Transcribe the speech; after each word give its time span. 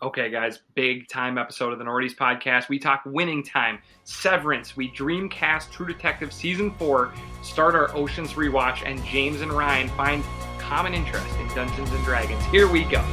Okay, 0.00 0.30
guys, 0.30 0.60
big 0.74 1.08
time 1.08 1.38
episode 1.38 1.72
of 1.72 1.80
the 1.80 1.84
Nordies 1.84 2.14
podcast. 2.14 2.68
We 2.68 2.78
talk 2.78 3.02
winning 3.04 3.42
time, 3.42 3.80
severance, 4.04 4.76
we 4.76 4.92
dreamcast 4.92 5.72
True 5.72 5.86
Detective 5.86 6.32
season 6.32 6.70
four, 6.70 7.12
start 7.42 7.74
our 7.74 7.92
Oceans 7.96 8.34
rewatch, 8.34 8.86
and 8.86 9.04
James 9.04 9.40
and 9.40 9.52
Ryan 9.52 9.88
find 9.88 10.22
common 10.60 10.94
interest 10.94 11.26
in 11.40 11.48
Dungeons 11.48 11.90
and 11.90 12.04
Dragons. 12.04 12.44
Here 12.44 12.70
we 12.70 12.84
go. 12.84 13.04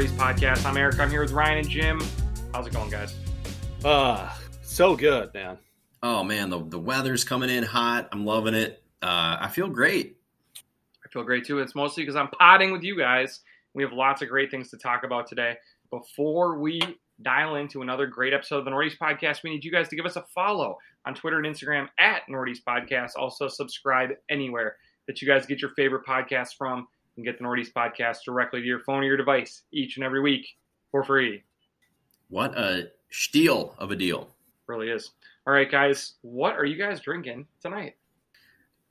We 0.00 0.06
podcast. 0.06 0.64
I'm 0.64 0.78
Eric. 0.78 0.98
I'm 0.98 1.10
here 1.10 1.20
with 1.20 1.32
Ryan 1.32 1.58
and 1.58 1.68
Jim. 1.68 2.00
How's 2.54 2.66
it 2.66 2.72
going, 2.72 2.88
guys? 2.88 3.14
Uh, 3.84 4.34
so 4.62 4.96
good, 4.96 5.34
man. 5.34 5.58
Oh 6.02 6.24
man, 6.24 6.48
the 6.48 6.58
the 6.58 6.78
weather's 6.78 7.22
coming 7.22 7.50
in 7.50 7.62
hot. 7.62 8.08
I'm 8.10 8.24
loving 8.24 8.54
it. 8.54 8.82
Uh, 9.02 9.36
I 9.40 9.48
feel 9.48 9.68
great. 9.68 10.16
I 11.04 11.08
feel 11.12 11.22
great 11.22 11.44
too. 11.44 11.58
It's 11.58 11.74
mostly 11.74 12.02
because 12.02 12.16
I'm 12.16 12.28
potting 12.28 12.72
with 12.72 12.82
you 12.82 12.96
guys. 12.96 13.40
We 13.74 13.82
have 13.82 13.92
lots 13.92 14.22
of 14.22 14.30
great 14.30 14.50
things 14.50 14.70
to 14.70 14.78
talk 14.78 15.04
about 15.04 15.26
today. 15.26 15.56
Before 15.90 16.58
we 16.58 16.80
dial 17.20 17.56
into 17.56 17.82
another 17.82 18.06
great 18.06 18.32
episode 18.32 18.60
of 18.60 18.64
the 18.64 18.70
Nordies 18.70 18.96
podcast, 18.96 19.42
we 19.44 19.50
need 19.50 19.66
you 19.66 19.70
guys 19.70 19.90
to 19.90 19.96
give 19.96 20.06
us 20.06 20.16
a 20.16 20.24
follow 20.34 20.78
on 21.04 21.14
Twitter 21.14 21.36
and 21.36 21.46
Instagram 21.46 21.88
at 21.98 22.22
Nordies 22.26 22.60
Podcast. 22.66 23.10
Also, 23.16 23.48
subscribe 23.48 24.12
anywhere 24.30 24.76
that 25.08 25.20
you 25.20 25.28
guys 25.28 25.44
get 25.44 25.60
your 25.60 25.72
favorite 25.72 26.06
podcasts 26.08 26.56
from 26.56 26.86
and 27.16 27.24
get 27.24 27.38
the 27.38 27.44
Nordies 27.44 27.72
podcast 27.72 28.18
directly 28.24 28.60
to 28.60 28.66
your 28.66 28.80
phone 28.80 29.02
or 29.02 29.06
your 29.06 29.16
device 29.16 29.62
each 29.72 29.96
and 29.96 30.04
every 30.04 30.20
week 30.20 30.46
for 30.90 31.04
free. 31.04 31.42
What 32.28 32.56
a 32.56 32.90
steal 33.10 33.74
of 33.78 33.90
a 33.90 33.96
deal. 33.96 34.28
Really 34.66 34.88
is. 34.88 35.10
All 35.46 35.52
right, 35.52 35.70
guys, 35.70 36.14
what 36.22 36.54
are 36.56 36.64
you 36.64 36.76
guys 36.76 37.00
drinking 37.00 37.46
tonight? 37.60 37.96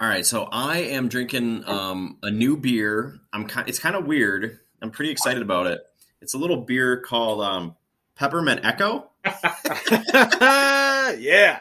All 0.02 0.08
right, 0.08 0.26
so 0.26 0.48
I 0.52 0.80
am 0.80 1.10
drinking 1.10 1.64
um, 1.68 2.18
a 2.24 2.32
new 2.32 2.58
beer. 2.58 3.20
I'm 3.34 3.48
kind. 3.48 3.68
It's 3.68 3.80
kind 3.80 3.96
of 3.96 4.06
weird. 4.06 4.60
I'm 4.82 4.92
pretty 4.92 5.12
excited 5.12 5.42
about 5.42 5.68
it. 5.68 5.82
It's 6.22 6.34
a 6.34 6.38
little 6.38 6.58
beer 6.58 7.02
called 7.02 7.42
um, 7.42 7.76
Peppermint 8.16 8.62
Echo. 8.64 9.10
yeah. 11.20 11.60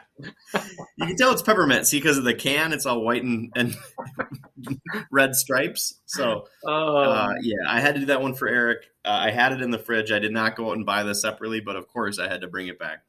You 0.97 1.07
can 1.07 1.17
tell 1.17 1.33
it's 1.33 1.43
peppermint. 1.43 1.87
See, 1.87 1.99
because 1.99 2.19
of 2.19 2.25
the 2.25 2.35
can, 2.35 2.73
it's 2.73 2.87
all 2.87 3.03
white 3.03 3.23
and, 3.23 3.53
and 3.57 3.77
red 5.11 5.35
stripes. 5.35 6.01
So, 6.07 6.47
uh, 6.67 7.35
yeah, 7.41 7.55
I 7.69 7.81
had 7.81 7.95
to 7.95 8.01
do 8.01 8.07
that 8.07 8.21
one 8.21 8.35
for 8.35 8.49
Eric. 8.49 8.87
Uh, 9.05 9.11
I 9.11 9.31
had 9.31 9.53
it 9.53 9.63
in 9.63 9.71
the 9.71 9.79
fridge. 9.79 10.11
I 10.11 10.19
did 10.19 10.33
not 10.33 10.57
go 10.57 10.71
out 10.71 10.77
and 10.77 10.85
buy 10.85 11.03
this 11.03 11.23
separately, 11.23 11.61
but 11.61 11.77
of 11.77 11.89
course, 11.89 12.19
I 12.19 12.29
had 12.29 12.41
to 12.41 12.49
bring 12.49 12.69
it 12.69 12.79
back. 12.79 13.05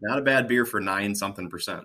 Not 0.00 0.18
a 0.18 0.22
bad 0.22 0.48
beer 0.48 0.64
for 0.64 0.80
nine 0.80 1.14
something 1.14 1.48
percent. 1.48 1.84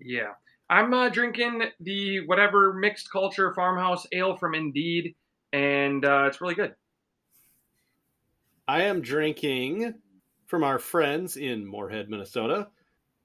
Yeah. 0.00 0.32
I'm 0.70 0.92
uh, 0.92 1.08
drinking 1.08 1.64
the 1.80 2.26
whatever 2.26 2.74
mixed 2.74 3.10
culture 3.10 3.54
farmhouse 3.54 4.06
ale 4.12 4.36
from 4.36 4.54
Indeed, 4.54 5.14
and 5.52 6.04
uh, 6.04 6.24
it's 6.26 6.40
really 6.40 6.54
good. 6.54 6.74
I 8.66 8.82
am 8.82 9.00
drinking 9.00 9.94
from 10.46 10.64
our 10.64 10.78
friends 10.78 11.38
in 11.38 11.66
Moorhead, 11.66 12.10
Minnesota, 12.10 12.68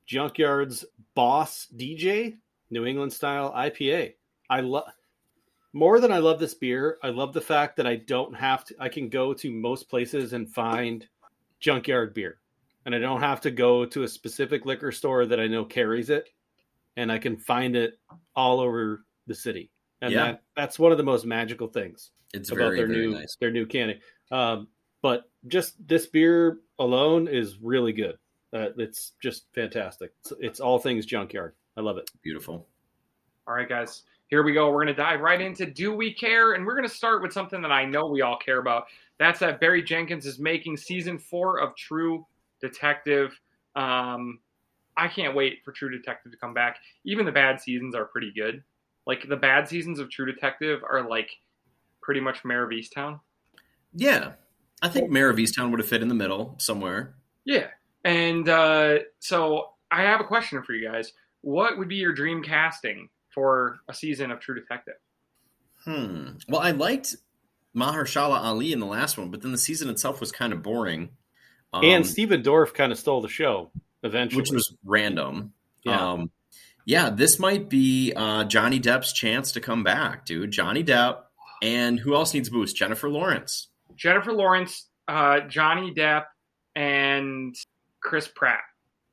Junkyard's 0.08 0.86
Boss 1.16 1.68
DJ 1.76 2.38
New 2.70 2.86
England 2.86 3.14
style 3.14 3.52
IPA. 3.56 4.14
I 4.50 4.60
love 4.62 4.86
more 5.74 6.00
than 6.00 6.12
I 6.12 6.20
love 6.20 6.40
this 6.40 6.54
beer. 6.54 6.98
I 7.04 7.10
love 7.10 7.34
the 7.34 7.42
fact 7.42 7.78
that 7.78 7.88
I 7.88 7.96
don't 7.96 8.36
have 8.36 8.66
to. 8.66 8.76
I 8.80 8.90
can 8.90 9.10
go 9.10 9.34
to 9.34 9.52
most 9.52 9.90
places 9.90 10.34
and 10.34 10.52
find 10.54 11.08
Junkyard 11.60 12.14
beer, 12.14 12.40
and 12.86 12.94
I 12.94 13.00
don't 13.00 13.22
have 13.22 13.42
to 13.42 13.52
go 13.52 13.86
to 13.86 14.04
a 14.04 14.08
specific 14.08 14.66
liquor 14.66 14.92
store 14.92 15.26
that 15.26 15.40
I 15.40 15.48
know 15.48 15.66
carries 15.66 16.10
it, 16.10 16.30
and 16.98 17.12
I 17.12 17.18
can 17.18 17.38
find 17.38 17.76
it 17.76 18.00
all 18.36 18.60
over 18.60 19.06
the 19.28 19.36
city. 19.36 19.72
And 20.02 20.12
Yeah. 20.12 20.24
that, 20.26 20.44
that's 20.56 20.78
one 20.78 20.92
of 20.92 20.98
the 20.98 21.04
most 21.04 21.26
magical 21.26 21.68
things 21.68 22.12
It's 22.34 22.50
about 22.52 22.58
very 22.74 22.78
their 22.78 22.88
very 22.88 23.08
new 23.08 23.14
nice. 23.14 23.38
their 23.40 23.52
new 23.52 23.66
canning. 23.66 24.00
Um, 24.32 24.68
but 25.02 25.30
just 25.48 25.76
this 25.88 26.08
beer 26.08 26.60
alone 26.80 27.28
is 27.28 27.58
really 27.60 27.94
good. 27.94 28.18
Uh, 28.54 28.70
it's 28.78 29.14
just 29.22 29.46
fantastic. 29.56 30.14
It's, 30.22 30.34
it's 30.40 30.60
all 30.60 30.78
things 30.78 31.06
junkyard. 31.06 31.54
I 31.76 31.82
love 31.82 31.98
it. 31.98 32.10
Beautiful. 32.22 32.68
All 33.48 33.56
right, 33.56 33.68
guys, 33.68 34.04
here 34.28 34.44
we 34.44 34.54
go. 34.54 34.68
We're 34.70 34.84
going 34.84 34.88
to 34.88 34.94
dive 34.94 35.22
right 35.22 35.42
into 35.42 35.66
Do 35.66 35.94
We 35.94 36.14
Care? 36.14 36.54
And 36.54 36.66
we're 36.66 36.76
going 36.76 36.88
to 36.88 36.94
start 36.94 37.22
with 37.22 37.34
something 37.34 37.62
that 37.62 37.72
I 37.72 37.86
know 37.86 38.06
we 38.08 38.22
all 38.22 38.38
care 38.38 38.60
about. 38.60 38.86
That's 39.20 39.40
that 39.40 39.60
Barry 39.60 39.84
Jenkins 39.84 40.26
is 40.26 40.40
making 40.40 40.78
season 40.78 41.18
four 41.18 41.60
of 41.60 41.76
True 41.76 42.26
Detective. 42.62 43.38
Um, 43.76 44.40
I 44.96 45.08
can't 45.08 45.36
wait 45.36 45.64
for 45.66 45.72
True 45.72 45.90
Detective 45.90 46.32
to 46.32 46.38
come 46.38 46.54
back. 46.54 46.78
Even 47.06 47.26
the 47.26 47.32
bad 47.32 47.60
seasons 47.60 47.96
are 47.96 48.06
pretty 48.06 48.32
good. 48.36 48.64
Like 49.06 49.28
the 49.28 49.36
bad 49.36 49.68
seasons 49.68 50.00
of 50.00 50.10
True 50.10 50.26
Detective 50.26 50.82
are 50.90 51.08
like 51.08 51.30
pretty 52.02 52.22
much 52.22 52.46
Mare 52.46 52.64
of 52.64 52.70
Easttown. 52.70 53.20
Yeah, 53.94 54.34
I 54.82 54.90
think 54.90 55.10
Mare 55.10 55.30
of 55.30 55.38
Easttown 55.38 55.72
would 55.72 55.80
have 55.80 55.90
fit 55.90 56.02
in 56.02 56.08
the 56.08 56.16
middle 56.16 56.56
somewhere. 56.58 57.16
Yeah. 57.46 57.68
And 58.04 58.48
uh, 58.50 59.00
so 59.20 59.70
I 59.92 60.04
have 60.04 60.20
a 60.20 60.26
question 60.26 60.62
for 60.64 60.74
you 60.74 60.90
guys. 60.90 61.14
What 61.42 61.78
would 61.78 61.88
be 61.88 61.96
your 61.96 62.14
dream 62.14 62.44
casting 62.44 63.10
for 63.34 63.78
a 63.88 63.94
season 63.94 64.32
of 64.32 64.40
True 64.40 64.56
Detective? 64.56 64.96
Hmm. 65.86 66.38
Well, 66.48 66.62
I 66.62 66.72
liked 66.72 67.16
Mahershala 67.76 68.42
Ali 68.42 68.72
in 68.74 68.80
the 68.80 68.86
last 68.86 69.18
one, 69.18 69.30
but 69.32 69.42
then 69.42 69.52
the 69.52 69.58
season 69.58 69.90
itself 69.90 70.20
was 70.20 70.32
kind 70.32 70.54
of 70.54 70.64
boring. 70.64 71.10
Um, 71.74 71.84
and 71.84 72.06
Stephen 72.06 72.44
Dorff 72.44 72.74
kind 72.74 72.92
of 72.92 73.00
stole 73.00 73.22
the 73.22 73.28
show 73.28 73.72
eventually. 74.04 74.42
which 74.42 74.52
was 74.52 74.76
random. 74.86 75.54
Yeah. 75.84 76.12
Um, 76.12 76.32
yeah, 76.86 77.10
this 77.10 77.40
might 77.40 77.70
be 77.70 78.14
uh, 78.16 78.44
Johnny 78.44 78.80
Depp's 78.80 79.14
chance 79.14 79.54
to 79.54 79.62
come 79.62 79.84
back, 79.84 80.26
dude. 80.26 80.52
Johnny 80.52 80.84
Depp, 80.84 81.20
and 81.62 82.00
who 82.00 82.14
else 82.14 82.34
needs 82.34 82.50
a 82.50 82.52
boost? 82.52 82.76
Jennifer 82.76 83.10
Lawrence. 83.10 83.70
Jennifer 83.96 84.34
Lawrence, 84.34 84.88
uh, 85.08 85.42
Johnny 85.42 85.94
Depp, 85.94 86.26
and 86.76 87.56
Chris 88.04 88.28
Pratt. 88.28 88.62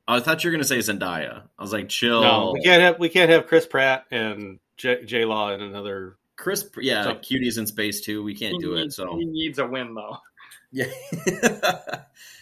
Oh, 0.07 0.15
I 0.15 0.19
thought 0.19 0.43
you 0.43 0.49
were 0.49 0.51
gonna 0.51 0.63
say 0.63 0.77
Zendaya. 0.79 1.43
I 1.57 1.61
was 1.61 1.71
like, 1.71 1.89
chill. 1.89 2.21
no, 2.21 2.51
we 2.53 2.61
can't 2.61 2.81
have 2.81 2.99
we 2.99 3.09
can't 3.09 3.29
have 3.31 3.47
Chris 3.47 3.65
Pratt 3.65 4.05
and 4.11 4.59
J, 4.77 5.03
J 5.05 5.25
Law 5.25 5.51
in 5.53 5.61
another. 5.61 6.17
Chris, 6.37 6.67
yeah, 6.79 7.03
So- 7.03 7.13
cuties 7.15 7.57
in 7.59 7.67
space 7.67 8.01
too. 8.01 8.23
We 8.23 8.33
can't 8.35 8.53
He 8.53 8.59
do 8.59 8.75
it. 8.75 8.91
So 8.93 9.15
he 9.17 9.25
needs 9.25 9.59
a 9.59 9.65
win 9.67 9.93
though. 9.93 10.17
yeah. 10.71 10.85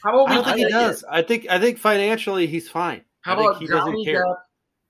How 0.03 0.23
about 0.23 0.29
I 0.29 0.35
don't 0.35 0.45
think 0.45 0.57
he 0.57 0.63
like 0.65 0.71
does. 0.71 1.03
I 1.09 1.21
think 1.21 1.47
I 1.49 1.59
think 1.59 1.77
financially 1.79 2.47
he's 2.47 2.69
fine. 2.69 3.01
How 3.21 3.33
I 3.33 3.35
think 3.37 3.49
about 3.49 3.61
he 3.61 3.67
doesn't 3.67 3.91
Johnny 3.91 4.05
care. 4.05 4.25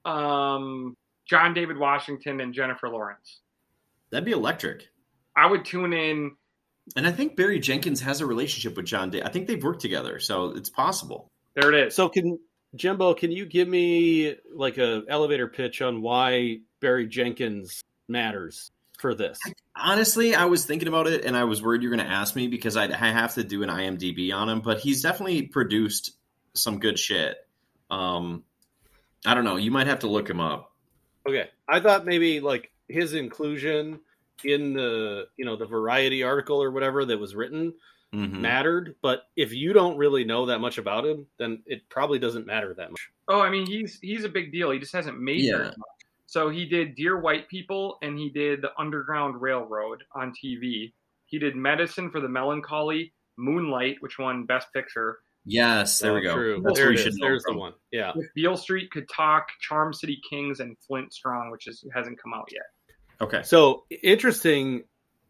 Depp, 0.05 0.09
um, 0.11 0.95
John 1.27 1.53
David 1.53 1.77
Washington, 1.77 2.39
and 2.41 2.53
Jennifer 2.53 2.87
Lawrence? 2.89 3.39
That'd 4.11 4.25
be 4.25 4.31
electric. 4.31 4.89
I 5.35 5.47
would 5.47 5.65
tune 5.65 5.93
in. 5.93 6.35
And 6.95 7.07
I 7.07 7.11
think 7.11 7.35
Barry 7.35 7.59
Jenkins 7.59 8.01
has 8.01 8.19
a 8.21 8.25
relationship 8.25 8.75
with 8.75 8.85
John 8.85 9.09
Day. 9.11 9.21
I 9.21 9.29
think 9.29 9.47
they've 9.47 9.63
worked 9.63 9.81
together, 9.81 10.19
so 10.19 10.51
it's 10.51 10.69
possible. 10.69 11.31
There 11.59 11.73
it 11.73 11.87
is. 11.87 11.95
So 11.95 12.09
can 12.09 12.39
Jimbo? 12.75 13.13
Can 13.15 13.31
you 13.31 13.45
give 13.45 13.67
me 13.67 14.35
like 14.53 14.77
a 14.77 15.03
elevator 15.07 15.47
pitch 15.47 15.81
on 15.81 16.01
why 16.01 16.59
Barry 16.79 17.07
Jenkins 17.07 17.83
matters 18.07 18.71
for 18.97 19.13
this? 19.13 19.39
Honestly, 19.75 20.35
I 20.35 20.45
was 20.45 20.65
thinking 20.65 20.87
about 20.87 21.07
it, 21.07 21.25
and 21.25 21.35
I 21.35 21.43
was 21.45 21.61
worried 21.61 21.81
you're 21.81 21.93
going 21.93 22.05
to 22.05 22.11
ask 22.11 22.35
me 22.35 22.47
because 22.47 22.77
I'd, 22.77 22.91
I 22.91 23.11
have 23.11 23.33
to 23.35 23.43
do 23.43 23.63
an 23.63 23.69
IMDb 23.69 24.33
on 24.33 24.47
him. 24.47 24.61
But 24.61 24.79
he's 24.79 25.01
definitely 25.01 25.43
produced 25.43 26.11
some 26.53 26.79
good 26.79 26.97
shit. 26.97 27.37
Um, 27.89 28.43
I 29.25 29.33
don't 29.33 29.43
know. 29.43 29.57
You 29.57 29.71
might 29.71 29.87
have 29.87 29.99
to 29.99 30.07
look 30.07 30.29
him 30.29 30.39
up. 30.39 30.73
Okay, 31.27 31.49
I 31.67 31.81
thought 31.81 32.05
maybe 32.05 32.39
like 32.39 32.71
his 32.87 33.13
inclusion 33.13 33.99
in 34.45 34.73
the 34.73 35.27
you 35.35 35.43
know 35.43 35.57
the 35.57 35.65
Variety 35.65 36.23
article 36.23 36.63
or 36.63 36.71
whatever 36.71 37.03
that 37.03 37.19
was 37.19 37.35
written 37.35 37.73
Mhm. 38.13 38.39
mattered. 38.39 38.95
But 39.01 39.23
if 39.35 39.53
you 39.53 39.71
don't 39.73 39.97
really 39.97 40.23
know 40.23 40.47
that 40.47 40.59
much 40.59 40.77
about 40.77 41.05
him, 41.05 41.27
then 41.37 41.61
it 41.65 41.87
probably 41.89 42.17
doesn't 42.19 42.45
matter 42.47 42.73
that 42.73 42.89
much. 42.91 43.09
oh, 43.27 43.41
I 43.41 43.49
mean, 43.49 43.67
he's 43.67 43.99
he's 43.99 44.23
a 44.23 44.29
big 44.29 44.51
deal. 44.51 44.71
He 44.71 44.79
just 44.79 44.93
hasn't 44.93 45.19
made 45.19 45.41
Yeah. 45.41 45.57
very 45.57 45.65
much. 45.69 45.77
So 46.25 46.49
he 46.49 46.65
did 46.65 46.95
Dear 46.95 47.17
White 47.19 47.47
People, 47.49 47.97
and 48.01 48.17
he 48.17 48.29
did 48.29 48.61
the 48.61 48.71
Underground 48.79 49.41
Railroad 49.41 50.03
on 50.13 50.31
TV. 50.33 50.93
He 51.25 51.39
did 51.39 51.55
Medicine 51.55 52.09
for 52.11 52.19
the 52.19 52.29
Melancholy, 52.29 53.13
Moonlight, 53.37 53.97
which 54.01 54.17
won 54.19 54.45
Best 54.45 54.71
Picture. 54.73 55.19
Yes, 55.45 55.99
there 55.99 56.13
we 56.13 56.21
go. 56.21 56.33
True. 56.35 56.61
That's 56.63 56.77
there 56.77 56.87
where 56.87 56.91
you 56.93 56.97
should 56.99 57.13
is. 57.13 57.17
There's 57.19 57.43
from. 57.43 57.55
the 57.55 57.59
one. 57.59 57.73
Yeah. 57.91 58.11
If 58.15 58.31
Beale 58.35 58.57
Street 58.57 58.91
Could 58.91 59.07
Talk, 59.09 59.47
Charm 59.61 59.93
City 59.93 60.19
Kings, 60.29 60.59
and 60.59 60.77
Flint 60.79 61.13
Strong, 61.13 61.49
which 61.51 61.65
is 61.67 61.83
hasn't 61.93 62.21
come 62.21 62.33
out 62.33 62.49
yet. 62.51 62.63
Okay. 63.21 63.41
So 63.43 63.85
interesting. 64.03 64.83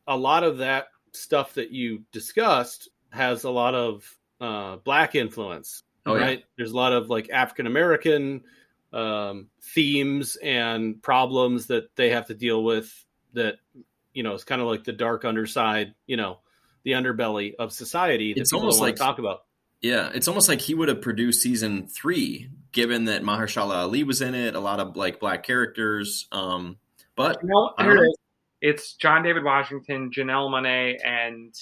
A 0.07 0.17
lot 0.17 0.43
of 0.43 0.57
that 0.57 0.87
stuff 1.13 1.53
that 1.55 1.71
you 1.71 2.03
discussed 2.11 2.89
has 3.11 3.43
a 3.43 3.49
lot 3.49 3.75
of 3.75 4.17
uh, 4.39 4.77
black 4.77 5.15
influence, 5.15 5.83
Oh, 6.05 6.15
yeah. 6.15 6.21
right? 6.21 6.43
There's 6.57 6.71
a 6.71 6.75
lot 6.75 6.93
of 6.93 7.09
like 7.09 7.29
African 7.29 7.67
American 7.67 8.43
um, 8.93 9.47
themes 9.61 10.37
and 10.37 11.01
problems 11.01 11.67
that 11.67 11.95
they 11.95 12.09
have 12.11 12.27
to 12.27 12.33
deal 12.33 12.63
with. 12.63 12.91
That 13.33 13.55
you 14.13 14.23
know, 14.23 14.33
it's 14.33 14.43
kind 14.43 14.61
of 14.61 14.67
like 14.67 14.83
the 14.83 14.93
dark 14.93 15.25
underside. 15.25 15.93
You 16.07 16.17
know, 16.17 16.39
the 16.83 16.91
underbelly 16.91 17.53
of 17.59 17.71
society 17.71 18.33
that 18.33 18.41
it's 18.41 18.53
almost 18.53 18.79
like 18.81 18.95
talk 18.95 19.19
about. 19.19 19.43
Yeah, 19.81 20.09
it's 20.13 20.27
almost 20.27 20.49
like 20.49 20.59
he 20.61 20.73
would 20.73 20.89
have 20.89 21.01
produced 21.01 21.41
season 21.41 21.87
three, 21.87 22.49
given 22.71 23.05
that 23.05 23.23
Mahershala 23.23 23.75
Ali 23.75 24.03
was 24.03 24.21
in 24.21 24.35
it, 24.35 24.55
a 24.55 24.59
lot 24.59 24.79
of 24.79 24.95
like 24.97 25.19
black 25.19 25.43
characters. 25.43 26.27
Um, 26.31 26.77
but 27.15 27.39
you 27.43 27.49
know, 27.49 27.73
here 27.77 28.03
it 28.03 28.07
is. 28.07 28.15
It's 28.61 28.93
John 28.93 29.23
David 29.23 29.43
Washington, 29.43 30.11
Janelle 30.11 30.49
Monáe, 30.49 30.97
and 31.03 31.53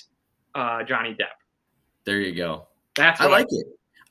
uh, 0.56 0.84
Johnny 0.84 1.12
Depp. 1.12 1.38
There 2.06 2.20
you 2.20 2.36
go. 2.36 2.68
That's 2.96 3.22
I 3.22 3.28
like 3.28 3.48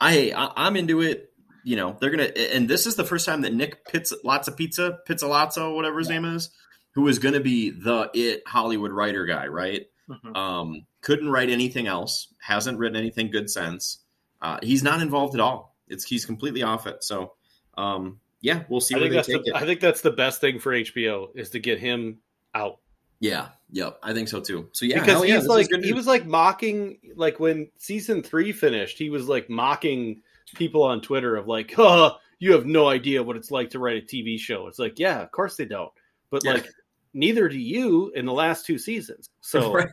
I 0.01 0.15
it. 0.15 0.33
I, 0.37 0.45
I 0.47 0.67
I'm 0.67 0.77
into 0.77 1.01
it. 1.01 1.33
You 1.65 1.77
know, 1.77 1.97
they're 2.01 2.11
gonna, 2.11 2.25
and 2.25 2.69
this 2.69 2.87
is 2.87 2.95
the 2.95 3.05
first 3.05 3.27
time 3.27 3.41
that 3.41 3.53
Nick 3.53 3.85
Pitts, 3.87 4.13
lots 4.23 4.47
of 4.47 4.57
pizza, 4.57 4.99
Pizzolatto, 5.09 5.75
whatever 5.75 5.99
his 5.99 6.09
yeah. 6.09 6.21
name 6.21 6.37
is, 6.37 6.51
who 6.93 7.09
is 7.09 7.19
going 7.19 7.35
to 7.35 7.41
be 7.41 7.71
the 7.71 8.11
it 8.15 8.43
Hollywood 8.47 8.93
writer 8.93 9.27
guy, 9.27 9.49
right? 9.49 9.87
Mm-hmm. 10.09 10.37
Um, 10.37 10.87
couldn't 11.01 11.29
write 11.29 11.51
anything 11.51 11.89
else. 11.89 12.33
Hasn't 12.41 12.79
written 12.79 12.97
anything 12.97 13.31
good 13.31 13.51
since. 13.51 13.99
Uh, 14.41 14.59
he's 14.63 14.83
not 14.83 15.01
involved 15.01 15.35
at 15.35 15.41
all. 15.41 15.77
It's 15.89 16.05
he's 16.05 16.25
completely 16.25 16.63
off 16.63 16.87
it. 16.87 17.03
So, 17.03 17.33
um, 17.77 18.21
yeah, 18.41 18.63
we'll 18.69 18.81
see. 18.81 18.95
I 18.95 19.01
think 19.01 19.15
that's 19.15 19.27
the, 19.27 19.43
it. 19.45 19.55
I 19.55 19.65
think 19.65 19.81
that's 19.81 20.03
the 20.03 20.11
best 20.11 20.41
thing 20.41 20.61
for 20.61 20.73
HBO 20.73 21.29
is 21.35 21.51
to 21.51 21.59
get 21.59 21.81
him 21.81 22.19
out. 22.57 22.79
Yeah, 23.21 23.49
yep, 23.71 23.99
I 24.03 24.13
think 24.13 24.29
so 24.29 24.41
too. 24.41 24.69
So 24.73 24.85
yeah, 24.85 25.01
because 25.01 25.23
he's 25.23 25.31
yeah, 25.31 25.41
like 25.41 25.69
he 25.83 25.93
was 25.93 26.07
like 26.07 26.27
mocking 26.27 26.99
like 27.15 27.41
when 27.41 27.71
season 27.79 28.23
three 28.23 28.53
finished, 28.53 28.99
he 28.99 29.11
was 29.11 29.29
like 29.29 29.49
mocking 29.49 30.23
people 30.55 30.83
on 30.83 31.01
Twitter 31.01 31.37
of 31.37 31.47
like, 31.47 31.75
oh, 31.79 32.17
you 32.39 32.53
have 32.53 32.67
no 32.67 32.89
idea 32.89 33.23
what 33.23 33.37
it's 33.37 33.51
like 33.51 33.71
to 33.71 33.79
write 33.79 34.03
a 34.03 34.07
TV 34.07 34.39
show. 34.39 34.67
It's 34.67 34.79
like, 34.79 34.99
yeah, 34.99 35.23
of 35.23 35.31
course 35.31 35.57
they 35.57 35.65
don't. 35.65 35.93
But 36.31 36.43
yeah. 36.45 36.55
like 36.55 36.69
neither 37.15 37.49
do 37.49 37.59
you 37.59 38.13
in 38.15 38.27
the 38.27 38.33
last 38.33 38.67
two 38.67 38.79
seasons. 38.79 39.31
So 39.41 39.73
right. 39.73 39.89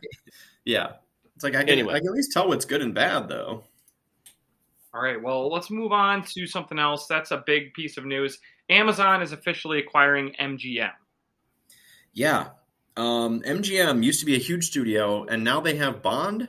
yeah. 0.64 0.94
It's 1.36 1.44
like 1.44 1.54
I 1.54 1.60
can, 1.60 1.68
anyway. 1.68 1.94
I 1.94 1.98
can 1.98 2.08
at 2.08 2.14
least 2.14 2.32
tell 2.32 2.48
what's 2.48 2.64
good 2.64 2.82
and 2.82 2.92
bad 2.92 3.28
though. 3.28 3.62
All 4.92 5.02
right, 5.02 5.20
well, 5.20 5.50
let's 5.50 5.70
move 5.70 5.90
on 5.90 6.22
to 6.24 6.46
something 6.46 6.78
else. 6.78 7.06
That's 7.08 7.32
a 7.32 7.42
big 7.46 7.74
piece 7.74 7.96
of 7.96 8.04
news. 8.04 8.38
Amazon 8.68 9.22
is 9.22 9.32
officially 9.32 9.80
acquiring 9.80 10.34
MGM. 10.40 10.92
Yeah. 12.14 12.50
Um, 12.96 13.42
MGM 13.42 14.04
used 14.04 14.20
to 14.20 14.26
be 14.26 14.36
a 14.36 14.38
huge 14.38 14.66
studio, 14.66 15.24
and 15.24 15.42
now 15.42 15.60
they 15.60 15.76
have 15.76 16.00
Bond, 16.02 16.48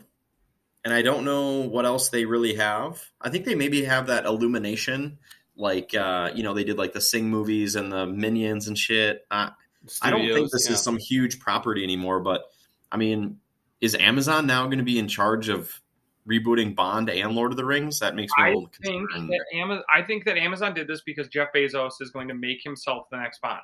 and 0.83 0.94
I 0.94 1.01
don't 1.01 1.25
know 1.25 1.62
what 1.62 1.85
else 1.85 2.09
they 2.09 2.25
really 2.25 2.56
have. 2.56 3.03
I 3.19 3.29
think 3.29 3.45
they 3.45 3.56
maybe 3.56 3.83
have 3.83 4.07
that 4.07 4.25
Illumination, 4.25 5.17
like 5.57 5.95
uh, 5.95 6.31
you 6.35 6.44
know 6.44 6.53
they 6.53 6.63
did 6.63 6.77
like 6.77 6.94
the 6.94 7.01
Sing 7.01 7.29
movies 7.29 7.75
and 7.75 7.91
the 7.91 8.06
Minions 8.06 8.67
and 8.67 8.77
shit. 8.77 9.25
Uh, 9.31 9.50
Studios, 9.88 10.01
I 10.01 10.09
don't 10.12 10.35
think 10.35 10.51
this 10.51 10.67
yeah. 10.67 10.73
is 10.73 10.83
some 10.83 10.97
huge 10.97 11.39
property 11.39 11.83
anymore, 11.83 12.19
but 12.19 12.44
I 12.91 12.97
mean, 12.97 13.39
is 13.81 13.95
Amazon 13.95 14.45
now 14.45 14.65
going 14.65 14.77
to 14.77 14.83
be 14.83 15.00
in 15.00 15.07
charge 15.07 15.50
of 15.50 15.81
rebooting 16.29 16.75
Bond 16.75 17.09
and 17.09 17.33
Lord 17.33 17.51
of 17.51 17.57
the 17.57 17.65
Rings? 17.65 18.00
That 18.00 18.15
makes 18.15 18.31
me 18.38 18.44
I 18.44 18.53
think 18.83 19.09
that 19.12 19.45
Amazon. 19.53 19.83
I 19.94 20.01
think 20.03 20.25
that 20.25 20.38
Amazon 20.38 20.73
did 20.75 20.88
this 20.88 21.01
because 21.01 21.27
Jeff 21.27 21.50
Bezos 21.53 21.94
is 22.01 22.12
going 22.12 22.27
to 22.27 22.35
make 22.35 22.62
himself 22.63 23.07
the 23.09 23.17
next 23.17 23.41
Bond. 23.41 23.62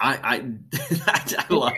I 0.00 0.18
I, 0.22 0.44
I 1.06 1.44
love, 1.50 1.72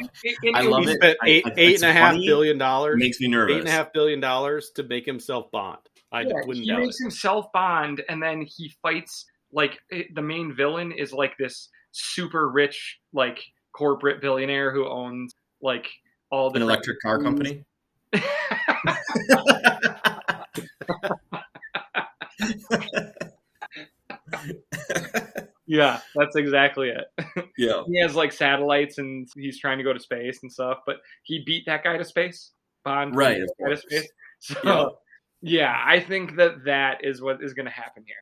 I 0.55 0.63
love 0.63 0.89
it. 0.89 0.97
Spent 0.97 1.19
eight, 1.25 1.47
I, 1.47 1.53
eight 1.57 1.83
and 1.83 1.91
a 1.91 1.93
half 1.93 2.15
billion 2.15 2.59
dollars. 2.59 2.97
Makes 2.99 3.21
me 3.21 3.29
nervous. 3.29 3.57
Eight 3.57 3.61
and 3.61 3.69
a 3.69 3.73
half 3.73 3.93
billion 3.93 4.21
dollars 4.21 4.71
to 4.77 4.83
make 4.83 5.07
himself 5.07 5.51
Bond. 5.51 5.79
I 6.13 6.23
yeah, 6.23 6.35
wouldn't 6.45 6.65
he 6.65 6.75
makes 6.75 7.01
it. 7.01 7.05
himself 7.05 7.53
Bond, 7.53 8.03
and 8.09 8.23
then 8.23 8.43
he 8.43 8.73
fights 8.83 9.27
like 9.53 9.79
eh, 9.93 10.05
the 10.15 10.23
main 10.23 10.55
villain 10.55 10.93
is 10.93 11.13
like 11.13 11.37
this 11.39 11.69
super 11.93 12.51
rich 12.51 12.99
like 13.13 13.43
corporate 13.73 14.21
billionaire 14.21 14.73
who 14.73 14.89
owns 14.89 15.35
like 15.61 15.87
all 16.31 16.51
the 16.51 16.57
an 16.57 16.63
electric 16.63 17.01
car 17.01 17.23
company. 17.23 17.65
yeah, 25.67 26.01
that's 26.15 26.37
exactly 26.37 26.91
it. 26.91 27.47
Yeah. 27.59 27.83
he 27.87 27.99
has 28.01 28.15
like 28.15 28.33
satellites 28.33 28.99
and 28.99 29.27
he's 29.35 29.59
trying 29.59 29.79
to 29.79 29.85
go 29.85 29.93
to 29.93 30.01
space 30.01 30.41
and 30.43 30.53
stuff, 30.53 30.81
but 30.85 30.99
he 31.23 31.43
beat 31.45 31.65
that 31.67 31.83
guy 31.83 31.97
to 31.97 32.05
space. 32.05 32.53
Bond 32.85 33.17
right, 33.17 33.41
to 33.67 33.77
space. 33.77 34.09
So 34.39 34.99
yeah. 35.41 35.61
yeah, 35.61 35.83
I 35.83 35.99
think 35.99 36.37
that 36.37 36.65
that 36.67 37.03
is 37.03 37.23
what 37.23 37.43
is 37.43 37.55
going 37.55 37.65
to 37.65 37.73
happen 37.73 38.05
here. 38.07 38.17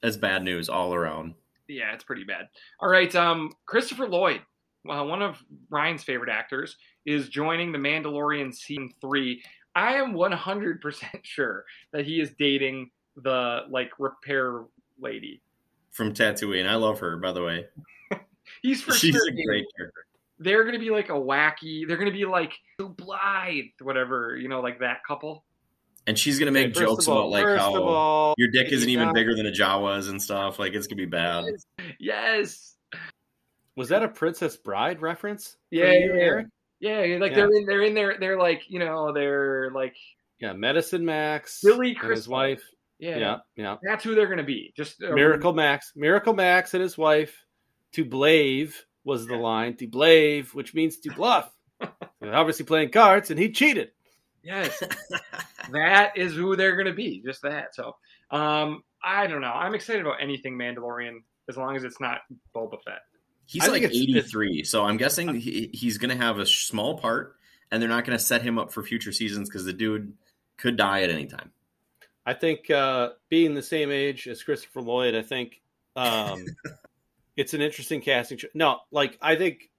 That's 0.00 0.16
bad 0.16 0.44
news 0.44 0.68
all 0.68 0.94
around. 0.94 1.34
Yeah, 1.66 1.92
it's 1.92 2.04
pretty 2.04 2.22
bad. 2.22 2.46
All 2.78 2.88
right, 2.88 3.12
um, 3.16 3.52
Christopher 3.66 4.06
Lloyd, 4.06 4.42
uh, 4.88 5.02
one 5.02 5.22
of 5.22 5.42
Ryan's 5.68 6.04
favorite 6.04 6.30
actors, 6.30 6.76
is 7.04 7.28
joining 7.28 7.72
the 7.72 7.78
Mandalorian 7.78 8.54
season 8.54 8.90
three. 9.00 9.42
I 9.74 9.94
am 9.94 10.14
100% 10.14 11.04
sure 11.24 11.64
that 11.92 12.06
he 12.06 12.20
is 12.20 12.30
dating 12.38 12.90
the 13.16 13.62
like 13.68 13.90
repair 13.98 14.62
lady 15.00 15.42
from 15.96 16.12
Tatooine. 16.12 16.68
I 16.68 16.74
love 16.74 17.00
her, 17.00 17.16
by 17.16 17.32
the 17.32 17.42
way. 17.42 17.66
He's 18.62 18.82
for 18.82 18.92
She's 18.92 19.14
sure 19.14 19.28
a 19.28 19.32
great 19.32 19.64
character. 19.76 20.04
They're 20.38 20.64
gonna 20.64 20.78
be 20.78 20.90
like 20.90 21.08
a 21.08 21.12
wacky. 21.12 21.88
They're 21.88 21.96
gonna 21.96 22.12
be 22.12 22.26
like 22.26 22.52
Blythe, 22.78 23.64
whatever 23.80 24.36
you 24.36 24.48
know, 24.48 24.60
like 24.60 24.80
that 24.80 24.98
couple. 25.08 25.44
And 26.06 26.16
she's 26.16 26.38
gonna 26.38 26.52
make 26.52 26.76
okay, 26.76 26.80
jokes 26.84 27.08
all, 27.08 27.18
about 27.18 27.30
like 27.30 27.58
how 27.58 27.82
all, 27.82 28.34
your 28.36 28.50
dick 28.52 28.70
isn't 28.70 28.88
even 28.88 29.12
bigger 29.14 29.34
than 29.34 29.46
a 29.46 29.50
Jawa's 29.50 30.08
and 30.08 30.22
stuff. 30.22 30.58
Like 30.58 30.74
it's 30.74 30.86
gonna 30.86 30.96
be 30.96 31.06
bad. 31.06 31.46
Yes. 31.98 32.74
Was 33.76 33.88
that 33.88 34.02
a 34.02 34.08
Princess 34.08 34.56
Bride 34.56 35.00
reference? 35.00 35.56
Yeah, 35.70 35.92
you, 35.92 36.14
yeah, 36.14 36.20
Eric? 36.20 36.46
yeah. 36.80 37.18
Like 37.18 37.30
yeah. 37.32 37.36
they're 37.36 37.52
in, 37.52 37.66
they're 37.66 37.82
in 37.82 37.94
there. 37.94 38.16
They're 38.20 38.38
like 38.38 38.62
you 38.68 38.78
know 38.78 39.12
they're 39.12 39.70
like 39.70 39.96
yeah, 40.38 40.52
Medicine 40.52 41.04
Max, 41.04 41.60
Billy 41.62 41.96
and 42.00 42.10
his 42.10 42.28
wife. 42.28 42.62
Yeah, 42.98 43.18
yeah, 43.18 43.36
yeah. 43.56 43.76
That's 43.82 44.04
who 44.04 44.14
they're 44.14 44.26
going 44.26 44.38
to 44.38 44.44
be. 44.44 44.72
Just 44.76 45.02
uh, 45.02 45.12
Miracle 45.12 45.52
Max, 45.52 45.92
Miracle 45.94 46.34
Max, 46.34 46.74
and 46.74 46.82
his 46.82 46.96
wife. 46.96 47.44
To 47.92 48.04
blave 48.04 48.84
was 49.04 49.26
the 49.26 49.36
line. 49.36 49.76
To 49.76 49.86
blave, 49.86 50.54
which 50.54 50.74
means 50.74 50.98
to 50.98 51.14
bluff. 51.14 51.50
obviously 52.22 52.64
playing 52.64 52.90
cards, 52.90 53.30
and 53.30 53.38
he 53.38 53.52
cheated. 53.52 53.90
Yes, 54.42 54.82
that 55.72 56.16
is 56.16 56.34
who 56.34 56.56
they're 56.56 56.76
going 56.76 56.86
to 56.86 56.92
be. 56.92 57.22
Just 57.24 57.42
that. 57.42 57.74
So, 57.74 57.96
um, 58.30 58.82
I 59.02 59.26
don't 59.26 59.40
know. 59.40 59.52
I'm 59.52 59.74
excited 59.74 60.02
about 60.02 60.22
anything 60.22 60.56
Mandalorian 60.58 61.18
as 61.48 61.56
long 61.56 61.76
as 61.76 61.84
it's 61.84 62.00
not 62.00 62.20
Boba 62.54 62.82
Fett. 62.84 63.00
He's 63.46 63.64
I 63.64 63.68
like 63.68 63.82
83, 63.82 64.64
so 64.64 64.84
I'm 64.84 64.96
guessing 64.96 65.34
he, 65.36 65.70
he's 65.72 65.98
going 65.98 66.16
to 66.16 66.22
have 66.22 66.38
a 66.38 66.46
small 66.46 66.98
part, 66.98 67.36
and 67.70 67.80
they're 67.80 67.88
not 67.88 68.04
going 68.04 68.18
to 68.18 68.24
set 68.24 68.42
him 68.42 68.58
up 68.58 68.72
for 68.72 68.82
future 68.82 69.12
seasons 69.12 69.48
because 69.48 69.64
the 69.64 69.72
dude 69.72 70.14
could 70.56 70.76
die 70.76 71.02
at 71.02 71.10
any 71.10 71.26
time. 71.26 71.52
I 72.26 72.34
think 72.34 72.68
uh, 72.70 73.10
being 73.28 73.54
the 73.54 73.62
same 73.62 73.92
age 73.92 74.26
as 74.26 74.42
Christopher 74.42 74.82
Lloyd, 74.82 75.14
I 75.14 75.22
think 75.22 75.62
um, 75.94 76.44
it's 77.36 77.54
an 77.54 77.62
interesting 77.62 78.00
casting. 78.00 78.38
No, 78.52 78.80
like 78.90 79.16
I 79.22 79.36
think, 79.36 79.70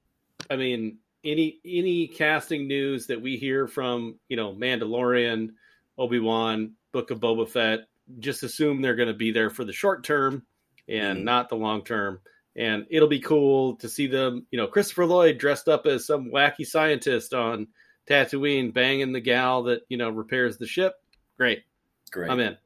I 0.50 0.56
mean, 0.56 1.00
any 1.26 1.60
any 1.66 2.08
casting 2.08 2.68
news 2.68 3.08
that 3.08 3.22
we 3.22 3.36
hear 3.36 3.68
from 3.68 4.16
you 4.30 4.38
know 4.38 4.54
Mandalorian, 4.54 5.50
Obi 5.98 6.20
Wan, 6.20 6.74
Book 6.94 7.12
of 7.12 7.20
Boba 7.20 7.50
Fett, 7.50 7.82
just 8.20 8.44
assume 8.44 8.82
they're 8.82 8.96
going 8.96 9.10
to 9.10 9.14
be 9.14 9.32
there 9.32 9.50
for 9.50 9.66
the 9.66 9.74
short 9.74 10.06
term 10.06 10.44
and 10.88 11.20
mm. 11.20 11.24
not 11.24 11.50
the 11.50 11.56
long 11.56 11.84
term. 11.84 12.22
And 12.56 12.88
it'll 12.90 13.10
be 13.10 13.20
cool 13.20 13.76
to 13.76 13.90
see 13.90 14.08
them, 14.08 14.48
you 14.50 14.58
know, 14.58 14.66
Christopher 14.66 15.06
Lloyd 15.06 15.38
dressed 15.38 15.68
up 15.68 15.86
as 15.86 16.08
some 16.08 16.32
wacky 16.32 16.66
scientist 16.66 17.34
on 17.34 17.68
Tatooine, 18.10 18.74
banging 18.74 19.12
the 19.12 19.20
gal 19.20 19.64
that 19.64 19.82
you 19.90 19.98
know 19.98 20.10
repairs 20.10 20.58
the 20.58 20.66
ship. 20.66 20.96
Great. 21.38 21.64
Great. 22.10 22.30
I'm 22.30 22.40
in. 22.40 22.58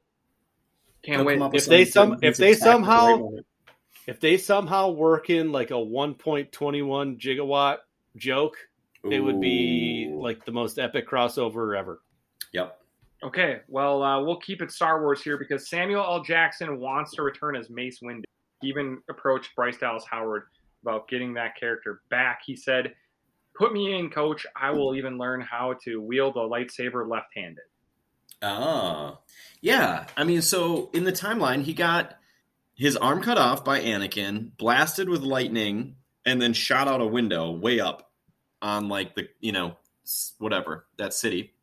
Can't 1.02 1.24
wait. 1.24 1.40
If 1.54 1.66
they 1.66 1.84
some 1.84 2.18
if 2.22 2.36
they 2.36 2.54
somehow 2.54 3.30
if 4.06 4.20
they 4.20 4.36
somehow 4.36 4.90
work 4.90 5.30
in 5.30 5.52
like 5.52 5.70
a 5.70 5.74
1.21 5.74 6.50
gigawatt 7.20 7.78
joke, 8.16 8.56
Ooh. 9.04 9.10
it 9.10 9.20
would 9.20 9.40
be 9.40 10.10
like 10.12 10.44
the 10.44 10.52
most 10.52 10.78
epic 10.78 11.08
crossover 11.08 11.76
ever. 11.76 12.02
Yep. 12.52 12.78
Okay, 13.24 13.60
well, 13.68 14.02
uh, 14.02 14.20
we'll 14.20 14.40
keep 14.40 14.62
it 14.62 14.72
Star 14.72 15.00
Wars 15.00 15.22
here 15.22 15.38
because 15.38 15.68
Samuel 15.68 16.02
L. 16.02 16.22
Jackson 16.24 16.80
wants 16.80 17.12
to 17.12 17.22
return 17.22 17.54
as 17.54 17.70
Mace 17.70 18.00
Windu. 18.02 18.24
He 18.60 18.68
even 18.68 18.98
approached 19.08 19.54
Bryce 19.54 19.78
Dallas 19.78 20.04
Howard 20.10 20.44
about 20.82 21.06
getting 21.06 21.32
that 21.34 21.56
character 21.56 22.02
back. 22.10 22.40
He 22.44 22.56
said, 22.56 22.94
"Put 23.54 23.72
me 23.72 23.96
in, 23.96 24.10
Coach. 24.10 24.44
I 24.56 24.72
will 24.72 24.96
even 24.96 25.18
learn 25.18 25.40
how 25.40 25.74
to 25.84 26.00
wield 26.00 26.36
a 26.36 26.40
lightsaber 26.40 27.08
left-handed." 27.08 27.62
Ah, 28.42 29.18
yeah. 29.60 30.06
I 30.16 30.24
mean, 30.24 30.42
so 30.42 30.90
in 30.92 31.04
the 31.04 31.12
timeline, 31.12 31.62
he 31.62 31.72
got 31.72 32.18
his 32.74 32.96
arm 32.96 33.22
cut 33.22 33.38
off 33.38 33.64
by 33.64 33.80
Anakin, 33.80 34.56
blasted 34.56 35.08
with 35.08 35.22
lightning, 35.22 35.96
and 36.26 36.42
then 36.42 36.52
shot 36.52 36.88
out 36.88 37.00
a 37.00 37.06
window 37.06 37.50
way 37.52 37.80
up 37.80 38.10
on 38.60 38.88
like 38.88 39.14
the 39.14 39.28
you 39.40 39.52
know 39.52 39.76
whatever 40.38 40.86
that 40.96 41.14
city. 41.14 41.54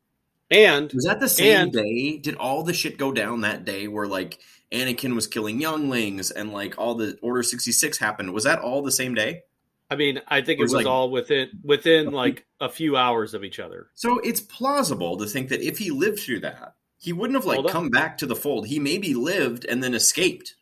And 0.52 0.92
was 0.94 1.06
that 1.06 1.20
the 1.20 1.30
same 1.30 1.62
and, 1.62 1.72
day? 1.72 2.18
Did 2.18 2.36
all 2.36 2.64
the 2.64 2.74
shit 2.74 2.98
go 2.98 3.12
down 3.12 3.42
that 3.42 3.66
day 3.66 3.88
where 3.88 4.08
like 4.08 4.40
Anakin 4.72 5.14
was 5.14 5.28
killing 5.28 5.62
younglings 5.62 6.32
and 6.32 6.52
like 6.52 6.78
all 6.78 6.96
the 6.96 7.18
Order 7.22 7.44
sixty 7.44 7.72
six 7.72 7.98
happened? 7.98 8.34
Was 8.34 8.46
that 8.46 8.60
all 8.60 8.82
the 8.82 8.92
same 8.92 9.14
day? 9.14 9.44
I 9.90 9.96
mean, 9.96 10.22
I 10.28 10.42
think 10.42 10.60
it 10.60 10.64
it's 10.64 10.74
was 10.74 10.84
like- 10.84 10.86
all 10.86 11.10
within 11.10 11.50
within 11.64 12.12
like 12.12 12.46
a 12.60 12.70
few 12.70 12.96
hours 12.96 13.34
of 13.34 13.44
each 13.44 13.60
other. 13.60 13.90
So 13.96 14.20
it's 14.20 14.40
plausible 14.42 15.18
to 15.18 15.26
think 15.26 15.50
that 15.50 15.62
if 15.62 15.78
he 15.80 15.90
lived 15.92 16.20
through 16.20 16.42
that, 16.42 16.76
he 16.98 17.14
wouldn't 17.14 17.38
have 17.38 17.46
like 17.46 17.66
come 17.72 17.90
back 17.90 18.18
to 18.20 18.26
the 18.26 18.36
fold. 18.36 18.68
He 18.68 18.80
maybe 18.80 19.14
lived 19.14 19.66
and 19.66 19.82
then 19.84 19.94
escaped. 19.94 20.56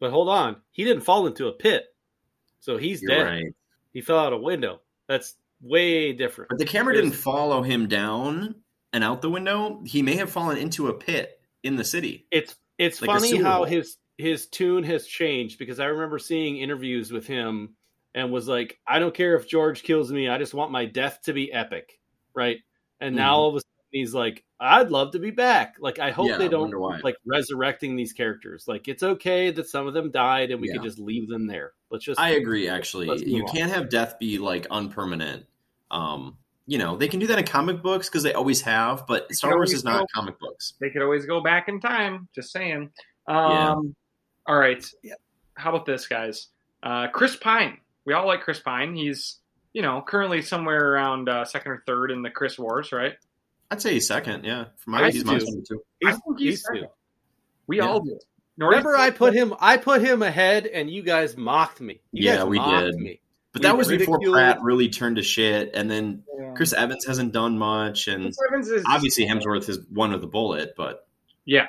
But 0.00 0.10
hold 0.10 0.28
on, 0.28 0.56
he 0.70 0.84
didn't 0.84 1.04
fall 1.04 1.26
into 1.26 1.46
a 1.46 1.52
pit, 1.52 1.84
so 2.60 2.76
he's 2.76 3.00
You're 3.02 3.10
dead. 3.16 3.22
right. 3.24 3.54
He 3.92 4.00
fell 4.00 4.18
out 4.18 4.32
a 4.32 4.36
window. 4.38 4.80
That's 5.08 5.34
way 5.60 6.12
different. 6.12 6.48
But 6.50 6.58
the 6.58 6.64
camera 6.64 6.94
didn't 6.94 7.12
follow 7.12 7.62
him 7.62 7.86
down 7.86 8.56
and 8.92 9.04
out 9.04 9.22
the 9.22 9.30
window. 9.30 9.82
He 9.86 10.02
may 10.02 10.16
have 10.16 10.30
fallen 10.30 10.58
into 10.58 10.88
a 10.88 10.94
pit 10.94 11.40
in 11.62 11.76
the 11.76 11.84
city. 11.84 12.26
It's 12.32 12.56
it's 12.76 13.00
Like 13.00 13.08
funny 13.10 13.36
how 13.40 13.64
his 13.64 13.96
his 14.18 14.46
tune 14.46 14.82
has 14.84 15.06
changed 15.06 15.58
because 15.58 15.78
I 15.80 15.86
remember 15.86 16.18
seeing 16.18 16.56
interviews 16.58 17.12
with 17.12 17.26
him 17.26 17.76
and 18.14 18.30
was 18.32 18.46
like, 18.48 18.78
I 18.86 18.98
don't 18.98 19.14
care 19.14 19.34
if 19.36 19.48
George 19.48 19.82
kills 19.82 20.12
me, 20.12 20.28
I 20.28 20.38
just 20.38 20.54
want 20.54 20.70
my 20.70 20.84
death 20.86 21.20
to 21.24 21.32
be 21.32 21.52
epic, 21.52 21.98
right? 22.34 22.58
And 23.00 23.16
now 23.16 23.34
Mhm. 23.34 23.38
all 23.38 23.48
of 23.48 23.54
a 23.56 23.58
sudden 23.60 23.70
he's 23.90 24.14
like, 24.14 24.44
I'd 24.60 24.90
love 24.90 25.10
to 25.12 25.18
be 25.18 25.30
back. 25.30 25.76
Like 25.80 25.98
I 25.98 26.10
hope 26.10 26.28
Yeah, 26.28 26.38
they 26.38 26.48
don't 26.48 26.70
like 27.02 27.16
resurrecting 27.26 27.96
these 27.96 28.12
characters. 28.12 28.66
Like 28.68 28.88
it's 28.88 29.02
okay 29.02 29.50
that 29.50 29.68
some 29.68 29.86
of 29.86 29.94
them 29.94 30.10
died 30.10 30.50
and 30.52 30.60
we 30.60 30.68
Yeah. 30.68 30.74
could 30.74 30.84
just 30.84 30.98
leave 30.98 31.28
them 31.28 31.46
there. 31.46 31.72
Let's 31.90 32.04
just 32.04 32.18
I 32.20 32.30
agree. 32.30 32.68
Actually, 32.68 33.24
you 33.26 33.42
on. 33.42 33.48
can't 33.48 33.70
have 33.72 33.88
death 33.90 34.18
be 34.18 34.38
like 34.38 34.66
unpermanent. 34.68 35.44
Um, 35.90 36.38
you 36.66 36.78
know, 36.78 36.96
they 36.96 37.08
can 37.08 37.20
do 37.20 37.26
that 37.26 37.38
in 37.38 37.44
comic 37.44 37.82
books 37.82 38.08
because 38.08 38.22
they 38.22 38.32
always 38.32 38.62
have, 38.62 39.06
but 39.06 39.28
They 39.28 39.34
Star 39.34 39.50
Wars 39.50 39.68
always 39.70 39.78
is 39.80 39.84
not 39.84 40.00
go- 40.00 40.06
comic 40.14 40.38
books. 40.38 40.74
They 40.80 40.88
could 40.88 41.02
always 41.02 41.26
go 41.26 41.42
back 41.42 41.68
in 41.68 41.78
time. 41.80 42.26
Just 42.34 42.52
saying. 42.52 42.90
Um, 43.26 43.50
Yeah. 43.50 43.74
All 44.46 44.56
right. 44.58 44.84
How 45.56 45.70
about 45.70 45.84
this, 45.84 46.06
guys? 46.08 46.48
Uh, 46.82 47.08
Chris 47.08 47.36
Pine. 47.36 47.78
We 48.04 48.12
all 48.14 48.26
like 48.26 48.42
Chris 48.42 48.60
Pine. 48.60 48.94
He's, 48.94 49.38
you 49.72 49.82
know, 49.82 50.02
currently 50.06 50.42
somewhere 50.42 50.92
around 50.92 51.28
uh, 51.28 51.44
second 51.44 51.72
or 51.72 51.82
third 51.86 52.10
in 52.10 52.22
the 52.22 52.30
Chris 52.30 52.58
Wars, 52.58 52.92
right? 52.92 53.14
I'd 53.70 53.80
say 53.80 53.94
he's 53.94 54.06
second. 54.06 54.44
Yeah, 54.44 54.66
for 54.76 54.90
I 54.94 55.00
my 55.02 55.10
he's 55.10 55.24
my 55.24 55.38
do. 55.38 55.44
number 55.46 55.62
two. 55.68 55.82
I 56.04 56.12
think 56.12 56.38
he's 56.38 56.48
he's 56.50 56.62
second. 56.64 56.82
two. 56.82 56.88
We 57.66 57.78
Yeah. 57.78 57.86
all 57.86 58.00
do. 58.00 58.18
Remember 58.58 58.94
I 58.96 59.10
put 59.10 59.34
him 59.34 59.52
I 59.58 59.78
put 59.78 60.00
him 60.00 60.22
ahead 60.22 60.66
and 60.66 60.88
you 60.88 61.02
guys 61.02 61.36
mocked 61.36 61.80
me. 61.80 62.00
You 62.12 62.26
Yeah, 62.26 62.36
guys 62.36 62.44
we 62.46 62.58
mocked 62.58 62.86
did. 62.86 62.94
me. 62.96 63.20
But 63.52 63.62
We 63.62 63.68
that 63.68 63.76
was 63.76 63.88
before 63.88 64.20
Pratt 64.20 64.62
really 64.62 64.88
turned 64.90 65.16
to 65.16 65.22
shit, 65.22 65.70
and 65.74 65.90
then 65.90 66.22
Yeah. 66.38 66.52
Chris 66.54 66.72
Evans 66.72 67.04
hasn't 67.06 67.32
done 67.32 67.58
much, 67.58 68.06
and 68.06 68.24
Chris 68.24 68.38
Evans 68.48 68.68
is 68.68 68.84
obviously 68.86 69.26
Hemsworth 69.26 69.68
is 69.68 69.80
one 69.90 70.12
of 70.12 70.20
the 70.20 70.26
bullet, 70.28 70.74
but 70.76 71.08
Yeah, 71.46 71.66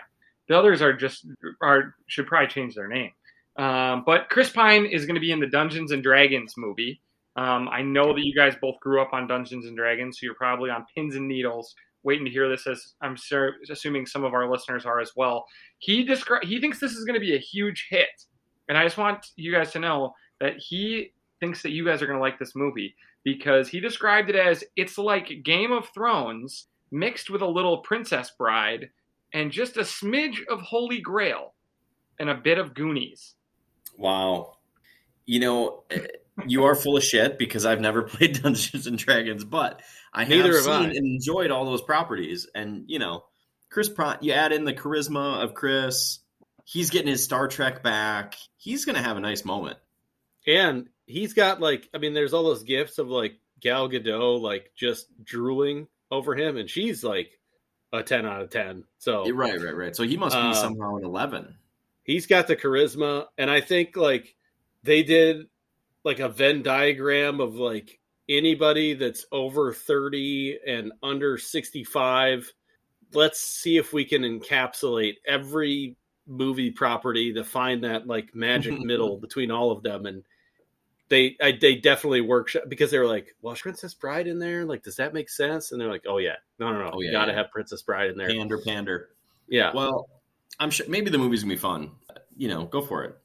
the 0.47 0.57
others 0.59 0.81
are 0.83 0.93
just 0.93 1.25
are 1.61 1.95
should 2.07 2.27
probably 2.27 2.49
change 2.49 2.75
their 2.75 2.87
name. 2.87 3.11
Um, 3.57 4.03
but 4.05 4.29
Chris 4.29 4.49
Pine 4.49 4.85
is 4.85 5.05
going 5.05 5.15
to 5.15 5.21
be 5.21 5.31
in 5.31 5.39
the 5.39 5.47
Dungeons 5.47 5.91
and 5.91 6.03
Dragons 6.03 6.53
movie. 6.57 7.01
Um, 7.37 7.67
I 7.69 7.81
know 7.81 8.13
that 8.13 8.23
you 8.23 8.33
guys 8.33 8.55
both 8.61 8.79
grew 8.79 9.01
up 9.01 9.13
on 9.13 9.27
Dungeons 9.27 9.65
and 9.65 9.75
Dragons, 9.75 10.19
so 10.19 10.25
you're 10.25 10.35
probably 10.35 10.69
on 10.69 10.85
pins 10.95 11.15
and 11.15 11.27
needles 11.27 11.75
waiting 12.03 12.25
to 12.25 12.31
hear 12.31 12.49
this. 12.49 12.67
As 12.67 12.93
I'm 13.01 13.15
sure, 13.15 13.55
assuming 13.69 14.05
some 14.05 14.23
of 14.23 14.33
our 14.33 14.49
listeners 14.49 14.85
are 14.85 14.99
as 14.99 15.11
well. 15.15 15.45
He 15.79 16.05
descri- 16.05 16.43
he 16.43 16.59
thinks 16.61 16.79
this 16.79 16.93
is 16.93 17.03
going 17.03 17.19
to 17.19 17.25
be 17.25 17.35
a 17.35 17.39
huge 17.39 17.87
hit, 17.89 18.23
and 18.69 18.77
I 18.77 18.83
just 18.83 18.97
want 18.97 19.27
you 19.35 19.51
guys 19.51 19.71
to 19.73 19.79
know 19.79 20.13
that 20.39 20.53
he 20.57 21.11
thinks 21.39 21.61
that 21.63 21.71
you 21.71 21.85
guys 21.85 22.01
are 22.01 22.07
going 22.07 22.17
to 22.17 22.23
like 22.23 22.39
this 22.39 22.55
movie 22.55 22.95
because 23.23 23.67
he 23.67 23.79
described 23.79 24.29
it 24.29 24.35
as 24.35 24.63
it's 24.75 24.97
like 24.97 25.43
Game 25.43 25.71
of 25.71 25.89
Thrones 25.89 26.67
mixed 26.91 27.29
with 27.29 27.41
a 27.41 27.47
little 27.47 27.79
Princess 27.79 28.31
Bride 28.37 28.89
and 29.33 29.51
just 29.51 29.75
a 29.77 29.81
smidge 29.81 30.45
of 30.49 30.61
Holy 30.61 31.01
Grail 31.01 31.53
and 32.19 32.29
a 32.29 32.35
bit 32.35 32.57
of 32.57 32.73
Goonies. 32.73 33.35
Wow, 33.97 34.57
you 35.25 35.39
know, 35.39 35.83
eh, 35.89 36.07
you 36.45 36.65
are 36.65 36.75
full 36.75 36.97
of 36.97 37.03
shit 37.03 37.37
because 37.37 37.65
I've 37.65 37.81
never 37.81 38.01
played 38.03 38.41
Dungeons 38.41 38.87
and 38.87 38.97
Dragons, 38.97 39.43
but 39.43 39.81
I 40.13 40.21
have 40.21 40.29
Neither 40.29 40.53
have 40.53 40.63
seen 40.63 40.73
I. 40.73 40.83
and 40.85 41.05
enjoyed 41.05 41.51
all 41.51 41.65
those 41.65 41.81
properties, 41.81 42.47
and 42.53 42.85
you 42.87 42.99
know, 42.99 43.23
Chris 43.69 43.89
Pratt. 43.89 44.23
You 44.23 44.33
add 44.33 44.51
in 44.51 44.65
the 44.65 44.73
charisma 44.73 45.43
of 45.43 45.53
Chris. 45.53 46.19
He's 46.63 46.89
getting 46.89 47.07
his 47.09 47.23
Star 47.23 47.47
Trek 47.47 47.83
back. 47.83 48.35
He's 48.57 48.85
gonna 48.85 49.01
have 49.01 49.17
a 49.17 49.21
nice 49.21 49.45
moment. 49.45 49.77
And 50.47 50.89
he's 51.05 51.33
got 51.33 51.59
like, 51.59 51.89
I 51.93 51.97
mean, 51.97 52.13
there's 52.13 52.33
all 52.33 52.43
those 52.43 52.63
gifts 52.63 52.97
of 52.97 53.07
like 53.07 53.33
Gal 53.59 53.89
Gadot, 53.89 54.41
like 54.41 54.71
just 54.75 55.07
drooling 55.23 55.87
over 56.11 56.35
him, 56.35 56.57
and 56.57 56.69
she's 56.69 57.03
like 57.03 57.31
a 57.93 58.03
10 58.03 58.25
out 58.25 58.41
of 58.41 58.49
10. 58.49 58.83
So 58.97 59.29
Right, 59.31 59.59
right, 59.59 59.75
right. 59.75 59.95
So 59.95 60.03
he 60.03 60.17
must 60.17 60.35
be 60.35 60.41
Um, 60.41 60.53
somehow 60.53 60.97
an 60.97 61.03
eleven. 61.05 61.55
He's 62.05 62.25
got 62.27 62.47
the 62.47 62.55
charisma. 62.55 63.25
And 63.37 63.51
I 63.51 63.59
think 63.59 63.97
like 63.97 64.33
they 64.83 65.03
did 65.03 65.47
like 66.05 66.19
a 66.19 66.29
Venn 66.29 66.63
diagram 66.63 67.41
of 67.41 67.55
like 67.55 67.99
anybody 68.29 68.93
that's 68.93 69.25
over 69.31 69.73
30 69.73 70.59
and 70.65 70.93
under 71.03 71.37
65. 71.37 72.53
Let's 73.13 73.41
see 73.41 73.77
if 73.77 73.91
we 73.91 74.05
can 74.05 74.21
encapsulate 74.21 75.15
every 75.27 75.97
movie 76.27 76.71
property 76.71 77.33
to 77.33 77.43
find 77.43 77.83
that 77.83 78.07
like 78.07 78.33
magic 78.33 78.79
middle 78.79 79.17
between 79.17 79.51
all 79.51 79.71
of 79.71 79.83
them 79.83 80.05
and 80.07 80.23
they 81.07 81.37
I, 81.39 81.51
they 81.51 81.75
definitely 81.75 82.21
workshop 82.21 82.63
because 82.67 82.89
they 82.89 82.97
were 82.97 83.05
like 83.05 83.35
well 83.43 83.53
is 83.53 83.61
princess 83.61 83.93
bride 83.93 84.25
in 84.25 84.39
there 84.39 84.65
like 84.65 84.81
does 84.81 84.95
that 84.95 85.13
make 85.13 85.29
sense 85.29 85.71
and 85.71 85.79
they're 85.79 85.91
like 85.91 86.05
oh 86.07 86.17
yeah 86.17 86.37
no 86.57 86.73
no 86.73 86.79
no 86.79 86.89
Oh, 86.95 87.01
you 87.01 87.11
gotta 87.11 87.31
yeah. 87.31 87.37
have 87.37 87.51
princess 87.51 87.83
bride 87.83 88.09
in 88.09 88.17
there 88.17 88.27
Pander, 88.27 88.57
pander. 88.57 89.09
yeah 89.47 89.71
Well, 89.71 90.09
I'm 90.59 90.71
sure 90.71 90.85
maybe 90.89 91.09
the 91.09 91.17
movie's 91.17 91.43
gonna 91.43 91.53
be 91.53 91.59
fun. 91.59 91.91
You 92.37 92.47
know, 92.47 92.65
go 92.65 92.81
for 92.81 93.03
it. 93.03 93.17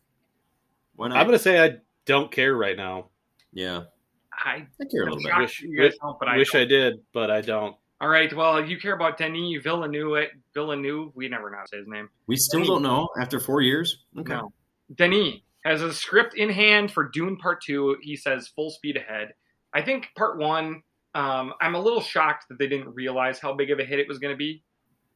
Why 0.96 1.08
not? 1.08 1.16
i'm 1.18 1.26
gonna 1.26 1.38
say 1.38 1.64
i 1.64 1.76
don't 2.04 2.30
care 2.30 2.54
right 2.54 2.76
now 2.76 3.06
yeah, 3.52 3.84
I 4.32 4.66
I 4.80 4.84
care 4.90 5.02
a 5.02 5.12
little 5.12 5.18
bit. 5.22 5.37
Wish- 5.38 5.64
wish- 5.66 5.94
don't, 6.00 6.18
but 6.18 6.28
I 6.28 6.37
wish 6.37 6.52
don't. 6.52 6.62
i 6.62 6.64
did 6.64 7.00
but 7.12 7.30
i 7.30 7.40
don't 7.40 7.75
All 8.00 8.08
right, 8.08 8.32
well, 8.34 8.64
you 8.64 8.78
care 8.78 8.94
about 8.94 9.18
Denis 9.18 9.62
Villeneuve. 9.62 10.28
Villeneuve, 10.54 11.12
we 11.14 11.28
never 11.28 11.50
know 11.50 11.56
how 11.58 11.62
to 11.64 11.68
say 11.68 11.76
his 11.78 11.87
name. 11.88 12.08
We 12.26 12.37
still 12.37 12.64
don't 12.64 12.82
know 12.82 13.08
after 13.20 13.38
four 13.40 13.60
years. 13.60 14.04
Okay. 14.18 14.32
No. 14.32 14.52
Denis 14.96 15.40
has 15.64 15.82
a 15.82 15.92
script 15.92 16.34
in 16.34 16.49
hand 16.49 16.90
for 16.92 17.08
Dune 17.08 17.37
Part 17.37 17.62
Two. 17.62 17.96
He 18.02 18.16
says 18.16 18.49
full 18.49 18.70
speed 18.70 18.96
ahead. 18.96 19.34
I 19.75 19.82
think 19.82 20.08
Part 20.16 20.38
One. 20.38 20.82
Um, 21.14 21.52
I'm 21.60 21.75
a 21.75 21.80
little 21.80 22.00
shocked 22.00 22.46
that 22.49 22.58
they 22.58 22.68
didn't 22.68 22.94
realize 22.94 23.38
how 23.40 23.52
big 23.52 23.70
of 23.70 23.80
a 23.80 23.84
hit 23.84 23.99
it 23.99 24.06
was 24.08 24.18
going 24.18 24.32
to 24.32 24.38
be. 24.38 24.62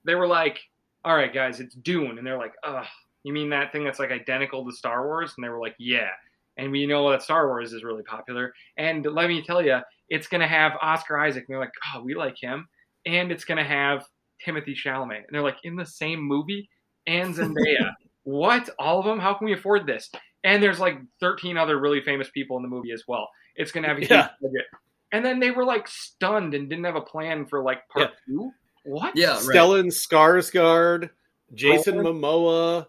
They 0.05 0.15
were 0.17 0.27
like, 0.27 0.59
"All 1.05 1.17
right, 1.17 1.33
guys, 1.33 1.61
it's 1.61 1.75
Dune," 1.75 2.19
and 2.19 2.27
they're 2.27 2.39
like, 2.39 2.55
"Ugh, 2.65 2.87
you 3.23 3.33
mean 3.33 3.51
that 3.51 3.73
thing 3.73 3.85
that's 3.85 3.99
like 3.99 4.11
identical 4.11 4.65
to 4.65 4.73
Star 4.73 5.07
Wars?" 5.07 5.35
And 5.37 5.45
they 5.45 5.49
were 5.49 5.61
like, 5.61 5.75
"Yeah." 5.79 6.11
And 6.57 6.71
we 6.71 6.87
know 6.87 7.11
that 7.11 7.23
Star 7.23 7.49
Wars 7.49 7.73
is 7.73 7.83
really 7.83 8.05
popular. 8.05 8.55
And 8.77 9.05
let 9.05 9.29
me 9.29 9.43
tell 9.43 9.61
you, 9.61 9.81
it's 10.09 10.29
going 10.29 10.41
to 10.41 10.47
have 10.47 10.73
Oscar 10.81 11.19
Isaac. 11.19 11.45
And 11.49 11.55
they're 11.55 11.61
like, 11.61 11.73
"Oh, 11.95 12.03
we 12.03 12.15
like 12.15 12.37
him," 12.41 12.69
and 13.07 13.33
it's 13.33 13.45
going 13.45 13.59
to 13.59 13.65
have 13.65 14.05
Timothée 14.45 14.77
Chalamet. 14.77 15.17
And 15.19 15.27
they're 15.31 15.43
like, 15.43 15.59
in 15.65 15.77
the 15.77 15.87
same 15.87 16.21
movie, 16.21 16.69
and 17.07 17.35
Zendaya. 17.35 17.91
what? 18.25 18.69
All 18.79 18.99
of 19.01 19.05
them? 19.05 19.19
How 19.19 19.35
can 19.35 19.47
we 19.47 19.53
afford 19.53 19.87
this? 19.87 20.11
And 20.45 20.63
there's 20.63 20.79
like 20.81 20.99
13 21.21 21.57
other 21.57 21.79
really 21.81 22.03
famous 22.03 22.29
people 22.31 22.57
in 22.57 22.63
the 22.63 22.69
movie 22.69 22.93
as 22.93 23.05
well. 23.09 23.29
It's 23.57 23.73
going 23.73 23.83
to 23.83 23.89
have 23.89 23.97
a 23.99 24.01
huge 24.01 24.11
Yeah. 24.11 24.29
budget. 24.43 24.67
And 25.13 25.25
then 25.25 25.39
they 25.41 25.51
were 25.51 25.65
like 25.65 25.87
stunned 25.89 26.55
and 26.55 26.69
didn't 26.69 26.85
have 26.85 26.97
a 26.97 27.01
plan 27.01 27.47
for 27.47 27.63
like 27.63 27.87
part 27.89 28.11
two. 28.27 28.51
What? 28.85 29.17
Yeah, 29.17 29.33
right. 29.35 29.43
stellan 29.43 29.87
skarsgård 29.87 31.11
jason 31.55 31.97
Brolin? 31.97 32.21
momoa 32.21 32.87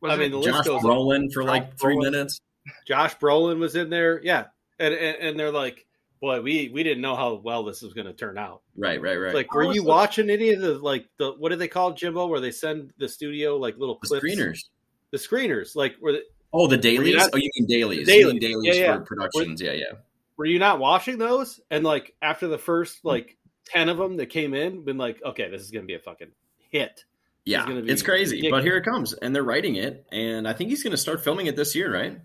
Was 0.00 0.12
I 0.12 0.16
mean, 0.16 0.30
the 0.32 0.38
list 0.38 0.50
Josh 0.50 0.64
goes- 0.66 0.82
Brolin 0.82 1.32
for 1.32 1.44
like 1.44 1.78
three 1.78 1.96
Brolin. 1.96 2.12
minutes. 2.12 2.40
josh 2.86 3.16
brolin 3.18 3.58
was 3.58 3.76
in 3.76 3.90
there 3.90 4.20
yeah 4.22 4.44
and 4.78 4.94
and, 4.94 5.16
and 5.18 5.38
they're 5.38 5.50
like 5.52 5.86
boy 6.20 6.40
we 6.40 6.70
we 6.72 6.82
didn't 6.82 7.02
know 7.02 7.14
how 7.16 7.34
well 7.34 7.62
this 7.64 7.82
was 7.82 7.92
going 7.92 8.06
to 8.06 8.12
turn 8.14 8.38
out 8.38 8.62
Right, 8.76 9.00
right, 9.00 9.16
right. 9.16 9.26
It's 9.28 9.34
like 9.34 9.52
were 9.54 9.64
you 9.72 9.82
so- 9.82 9.88
watching 9.88 10.30
any 10.30 10.52
of 10.52 10.60
the 10.60 10.74
like 10.78 11.06
the 11.18 11.32
what 11.32 11.50
do 11.50 11.56
they 11.56 11.68
call 11.68 11.90
it, 11.90 11.96
jimbo 11.96 12.26
where 12.26 12.40
they 12.40 12.50
send 12.50 12.92
the 12.98 13.08
studio 13.08 13.56
like 13.56 13.76
little 13.78 13.98
the 14.00 14.08
clips 14.08 14.24
screeners. 14.24 14.64
the 15.10 15.18
screeners 15.18 15.76
like 15.76 15.94
were 16.00 16.12
they, 16.12 16.22
Oh, 16.56 16.68
the 16.68 16.76
Were 16.76 16.82
you 16.82 16.98
dailies. 16.98 17.16
not- 17.16 17.30
oh, 17.32 17.36
you 17.36 17.50
mean 17.58 17.66
dailies? 17.66 18.06
Dailies. 18.06 18.20
You 18.26 18.28
mean 18.28 18.38
dailies 18.40 18.76
Yeah, 18.78 18.82
yeah. 18.84 18.94
for 18.98 19.00
productions? 19.02 19.60
Yeah, 19.60 19.72
yeah. 19.72 19.92
were 20.36 20.44
you 20.46 20.58
not 20.60 20.78
watching 20.78 21.18
those 21.18 21.60
and 21.70 21.82
like 21.84 22.14
after 22.22 22.46
the 22.48 22.58
first 22.58 23.04
like 23.04 23.36
10 23.66 23.88
of 23.88 23.96
them 23.98 24.16
that 24.16 24.26
came 24.26 24.54
in 24.54 24.84
been 24.84 24.98
like 24.98 25.22
okay 25.24 25.48
this 25.50 25.62
is 25.62 25.70
going 25.70 25.82
to 25.82 25.86
be 25.86 25.94
a 25.94 25.98
fucking 25.98 26.30
hit 26.70 27.04
Yeah, 27.44 27.66
gonna 27.66 27.82
be 27.82 27.90
it's 27.92 28.02
crazy, 28.02 28.36
ridiculous. 28.36 28.60
but 28.62 28.64
here 28.64 28.76
it 28.76 28.84
comes, 28.84 29.12
and 29.14 29.34
they're 29.34 29.42
writing 29.44 29.76
it, 29.76 30.06
and 30.12 30.46
I 30.48 30.52
think 30.52 30.70
he's 30.70 30.82
going 30.82 30.90
to 30.92 30.96
start 30.96 31.22
filming 31.24 31.46
it 31.46 31.56
this 31.56 31.74
year, 31.74 31.92
right? 31.92 32.20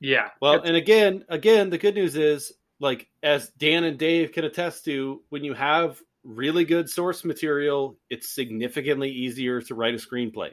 yeah. 0.00 0.30
Well, 0.40 0.60
and 0.62 0.76
again, 0.76 1.24
again, 1.28 1.70
the 1.70 1.78
good 1.78 1.94
news 1.94 2.16
is, 2.16 2.52
like 2.80 3.08
as 3.22 3.48
Dan 3.58 3.84
and 3.84 3.98
Dave 3.98 4.32
can 4.32 4.44
attest 4.44 4.84
to, 4.86 5.22
when 5.30 5.44
you 5.44 5.54
have 5.54 6.02
really 6.24 6.64
good 6.64 6.90
source 6.90 7.24
material, 7.24 7.96
it's 8.10 8.28
significantly 8.34 9.10
easier 9.10 9.62
to 9.62 9.74
write 9.74 9.94
a 9.94 9.98
screenplay. 9.98 10.52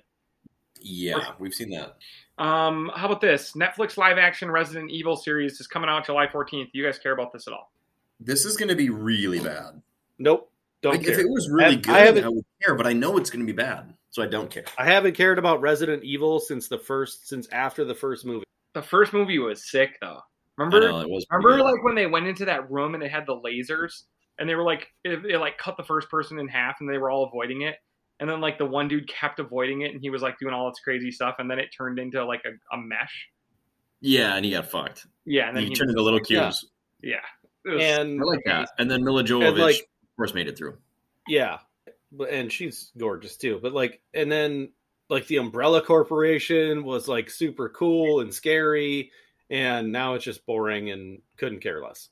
Yeah, 0.79 1.31
we've 1.39 1.53
seen 1.53 1.71
that. 1.71 1.98
Um, 2.38 2.91
how 2.95 3.07
about 3.07 3.21
this? 3.21 3.53
Netflix 3.53 3.98
live 3.98 4.17
action 4.17 4.50
Resident 4.50 4.89
Evil 4.91 5.15
series 5.15 5.60
is 5.60 5.67
coming 5.67 5.89
out 5.89 6.05
July 6.05 6.27
14th. 6.27 6.69
You 6.74 6.83
guys 6.86 6.98
care 7.00 7.12
about 7.12 7.33
this 7.33 7.48
at 7.48 7.53
all? 7.53 7.71
This 8.19 8.45
is 8.45 8.55
going 8.57 8.69
to 8.69 8.75
be 8.75 8.89
really 8.89 9.39
bad. 9.39 9.81
Nope, 10.22 10.51
don't 10.82 10.94
Like, 10.94 11.04
care. 11.04 11.13
if 11.13 11.20
it 11.20 11.28
was 11.30 11.50
really 11.51 11.75
I- 11.75 11.80
good, 11.80 11.94
I 11.94 11.98
I, 12.01 12.06
haven't- 12.06 12.34
would 12.36 12.46
care, 12.63 12.75
but 12.75 12.88
I 12.88 12.94
know 12.94 13.18
it's 13.18 13.30
going 13.30 13.46
to 13.46 13.51
be 13.51 13.56
bad, 13.56 13.94
so 14.12 14.22
I 14.24 14.28
don't 14.28 14.50
care. 14.50 14.66
I 14.78 14.86
haven't 14.86 15.16
cared 15.16 15.40
about 15.40 15.62
Resident 15.62 16.04
Evil 16.04 16.40
since 16.40 16.68
the 16.68 16.78
first, 16.78 17.28
since 17.28 17.48
after 17.51 17.84
the 17.84 17.96
first 17.96 18.25
movie. 18.25 18.46
The 18.74 18.82
first 18.84 19.13
movie 19.13 19.40
was 19.40 19.70
sick 19.70 19.98
though. 20.01 20.20
Remember? 20.58 20.80
know, 20.88 21.00
it 21.01 21.10
was 21.10 21.25
remember 21.32 21.58
good. 21.58 21.63
like 21.63 21.84
when 21.84 21.96
they 21.96 22.06
went 22.08 22.28
into 22.28 22.46
that 22.46 22.70
room 22.70 22.94
and 22.94 23.01
they 23.01 23.10
had 23.10 23.25
the 23.25 23.36
lasers 23.36 24.04
and 24.38 24.48
they 24.48 24.54
were 24.56 24.63
like 24.63 24.88
it, 25.04 25.25
it 25.25 25.40
like 25.40 25.58
cut 25.58 25.75
the 25.78 25.84
first 25.84 26.10
person 26.10 26.38
in 26.40 26.48
half 26.48 26.75
and 26.80 26.90
they 26.90 26.98
were 26.98 27.10
all 27.10 27.25
avoiding 27.25 27.63
it. 27.63 27.75
And 28.20 28.30
then 28.30 28.40
like 28.42 28.58
the 28.60 28.66
one 28.66 28.88
dude 28.88 29.08
kept 29.10 29.40
avoiding 29.40 29.82
it 29.82 29.92
and 29.92 30.00
he 30.01 30.10
was 30.12 30.22
like 30.22 30.38
doing 30.40 30.54
all 30.54 30.70
its 30.70 30.80
crazy 30.82 31.10
stuff 31.10 31.36
and 31.40 31.50
then 31.50 31.58
it 31.58 31.70
turned 31.75 31.98
into 32.00 32.24
like 32.25 32.42
a, 32.46 32.50
a 32.75 32.78
mesh. 32.80 33.28
yeah, 34.01 34.36
and 34.36 34.46
he 34.46 34.51
got 34.51 34.70
fucked. 34.70 35.06
Yeah, 35.25 35.48
and 35.48 35.56
then 35.58 35.63
he, 35.63 35.70
he, 35.70 35.75
turned 35.75 35.90
into 35.90 36.04
little 36.04 36.20
cubes. 36.20 36.66
yeah. 37.01 37.16
It 37.66 37.70
was- 37.70 37.82
And 37.84 38.22
I 38.22 38.24
like 38.24 38.40
that. 38.46 38.70
And 38.78 38.90
then 38.90 39.04
Milla 39.04 39.24
Jovovich, 39.24 39.48
And, 39.50 39.58
like- 39.58 39.75
of 39.75 39.82
course, 40.22 40.34
made 40.34 40.48
it 40.48 40.58
through. 40.58 40.78
yeah, 41.28 41.60
but 42.12 42.30
and 42.30 42.51
she's 42.51 42.92
gorgeous 42.98 43.38
too. 43.38 43.60
But 43.62 43.74
like, 43.74 44.01
and 44.13 44.32
then 44.32 44.72
like 45.10 45.28
the 45.28 45.38
Umbrella 45.38 45.82
Corporation 45.82 46.84
was 46.84 47.08
like 47.08 47.30
super 47.30 47.70
cool 47.70 48.22
and 48.22 48.34
scary, 48.34 49.12
and 49.50 49.92
now 49.92 50.13
it's 50.13 50.25
just 50.25 50.46
boring 50.46 50.90
and 50.90 51.22
couldn't 51.38 51.60
care 51.62 51.82
less. 51.82 52.10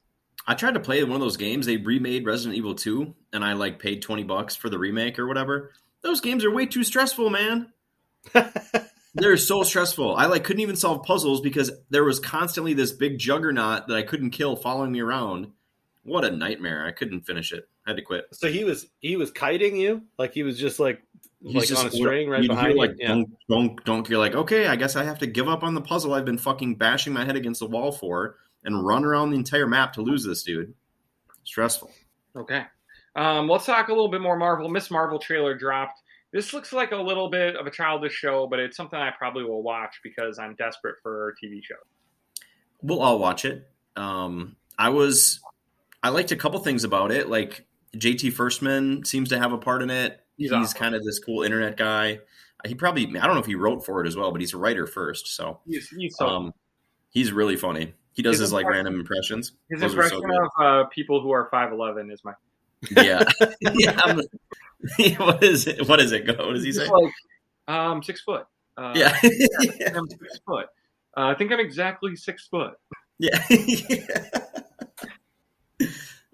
I 0.48 0.56
tried 0.56 0.74
to 0.74 0.80
play 0.80 1.04
one 1.04 1.13
of 1.13 1.20
those 1.22 1.38
games. 1.38 1.66
They 1.66 1.78
remade 1.78 2.25
Resident 2.25 2.58
Evil 2.58 2.74
2, 2.74 3.13
and 3.34 3.44
I 3.44 3.54
like 3.54 3.78
paid 3.78 4.01
20 4.01 4.24
bucks 4.24 4.56
for 4.56 4.70
the 4.70 4.80
remake 4.80 5.20
or 5.20 5.28
whatever. 5.28 5.72
Those 6.01 6.22
games 6.22 6.44
are 6.44 6.51
way 6.51 6.66
too 6.66 6.84
stressful, 6.84 7.30
man. 7.30 7.72
They're 9.13 9.38
so 9.38 9.63
stressful. 9.63 10.16
I 10.16 10.25
like 10.28 10.44
couldn't 10.44 10.62
even 10.62 10.75
solve 10.75 11.04
puzzles 11.04 11.42
because 11.42 11.72
there 11.89 12.04
was 12.04 12.20
constantly 12.20 12.74
this 12.74 12.92
big 12.92 13.18
juggernaut 13.20 13.88
that 13.88 13.98
I 13.98 14.04
couldn't 14.04 14.32
kill 14.32 14.56
following 14.56 14.92
me 14.92 15.01
around. 15.01 15.51
What 16.04 16.25
a 16.25 16.32
nightmare. 16.32 16.86
I 16.86 16.92
couldn't 16.92 17.28
finish 17.28 17.51
it. 17.51 17.68
I 17.89 17.91
had 17.91 17.98
to 17.98 18.03
quit. 18.03 18.25
so 18.31 18.48
he 18.48 18.63
was 18.63 18.88
he 19.00 19.15
was 19.15 19.31
kiting 19.31 19.75
you, 19.75 20.03
like 20.17 20.34
he 20.34 20.43
was 20.43 20.60
just 20.60 20.79
like 20.79 21.01
He's 21.41 21.55
like 21.55 21.67
just 21.67 21.81
on 21.81 21.88
a 21.88 21.91
string 21.91 22.29
right 22.29 22.41
you'd 22.41 22.50
behind 22.50 22.67
hear, 22.67 22.75
you. 22.75 22.81
like 22.81 22.96
yeah. 23.00 23.08
donk, 23.08 23.29
donk, 23.50 23.84
donk. 23.86 24.10
You're 24.10 24.19
like, 24.19 24.36
okay, 24.36 24.67
I 24.67 24.75
guess 24.75 24.98
I 24.98 25.03
have 25.05 25.19
to 25.19 25.27
give 25.27 25.48
up 25.48 25.63
on 25.63 25.74
the 25.74 25.81
puzzle 25.81 26.13
I've 26.13 26.25
been 26.25 26.38
fucking 26.38 26.75
bashing 26.75 27.13
my 27.13 27.24
head 27.24 27.38
against 27.38 27.62
the 27.62 27.65
wall 27.65 27.93
for 27.93 28.36
and 28.65 28.86
run 28.86 29.05
around 29.05 29.31
the 29.31 29.38
entire 29.38 29.65
map 29.67 29.93
to 29.93 30.01
lose 30.01 30.24
this 30.24 30.43
dude. 30.43 30.74
Stressful. 31.46 31.91
Okay. 32.36 32.65
Um, 33.15 33.48
let's 33.48 33.65
talk 33.65 33.88
a 33.88 33.91
little 33.91 34.10
bit 34.10 34.19
more 34.19 34.36
Marvel. 34.36 34.67
Miss 34.67 34.91
Marvel 34.91 35.17
trailer 35.17 35.58
dropped. 35.58 36.01
This 36.34 36.53
looks 36.53 36.74
like 36.74 36.91
a 36.91 36.98
little 36.98 37.29
bit 37.29 37.55
of 37.55 37.65
a 37.65 37.72
childish 37.72 38.13
show, 38.13 38.46
but 38.46 38.60
it's 38.60 38.75
something 38.75 39.00
I 39.00 39.12
probably 39.12 39.46
will 39.46 39.63
watch 39.63 40.01
because 40.03 40.39
I'm 40.39 40.55
desperate 40.55 40.96
for 41.01 41.29
a 41.29 41.34
TV 41.46 41.63
show. 41.63 41.75
We'll 42.81 43.01
all 43.01 43.17
watch 43.17 43.46
it. 43.46 43.67
Um, 43.96 44.58
I 44.77 44.89
was, 44.89 45.39
I 46.03 46.10
liked 46.10 46.31
a 46.34 46.36
couple 46.36 46.60
things 46.60 46.84
about 46.84 47.12
it. 47.12 47.29
Like 47.29 47.65
JT 47.96 48.34
Firstman 48.34 49.05
seems 49.05 49.29
to 49.29 49.39
have 49.39 49.51
a 49.51 49.58
part 49.58 49.81
in 49.81 49.89
it. 49.89 50.19
He's 50.38 50.50
He's, 50.51 50.53
awesome. 50.53 50.77
kind 50.79 50.96
of 50.96 51.03
this 51.03 51.19
cool 51.19 51.43
internet 51.43 51.75
guy. 51.77 52.19
He 52.65 52.75
probably, 52.75 53.05
I 53.17 53.25
don't 53.25 53.36
know 53.36 53.39
if 53.41 53.46
he 53.46 53.55
wrote 53.55 53.86
for 53.86 54.03
it 54.03 54.08
as 54.08 54.15
well, 54.15 54.31
but 54.31 54.41
he's 54.41 54.53
a 54.53 54.58
writer 54.58 54.86
first. 54.86 55.27
So, 55.36 55.60
He's, 55.65 55.88
he's 55.89 56.15
um, 56.22 56.53
he's 57.12 57.31
really 57.31 57.55
funny. 57.55 57.93
He 58.13 58.22
does 58.22 58.34
His 58.34 58.41
his 58.41 58.53
like 58.53 58.65
random 58.67 58.96
impressions. 58.96 59.53
his 59.69 59.79
Those 59.81 59.96
are 59.96 60.10
so 60.10 60.17
impression 60.17 60.39
of 60.58 60.65
uh, 60.65 60.84
people 60.89 61.22
who 61.22 61.31
are 61.31 61.48
five 61.51 61.72
eleven 61.72 62.12
is 62.12 62.22
my. 62.24 62.34
yeah, 62.91 63.24
yeah. 63.62 64.00
I'm- 64.03 64.22
what 65.17 65.43
is 65.43 65.67
it? 65.67 65.88
What 65.88 66.00
is 66.00 66.12
it? 66.13 66.25
Go. 66.25 66.34
What 66.48 66.53
does 66.53 66.63
he 66.63 66.72
say? 66.72 66.88
like, 66.88 67.13
um, 67.67 68.01
six 68.03 68.22
foot. 68.22 68.46
Uh, 68.77 68.93
Yeah, 68.96 69.10
think 69.19 69.96
I'm 69.96 70.08
six 70.10 70.39
foot. 70.46 70.67
Uh, 71.17 71.27
I 71.27 71.36
think 71.36 71.51
I'm 71.51 71.60
exactly 71.60 72.15
six 72.15 72.48
foot. 72.48 72.74
yeah. 73.19 73.41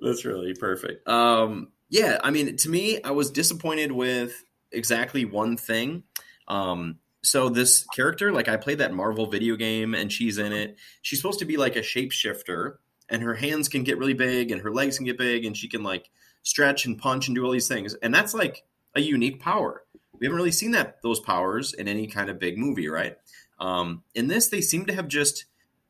That's 0.06 0.24
really 0.24 0.54
perfect. 0.54 1.08
Um, 1.08 1.70
yeah, 1.90 2.20
I 2.24 2.30
mean, 2.30 2.58
to 2.58 2.70
me, 2.70 3.02
I 3.02 3.10
was 3.10 3.32
disappointed 3.32 3.92
with 3.92 4.44
exactly 4.72 5.26
one 5.26 5.58
thing. 5.58 6.04
Um, 6.48 7.00
so 7.24 7.50
this 7.50 7.86
character, 7.96 8.32
like, 8.32 8.48
I 8.48 8.56
played 8.56 8.78
that 8.78 8.94
Marvel 8.94 9.26
video 9.26 9.56
game, 9.56 9.96
and 9.96 10.14
she's 10.14 10.38
in 10.38 10.54
it. 10.54 10.78
She's 11.02 11.20
supposed 11.20 11.40
to 11.40 11.46
be 11.46 11.58
like 11.58 11.76
a 11.76 11.80
shapeshifter, 11.80 12.76
and 13.10 13.24
her 13.24 13.34
hands 13.34 13.68
can 13.68 13.84
get 13.84 13.98
really 13.98 14.14
big, 14.14 14.52
and 14.52 14.62
her 14.62 14.72
legs 14.72 14.98
can 14.98 15.08
get 15.08 15.18
big, 15.18 15.44
and 15.44 15.58
she 15.58 15.68
can 15.68 15.82
like 15.82 16.12
stretch 16.44 16.86
and 16.86 17.00
punch 17.00 17.28
and 17.28 17.36
do 17.36 17.44
all 17.44 17.52
these 17.52 17.68
things, 17.68 17.96
and 17.96 18.14
that's 18.14 18.36
like 18.36 18.64
a 18.94 19.02
unique 19.02 19.40
power. 19.40 19.86
We 20.20 20.28
haven't 20.28 20.38
really 20.38 20.52
seen 20.52 20.72
that 20.72 21.02
those 21.02 21.20
powers 21.20 21.74
in 21.74 21.88
any 21.88 22.06
kind 22.06 22.30
of 22.30 22.40
big 22.40 22.60
movie, 22.60 22.90
right? 22.90 23.18
Um, 23.60 24.04
in 24.14 24.28
this, 24.28 24.50
they 24.50 24.62
seem 24.62 24.86
to 24.86 24.94
have 24.94 25.08
just 25.08 25.46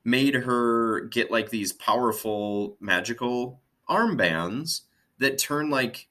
made 0.06 0.36
her 0.36 1.02
get 1.02 1.32
like 1.32 1.50
these 1.50 1.74
powerful 1.74 2.78
magical 2.80 3.62
armbands 3.90 4.82
that 5.20 5.38
turn 5.38 5.70
like 5.70 6.08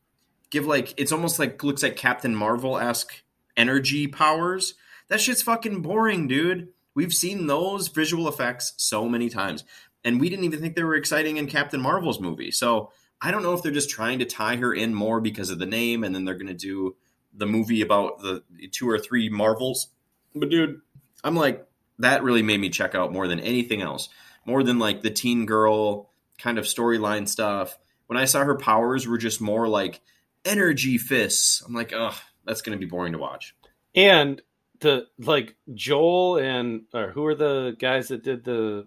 give 0.50 0.66
like 0.66 0.94
it's 0.96 1.12
almost 1.12 1.38
like 1.38 1.62
looks 1.62 1.82
like 1.82 1.96
Captain 1.96 2.34
Marvel 2.34 2.78
esque 2.78 3.22
energy 3.56 4.06
powers. 4.06 4.74
That 5.08 5.20
shit's 5.20 5.42
fucking 5.42 5.82
boring, 5.82 6.28
dude. 6.28 6.68
We've 6.94 7.12
seen 7.12 7.46
those 7.46 7.88
visual 7.88 8.28
effects 8.28 8.74
so 8.76 9.08
many 9.08 9.28
times, 9.28 9.64
and 10.04 10.20
we 10.20 10.28
didn't 10.28 10.44
even 10.44 10.60
think 10.60 10.76
they 10.76 10.84
were 10.84 10.94
exciting 10.94 11.36
in 11.36 11.46
Captain 11.46 11.80
Marvel's 11.80 12.20
movie. 12.20 12.50
So 12.50 12.92
I 13.20 13.30
don't 13.30 13.42
know 13.42 13.54
if 13.54 13.62
they're 13.62 13.72
just 13.72 13.90
trying 13.90 14.20
to 14.20 14.24
tie 14.24 14.56
her 14.56 14.72
in 14.72 14.94
more 14.94 15.20
because 15.20 15.50
of 15.50 15.58
the 15.58 15.66
name, 15.66 16.04
and 16.04 16.14
then 16.14 16.24
they're 16.24 16.38
to 16.38 16.54
do 16.54 16.96
the 17.32 17.46
movie 17.46 17.82
about 17.82 18.20
the 18.20 18.42
two 18.70 18.88
or 18.88 18.98
three 18.98 19.28
Marvels. 19.28 19.88
But 20.34 20.50
dude, 20.50 20.80
I'm 21.22 21.34
like 21.34 21.66
that 21.98 22.22
really 22.22 22.42
made 22.42 22.60
me 22.60 22.70
check 22.70 22.94
out 22.94 23.12
more 23.12 23.28
than 23.28 23.40
anything 23.40 23.82
else, 23.82 24.08
more 24.44 24.62
than 24.62 24.78
like 24.78 25.02
the 25.02 25.10
teen 25.10 25.46
girl 25.46 26.10
kind 26.38 26.58
of 26.58 26.64
storyline 26.64 27.28
stuff. 27.28 27.78
When 28.06 28.18
I 28.18 28.24
saw 28.26 28.44
her 28.44 28.56
powers 28.56 29.06
were 29.06 29.18
just 29.18 29.40
more 29.40 29.68
like 29.68 30.00
energy 30.44 30.98
fists, 30.98 31.62
I'm 31.66 31.74
like, 31.74 31.92
oh, 31.94 32.16
that's 32.44 32.62
going 32.62 32.78
to 32.78 32.84
be 32.84 32.88
boring 32.90 33.12
to 33.12 33.18
watch. 33.18 33.54
And 33.94 34.42
the 34.80 35.06
like 35.18 35.56
Joel 35.72 36.38
and 36.38 36.82
or 36.92 37.10
who 37.10 37.24
are 37.26 37.34
the 37.34 37.76
guys 37.78 38.08
that 38.08 38.22
did 38.22 38.44
the 38.44 38.86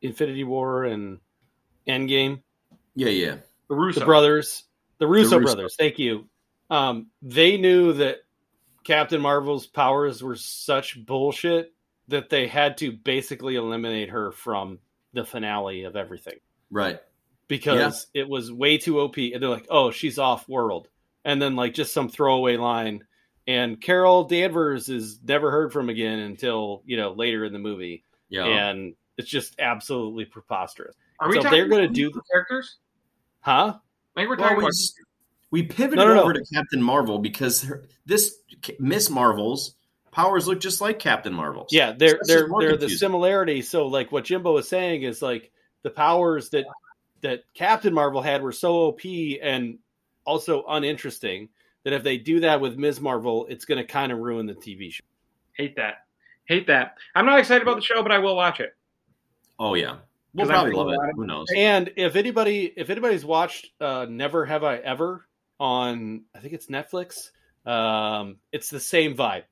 Infinity 0.00 0.44
War 0.44 0.84
and 0.84 1.20
Endgame? 1.86 2.42
Yeah, 2.94 3.08
yeah, 3.08 3.36
The 3.68 3.74
Russo. 3.74 4.00
The 4.00 4.06
brothers, 4.06 4.64
the 4.98 5.06
Russo, 5.06 5.38
Russo. 5.38 5.54
brothers. 5.54 5.76
Thank 5.78 5.98
you. 5.98 6.28
Um, 6.70 7.08
they 7.22 7.56
knew 7.58 7.92
that 7.94 8.18
Captain 8.84 9.20
Marvel's 9.20 9.66
powers 9.66 10.22
were 10.22 10.36
such 10.36 11.04
bullshit 11.04 11.72
that 12.08 12.30
they 12.30 12.46
had 12.46 12.78
to 12.78 12.92
basically 12.92 13.56
eliminate 13.56 14.10
her 14.10 14.32
from 14.32 14.78
the 15.12 15.24
finale 15.24 15.84
of 15.84 15.94
everything 15.96 16.38
right. 16.72 16.98
because 17.48 18.06
it 18.14 18.28
was 18.28 18.50
way 18.50 18.78
too 18.78 18.98
OP. 19.00 19.16
And 19.18 19.40
they're 19.42 19.48
like, 19.50 19.66
"Oh, 19.70 19.90
she's 19.92 20.18
off 20.18 20.48
world," 20.48 20.88
and 21.24 21.40
then 21.40 21.54
like 21.54 21.74
just 21.74 21.92
some 21.92 22.08
throwaway 22.08 22.56
line. 22.56 23.04
And 23.46 23.80
Carol 23.80 24.24
Danvers 24.24 24.88
is 24.88 25.20
never 25.22 25.50
heard 25.50 25.72
from 25.72 25.88
again 25.88 26.18
until 26.20 26.82
you 26.86 26.96
know 26.96 27.12
later 27.12 27.44
in 27.44 27.52
the 27.52 27.58
movie, 27.58 28.04
Yeah, 28.28 28.44
and 28.46 28.94
it's 29.18 29.28
just 29.28 29.54
absolutely 29.58 30.24
preposterous, 30.24 30.94
Are 31.20 31.28
we 31.28 31.34
So 31.36 31.42
talking 31.42 31.58
they're 31.58 31.68
gonna 31.68 31.88
do- 31.88 32.10
the 32.10 32.22
characters? 32.30 32.78
huh? 33.40 33.74
I 34.16 34.20
think 34.20 34.28
we're 34.30 34.36
Well, 34.36 34.48
talking 34.48 34.58
we, 34.58 34.64
about. 34.64 34.72
we 35.50 35.62
pivoted 35.64 35.98
No, 35.98 36.06
no, 36.06 36.14
no. 36.14 36.22
over 36.22 36.32
to 36.34 36.44
Captain 36.54 36.82
Marvel 36.82 37.18
because 37.18 37.62
her, 37.62 37.84
this 38.06 38.36
Miss 38.78 39.10
Marvel's 39.10 39.74
powers 40.12 40.46
look 40.46 40.60
just 40.60 40.80
like 40.80 40.98
Captain 41.00 41.32
Marvel's. 41.34 41.72
Yeah, 41.72 41.92
they're 41.92 42.12
that's 42.14 42.28
they're 42.28 42.48
they're 42.60 42.76
the 42.76 42.88
similarity. 42.90 43.60
So 43.62 43.86
like 43.88 44.12
what 44.12 44.24
Jimbo 44.24 44.56
is 44.58 44.68
saying 44.68 45.02
is 45.02 45.20
like 45.22 45.50
the 45.82 45.90
powers 45.90 46.50
that 46.50 46.66
that 47.22 47.44
Captain 47.54 47.92
Marvel 47.94 48.20
had 48.22 48.42
were 48.42 48.52
so 48.52 48.74
OP 48.88 49.00
and 49.40 49.78
also 50.24 50.64
uninteresting 50.68 51.48
that 51.84 51.92
if 51.92 52.02
they 52.02 52.16
do 52.18 52.40
that 52.40 52.60
with 52.60 52.76
Ms. 52.76 53.00
Marvel, 53.00 53.46
it's 53.48 53.64
going 53.64 53.78
to 53.78 53.84
kind 53.84 54.12
of 54.12 54.18
ruin 54.18 54.46
the 54.46 54.54
TV 54.54 54.92
show. 54.92 55.04
Hate 55.54 55.76
that. 55.76 56.04
Hate 56.46 56.66
that. 56.68 56.96
I'm 57.14 57.26
not 57.26 57.38
excited 57.38 57.62
about 57.62 57.76
the 57.76 57.82
show, 57.82 58.02
but 58.02 58.10
I 58.12 58.18
will 58.18 58.36
watch 58.36 58.60
it. 58.60 58.74
Oh 59.58 59.74
yeah, 59.74 59.96
we'll 60.34 60.46
'Cause 60.46 60.50
I'm 60.50 60.72
probably 60.72 60.72
love 60.72 60.88
it. 60.88 61.08
it. 61.10 61.14
Who 61.16 61.26
knows? 61.26 61.46
And 61.54 61.92
if 61.96 62.16
anybody 62.16 62.72
if 62.76 62.90
anybody's 62.90 63.24
watched 63.24 63.70
uh, 63.80 64.06
Never 64.08 64.44
Have 64.44 64.64
I 64.64 64.76
Ever 64.78 65.26
on 65.60 66.22
I 66.34 66.38
think 66.40 66.54
it's 66.54 66.66
Netflix, 66.66 67.30
um, 67.66 68.36
it's 68.50 68.70
the 68.70 68.80
same 68.80 69.14
vibe. 69.14 69.44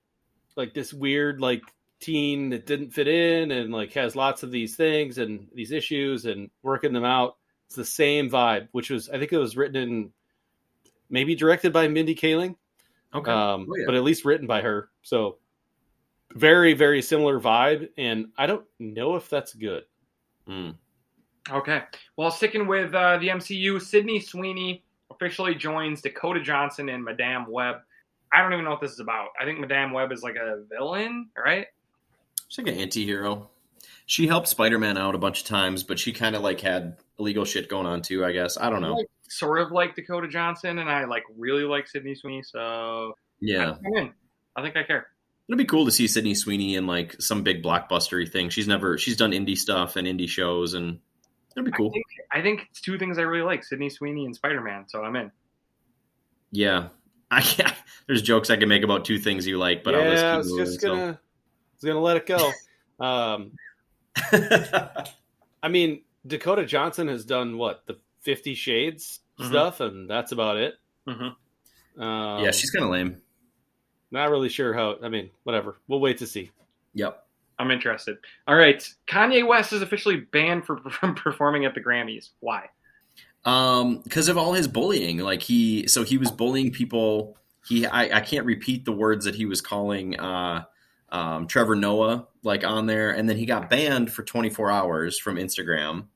Like 0.56 0.74
this 0.74 0.92
weird 0.92 1.40
like 1.40 1.62
teen 2.00 2.48
that 2.50 2.66
didn't 2.66 2.90
fit 2.92 3.08
in 3.08 3.50
and 3.50 3.72
like 3.72 3.92
has 3.92 4.16
lots 4.16 4.42
of 4.42 4.50
these 4.50 4.74
things 4.76 5.18
and 5.18 5.46
these 5.54 5.70
issues 5.72 6.24
and 6.26 6.50
working 6.62 6.92
them 6.92 7.04
out. 7.04 7.36
It's 7.66 7.76
the 7.76 7.84
same 7.84 8.28
vibe, 8.30 8.68
which 8.72 8.90
was 8.90 9.08
I 9.08 9.18
think 9.18 9.32
it 9.32 9.38
was 9.38 9.56
written 9.56 9.76
in 9.76 10.12
maybe 11.08 11.34
directed 11.34 11.72
by 11.72 11.88
Mindy 11.88 12.14
Kaling, 12.14 12.56
Okay. 13.14 13.30
um, 13.30 13.66
Oh, 13.70 13.76
yeah. 13.76 13.84
but 13.86 13.94
at 13.94 14.02
least 14.02 14.24
written 14.24 14.46
by 14.46 14.60
her. 14.62 14.88
So 15.02 15.38
very 16.34 16.72
very 16.74 17.02
similar 17.02 17.38
vibe, 17.40 17.88
and 17.98 18.26
I 18.38 18.46
don't 18.46 18.64
know 18.78 19.16
if 19.16 19.28
that's 19.28 19.52
good. 19.54 19.84
Mm. 20.48 20.76
Okay. 21.50 21.82
Well, 22.16 22.30
sticking 22.30 22.66
with 22.66 22.94
uh, 22.94 23.18
the 23.18 23.28
MCU, 23.28 23.80
Sydney 23.80 24.20
Sweeney 24.20 24.84
officially 25.10 25.54
joins 25.54 26.00
Dakota 26.02 26.40
Johnson 26.40 26.88
and 26.88 27.04
Madame 27.04 27.46
Web. 27.50 27.76
I 28.32 28.42
don't 28.42 28.52
even 28.52 28.64
know 28.64 28.70
what 28.72 28.80
this 28.80 28.92
is 28.92 29.00
about. 29.00 29.28
I 29.40 29.44
think 29.44 29.58
Madame 29.58 29.92
Web 29.92 30.12
is 30.12 30.22
like 30.22 30.36
a 30.36 30.62
villain, 30.70 31.30
right? 31.36 31.66
She's 32.50 32.64
like 32.64 32.74
an 32.74 32.80
anti-hero. 32.80 33.48
She 34.06 34.26
helped 34.26 34.48
Spider-Man 34.48 34.98
out 34.98 35.14
a 35.14 35.18
bunch 35.18 35.42
of 35.42 35.46
times, 35.46 35.84
but 35.84 36.00
she 36.00 36.12
kind 36.12 36.34
of 36.34 36.42
like 36.42 36.60
had 36.60 36.96
illegal 37.16 37.44
shit 37.44 37.68
going 37.68 37.86
on 37.86 38.02
too. 38.02 38.24
I 38.24 38.32
guess 38.32 38.58
I 38.58 38.68
don't 38.68 38.82
know. 38.82 38.94
Like, 38.94 39.06
sort 39.28 39.60
of 39.60 39.70
like 39.70 39.94
Dakota 39.94 40.26
Johnson, 40.26 40.78
and 40.80 40.90
I 40.90 41.04
like 41.04 41.22
really 41.38 41.62
like 41.62 41.86
Sydney 41.86 42.16
Sweeney, 42.16 42.42
so 42.42 43.14
Yeah, 43.40 43.76
I'm 43.86 43.94
in. 43.94 44.12
I 44.56 44.62
think 44.62 44.76
I 44.76 44.82
care. 44.82 45.06
It'd 45.48 45.58
be 45.58 45.64
cool 45.64 45.84
to 45.84 45.92
see 45.92 46.08
Sydney 46.08 46.34
Sweeney 46.34 46.74
in 46.74 46.88
like 46.88 47.22
some 47.22 47.44
big 47.44 47.62
blockbustery 47.62 48.30
thing. 48.30 48.50
She's 48.50 48.66
never 48.66 48.98
she's 48.98 49.16
done 49.16 49.30
indie 49.30 49.56
stuff 49.56 49.94
and 49.94 50.08
indie 50.08 50.28
shows, 50.28 50.74
and 50.74 50.98
it'd 51.56 51.64
be 51.64 51.70
cool. 51.70 51.90
I 51.90 51.92
think, 51.92 52.06
I 52.32 52.42
think 52.42 52.66
it's 52.70 52.80
two 52.80 52.98
things 52.98 53.16
I 53.16 53.22
really 53.22 53.44
like: 53.44 53.62
Sydney 53.62 53.90
Sweeney 53.90 54.26
and 54.26 54.34
Spider 54.34 54.60
Man. 54.60 54.88
So 54.88 55.04
I'm 55.04 55.14
in. 55.14 55.30
Yeah, 56.50 56.88
I 57.30 57.42
can't, 57.42 57.74
there's 58.08 58.22
jokes 58.22 58.50
I 58.50 58.56
can 58.56 58.68
make 58.68 58.82
about 58.82 59.04
two 59.04 59.18
things 59.18 59.46
you 59.46 59.56
like, 59.56 59.84
but 59.84 59.94
yeah, 59.94 60.00
I'll 60.00 60.10
just 60.10 60.24
I 60.24 60.30
keep 60.30 60.38
was 60.38 60.50
moving, 60.50 60.64
just 60.66 60.80
gonna, 60.82 61.20
I 61.22 61.29
was 61.82 61.84
gonna 61.86 62.00
let 62.00 62.16
it 62.16 62.26
go. 62.26 62.50
um, 63.04 63.52
I 65.62 65.68
mean, 65.68 66.02
Dakota 66.26 66.64
Johnson 66.64 67.08
has 67.08 67.24
done 67.24 67.56
what 67.58 67.82
the 67.86 67.98
Fifty 68.20 68.54
Shades 68.54 69.20
Mhm. 69.38 69.48
stuff, 69.48 69.80
and 69.80 70.08
that's 70.08 70.32
about 70.32 70.56
it. 70.58 70.74
Mhm. 71.06 71.34
Um, 71.98 72.44
yeah, 72.44 72.50
she's 72.50 72.70
kind 72.70 72.84
of 72.84 72.90
lame. 72.90 73.20
not 74.10 74.30
really 74.30 74.48
sure 74.48 74.72
how. 74.74 74.96
I 75.02 75.08
mean, 75.08 75.30
whatever. 75.44 75.76
We'll 75.88 76.00
wait 76.00 76.18
to 76.18 76.26
see. 76.26 76.50
Yep. 76.94 77.26
I'm 77.58 77.70
interested. 77.70 78.16
All 78.48 78.56
right, 78.56 78.82
Kanye 79.06 79.46
West 79.46 79.72
is 79.72 79.82
officially 79.82 80.16
banned 80.16 80.64
for, 80.66 80.78
from 80.90 81.14
performing 81.14 81.64
at 81.64 81.74
the 81.74 81.80
Grammys. 81.80 82.30
Why? 82.40 82.70
Um, 83.44 83.98
because 84.02 84.28
of 84.28 84.36
all 84.36 84.52
his 84.52 84.66
bullying, 84.68 85.18
like 85.18 85.42
he, 85.42 85.86
so 85.86 86.02
he 86.02 86.18
was 86.18 86.30
bullying 86.30 86.72
people. 86.72 87.36
He, 87.66 87.86
I, 87.86 88.18
I 88.18 88.20
can't 88.20 88.44
repeat 88.46 88.84
the 88.84 88.92
words 88.92 89.24
that 89.26 89.34
he 89.34 89.44
was 89.46 89.60
calling 89.60 90.18
uh, 90.18 90.64
um, 91.12 91.46
Trevor 91.46 91.76
Noah 91.76 92.26
like 92.42 92.64
on 92.64 92.86
there, 92.86 93.10
and 93.10 93.28
then 93.28 93.36
he 93.36 93.46
got 93.46 93.68
banned 93.70 94.12
for 94.12 94.22
24 94.22 94.70
hours 94.70 95.18
from 95.18 95.36
Instagram, 95.36 96.06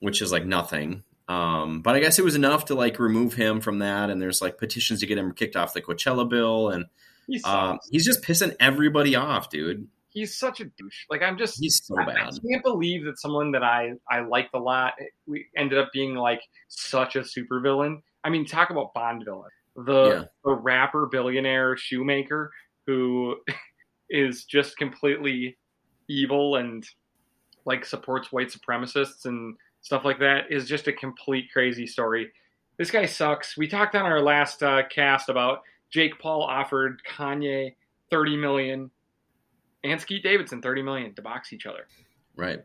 which 0.00 0.22
is 0.22 0.32
like 0.32 0.44
nothing. 0.46 1.02
Um, 1.28 1.82
but 1.82 1.94
I 1.94 2.00
guess 2.00 2.18
it 2.18 2.24
was 2.24 2.34
enough 2.34 2.64
to 2.66 2.74
like 2.74 2.98
remove 2.98 3.34
him 3.34 3.60
from 3.60 3.78
that, 3.80 4.10
and 4.10 4.20
there's 4.20 4.40
like 4.42 4.58
petitions 4.58 5.00
to 5.00 5.06
get 5.06 5.18
him 5.18 5.32
kicked 5.32 5.56
off 5.56 5.74
the 5.74 5.82
Coachella 5.82 6.28
bill, 6.28 6.70
and 6.70 6.86
He 7.28 7.40
um, 7.44 7.78
he's 7.90 8.04
just 8.04 8.22
pissing 8.22 8.54
everybody 8.58 9.14
off, 9.14 9.48
dude. 9.50 9.86
He's 10.12 10.36
such 10.36 10.58
a 10.58 10.64
douche. 10.64 11.04
Like 11.08 11.22
I'm 11.22 11.38
just. 11.38 11.58
He's 11.60 11.80
so 11.84 11.94
I- 11.96 12.10
I 12.10 12.30
can't 12.30 12.64
believe 12.64 13.04
that 13.04 13.20
someone 13.20 13.52
that 13.52 13.62
I 13.62 13.92
I 14.10 14.20
liked 14.22 14.54
a 14.54 14.58
lot 14.58 14.94
we 15.26 15.46
ended 15.56 15.78
up 15.78 15.90
being 15.92 16.16
like 16.16 16.40
such 16.66 17.14
a 17.14 17.20
supervillain. 17.20 18.02
I 18.24 18.30
mean, 18.30 18.44
talk 18.44 18.70
about 18.70 18.92
Bond 18.92 19.24
villain. 19.24 19.50
The 19.76 20.04
Yeah. 20.08 20.24
the 20.44 20.52
rapper 20.54 21.06
billionaire 21.06 21.76
shoemaker 21.76 22.50
who 22.88 23.36
is 24.10 24.44
just 24.44 24.76
completely 24.76 25.56
evil 26.08 26.56
and 26.56 26.86
like 27.64 27.84
supports 27.84 28.32
white 28.32 28.48
supremacists 28.48 29.24
and 29.24 29.56
stuff 29.80 30.04
like 30.04 30.18
that 30.18 30.50
is 30.50 30.68
just 30.68 30.88
a 30.88 30.92
complete 30.92 31.46
crazy 31.52 31.86
story. 31.86 32.30
This 32.76 32.90
guy 32.90 33.06
sucks. 33.06 33.56
We 33.56 33.68
talked 33.68 33.94
on 33.94 34.06
our 34.06 34.20
last 34.20 34.62
uh, 34.62 34.82
cast 34.88 35.28
about 35.28 35.60
Jake 35.90 36.18
Paul 36.18 36.42
offered 36.42 37.00
Kanye 37.08 37.74
30 38.10 38.36
million 38.36 38.90
and 39.84 40.00
Skete 40.00 40.22
Davidson 40.22 40.60
30 40.60 40.82
million 40.82 41.14
to 41.14 41.22
box 41.22 41.52
each 41.52 41.66
other. 41.66 41.86
Right. 42.36 42.60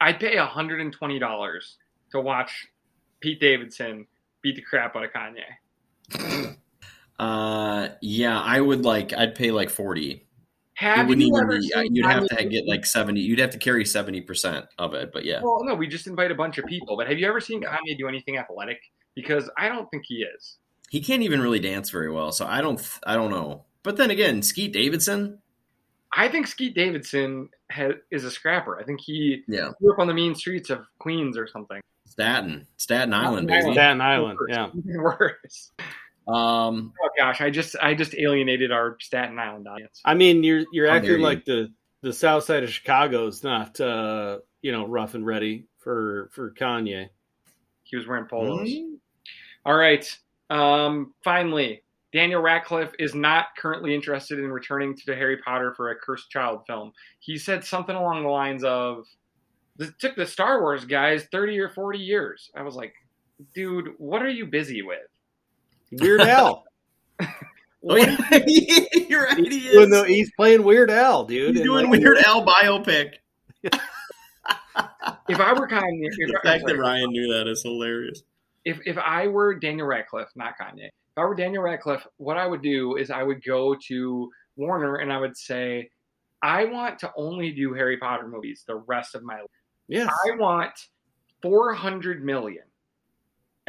I'd 0.00 0.18
pay 0.18 0.36
$120 0.36 1.74
to 2.12 2.20
watch 2.20 2.66
Pete 3.20 3.40
Davidson 3.40 4.06
beat 4.42 4.56
the 4.56 4.62
crap 4.62 4.96
out 4.96 5.04
of 5.04 5.10
Kanye. 5.12 6.56
Uh, 7.20 7.90
yeah, 8.00 8.40
I 8.40 8.58
would 8.58 8.86
like. 8.86 9.12
I'd 9.12 9.34
pay 9.34 9.50
like 9.50 9.68
40 9.68 10.12
it 10.12 10.26
Have 10.80 11.08
wouldn't 11.08 11.26
you 11.26 11.34
even 11.34 11.42
ever 11.44 11.58
be. 11.58 11.72
uh, 11.74 11.82
seen 11.82 11.94
You'd 11.94 12.06
have 12.06 12.22
Kanye 12.24 12.38
to 12.38 12.44
get 12.46 12.66
like 12.66 12.86
seventy. 12.86 13.20
You'd 13.20 13.38
have 13.38 13.50
to 13.50 13.58
carry 13.58 13.84
seventy 13.84 14.22
percent 14.22 14.64
of 14.78 14.94
it. 14.94 15.12
But 15.12 15.24
yeah, 15.26 15.40
Well, 15.42 15.62
no, 15.64 15.74
we 15.74 15.86
just 15.86 16.06
invite 16.06 16.30
a 16.30 16.34
bunch 16.34 16.56
of 16.56 16.64
people. 16.64 16.96
But 16.96 17.06
have 17.08 17.18
you 17.18 17.26
ever 17.28 17.40
seen 17.40 17.62
Kanye 17.62 17.98
do 17.98 18.08
anything 18.08 18.38
athletic? 18.38 18.78
Because 19.14 19.50
I 19.58 19.68
don't 19.68 19.90
think 19.90 20.04
he 20.06 20.22
is. 20.36 20.56
he 20.88 21.00
can't 21.02 21.22
even 21.22 21.42
really 21.42 21.58
dance 21.60 21.90
very 21.90 22.10
well. 22.10 22.32
So 22.32 22.46
I 22.46 22.62
don't. 22.62 22.80
I 23.06 23.14
don't 23.14 23.30
know. 23.30 23.64
But 23.82 23.96
then 23.98 24.10
again, 24.10 24.40
Skete 24.40 24.72
Davidson. 24.72 25.38
I 26.12 26.28
think 26.28 26.46
Skete 26.46 26.74
Davidson 26.74 27.50
ha 27.70 27.90
is 28.10 28.24
a 28.24 28.30
scrapper. 28.30 28.80
I 28.80 28.84
think 28.84 29.00
he 29.00 29.42
Yeah, 29.48 29.70
grew 29.80 29.92
up 29.92 29.98
on 29.98 30.06
the 30.08 30.14
mean 30.14 30.34
streets 30.34 30.70
of 30.70 30.80
Queens 30.98 31.36
or 31.36 31.46
something. 31.46 31.80
Staten, 32.06 32.66
Staten 32.78 33.12
Island, 33.14 33.48
Staten 33.48 33.64
baby. 33.66 33.74
Staten 33.74 34.00
Island. 34.00 34.38
Yeah. 34.48 34.70
Worse. 34.96 35.70
Um, 36.32 36.92
Oh 37.02 37.08
gosh, 37.16 37.40
I 37.40 37.50
just 37.50 37.76
I 37.80 37.94
just 37.94 38.14
alienated 38.14 38.70
our 38.72 38.96
Staten 39.00 39.38
Island 39.38 39.66
audience. 39.68 40.00
I 40.04 40.14
mean, 40.14 40.42
you're 40.44 40.64
you're 40.72 40.86
How 40.86 40.94
dare 40.94 41.02
acting 41.02 41.18
you. 41.18 41.22
like 41.24 41.44
the 41.44 41.72
the 42.02 42.12
South 42.12 42.44
Side 42.44 42.62
of 42.64 42.70
Chicago 42.70 43.26
is 43.26 43.42
not 43.42 43.80
uh, 43.80 44.38
you 44.62 44.72
know 44.72 44.86
rough 44.86 45.14
and 45.14 45.24
ready 45.26 45.66
for 45.78 46.30
for 46.32 46.52
Kanye. 46.52 47.08
He 47.82 47.96
was 47.96 48.06
wearing 48.06 48.26
polos. 48.26 48.70
hmm? 48.70 48.94
All 49.66 49.76
right. 49.76 50.06
Um, 50.48 51.14
finally, 51.22 51.82
Daniel 52.12 52.40
Radcliffe 52.40 52.92
is 52.98 53.14
not 53.14 53.46
currently 53.56 53.94
interested 53.94 54.38
in 54.38 54.50
returning 54.50 54.96
to 54.96 55.02
the 55.06 55.14
Harry 55.14 55.36
Potter 55.38 55.74
for 55.76 55.90
a 55.90 55.96
Cursed 55.96 56.30
Child 56.30 56.62
film. 56.66 56.92
He 57.20 57.36
said 57.38 57.64
something 57.64 57.94
along 57.94 58.22
the 58.22 58.28
lines 58.30 58.64
of, 58.64 59.06
"This 59.76 59.92
took 59.98 60.16
the 60.16 60.26
Star 60.26 60.60
Wars 60.60 60.84
guys 60.84 61.24
thirty 61.32 61.58
or 61.58 61.68
forty 61.68 61.98
years." 61.98 62.50
I 62.54 62.62
was 62.62 62.74
like, 62.74 62.94
"Dude, 63.54 63.94
what 63.98 64.22
are 64.22 64.30
you 64.30 64.46
busy 64.46 64.82
with?" 64.82 64.98
Weird 65.92 66.20
Al. 66.22 66.64
Oh 67.82 67.96
yeah, 67.96 68.14
you're 69.08 69.24
right. 69.24 69.38
He 69.38 69.68
is. 69.68 69.74
Even 69.74 69.88
though 69.88 70.04
he's 70.04 70.30
playing 70.36 70.64
Weird 70.64 70.90
Al, 70.90 71.24
dude. 71.24 71.56
He's 71.56 71.64
doing 71.64 71.88
like, 71.90 71.98
Weird 71.98 72.18
Al 72.18 72.44
biopic. 72.44 73.14
If 73.62 75.40
I 75.40 75.52
were 75.54 75.66
Kanye, 75.66 76.02
if, 76.02 76.14
The 76.30 76.36
I'm 76.36 76.42
fact 76.42 76.66
that 76.66 76.76
Ryan 76.76 77.10
knew 77.10 77.32
that 77.32 77.46
is 77.48 77.62
hilarious. 77.62 78.22
if 78.66 78.80
if 78.84 78.98
I 78.98 79.28
were 79.28 79.54
Daniel 79.54 79.86
Radcliffe, 79.86 80.28
not 80.36 80.54
Kanye, 80.60 80.88
if 80.88 80.92
I 81.16 81.24
were 81.24 81.34
Daniel 81.34 81.62
Radcliffe, 81.62 82.06
what 82.18 82.36
I 82.36 82.46
would 82.46 82.60
do 82.60 82.96
is 82.96 83.10
I 83.10 83.22
would 83.22 83.42
go 83.42 83.74
to 83.88 84.30
Warner 84.56 84.96
and 84.96 85.10
I 85.10 85.18
would 85.18 85.36
say, 85.36 85.90
I 86.42 86.66
want 86.66 86.98
to 86.98 87.10
only 87.16 87.50
do 87.50 87.72
Harry 87.72 87.96
Potter 87.96 88.28
movies 88.28 88.62
the 88.66 88.76
rest 88.76 89.14
of 89.14 89.22
my 89.22 89.36
life. 89.40 89.46
Yes. 89.88 90.12
I 90.26 90.36
want 90.36 90.72
400 91.40 92.22
million. 92.22 92.64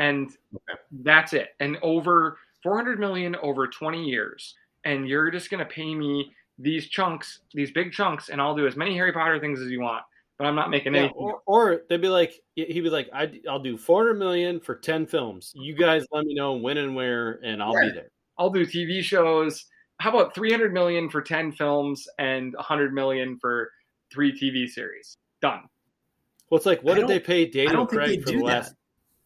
And 0.02 0.32
Okay. 0.56 0.80
that's 1.04 1.34
it. 1.34 1.50
And 1.60 1.78
over 1.84 2.38
400 2.64 3.00
million 3.00 3.36
over 3.38 3.68
20 3.68 4.04
years. 4.04 4.56
And 4.84 5.08
you're 5.08 5.30
just 5.30 5.50
going 5.52 5.60
to 5.60 5.72
pay 5.72 5.94
me 5.94 6.32
these 6.58 6.90
chunks, 6.90 7.42
these 7.54 7.72
big 7.72 7.92
chunks, 7.92 8.30
and 8.30 8.42
I'll 8.42 8.56
do 8.56 8.66
as 8.68 8.76
many 8.76 8.96
Harry 8.96 9.14
Potter 9.14 9.40
things 9.40 9.62
as 9.62 9.70
you 9.70 9.82
want. 9.82 10.04
But 10.40 10.48
I'm 10.48 10.56
not 10.56 10.72
making 10.72 10.96
Yeah, 10.96 11.02
anything. 11.02 11.18
or, 11.18 11.42
or 11.46 11.82
they'd 11.88 12.02
be 12.02 12.08
like, 12.10 12.34
he'd 12.56 12.82
be 12.82 12.90
like, 12.90 13.10
I, 13.14 13.32
I'll 13.48 13.60
do 13.62 13.78
400 13.78 14.16
million 14.16 14.60
for 14.60 14.76
10 14.76 15.06
films. 15.06 15.52
You 15.56 15.76
guys 15.76 16.04
let 16.12 16.26
me 16.26 16.34
know 16.34 16.54
when 16.54 16.78
and 16.78 16.96
where, 16.96 17.34
and 17.44 17.62
I'll 17.62 17.74
Yeah. 17.76 17.90
be 17.90 17.92
there. 17.92 18.10
I'll 18.40 18.50
do 18.50 18.66
TV 18.66 19.04
shows. 19.04 19.66
How 20.00 20.10
about 20.10 20.34
300 20.34 20.74
million 20.74 21.10
for 21.12 21.22
10 21.22 21.52
films 21.52 22.08
and 22.18 22.56
100 22.56 22.92
million 22.92 23.38
for 23.40 23.70
three 24.12 24.32
TV 24.32 24.68
series? 24.68 25.16
Done. 25.44 25.62
Well, 26.50 26.58
it's 26.58 26.66
like, 26.66 26.82
what 26.82 26.98
I 26.98 27.02
did 27.02 27.08
they 27.10 27.20
pay 27.20 27.46
Daniel 27.46 27.86
don't 27.86 27.90
Craig 27.90 28.24
for 28.24 28.32
the 28.32 28.38
that. 28.38 28.44
last 28.44 28.76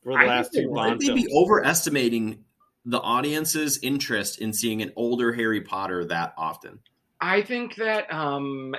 for 0.06 0.14
the 0.14 0.20
I 0.20 0.22
think 0.22 0.30
last 0.30 0.52
they 0.54 0.62
two 0.62 0.70
would. 0.70 0.76
Why 0.76 0.88
Bond 0.90 1.02
would 1.04 1.16
be 1.16 1.28
overestimating 1.34 2.46
the 2.86 3.00
audience's 3.00 3.80
interest 3.82 4.40
in 4.40 4.54
seeing 4.54 4.82
an 4.82 4.94
older 4.96 5.34
Harry 5.34 5.62
Potter 5.62 6.06
that 6.06 6.34
often? 6.38 6.80
I 7.20 7.42
think 7.42 7.76
that 7.76 8.14
um, 8.14 8.76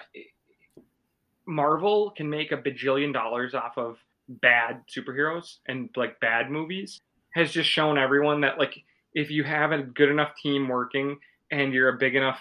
Marvel 1.47 2.13
can 2.17 2.31
make 2.31 2.53
a 2.53 2.57
bajillion 2.57 3.13
dollars 3.13 3.55
off 3.55 3.77
of 3.77 3.99
bad 4.29 4.83
superheroes 4.97 5.57
and 5.67 5.91
like 5.97 6.21
bad 6.21 6.51
movies. 6.51 7.01
Has 7.35 7.51
just 7.53 7.69
shown 7.69 7.99
everyone 7.99 8.43
that 8.43 8.59
like 8.59 8.75
if 9.13 9.31
you 9.31 9.45
have 9.45 9.73
a 9.73 9.83
good 9.83 10.09
enough 10.09 10.33
team 10.43 10.69
working 10.69 11.19
and 11.51 11.75
you're 11.75 11.91
a 11.91 11.99
big 11.99 12.15
enough 12.15 12.39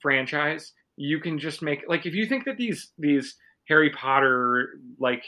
franchise, 0.00 0.72
you 0.96 1.20
can 1.20 1.38
just 1.38 1.62
make 1.62 1.84
like 1.88 2.04
if 2.04 2.14
you 2.14 2.26
think 2.26 2.44
that 2.44 2.56
these 2.56 2.90
these 2.98 3.36
Harry 3.68 3.90
Potter 3.90 4.80
like 4.98 5.24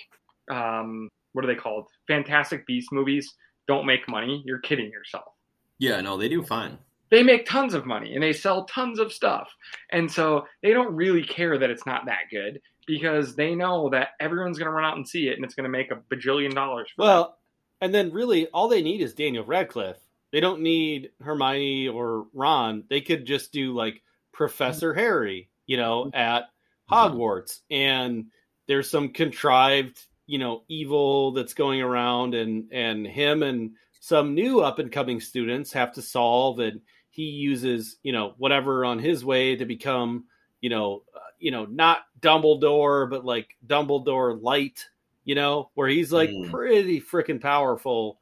um, 0.51 1.09
what 1.33 1.45
are 1.45 1.49
they 1.49 1.55
called? 1.55 1.87
Fantastic 2.07 2.67
Beast 2.67 2.89
movies 2.93 3.35
don't 3.69 3.87
make 3.87 4.09
money. 4.09 4.43
You're 4.45 4.59
kidding 4.59 4.91
yourself 4.91 5.33
Yeah, 5.79 6.01
no, 6.01 6.17
they 6.17 6.29
do 6.29 6.43
fine. 6.43 6.79
they 7.11 7.23
make 7.23 7.47
tons 7.47 7.75
of 7.75 7.87
money 7.87 8.15
and 8.15 8.23
they 8.23 8.33
sell 8.33 8.65
tons 8.65 8.99
of 8.99 9.13
stuff. 9.13 9.49
And 9.91 10.11
so 10.11 10.47
they 10.63 10.73
don't 10.73 10.95
really 10.95 11.23
care 11.25 11.59
that 11.59 11.71
it's 11.71 11.87
not 11.87 12.07
that 12.07 12.31
good 12.31 12.61
because 12.87 13.37
they 13.37 13.55
know 13.55 13.91
that 13.91 14.09
everyone's 14.21 14.59
going 14.59 14.67
to 14.67 14.73
run 14.73 14.85
out 14.85 14.97
and 14.97 15.07
see 15.07 15.29
it 15.29 15.37
and 15.37 15.45
it's 15.45 15.55
going 15.55 15.65
to 15.65 15.71
make 15.71 15.91
a 15.91 16.15
bajillion 16.15 16.55
dollars. 16.55 16.89
For 16.97 17.03
them. 17.03 17.09
Well, 17.09 17.39
and 17.81 17.95
then 17.95 18.13
really 18.13 18.47
all 18.49 18.69
they 18.69 18.83
need 18.83 19.01
is 19.01 19.15
Daniel 19.15 19.45
Radcliffe. 19.45 19.99
They 20.33 20.41
don't 20.41 20.63
need 20.63 21.11
Hermione 21.21 21.89
or 21.89 22.27
Ron. 22.33 22.85
They 22.89 23.01
could 23.01 23.27
just 23.27 23.53
do 23.53 23.75
like 23.75 24.03
Professor 24.33 24.95
Harry, 24.95 25.49
you 25.67 25.77
know, 25.77 26.11
at 26.15 26.43
mm-hmm. 26.91 26.95
Hogwarts. 26.95 27.61
And 27.71 28.27
there's 28.69 28.89
some 28.91 29.09
contrived, 29.09 30.01
you 30.31 30.39
know, 30.39 30.63
evil 30.69 31.33
that's 31.33 31.55
going 31.55 31.83
around 31.83 32.35
and 32.35 32.71
and 32.73 33.05
him 33.05 33.43
and 33.43 33.73
some 33.99 34.33
new 34.35 34.61
up 34.61 34.79
and 34.79 34.93
coming 34.93 35.21
students 35.21 35.73
have 35.73 35.93
to 35.95 36.01
solve 36.03 36.61
and 36.61 36.81
he 37.11 37.25
uses, 37.25 37.97
you 38.05 38.13
know, 38.13 38.35
whatever 38.39 38.85
on 38.85 39.01
his 39.01 39.25
way 39.25 39.57
to 39.57 39.65
become, 39.67 40.25
you 40.61 40.71
know, 40.71 41.03
uh, 41.17 41.19
you 41.41 41.51
know, 41.51 41.65
not 41.65 42.03
Dumbledore 42.21 43.11
but 43.11 43.25
like 43.25 43.57
Dumbledore 43.67 44.41
light 44.41 44.87
you 45.25 45.35
know, 45.35 45.71
where 45.75 45.89
he's 45.89 46.13
like 46.13 46.31
Mm. 46.31 46.51
pretty 46.51 47.01
freaking 47.01 47.41
powerful. 47.41 48.19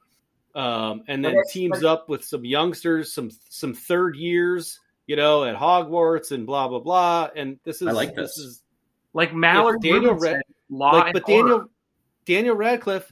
Um, 0.55 1.05
and 1.09 1.23
then 1.25 1.35
Well, 1.35 1.45
teams 1.49 1.85
up 1.85 2.09
with 2.09 2.25
some 2.25 2.45
youngsters, 2.45 3.13
some 3.13 3.31
some 3.51 3.75
third 3.75 4.17
years 4.17 4.81
you 5.07 5.17
know, 5.17 5.45
at 5.45 5.57
Hogwarts 5.57 6.33
and 6.33 6.47
blah 6.47 6.69
blah 6.69 6.81
blah. 6.81 7.29
And 7.37 7.59
this 7.65 7.83
is 7.83 7.89
I 7.89 7.93
like 7.93 8.15
this. 8.15 8.35
this 8.37 8.39
is 8.45 8.63
like 9.13 9.35
Mallard 9.35 9.81
Daniel 9.83 10.15
Rubin 10.15 10.21
said, 10.21 10.33
Rad- 10.37 10.43
law 10.71 10.91
like, 10.93 11.05
and 11.07 11.13
but 11.15 11.33
order. 11.33 11.49
Daniel 11.49 11.71
Daniel 12.29 12.55
Radcliffe 12.55 13.11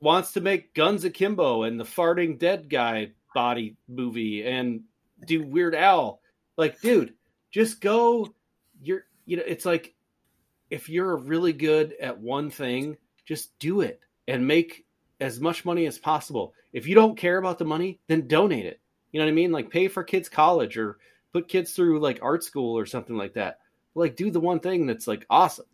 wants 0.00 0.32
to 0.32 0.42
make 0.42 0.74
Guns 0.74 1.02
Akimbo 1.06 1.62
and 1.62 1.80
the 1.80 1.84
farting 1.84 2.38
dead 2.38 2.68
guy 2.68 3.12
body 3.34 3.78
movie 3.88 4.46
and 4.46 4.82
do 5.26 5.46
Weird 5.46 5.74
Al. 5.74 6.20
Like, 6.58 6.78
dude, 6.82 7.14
just 7.50 7.80
go. 7.80 8.34
You're, 8.82 9.06
you 9.24 9.38
know, 9.38 9.44
it's 9.46 9.64
like 9.64 9.94
if 10.68 10.90
you're 10.90 11.16
really 11.16 11.54
good 11.54 11.94
at 11.98 12.18
one 12.20 12.50
thing, 12.50 12.98
just 13.24 13.58
do 13.58 13.80
it 13.80 13.98
and 14.28 14.46
make 14.46 14.84
as 15.20 15.40
much 15.40 15.64
money 15.64 15.86
as 15.86 15.98
possible. 15.98 16.52
If 16.74 16.86
you 16.86 16.94
don't 16.94 17.16
care 17.16 17.38
about 17.38 17.58
the 17.58 17.64
money, 17.64 17.98
then 18.08 18.28
donate 18.28 18.66
it. 18.66 18.78
You 19.10 19.20
know 19.20 19.24
what 19.24 19.32
I 19.32 19.36
mean? 19.36 19.52
Like 19.52 19.70
pay 19.70 19.88
for 19.88 20.04
kids' 20.04 20.28
college 20.28 20.76
or 20.76 20.98
put 21.32 21.48
kids 21.48 21.72
through 21.72 22.00
like 22.00 22.18
art 22.20 22.44
school 22.44 22.76
or 22.76 22.84
something 22.84 23.16
like 23.16 23.32
that. 23.34 23.60
Like 23.94 24.16
do 24.16 24.30
the 24.30 24.38
one 24.38 24.60
thing 24.60 24.84
that's 24.84 25.06
like 25.06 25.24
awesome. 25.30 25.64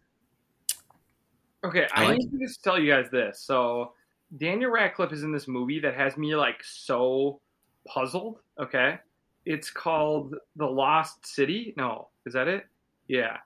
Okay, 1.64 1.86
I 1.92 2.04
I, 2.04 2.16
need 2.16 2.30
to 2.30 2.38
just 2.38 2.62
tell 2.64 2.78
you 2.78 2.90
guys 2.90 3.06
this. 3.10 3.40
So 3.40 3.92
Daniel 4.36 4.70
Radcliffe 4.70 5.12
is 5.12 5.22
in 5.22 5.32
this 5.32 5.46
movie 5.46 5.80
that 5.80 5.94
has 5.94 6.16
me 6.16 6.34
like 6.34 6.62
so 6.64 7.40
puzzled. 7.86 8.38
Okay, 8.60 8.98
it's 9.44 9.70
called 9.70 10.34
The 10.56 10.66
Lost 10.66 11.26
City. 11.26 11.74
No, 11.76 12.08
is 12.26 12.32
that 12.32 12.48
it? 12.48 12.64
Yeah, 13.08 13.36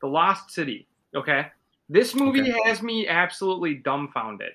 The 0.00 0.08
Lost 0.08 0.50
City. 0.50 0.86
Okay, 1.16 1.46
this 1.88 2.14
movie 2.14 2.42
Okay. 2.42 2.60
has 2.64 2.82
me 2.82 3.08
absolutely 3.08 3.74
dumbfounded. 3.74 4.52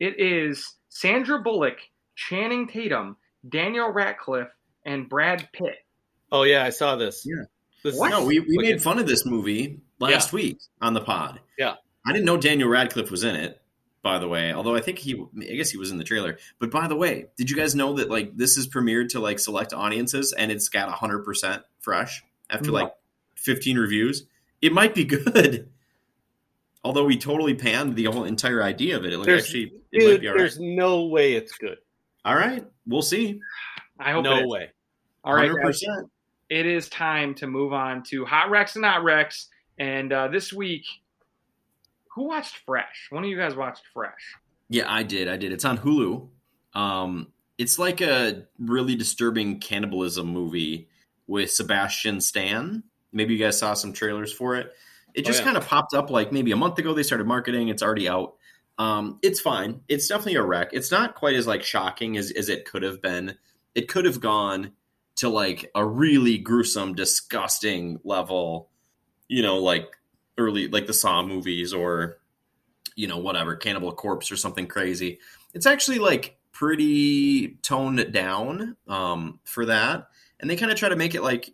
It 0.00 0.18
is 0.20 0.76
Sandra 0.88 1.40
Bullock, 1.40 1.78
Channing 2.14 2.68
Tatum, 2.68 3.16
Daniel 3.48 3.90
Radcliffe, 3.90 4.50
and 4.86 5.08
Brad 5.08 5.48
Pitt. 5.52 5.84
Oh 6.30 6.44
yeah, 6.44 6.64
I 6.64 6.70
saw 6.70 6.96
this. 6.96 7.26
Yeah. 7.26 7.44
This 7.84 7.96
What? 7.96 8.10
No, 8.10 8.24
we, 8.24 8.40
we 8.40 8.56
Look 8.56 8.64
made 8.64 8.82
fun 8.82 8.98
of 8.98 9.06
this 9.06 9.24
movie 9.24 9.80
last 9.98 10.32
week 10.32 10.58
on 10.80 10.94
the 10.94 11.00
pod. 11.00 11.40
Yeah. 11.58 11.74
I 12.08 12.12
didn't 12.12 12.24
know 12.24 12.36
Daniel 12.36 12.68
Radcliffe 12.68 13.10
was 13.10 13.24
in 13.24 13.36
it, 13.36 13.60
by 14.02 14.18
the 14.18 14.28
way. 14.28 14.52
Although 14.52 14.74
I 14.74 14.80
think 14.80 14.98
he, 14.98 15.14
I 15.40 15.54
guess 15.54 15.70
he 15.70 15.78
was 15.78 15.90
in 15.90 15.98
the 15.98 16.04
trailer. 16.04 16.38
But 16.58 16.70
by 16.70 16.88
the 16.88 16.96
way, 16.96 17.26
did 17.36 17.50
you 17.50 17.56
guys 17.56 17.74
know 17.74 17.94
that 17.94 18.08
like 18.10 18.36
this 18.36 18.56
is 18.56 18.66
premiered 18.68 19.10
to 19.10 19.20
like 19.20 19.38
select 19.38 19.72
audiences 19.72 20.32
and 20.32 20.50
it's 20.50 20.68
got 20.68 20.90
hundred 20.90 21.24
percent 21.24 21.62
fresh 21.80 22.22
after 22.50 22.68
No. 22.68 22.72
like 22.74 22.92
fifteen 23.34 23.76
reviews? 23.78 24.24
It 24.62 24.72
might 24.72 24.94
be 24.94 25.04
good. 25.16 25.68
Although 26.84 27.04
we 27.04 27.18
totally 27.18 27.54
panned 27.54 27.96
the 27.96 28.04
whole 28.04 28.24
entire 28.24 28.62
idea 28.62 28.96
of 28.96 29.04
it, 29.04 29.12
it 29.12 29.18
like, 29.18 29.26
There's- 29.26 29.44
actually 29.44 29.72
it 29.92 30.02
might 30.04 30.10
Dude, 30.12 30.20
be 30.20 30.28
all 30.28 30.34
right. 30.34 30.38
there's 30.38 30.58
no 30.60 31.04
way 31.06 31.32
it's 31.34 31.52
good. 31.58 31.78
All 32.24 32.34
right, 32.36 32.64
we'll 32.86 33.02
see. 33.02 33.40
I 33.98 34.12
hope 34.12 34.24
No 34.24 34.40
is. 34.40 34.46
way. 34.46 34.70
All 35.24 35.34
right, 35.34 35.48
Hundred 35.48 35.62
guys. 35.62 35.66
percent. 35.82 36.10
it 36.50 36.66
is 36.66 36.88
time 36.88 37.34
to 37.36 37.46
move 37.46 37.72
on 37.72 38.02
to 38.04 38.24
hot 38.24 38.50
Rex 38.50 38.76
and 38.76 38.82
not 38.82 39.02
Rex. 39.02 39.48
And 39.78 40.12
uh, 40.12 40.28
this 40.28 40.52
week, 40.52 40.84
who 42.18 42.28
watched 42.28 42.58
Fresh? 42.66 43.08
One 43.10 43.24
of 43.24 43.30
you 43.30 43.36
guys 43.36 43.54
watched 43.54 43.84
Fresh. 43.94 44.36
Yeah, 44.68 44.84
I 44.92 45.02
did. 45.02 45.28
I 45.28 45.36
did. 45.36 45.52
It's 45.52 45.64
on 45.64 45.78
Hulu. 45.78 46.28
Um, 46.74 47.28
it's 47.56 47.78
like 47.78 48.00
a 48.00 48.44
really 48.58 48.94
disturbing 48.96 49.60
cannibalism 49.60 50.26
movie 50.26 50.88
with 51.26 51.50
Sebastian 51.50 52.20
Stan. 52.20 52.82
Maybe 53.12 53.34
you 53.34 53.44
guys 53.44 53.58
saw 53.58 53.74
some 53.74 53.92
trailers 53.92 54.32
for 54.32 54.56
it. 54.56 54.72
It 55.14 55.24
Oh, 55.24 55.26
just 55.26 55.40
yeah. 55.40 55.44
kind 55.46 55.56
of 55.56 55.66
popped 55.66 55.94
up 55.94 56.10
like 56.10 56.32
maybe 56.32 56.52
a 56.52 56.56
month 56.56 56.78
ago. 56.78 56.92
They 56.94 57.02
started 57.02 57.26
marketing. 57.26 57.68
It's 57.68 57.82
already 57.82 58.08
out. 58.08 58.34
Um, 58.78 59.18
it's 59.22 59.40
fine. 59.40 59.80
It's 59.88 60.06
definitely 60.06 60.36
a 60.36 60.42
wreck. 60.42 60.70
It's 60.72 60.90
not 60.90 61.14
quite 61.14 61.34
as 61.34 61.46
like 61.46 61.62
shocking 61.62 62.16
as, 62.16 62.30
as 62.30 62.48
it 62.48 62.64
could 62.64 62.82
have 62.82 63.00
been. 63.02 63.36
It 63.74 63.88
could 63.88 64.04
have 64.04 64.20
gone 64.20 64.72
to 65.16 65.28
like 65.28 65.70
a 65.74 65.84
really 65.84 66.38
gruesome, 66.38 66.94
disgusting 66.94 67.98
level. 68.04 68.70
You 69.28 69.42
know, 69.42 69.58
like 69.58 69.88
early 70.38 70.68
like 70.68 70.86
the 70.86 70.94
Saw 70.94 71.22
movies 71.22 71.74
or 71.74 72.18
you 72.96 73.06
know 73.06 73.18
whatever 73.18 73.56
Cannibal 73.56 73.92
Corpse 73.92 74.32
or 74.32 74.36
something 74.36 74.66
crazy. 74.66 75.18
It's 75.52 75.66
actually 75.66 75.98
like 75.98 76.38
pretty 76.52 77.58
toned 77.62 78.12
down 78.12 78.76
um, 78.86 79.40
for 79.44 79.66
that, 79.66 80.08
and 80.40 80.48
they 80.48 80.56
kind 80.56 80.72
of 80.72 80.78
try 80.78 80.88
to 80.88 80.96
make 80.96 81.14
it 81.14 81.22
like 81.22 81.52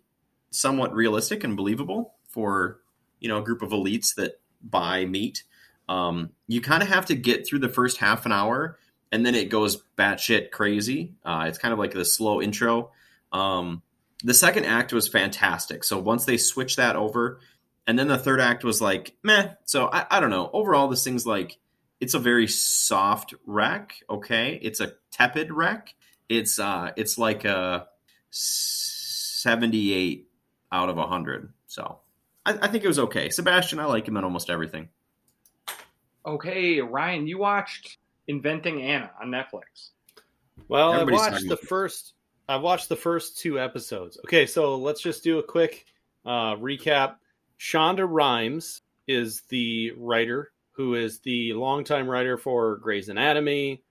somewhat 0.51 0.93
realistic 0.93 1.43
and 1.43 1.57
believable 1.57 2.13
for 2.29 2.79
you 3.19 3.27
know 3.27 3.39
a 3.39 3.43
group 3.43 3.61
of 3.61 3.71
elites 3.71 4.15
that 4.15 4.39
buy 4.61 5.05
meat. 5.05 5.43
Um, 5.87 6.31
you 6.47 6.61
kind 6.61 6.81
of 6.81 6.89
have 6.89 7.07
to 7.07 7.15
get 7.15 7.45
through 7.47 7.59
the 7.59 7.69
first 7.69 7.97
half 7.97 8.25
an 8.25 8.31
hour, 8.31 8.77
and 9.11 9.25
then 9.25 9.35
it 9.35 9.49
goes 9.49 9.83
batshit 9.97 10.51
crazy. 10.51 11.13
Uh, 11.23 11.45
it's 11.47 11.57
kind 11.57 11.73
of 11.73 11.79
like 11.79 11.91
the 11.91 12.05
slow 12.05 12.41
intro. 12.41 12.91
Um, 13.31 13.81
the 14.23 14.33
second 14.33 14.65
act 14.65 14.93
was 14.93 15.07
fantastic. 15.07 15.83
So 15.83 15.99
once 15.99 16.25
they 16.25 16.37
switch 16.37 16.77
that 16.77 16.95
over, 16.95 17.39
and 17.87 17.97
then 17.99 18.07
the 18.07 18.17
third 18.17 18.39
act 18.41 18.63
was 18.63 18.81
like 18.81 19.15
meh. 19.23 19.49
So 19.65 19.89
I, 19.91 20.05
I 20.09 20.19
don't 20.19 20.29
know. 20.29 20.49
Overall, 20.53 20.87
this 20.87 21.03
thing's 21.03 21.25
like 21.25 21.57
it's 21.99 22.13
a 22.13 22.19
very 22.19 22.47
soft 22.47 23.33
wreck. 23.45 23.95
Okay, 24.09 24.59
it's 24.61 24.79
a 24.79 24.93
tepid 25.11 25.51
wreck. 25.51 25.93
It's 26.29 26.59
uh, 26.59 26.91
it's 26.95 27.17
like 27.17 27.45
a 27.45 27.87
seventy-eight 28.31 30.27
out 30.71 30.89
of 30.89 30.97
hundred. 30.97 31.53
So 31.67 31.99
I, 32.45 32.57
I 32.61 32.67
think 32.67 32.83
it 32.83 32.87
was 32.87 32.99
okay. 32.99 33.29
Sebastian, 33.29 33.79
I 33.79 33.85
like 33.85 34.07
him 34.07 34.17
in 34.17 34.23
almost 34.23 34.49
everything. 34.49 34.89
Okay, 36.25 36.81
Ryan, 36.81 37.27
you 37.27 37.37
watched 37.37 37.97
Inventing 38.27 38.81
Anna 38.81 39.11
on 39.21 39.29
Netflix. 39.29 39.91
Well, 40.67 40.93
Everybody's 40.93 41.21
I 41.21 41.31
watched 41.31 41.47
the 41.47 41.53
about- 41.53 41.67
first. 41.67 42.13
I 42.47 42.57
watched 42.57 42.89
the 42.89 42.95
first 42.95 43.39
two 43.39 43.59
episodes. 43.59 44.19
Okay, 44.25 44.45
so 44.45 44.75
let's 44.75 45.01
just 45.01 45.23
do 45.23 45.39
a 45.39 45.43
quick 45.43 45.85
uh, 46.25 46.55
recap. 46.55 47.15
Shonda 47.59 48.05
Rhimes 48.07 48.81
is 49.07 49.41
the 49.49 49.93
writer 49.97 50.51
who 50.71 50.95
is 50.95 51.19
the 51.19 51.53
longtime 51.53 52.07
writer 52.07 52.37
for 52.37 52.77
Grey's 52.77 53.09
Anatomy. 53.09 53.81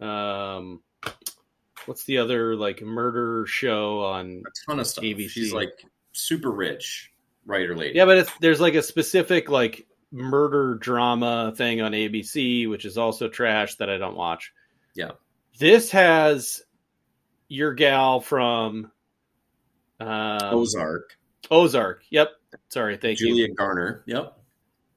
Um, 0.00 0.80
what's 1.86 2.04
the 2.04 2.18
other 2.18 2.54
like 2.54 2.82
murder 2.82 3.46
show 3.46 4.04
on? 4.04 4.42
A 4.46 4.70
ton 4.70 4.80
of 4.80 4.86
stuff. 4.86 5.04
ABC. 5.04 5.30
She's 5.30 5.52
like 5.52 5.84
super 6.12 6.50
rich 6.50 7.12
writer 7.46 7.74
lady. 7.74 7.96
Yeah, 7.96 8.04
but 8.04 8.18
it's, 8.18 8.30
there's 8.40 8.60
like 8.60 8.74
a 8.74 8.82
specific 8.82 9.48
like 9.48 9.86
murder 10.12 10.74
drama 10.76 11.52
thing 11.56 11.80
on 11.80 11.92
ABC, 11.92 12.68
which 12.68 12.84
is 12.84 12.98
also 12.98 13.28
trash 13.28 13.76
that 13.76 13.90
I 13.90 13.98
don't 13.98 14.16
watch. 14.16 14.52
Yeah. 14.94 15.12
This 15.58 15.90
has 15.92 16.62
your 17.48 17.74
gal 17.74 18.20
from 18.20 18.90
um, 20.00 20.38
Ozark, 20.42 21.16
Ozark. 21.50 22.02
Yep. 22.10 22.30
Sorry, 22.68 22.96
thank 22.96 23.20
you. 23.20 23.28
Julia 23.28 23.48
Garner. 23.54 24.02
Yep. 24.06 24.36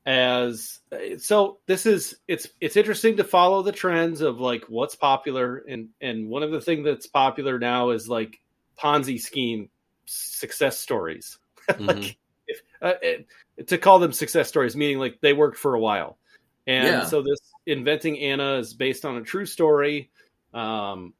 As 0.05 0.79
so, 1.17 1.59
this 1.65 1.85
is 1.85 2.15
it's 2.29 2.47
it's 2.61 2.77
interesting 2.77 3.17
to 3.17 3.25
follow 3.25 3.61
the 3.61 3.73
trends 3.73 4.21
of 4.21 4.39
like 4.39 4.63
what's 4.69 4.95
popular, 4.95 5.57
and 5.67 5.89
and 5.99 6.29
one 6.29 6.43
of 6.43 6.51
the 6.51 6.61
things 6.61 6.85
that's 6.85 7.07
popular 7.07 7.59
now 7.59 7.89
is 7.89 8.07
like 8.07 8.39
Ponzi 8.79 9.19
scheme 9.19 9.69
success 10.05 10.79
stories. 10.79 11.37
Mhm. 11.69 12.15
if, 12.47 12.61
uh, 12.81 12.93
it, 13.01 13.27
to 13.67 13.77
call 13.77 13.99
them 13.99 14.13
success 14.13 14.47
stories, 14.47 14.77
meaning 14.77 14.99
like 14.99 15.19
they 15.19 15.33
worked 15.33 15.57
for 15.57 15.73
a 15.73 15.79
while. 15.81 16.17
And 16.65 16.87
Yeah. 16.87 17.05
so 17.05 17.21
this 17.21 17.39
inventing 17.65 18.17
Anna 18.19 18.59
is 18.59 18.73
based 18.73 19.03
on 19.03 19.17
a 19.17 19.21
true 19.21 19.45
story. 19.45 20.09
Um, 20.53 21.13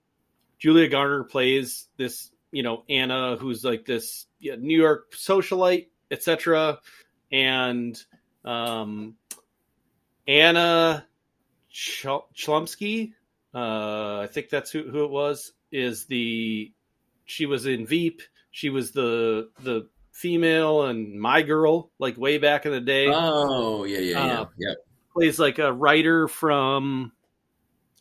Julia 0.60 0.88
Garner 0.88 1.26
plays 1.26 1.90
this, 1.98 2.32
you 2.52 2.64
know, 2.64 2.84
Anna, 2.90 3.38
who's 3.38 3.64
like 3.64 3.86
this 3.86 4.26
yeah, 4.40 4.56
New 4.56 4.78
York 4.78 5.12
socialite, 5.14 5.88
etc. 6.12 6.80
And 7.32 8.02
um, 8.46 9.16
Anna 10.28 11.06
Ch- 11.70 12.06
Chlumsky, 12.36 13.14
uh, 13.54 14.20
I 14.22 14.28
think 14.32 14.50
that's 14.50 14.72
who, 14.72 14.84
who 14.84 15.04
it 15.04 15.12
was, 15.12 15.54
is 15.72 16.06
the 16.06 16.72
she 17.26 17.46
was 17.46 17.66
in 17.66 17.86
Veep. 17.86 18.22
She 18.52 18.70
was 18.70 18.92
the 18.92 19.50
the 19.62 19.90
female 20.12 20.86
and 20.86 21.20
my 21.20 21.44
girl, 21.44 21.92
like 22.00 22.18
way 22.18 22.38
back 22.38 22.66
in 22.66 22.72
the 22.72 22.82
day. 22.82 23.08
Oh 23.08 23.84
yeah, 23.84 24.00
yeah, 24.00 24.26
yeah. 24.26 24.42
Uh, 24.42 24.46
yep. 24.58 24.78
Plays 25.14 25.40
like 25.40 25.60
a 25.60 25.72
writer 25.72 26.28
from 26.28 27.12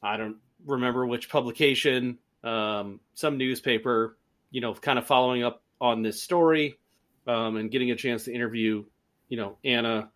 I 0.02 0.16
don't 0.16 0.36
remember 0.64 1.06
which 1.06 1.28
publication, 1.28 2.18
um, 2.44 3.00
some 3.14 3.38
newspaper. 3.38 4.16
You 4.56 4.62
know, 4.62 4.72
kind 4.72 4.98
of 4.98 5.06
following 5.06 5.44
up 5.44 5.62
on 5.82 6.00
this 6.00 6.22
story 6.22 6.78
um, 7.26 7.56
and 7.58 7.70
getting 7.70 7.90
a 7.90 7.94
chance 7.94 8.24
to 8.24 8.32
interview, 8.32 8.84
you 9.28 9.36
know, 9.36 9.58
Anna. 9.66 10.08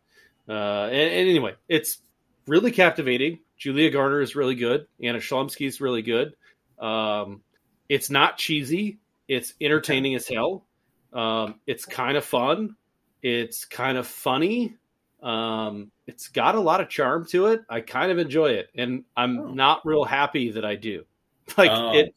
Uh, 0.49 0.85
and, 0.87 0.95
and 1.13 1.29
anyway, 1.29 1.57
it's 1.69 1.99
really 2.47 2.71
captivating. 2.71 3.41
Julia 3.59 3.91
Garner 3.91 4.23
is 4.23 4.35
really 4.35 4.55
good. 4.55 4.87
Anna 5.03 5.19
Chlumsky 5.19 5.67
is 5.67 5.83
really 5.83 6.01
good. 6.01 6.37
Um, 6.79 7.43
it's 7.91 8.09
not 8.09 8.39
cheesy. 8.39 8.99
It's 9.29 9.53
entertaining 9.61 10.15
as 10.15 10.27
hell. 10.27 10.65
Um, 11.13 11.57
it's 11.67 11.85
kind 11.85 12.17
of 12.17 12.25
fun. 12.25 12.77
It's 13.23 13.67
kind 13.67 13.99
of 13.99 14.07
funny. 14.07 14.75
Um, 15.23 15.93
it's 16.07 16.29
got 16.29 16.55
a 16.55 16.61
lot 16.61 16.81
of 16.81 16.89
charm 16.89 17.27
to 17.27 17.49
it. 17.49 17.61
I 17.69 17.83
kind 17.83 18.11
of 18.11 18.19
enjoy 18.19 18.53
it, 18.53 18.71
and 18.75 19.05
I'm 19.19 19.39
Oh. 19.39 19.53
not 19.53 19.85
real 19.85 20.05
happy 20.05 20.51
that 20.53 20.65
I 20.65 20.77
do. 20.77 21.05
Like 21.59 21.71
oh. 21.73 21.93
it, 21.95 22.15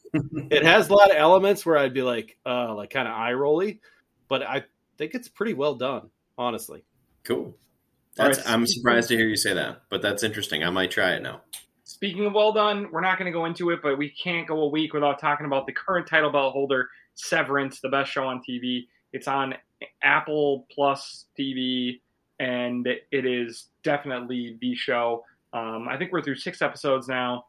it 0.52 0.63
has 0.63 0.89
a 0.89 0.93
lot 0.93 1.12
of 1.12 1.17
elements 1.17 1.65
where 1.65 1.78
I'd 1.78 1.93
be 1.93 2.02
like, 2.02 2.38
uh, 2.46 2.74
like 2.76 2.91
kind 2.91 3.08
of 3.08 3.13
eye 3.13 3.34
rolly, 3.34 3.82
but 4.30 4.43
I 4.43 4.63
think 4.98 5.15
it's 5.15 5.28
pretty 5.28 5.54
well 5.54 5.76
done, 5.76 6.10
honestly. 6.38 6.84
Cool. 7.24 7.56
That's, 8.15 8.38
right. 8.38 8.50
I'm 8.50 8.67
surprised 8.67 9.10
to 9.10 9.17
hear 9.17 9.28
you 9.28 9.36
say 9.36 9.54
that, 9.54 9.84
but 9.89 10.02
that's 10.02 10.24
interesting. 10.24 10.63
I 10.63 10.69
might 10.69 10.91
try 10.91 11.13
it 11.13 11.24
now. 11.24 11.41
Speaking 11.84 12.26
of 12.26 12.34
well 12.34 12.54
done, 12.54 12.89
we're 12.91 13.02
not 13.02 13.17
going 13.17 13.32
to 13.32 13.38
go 13.38 13.46
into 13.46 13.69
it, 13.72 13.80
but 13.82 13.98
we 13.98 14.10
can't 14.10 14.48
go 14.48 14.62
a 14.62 14.69
week 14.69 14.93
without 14.93 15.19
talking 15.19 15.46
about 15.46 15.65
the 15.65 15.74
current 15.74 16.08
title 16.08 16.32
belt 16.32 16.54
holder, 16.54 16.89
Severance, 17.15 17.80
the 17.82 17.89
best 17.89 18.12
show 18.12 18.26
on 18.26 18.41
TV. 18.48 18.88
It's 19.13 19.28
on 19.28 19.56
Apple 20.04 20.65
Plus 20.72 21.26
TV, 21.39 22.02
and 22.39 22.88
it 22.88 23.26
is 23.26 23.67
definitely 23.84 24.58
the 24.62 24.76
show. 24.76 25.24
Um, 25.54 25.88
I 25.89 25.98
think 25.98 26.12
we're 26.12 26.22
through 26.22 26.36
six 26.36 26.62
episodes 26.62 27.08
now, 27.08 27.46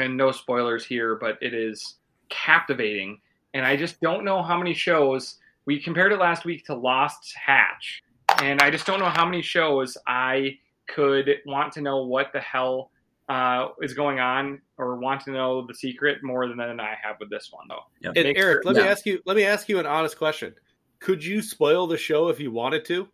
and 0.00 0.16
no 0.16 0.32
spoilers 0.32 0.84
here, 0.84 1.16
but 1.16 1.38
it 1.40 1.54
is 1.54 1.96
captivating. 2.28 3.20
And 3.54 3.64
I 3.64 3.76
just 3.76 4.00
don't 4.00 4.24
know 4.24 4.42
how 4.42 4.58
many 4.58 4.74
shows 4.74 5.36
we 5.66 5.80
compared 5.80 6.12
it 6.12 6.18
last 6.18 6.44
week 6.44 6.64
to 6.66 6.74
Lost's 6.74 7.34
Hatch, 7.34 8.02
and 8.42 8.60
I 8.60 8.70
just 8.70 8.86
don't 8.86 9.00
know 9.00 9.10
how 9.10 9.24
many 9.24 9.42
shows 9.42 9.96
I 10.06 10.58
could 10.86 11.28
want 11.46 11.72
to 11.74 11.80
know 11.80 12.04
what 12.04 12.32
the 12.32 12.40
hell 12.40 12.90
uh, 13.28 13.68
is 13.80 13.94
going 13.94 14.18
on 14.18 14.60
or 14.76 14.96
want 14.96 15.20
to 15.22 15.30
know 15.30 15.64
the 15.66 15.74
secret 15.74 16.22
more 16.22 16.48
than, 16.48 16.56
than 16.56 16.80
I 16.80 16.96
have 17.00 17.16
with 17.20 17.30
this 17.30 17.50
one, 17.52 17.66
though. 17.68 17.82
Yep. 18.00 18.12
And 18.16 18.36
Eric, 18.36 18.36
sure, 18.36 18.62
let 18.64 18.76
me 18.76 18.82
ask 18.82 19.06
you. 19.06 19.20
Let 19.24 19.36
me 19.36 19.44
ask 19.44 19.68
you 19.68 19.78
an 19.78 19.86
honest 19.86 20.18
question. 20.18 20.54
Could 20.98 21.24
you 21.24 21.40
spoil 21.40 21.86
the 21.86 21.96
show 21.96 22.28
if 22.28 22.40
you 22.40 22.50
wanted 22.50 22.84
to? 22.86 23.08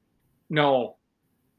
No. 0.49 0.97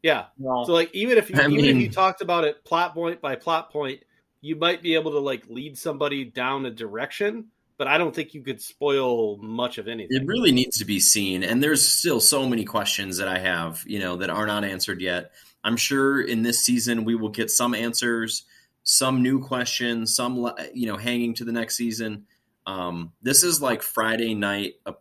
Yeah. 0.01 0.25
No. 0.37 0.63
So 0.65 0.73
like 0.73 0.93
even 0.93 1.17
if 1.17 1.29
you, 1.29 1.35
even 1.35 1.51
mean, 1.51 1.65
if 1.65 1.77
you 1.77 1.89
talked 1.89 2.21
about 2.21 2.45
it 2.45 2.63
plot 2.65 2.93
point 2.93 3.21
by 3.21 3.35
plot 3.35 3.71
point, 3.71 4.01
you 4.41 4.55
might 4.55 4.81
be 4.81 4.95
able 4.95 5.11
to 5.11 5.19
like 5.19 5.43
lead 5.49 5.77
somebody 5.77 6.25
down 6.25 6.65
a 6.65 6.71
direction, 6.71 7.47
but 7.77 7.87
I 7.87 7.97
don't 7.97 8.13
think 8.13 8.33
you 8.33 8.41
could 8.41 8.61
spoil 8.61 9.37
much 9.37 9.77
of 9.77 9.87
anything. 9.87 10.21
It 10.21 10.27
really 10.27 10.51
needs 10.51 10.77
to 10.79 10.85
be 10.85 10.99
seen, 10.99 11.43
and 11.43 11.61
there's 11.61 11.87
still 11.87 12.19
so 12.19 12.47
many 12.47 12.65
questions 12.65 13.17
that 13.17 13.27
I 13.27 13.39
have, 13.39 13.83
you 13.85 13.99
know, 13.99 14.17
that 14.17 14.29
are 14.29 14.45
not 14.45 14.63
answered 14.63 15.01
yet. 15.01 15.31
I'm 15.63 15.77
sure 15.77 16.21
in 16.21 16.43
this 16.43 16.63
season 16.63 17.03
we 17.03 17.15
will 17.15 17.29
get 17.29 17.51
some 17.51 17.73
answers, 17.75 18.45
some 18.83 19.21
new 19.21 19.41
questions, 19.41 20.15
some 20.15 20.51
you 20.73 20.87
know 20.87 20.97
hanging 20.97 21.33
to 21.35 21.45
the 21.45 21.51
next 21.51 21.75
season. 21.75 22.25
Um, 22.65 23.13
this 23.21 23.43
is 23.43 23.61
like 23.61 23.81
Friday 23.81 24.33
night. 24.33 24.75
Uh, 24.85 24.93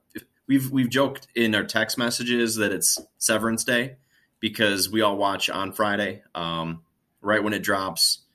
we've 0.46 0.70
we've 0.70 0.90
joked 0.90 1.28
in 1.34 1.54
our 1.54 1.64
text 1.64 1.98
messages 1.98 2.56
that 2.56 2.72
it's 2.72 2.98
Severance 3.18 3.64
Day 3.64 3.96
because 4.40 4.90
we 4.90 5.02
all 5.02 5.16
watch 5.16 5.50
on 5.50 5.72
Friday, 5.72 6.22
um, 6.34 6.82
right 7.20 7.42
when 7.42 7.52
it 7.52 7.62
drops. 7.62 8.25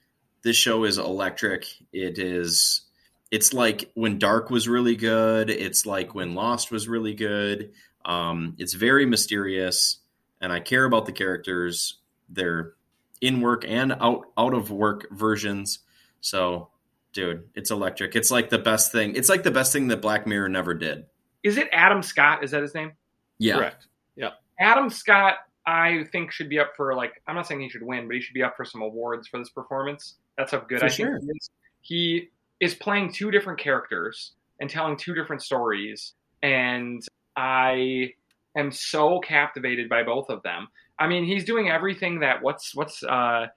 This 0.43 0.55
show 0.55 0.83
is 0.83 0.97
electric. 0.97 1.65
It 1.93 2.17
is. 2.17 2.81
It's 3.29 3.53
like 3.53 3.91
when 3.93 4.19
Dark 4.19 4.49
was 4.49 4.67
really 4.67 4.95
good. 4.95 5.49
It's 5.49 5.85
like 5.85 6.15
when 6.15 6.35
Lost 6.35 6.71
was 6.71 6.87
really 6.87 7.13
good. 7.13 7.71
Um, 8.03 8.55
it's 8.57 8.73
very 8.73 9.05
mysterious, 9.05 9.99
and 10.41 10.51
I 10.51 10.59
care 10.59 10.85
about 10.85 11.05
the 11.05 11.11
characters. 11.11 11.97
They're 12.29 12.73
in 13.21 13.41
work 13.41 13.63
and 13.67 13.93
out 13.93 14.25
out 14.37 14.53
of 14.53 14.71
work 14.71 15.07
versions. 15.11 15.79
So, 16.19 16.69
dude, 17.13 17.47
it's 17.55 17.71
electric. 17.71 18.15
It's 18.15 18.31
like 18.31 18.49
the 18.49 18.59
best 18.59 18.91
thing. 18.91 19.15
It's 19.15 19.29
like 19.29 19.43
the 19.43 19.51
best 19.51 19.71
thing 19.71 19.87
that 19.89 20.01
Black 20.01 20.25
Mirror 20.25 20.49
never 20.49 20.73
did. 20.73 21.05
Is 21.43 21.57
it 21.57 21.69
Adam 21.71 22.03
Scott? 22.03 22.43
Is 22.43 22.51
that 22.51 22.61
his 22.61 22.75
name? 22.75 22.93
Yeah. 23.37 23.57
Correct. 23.57 23.87
Yeah. 24.15 24.31
Adam 24.59 24.89
Scott, 24.89 25.35
I 25.65 26.05
think 26.11 26.31
should 26.31 26.49
be 26.49 26.59
up 26.59 26.73
for 26.75 26.95
like 26.95 27.21
I'm 27.27 27.35
not 27.35 27.47
saying 27.47 27.61
he 27.61 27.69
should 27.69 27.83
win, 27.83 28.07
but 28.07 28.15
he 28.15 28.21
should 28.21 28.33
be 28.33 28.43
up 28.43 28.57
for 28.57 28.65
some 28.65 28.81
awards 28.81 29.27
for 29.27 29.37
this 29.37 29.49
performance. 29.49 30.15
That's 30.37 30.51
how 30.51 30.59
good 30.59 30.79
for 30.79 30.85
I 30.85 30.89
sure. 30.89 31.19
think 31.19 31.31
he 31.31 31.37
is. 31.37 31.49
He 31.81 32.29
is 32.59 32.75
playing 32.75 33.11
two 33.13 33.31
different 33.31 33.59
characters 33.59 34.33
and 34.59 34.69
telling 34.69 34.97
two 34.97 35.13
different 35.13 35.41
stories, 35.41 36.13
and 36.43 37.01
I 37.35 38.13
am 38.55 38.71
so 38.71 39.19
captivated 39.19 39.89
by 39.89 40.03
both 40.03 40.29
of 40.29 40.43
them. 40.43 40.67
I 40.99 41.07
mean, 41.07 41.25
he's 41.25 41.43
doing 41.43 41.69
everything 41.69 42.19
that 42.19 42.41
what's 42.41 42.75
what's 42.75 43.03
uh, 43.03 43.47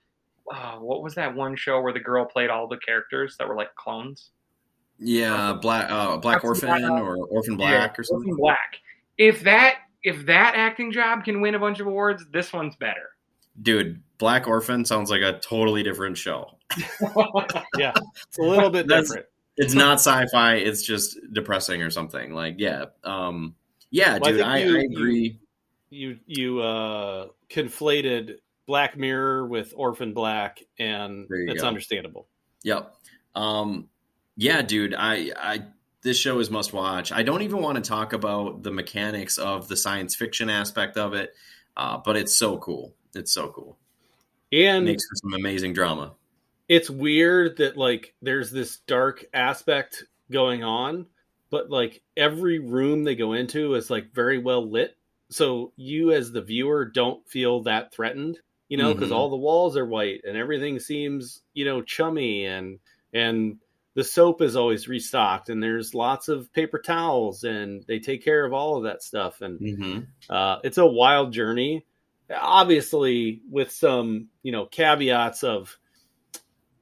uh, 0.52 0.76
what 0.78 1.02
was 1.02 1.14
that 1.14 1.34
one 1.34 1.56
show 1.56 1.80
where 1.80 1.92
the 1.92 2.00
girl 2.00 2.24
played 2.24 2.50
all 2.50 2.68
the 2.68 2.78
characters 2.78 3.36
that 3.38 3.48
were 3.48 3.56
like 3.56 3.74
clones? 3.76 4.30
Yeah, 4.98 5.54
Black 5.60 5.90
uh, 5.90 6.16
Black 6.16 6.44
Orphan 6.44 6.84
or 6.84 7.16
Orphan 7.26 7.56
Black 7.56 7.72
yeah, 7.72 8.00
or 8.00 8.04
something. 8.04 8.30
Orphan 8.30 8.42
Black. 8.42 8.80
If 9.18 9.42
that 9.42 9.76
if 10.02 10.26
that 10.26 10.54
acting 10.54 10.92
job 10.92 11.24
can 11.24 11.40
win 11.40 11.54
a 11.54 11.58
bunch 11.58 11.80
of 11.80 11.86
awards, 11.86 12.24
this 12.32 12.52
one's 12.52 12.76
better. 12.76 13.10
Dude, 13.60 14.02
Black 14.18 14.46
Orphan 14.46 14.84
sounds 14.84 15.10
like 15.10 15.22
a 15.22 15.38
totally 15.40 15.82
different 15.82 16.16
show. 16.16 16.58
yeah, 17.78 17.92
it's 18.28 18.38
a 18.38 18.42
little 18.42 18.70
bit 18.70 18.88
different. 18.88 19.26
It's 19.56 19.74
not 19.74 19.94
sci-fi. 19.94 20.56
It's 20.56 20.82
just 20.82 21.16
depressing 21.32 21.82
or 21.82 21.90
something. 21.90 22.34
Like, 22.34 22.56
yeah, 22.58 22.86
um, 23.04 23.54
yeah, 23.90 24.18
well, 24.20 24.32
dude, 24.32 24.40
I, 24.40 24.58
you, 24.58 24.78
I, 24.78 24.80
agree 24.82 25.38
you 25.94 26.18
you 26.26 26.60
uh, 26.60 27.28
conflated 27.48 28.38
Black 28.66 28.96
Mirror 28.96 29.46
with 29.46 29.72
Orphan 29.76 30.12
Black, 30.12 30.62
and 30.78 31.26
it's 31.30 31.62
go. 31.62 31.68
understandable. 31.68 32.26
Yep. 32.62 32.94
Um, 33.34 33.88
yeah, 34.36 34.62
dude. 34.62 34.94
I 34.94 35.30
I 35.36 35.62
this 36.02 36.18
show 36.18 36.40
is 36.40 36.50
must 36.50 36.72
watch. 36.72 37.12
I 37.12 37.22
don't 37.22 37.42
even 37.42 37.62
want 37.62 37.82
to 37.82 37.88
talk 37.88 38.12
about 38.12 38.62
the 38.62 38.70
mechanics 38.70 39.38
of 39.38 39.68
the 39.68 39.76
science 39.76 40.14
fiction 40.14 40.50
aspect 40.50 40.96
of 40.96 41.14
it, 41.14 41.34
uh, 41.76 41.98
but 41.98 42.16
it's 42.16 42.34
so 42.34 42.58
cool. 42.58 42.94
It's 43.14 43.32
so 43.32 43.48
cool. 43.48 43.78
And 44.52 44.88
it 44.88 44.92
makes 44.92 45.04
for 45.04 45.16
some 45.16 45.34
amazing 45.34 45.72
drama. 45.72 46.12
It's 46.68 46.88
weird 46.88 47.58
that 47.58 47.76
like 47.76 48.14
there's 48.22 48.50
this 48.50 48.78
dark 48.86 49.24
aspect 49.32 50.04
going 50.30 50.64
on, 50.64 51.06
but 51.50 51.70
like 51.70 52.02
every 52.16 52.58
room 52.58 53.04
they 53.04 53.14
go 53.14 53.32
into 53.32 53.74
is 53.74 53.90
like 53.90 54.12
very 54.12 54.38
well 54.38 54.70
lit 54.70 54.96
so 55.30 55.72
you 55.76 56.12
as 56.12 56.32
the 56.32 56.42
viewer 56.42 56.84
don't 56.84 57.26
feel 57.28 57.62
that 57.62 57.92
threatened 57.92 58.38
you 58.68 58.76
know 58.76 58.92
because 58.92 59.08
mm-hmm. 59.08 59.16
all 59.16 59.30
the 59.30 59.36
walls 59.36 59.76
are 59.76 59.86
white 59.86 60.20
and 60.24 60.36
everything 60.36 60.78
seems 60.78 61.42
you 61.52 61.64
know 61.64 61.82
chummy 61.82 62.46
and 62.46 62.78
and 63.12 63.58
the 63.94 64.04
soap 64.04 64.42
is 64.42 64.56
always 64.56 64.88
restocked 64.88 65.48
and 65.48 65.62
there's 65.62 65.94
lots 65.94 66.28
of 66.28 66.52
paper 66.52 66.78
towels 66.78 67.44
and 67.44 67.84
they 67.86 67.98
take 67.98 68.24
care 68.24 68.44
of 68.44 68.52
all 68.52 68.76
of 68.76 68.84
that 68.84 69.02
stuff 69.02 69.40
and 69.40 69.60
mm-hmm. 69.60 70.00
uh, 70.28 70.58
it's 70.62 70.78
a 70.78 70.86
wild 70.86 71.32
journey 71.32 71.84
obviously 72.36 73.42
with 73.50 73.70
some 73.70 74.28
you 74.42 74.52
know 74.52 74.66
caveats 74.66 75.42
of 75.42 75.76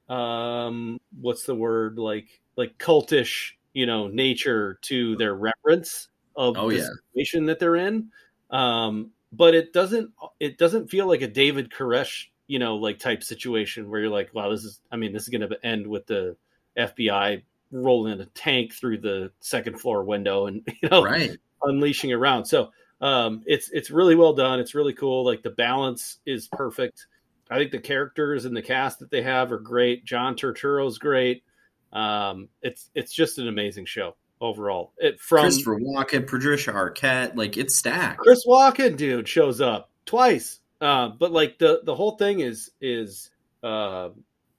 um 0.09 0.99
what's 1.21 1.45
the 1.45 1.55
word 1.55 1.97
like 1.97 2.41
like 2.55 2.77
cultish 2.77 3.51
you 3.73 3.85
know 3.85 4.07
nature 4.07 4.77
to 4.81 5.15
their 5.15 5.33
reverence 5.33 6.09
of 6.35 6.57
oh, 6.57 6.69
the 6.69 6.77
yeah. 6.77 6.87
situation 7.05 7.45
that 7.45 7.59
they're 7.59 7.75
in 7.75 8.09
um, 8.53 9.09
but 9.33 9.55
it 9.55 9.73
doesn't 9.73 10.11
it 10.39 10.57
doesn't 10.57 10.89
feel 10.89 11.07
like 11.07 11.21
a 11.21 11.27
David 11.27 11.71
Koresh 11.71 12.27
you 12.47 12.59
know 12.59 12.75
like 12.75 12.99
type 12.99 13.23
situation 13.23 13.89
where 13.89 14.01
you're 14.01 14.09
like, 14.09 14.33
wow, 14.33 14.49
this 14.49 14.63
is 14.63 14.79
I 14.91 14.95
mean 14.95 15.11
this 15.11 15.23
is 15.23 15.29
going 15.29 15.49
to 15.49 15.65
end 15.65 15.87
with 15.87 16.05
the 16.05 16.37
FBI 16.77 17.41
rolling 17.71 18.19
a 18.19 18.25
tank 18.27 18.73
through 18.73 18.99
the 18.99 19.31
second 19.39 19.79
floor 19.79 20.03
window 20.03 20.45
and 20.45 20.61
you 20.81 20.89
know 20.89 21.03
right. 21.03 21.35
unleashing 21.63 22.13
around. 22.13 22.45
So 22.45 22.71
um, 23.01 23.41
it's 23.45 23.69
it's 23.71 23.89
really 23.89 24.15
well 24.15 24.33
done. 24.33 24.59
It's 24.59 24.75
really 24.75 24.93
cool. 24.93 25.25
Like 25.25 25.41
the 25.41 25.49
balance 25.49 26.19
is 26.25 26.47
perfect. 26.47 27.07
I 27.49 27.57
think 27.57 27.71
the 27.71 27.79
characters 27.79 28.45
and 28.45 28.55
the 28.55 28.61
cast 28.61 28.99
that 28.99 29.11
they 29.11 29.21
have 29.21 29.51
are 29.51 29.59
great. 29.59 30.05
John 30.05 30.35
Turturro's 30.35 30.97
great. 30.97 31.43
Um, 31.91 32.49
it's 32.61 32.89
it's 32.95 33.13
just 33.13 33.37
an 33.37 33.47
amazing 33.47 33.85
show 33.85 34.15
overall. 34.41 34.93
It 34.97 35.19
from 35.19 35.41
Christopher 35.41 35.79
Walken, 35.79 36.27
Patricia 36.27 36.71
Arquette, 36.71 37.35
like 37.35 37.57
it's 37.57 37.75
stacked. 37.75 38.19
Chris 38.19 38.45
Walken, 38.45 38.97
dude, 38.97 39.27
shows 39.27 39.61
up 39.61 39.89
twice. 40.05 40.59
Uh, 40.81 41.09
but 41.09 41.31
like 41.31 41.57
the 41.59 41.81
the 41.83 41.95
whole 41.95 42.17
thing 42.17 42.39
is 42.39 42.71
is 42.81 43.29
uh, 43.63 44.09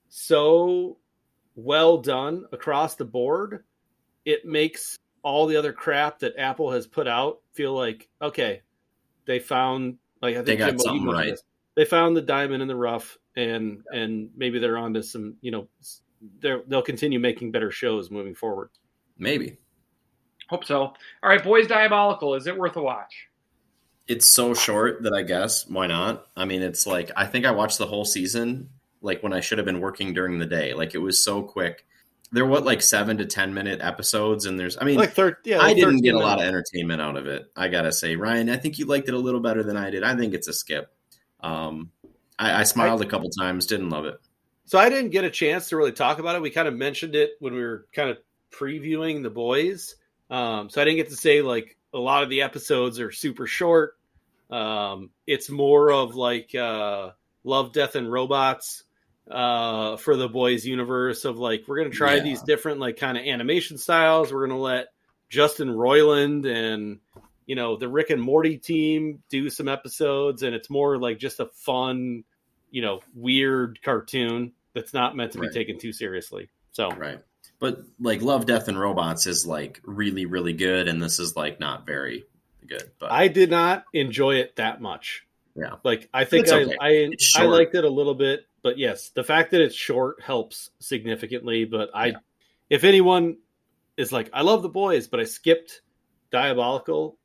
so 0.09 0.97
well 1.55 1.97
done 1.97 2.45
across 2.51 2.95
the 2.95 3.05
board. 3.05 3.63
It 4.25 4.45
makes 4.45 4.97
all 5.21 5.45
the 5.45 5.57
other 5.57 5.73
crap 5.73 6.19
that 6.19 6.37
Apple 6.37 6.71
has 6.71 6.87
put 6.87 7.07
out 7.07 7.41
feel 7.53 7.73
like 7.73 8.07
okay, 8.21 8.61
they 9.25 9.39
found 9.39 9.97
like 10.21 10.35
I 10.35 10.37
think 10.37 10.45
they 10.45 10.55
got 10.55 10.69
Jim 10.69 10.79
something 10.79 11.05
right. 11.05 11.31
This. 11.31 11.43
They 11.75 11.85
found 11.85 12.15
the 12.15 12.21
diamond 12.21 12.61
in 12.61 12.67
the 12.67 12.75
rough, 12.75 13.17
and 13.35 13.83
and 13.91 14.29
maybe 14.35 14.59
they're 14.59 14.77
on 14.77 14.93
to 14.93 15.03
some 15.03 15.35
you 15.41 15.51
know 15.51 15.67
they'll 16.39 16.81
continue 16.81 17.19
making 17.19 17.51
better 17.51 17.71
shows 17.71 18.09
moving 18.09 18.35
forward. 18.35 18.69
Maybe. 19.17 19.57
Hope 20.49 20.65
so. 20.65 20.81
All 20.81 20.95
right, 21.23 21.43
Boys 21.43 21.67
Diabolical. 21.67 22.35
Is 22.35 22.47
it 22.47 22.57
worth 22.57 22.75
a 22.75 22.81
watch? 22.81 23.27
It's 24.07 24.31
so 24.31 24.53
short 24.53 25.01
that 25.03 25.13
I 25.13 25.23
guess 25.23 25.67
why 25.67 25.87
not? 25.87 26.27
I 26.37 26.45
mean, 26.45 26.61
it's 26.61 26.85
like 26.85 27.11
I 27.15 27.25
think 27.25 27.45
I 27.45 27.51
watched 27.51 27.79
the 27.79 27.87
whole 27.87 28.05
season 28.05 28.69
like 29.01 29.23
when 29.23 29.33
I 29.33 29.39
should 29.39 29.57
have 29.57 29.65
been 29.65 29.81
working 29.81 30.13
during 30.13 30.37
the 30.37 30.45
day. 30.45 30.73
Like 30.73 30.93
it 30.93 30.99
was 30.99 31.23
so 31.23 31.41
quick. 31.41 31.85
There 32.31 32.45
were 32.45 32.51
what 32.51 32.65
like 32.65 32.81
seven 32.81 33.17
to 33.17 33.25
ten 33.25 33.53
minute 33.53 33.81
episodes, 33.81 34.45
and 34.45 34.59
there's 34.59 34.77
I 34.79 34.83
mean, 34.83 34.97
like 34.97 35.13
thir- 35.13 35.39
yeah, 35.43 35.59
like 35.59 35.71
I 35.71 35.73
didn't 35.73 36.01
get 36.01 36.15
a 36.15 36.19
lot 36.19 36.39
of 36.39 36.45
entertainment 36.45 37.01
out 37.01 37.15
of 37.17 37.27
it. 37.27 37.51
I 37.55 37.67
gotta 37.67 37.91
say, 37.91 38.15
Ryan, 38.15 38.49
I 38.49 38.57
think 38.57 38.77
you 38.77 38.85
liked 38.85 39.07
it 39.07 39.13
a 39.13 39.19
little 39.19 39.39
better 39.39 39.63
than 39.63 39.77
I 39.77 39.89
did. 39.89 40.03
I 40.03 40.15
think 40.15 40.33
it's 40.33 40.47
a 40.47 40.53
skip. 40.53 40.94
Um, 41.45 41.91
I, 42.39 42.61
I 42.61 42.63
smiled 42.63 43.01
I, 43.01 43.05
a 43.05 43.07
couple 43.07 43.29
times, 43.29 43.67
didn't 43.67 43.89
love 43.89 44.05
it. 44.05 44.19
So 44.65 44.79
I 44.79 44.89
didn't 44.89 45.11
get 45.11 45.23
a 45.23 45.29
chance 45.29 45.69
to 45.69 45.77
really 45.77 45.91
talk 45.91 46.19
about 46.19 46.35
it. 46.35 46.41
We 46.41 46.49
kind 46.49 46.67
of 46.67 46.73
mentioned 46.73 47.15
it 47.15 47.31
when 47.39 47.53
we 47.53 47.61
were 47.61 47.85
kind 47.93 48.09
of 48.09 48.17
previewing 48.51 49.21
the 49.21 49.29
boys. 49.29 49.95
Um, 50.29 50.69
so 50.69 50.81
I 50.81 50.85
didn't 50.85 50.97
get 50.97 51.09
to 51.09 51.15
say 51.15 51.41
like 51.41 51.77
a 51.93 51.99
lot 51.99 52.23
of 52.23 52.29
the 52.29 52.41
episodes 52.41 52.99
are 52.99 53.11
super 53.11 53.45
short. 53.45 53.93
Um, 54.49 55.11
it's 55.27 55.49
more 55.49 55.91
of 55.91 56.15
like 56.15 56.55
uh, 56.55 57.11
Love, 57.43 57.73
Death, 57.73 57.95
and 57.95 58.11
Robots 58.11 58.83
uh, 59.29 59.97
for 59.97 60.15
the 60.15 60.27
boys 60.27 60.65
universe 60.65 61.25
of 61.25 61.37
like 61.37 61.63
we're 61.67 61.77
gonna 61.77 61.89
try 61.89 62.15
yeah. 62.15 62.23
these 62.23 62.41
different 62.41 62.79
like 62.79 62.97
kind 62.97 63.17
of 63.17 63.25
animation 63.25 63.77
styles. 63.77 64.33
We're 64.33 64.47
gonna 64.47 64.59
let 64.59 64.87
Justin 65.29 65.69
Roiland 65.69 66.45
and 66.45 66.99
you 67.45 67.55
know 67.55 67.77
the 67.77 67.87
Rick 67.87 68.09
and 68.09 68.21
Morty 68.21 68.57
team 68.57 69.23
do 69.29 69.49
some 69.49 69.67
episodes, 69.67 70.43
and 70.43 70.55
it's 70.55 70.69
more 70.69 70.97
like 70.97 71.19
just 71.19 71.39
a 71.39 71.47
fun, 71.47 72.23
you 72.71 72.81
know, 72.81 73.01
weird 73.13 73.79
cartoon 73.83 74.53
that's 74.73 74.93
not 74.93 75.15
meant 75.15 75.33
to 75.33 75.39
right. 75.39 75.49
be 75.49 75.53
taken 75.53 75.79
too 75.79 75.93
seriously. 75.93 76.49
So 76.71 76.89
right, 76.91 77.19
but 77.59 77.79
like 77.99 78.21
Love, 78.21 78.45
Death, 78.45 78.67
and 78.67 78.79
Robots 78.79 79.27
is 79.27 79.45
like 79.45 79.81
really, 79.83 80.25
really 80.25 80.53
good, 80.53 80.87
and 80.87 81.01
this 81.01 81.19
is 81.19 81.35
like 81.35 81.59
not 81.59 81.85
very 81.85 82.25
good. 82.67 82.91
But 82.99 83.11
I 83.11 83.27
did 83.27 83.49
not 83.49 83.85
enjoy 83.93 84.35
it 84.35 84.55
that 84.57 84.81
much. 84.81 85.25
Yeah, 85.55 85.75
like 85.83 86.09
I 86.13 86.25
think 86.25 86.49
I. 86.49 86.75
I, 86.81 87.11
I 87.35 87.45
liked 87.45 87.75
it 87.75 87.85
a 87.85 87.89
little 87.89 88.15
bit, 88.15 88.45
but 88.61 88.77
yes, 88.77 89.09
the 89.09 89.23
fact 89.23 89.51
that 89.51 89.61
it's 89.61 89.75
short 89.75 90.21
helps 90.21 90.69
significantly. 90.79 91.65
But 91.65 91.91
I, 91.93 92.07
yeah. 92.07 92.17
if 92.69 92.83
anyone 92.83 93.37
is 93.95 94.11
like, 94.11 94.29
I 94.33 94.41
love 94.41 94.63
the 94.63 94.69
boys, 94.69 95.07
but 95.07 95.19
I 95.19 95.23
skipped 95.23 95.81
Diabolical. 96.31 97.17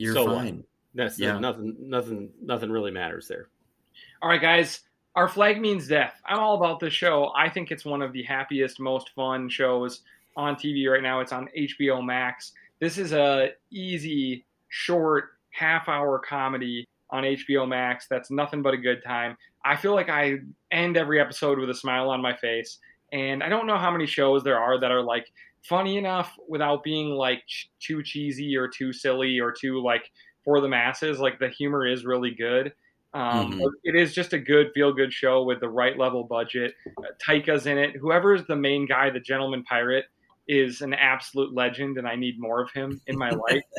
You're 0.00 0.14
so 0.14 0.26
fine. 0.26 0.56
What? 0.56 0.64
That's 0.94 1.18
yeah. 1.18 1.38
nothing. 1.38 1.76
Nothing. 1.80 2.30
Nothing 2.42 2.70
really 2.70 2.90
matters 2.90 3.28
there. 3.28 3.48
All 4.22 4.28
right, 4.28 4.40
guys. 4.40 4.80
Our 5.16 5.28
flag 5.28 5.60
means 5.60 5.88
death. 5.88 6.20
I'm 6.24 6.38
all 6.38 6.56
about 6.56 6.78
this 6.78 6.92
show. 6.92 7.32
I 7.36 7.48
think 7.48 7.70
it's 7.70 7.84
one 7.84 8.00
of 8.00 8.12
the 8.12 8.22
happiest, 8.22 8.78
most 8.78 9.10
fun 9.10 9.48
shows 9.48 10.02
on 10.36 10.54
TV 10.54 10.88
right 10.90 11.02
now. 11.02 11.20
It's 11.20 11.32
on 11.32 11.48
HBO 11.56 12.04
Max. 12.04 12.52
This 12.78 12.96
is 12.96 13.12
a 13.12 13.50
easy, 13.70 14.46
short, 14.68 15.30
half-hour 15.50 16.20
comedy 16.20 16.86
on 17.10 17.24
HBO 17.24 17.68
Max. 17.68 18.06
That's 18.08 18.30
nothing 18.30 18.62
but 18.62 18.72
a 18.72 18.78
good 18.78 19.02
time. 19.04 19.36
I 19.64 19.76
feel 19.76 19.94
like 19.94 20.08
I 20.08 20.38
end 20.70 20.96
every 20.96 21.20
episode 21.20 21.58
with 21.58 21.68
a 21.70 21.74
smile 21.74 22.08
on 22.08 22.22
my 22.22 22.36
face. 22.36 22.78
And 23.12 23.42
I 23.42 23.48
don't 23.48 23.66
know 23.66 23.78
how 23.78 23.90
many 23.90 24.06
shows 24.06 24.44
there 24.44 24.58
are 24.58 24.78
that 24.78 24.92
are 24.92 25.02
like 25.02 25.26
funny 25.62 25.98
enough 25.98 26.34
without 26.48 26.82
being 26.82 27.10
like 27.10 27.42
too 27.80 28.02
cheesy 28.02 28.56
or 28.56 28.68
too 28.68 28.92
silly 28.92 29.38
or 29.38 29.52
too 29.52 29.82
like 29.82 30.10
for 30.44 30.60
the 30.60 30.68
masses. 30.68 31.18
Like 31.18 31.38
the 31.38 31.48
humor 31.48 31.86
is 31.86 32.04
really 32.04 32.32
good. 32.32 32.72
Um, 33.12 33.52
mm-hmm. 33.52 33.66
It 33.82 33.96
is 33.96 34.14
just 34.14 34.32
a 34.32 34.38
good 34.38 34.70
feel 34.72 34.92
good 34.92 35.12
show 35.12 35.42
with 35.42 35.60
the 35.60 35.68
right 35.68 35.98
level 35.98 36.24
budget. 36.24 36.74
Uh, 36.98 37.08
Taika's 37.26 37.66
in 37.66 37.76
it. 37.76 37.96
Whoever 37.96 38.34
is 38.34 38.46
the 38.46 38.56
main 38.56 38.86
guy, 38.86 39.10
the 39.10 39.20
gentleman 39.20 39.64
pirate, 39.64 40.04
is 40.46 40.80
an 40.80 40.94
absolute 40.94 41.54
legend, 41.54 41.98
and 41.98 42.06
I 42.06 42.16
need 42.16 42.36
more 42.38 42.60
of 42.62 42.70
him 42.72 43.00
in 43.06 43.16
my 43.18 43.30
life. 43.30 43.62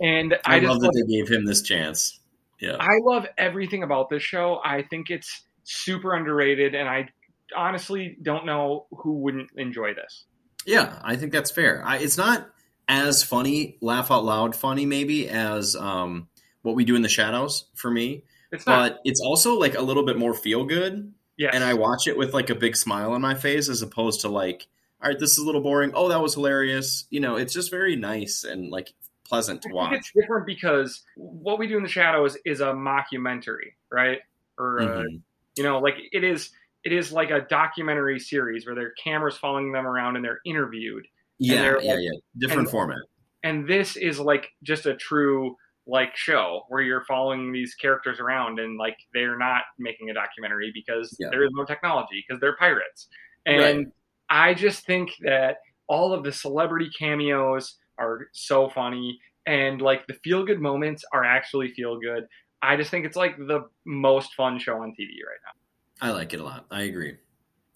And 0.00 0.34
I, 0.44 0.56
I 0.56 0.58
love 0.60 0.80
that 0.80 0.92
they 0.92 1.14
gave 1.14 1.28
him 1.28 1.44
this 1.44 1.62
chance. 1.62 2.20
Yeah. 2.60 2.76
I 2.80 2.98
love 3.04 3.26
everything 3.38 3.82
about 3.82 4.08
this 4.10 4.22
show. 4.22 4.60
I 4.64 4.82
think 4.82 5.10
it's 5.10 5.44
super 5.64 6.14
underrated, 6.14 6.74
and 6.74 6.88
I 6.88 7.08
honestly 7.54 8.16
don't 8.22 8.46
know 8.46 8.86
who 8.90 9.18
wouldn't 9.18 9.50
enjoy 9.56 9.94
this. 9.94 10.24
Yeah, 10.66 10.98
I 11.02 11.16
think 11.16 11.32
that's 11.32 11.50
fair. 11.50 11.82
I, 11.84 11.98
it's 11.98 12.18
not 12.18 12.48
as 12.88 13.22
funny, 13.22 13.78
laugh 13.80 14.10
out 14.10 14.24
loud 14.24 14.54
funny, 14.54 14.84
maybe 14.84 15.28
as 15.28 15.76
um, 15.76 16.28
what 16.62 16.74
we 16.74 16.84
do 16.84 16.96
in 16.96 17.02
the 17.02 17.08
shadows 17.08 17.64
for 17.74 17.90
me. 17.90 18.24
It's 18.52 18.64
but 18.64 19.00
it's 19.04 19.20
also 19.20 19.58
like 19.58 19.76
a 19.76 19.82
little 19.82 20.04
bit 20.04 20.18
more 20.18 20.34
feel 20.34 20.64
good. 20.64 21.12
Yeah, 21.36 21.50
and 21.52 21.62
I 21.62 21.74
watch 21.74 22.06
it 22.06 22.16
with 22.16 22.32
like 22.32 22.50
a 22.50 22.54
big 22.54 22.76
smile 22.76 23.12
on 23.12 23.20
my 23.20 23.34
face 23.34 23.68
as 23.68 23.82
opposed 23.82 24.22
to 24.22 24.28
like, 24.28 24.66
all 25.02 25.10
right, 25.10 25.18
this 25.18 25.32
is 25.32 25.38
a 25.38 25.44
little 25.44 25.60
boring. 25.60 25.92
Oh, 25.94 26.08
that 26.08 26.20
was 26.20 26.34
hilarious. 26.34 27.04
You 27.10 27.20
know, 27.20 27.36
it's 27.36 27.52
just 27.52 27.70
very 27.70 27.96
nice 27.96 28.44
and 28.44 28.70
like 28.70 28.92
pleasant 29.24 29.62
to 29.62 29.72
watch. 29.72 29.94
it's 29.94 30.12
different 30.12 30.46
because 30.46 31.02
what 31.16 31.58
we 31.58 31.66
do 31.66 31.76
in 31.76 31.82
the 31.82 31.88
shadows 31.88 32.36
is 32.44 32.60
a 32.60 32.66
mockumentary, 32.66 33.74
right? 33.90 34.20
Or 34.58 34.80
uh, 34.80 34.86
mm-hmm. 34.86 35.16
you 35.56 35.62
know, 35.62 35.80
like 35.80 35.94
it 36.12 36.24
is 36.24 36.50
it 36.86 36.92
is 36.92 37.10
like 37.10 37.30
a 37.30 37.40
documentary 37.40 38.20
series 38.20 38.64
where 38.64 38.76
there 38.76 38.86
are 38.86 38.94
cameras 39.02 39.36
following 39.36 39.72
them 39.72 39.88
around 39.88 40.14
and 40.14 40.24
they're 40.24 40.38
interviewed. 40.46 41.04
Yeah, 41.40 41.62
they're 41.62 41.82
yeah, 41.82 41.98
yeah. 41.98 42.10
Different 42.38 42.60
and, 42.60 42.70
format. 42.70 42.98
And 43.42 43.68
this 43.68 43.96
is 43.96 44.20
like 44.20 44.46
just 44.62 44.86
a 44.86 44.94
true 44.94 45.56
like 45.88 46.16
show 46.16 46.62
where 46.68 46.82
you're 46.82 47.04
following 47.04 47.50
these 47.50 47.74
characters 47.74 48.20
around 48.20 48.60
and 48.60 48.78
like 48.78 48.96
they're 49.12 49.36
not 49.36 49.62
making 49.80 50.10
a 50.10 50.14
documentary 50.14 50.70
because 50.72 51.16
yeah. 51.18 51.26
there 51.32 51.42
is 51.42 51.50
no 51.54 51.64
technology 51.64 52.24
because 52.26 52.40
they're 52.40 52.56
pirates. 52.56 53.08
And 53.46 53.78
right. 53.78 53.86
I 54.30 54.54
just 54.54 54.86
think 54.86 55.10
that 55.22 55.56
all 55.88 56.12
of 56.12 56.22
the 56.22 56.30
celebrity 56.30 56.88
cameos 56.96 57.78
are 57.98 58.28
so 58.32 58.68
funny 58.68 59.18
and 59.44 59.82
like 59.82 60.06
the 60.06 60.14
feel 60.22 60.44
good 60.44 60.60
moments 60.60 61.04
are 61.12 61.24
actually 61.24 61.72
feel 61.72 61.98
good. 61.98 62.26
I 62.62 62.76
just 62.76 62.92
think 62.92 63.06
it's 63.06 63.16
like 63.16 63.36
the 63.38 63.62
most 63.84 64.34
fun 64.34 64.60
show 64.60 64.76
on 64.76 64.90
TV 64.90 65.18
right 65.26 65.42
now. 65.44 65.60
I 66.00 66.10
like 66.10 66.34
it 66.34 66.40
a 66.40 66.44
lot. 66.44 66.66
I 66.70 66.82
agree. 66.82 67.16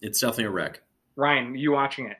It's 0.01 0.19
definitely 0.19 0.45
a 0.45 0.51
wreck. 0.51 0.81
Ryan, 1.15 1.55
you 1.55 1.71
watching 1.71 2.07
it? 2.07 2.17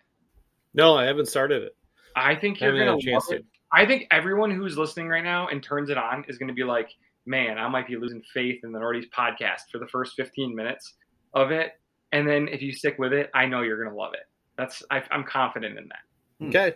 No, 0.73 0.95
I 0.95 1.05
haven't 1.05 1.27
started 1.27 1.63
it. 1.63 1.75
I 2.15 2.35
think 2.35 2.59
you're 2.59 2.77
gonna 2.77 2.97
love 2.97 3.23
it. 3.29 3.45
I 3.73 3.85
think 3.85 4.07
everyone 4.11 4.51
who's 4.51 4.77
listening 4.77 5.07
right 5.07 5.23
now 5.23 5.47
and 5.47 5.63
turns 5.63 5.89
it 5.89 5.97
on 5.97 6.25
is 6.27 6.37
gonna 6.37 6.53
be 6.53 6.63
like, 6.63 6.89
man, 7.25 7.57
I 7.57 7.67
might 7.69 7.87
be 7.87 7.95
losing 7.95 8.21
faith 8.33 8.61
in 8.63 8.71
the 8.71 8.79
Nordies 8.79 9.05
podcast 9.15 9.69
for 9.71 9.79
the 9.79 9.87
first 9.87 10.13
15 10.15 10.55
minutes 10.55 10.93
of 11.33 11.51
it, 11.51 11.71
and 12.11 12.27
then 12.27 12.47
if 12.47 12.61
you 12.61 12.73
stick 12.73 12.97
with 12.99 13.13
it, 13.13 13.29
I 13.33 13.45
know 13.45 13.61
you're 13.61 13.81
gonna 13.83 13.95
love 13.95 14.13
it. 14.13 14.27
That's 14.57 14.83
I, 14.91 15.03
am 15.11 15.23
confident 15.23 15.77
in 15.77 15.87
that. 15.89 15.99
Hmm. 16.39 16.49
Okay. 16.49 16.75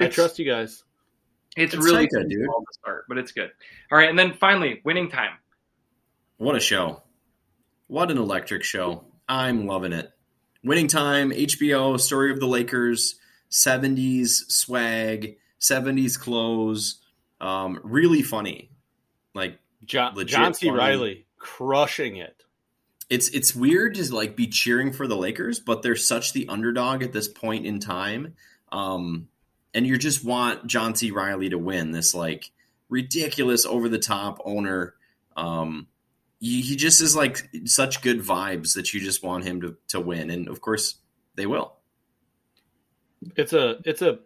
I 0.00 0.08
trust 0.08 0.38
you 0.38 0.46
guys. 0.46 0.84
It's, 1.56 1.74
it's 1.74 1.84
really 1.84 2.06
good, 2.06 2.28
dude. 2.28 2.44
To 2.44 2.64
start, 2.72 3.04
but 3.08 3.18
it's 3.18 3.32
good. 3.32 3.50
All 3.90 3.98
right, 3.98 4.08
and 4.08 4.18
then 4.18 4.34
finally, 4.34 4.80
winning 4.84 5.10
time. 5.10 5.32
What 6.38 6.56
a 6.56 6.60
show! 6.60 7.02
What 7.92 8.10
an 8.10 8.16
electric 8.16 8.64
show! 8.64 9.04
I'm 9.28 9.66
loving 9.66 9.92
it. 9.92 10.10
Winning 10.64 10.88
time, 10.88 11.30
HBO, 11.30 12.00
story 12.00 12.30
of 12.30 12.40
the 12.40 12.46
Lakers, 12.46 13.16
'70s 13.50 14.50
swag, 14.50 15.36
'70s 15.60 16.18
clothes. 16.18 17.02
Um, 17.38 17.78
really 17.84 18.22
funny, 18.22 18.70
like 19.34 19.58
John, 19.84 20.14
John 20.24 20.54
C. 20.54 20.68
Funny. 20.68 20.78
Reilly 20.78 21.26
crushing 21.36 22.16
it. 22.16 22.44
It's 23.10 23.28
it's 23.28 23.54
weird 23.54 23.96
to 23.96 24.14
like 24.14 24.36
be 24.36 24.46
cheering 24.46 24.94
for 24.94 25.06
the 25.06 25.14
Lakers, 25.14 25.60
but 25.60 25.82
they're 25.82 25.94
such 25.94 26.32
the 26.32 26.48
underdog 26.48 27.02
at 27.02 27.12
this 27.12 27.28
point 27.28 27.66
in 27.66 27.78
time. 27.78 28.36
Um, 28.72 29.28
and 29.74 29.86
you 29.86 29.98
just 29.98 30.24
want 30.24 30.66
John 30.66 30.94
C. 30.94 31.10
Reilly 31.10 31.50
to 31.50 31.58
win 31.58 31.90
this 31.90 32.14
like 32.14 32.52
ridiculous 32.88 33.66
over 33.66 33.90
the 33.90 33.98
top 33.98 34.40
owner. 34.46 34.94
Um, 35.36 35.88
he, 36.42 36.76
just 36.76 37.00
is 37.00 37.14
like 37.14 37.48
such 37.66 38.02
good 38.02 38.20
vibes 38.20 38.74
that 38.74 38.92
you 38.92 39.00
just 39.00 39.22
want 39.22 39.44
him 39.44 39.60
to 39.60 39.76
to 39.88 40.00
win, 40.00 40.28
and 40.28 40.48
of 40.48 40.60
course 40.60 40.96
they 41.36 41.46
will. 41.46 41.76
It's 43.36 43.52
a 43.52 43.76
it's 43.84 44.02
a 44.02 44.18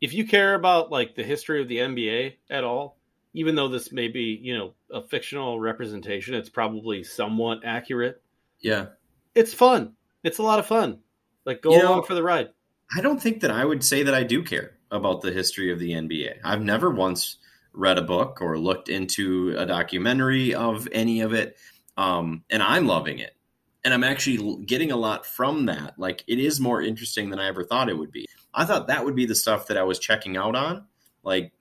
if 0.00 0.14
you 0.14 0.26
care 0.26 0.54
about 0.54 0.90
like 0.90 1.14
the 1.14 1.22
history 1.22 1.60
of 1.60 1.68
the 1.68 1.76
NBA 1.78 2.36
at 2.48 2.64
all, 2.64 2.96
even 3.34 3.54
though 3.54 3.68
this 3.68 3.92
may 3.92 4.08
be 4.08 4.38
you 4.42 4.56
know 4.56 4.72
a 4.90 5.02
fictional 5.02 5.60
representation, 5.60 6.34
it's 6.34 6.48
probably 6.48 7.04
somewhat 7.04 7.60
accurate. 7.64 8.22
Yeah, 8.60 8.86
it's 9.34 9.52
fun. 9.52 9.92
It's 10.24 10.38
a 10.38 10.42
lot 10.42 10.58
of 10.58 10.66
fun. 10.66 11.00
Like 11.44 11.60
go 11.60 11.72
you 11.72 11.82
along 11.82 11.98
know, 11.98 12.02
for 12.02 12.14
the 12.14 12.22
ride. 12.22 12.48
I 12.96 13.02
don't 13.02 13.22
think 13.22 13.42
that 13.42 13.50
I 13.50 13.64
would 13.64 13.84
say 13.84 14.02
that 14.04 14.14
I 14.14 14.22
do 14.22 14.42
care 14.42 14.78
about 14.90 15.20
the 15.20 15.32
history 15.32 15.70
of 15.70 15.78
the 15.80 15.90
NBA. 15.90 16.36
I've 16.42 16.62
never 16.62 16.88
once 16.90 17.36
read 17.76 17.98
a 17.98 18.02
book 18.02 18.40
or 18.40 18.58
looked 18.58 18.88
into 18.88 19.54
a 19.56 19.66
documentary 19.66 20.54
of 20.54 20.88
any 20.90 21.20
of 21.20 21.32
it. 21.32 21.56
Um, 21.96 22.42
and 22.50 22.62
I'm 22.62 22.86
loving 22.86 23.18
it. 23.20 23.36
And 23.84 23.94
I'm 23.94 24.02
actually 24.02 24.64
getting 24.64 24.90
a 24.90 24.96
lot 24.96 25.24
from 25.24 25.66
that. 25.66 25.96
Like, 25.96 26.24
it 26.26 26.40
is 26.40 26.58
more 26.58 26.82
interesting 26.82 27.30
than 27.30 27.38
I 27.38 27.46
ever 27.46 27.62
thought 27.62 27.88
it 27.88 27.96
would 27.96 28.10
be. 28.10 28.26
I 28.52 28.64
thought 28.64 28.88
that 28.88 29.04
would 29.04 29.14
be 29.14 29.26
the 29.26 29.36
stuff 29.36 29.68
that 29.68 29.76
I 29.76 29.84
was 29.84 30.00
checking 30.00 30.36
out 30.36 30.56
on. 30.56 30.86
Like, 31.22 31.52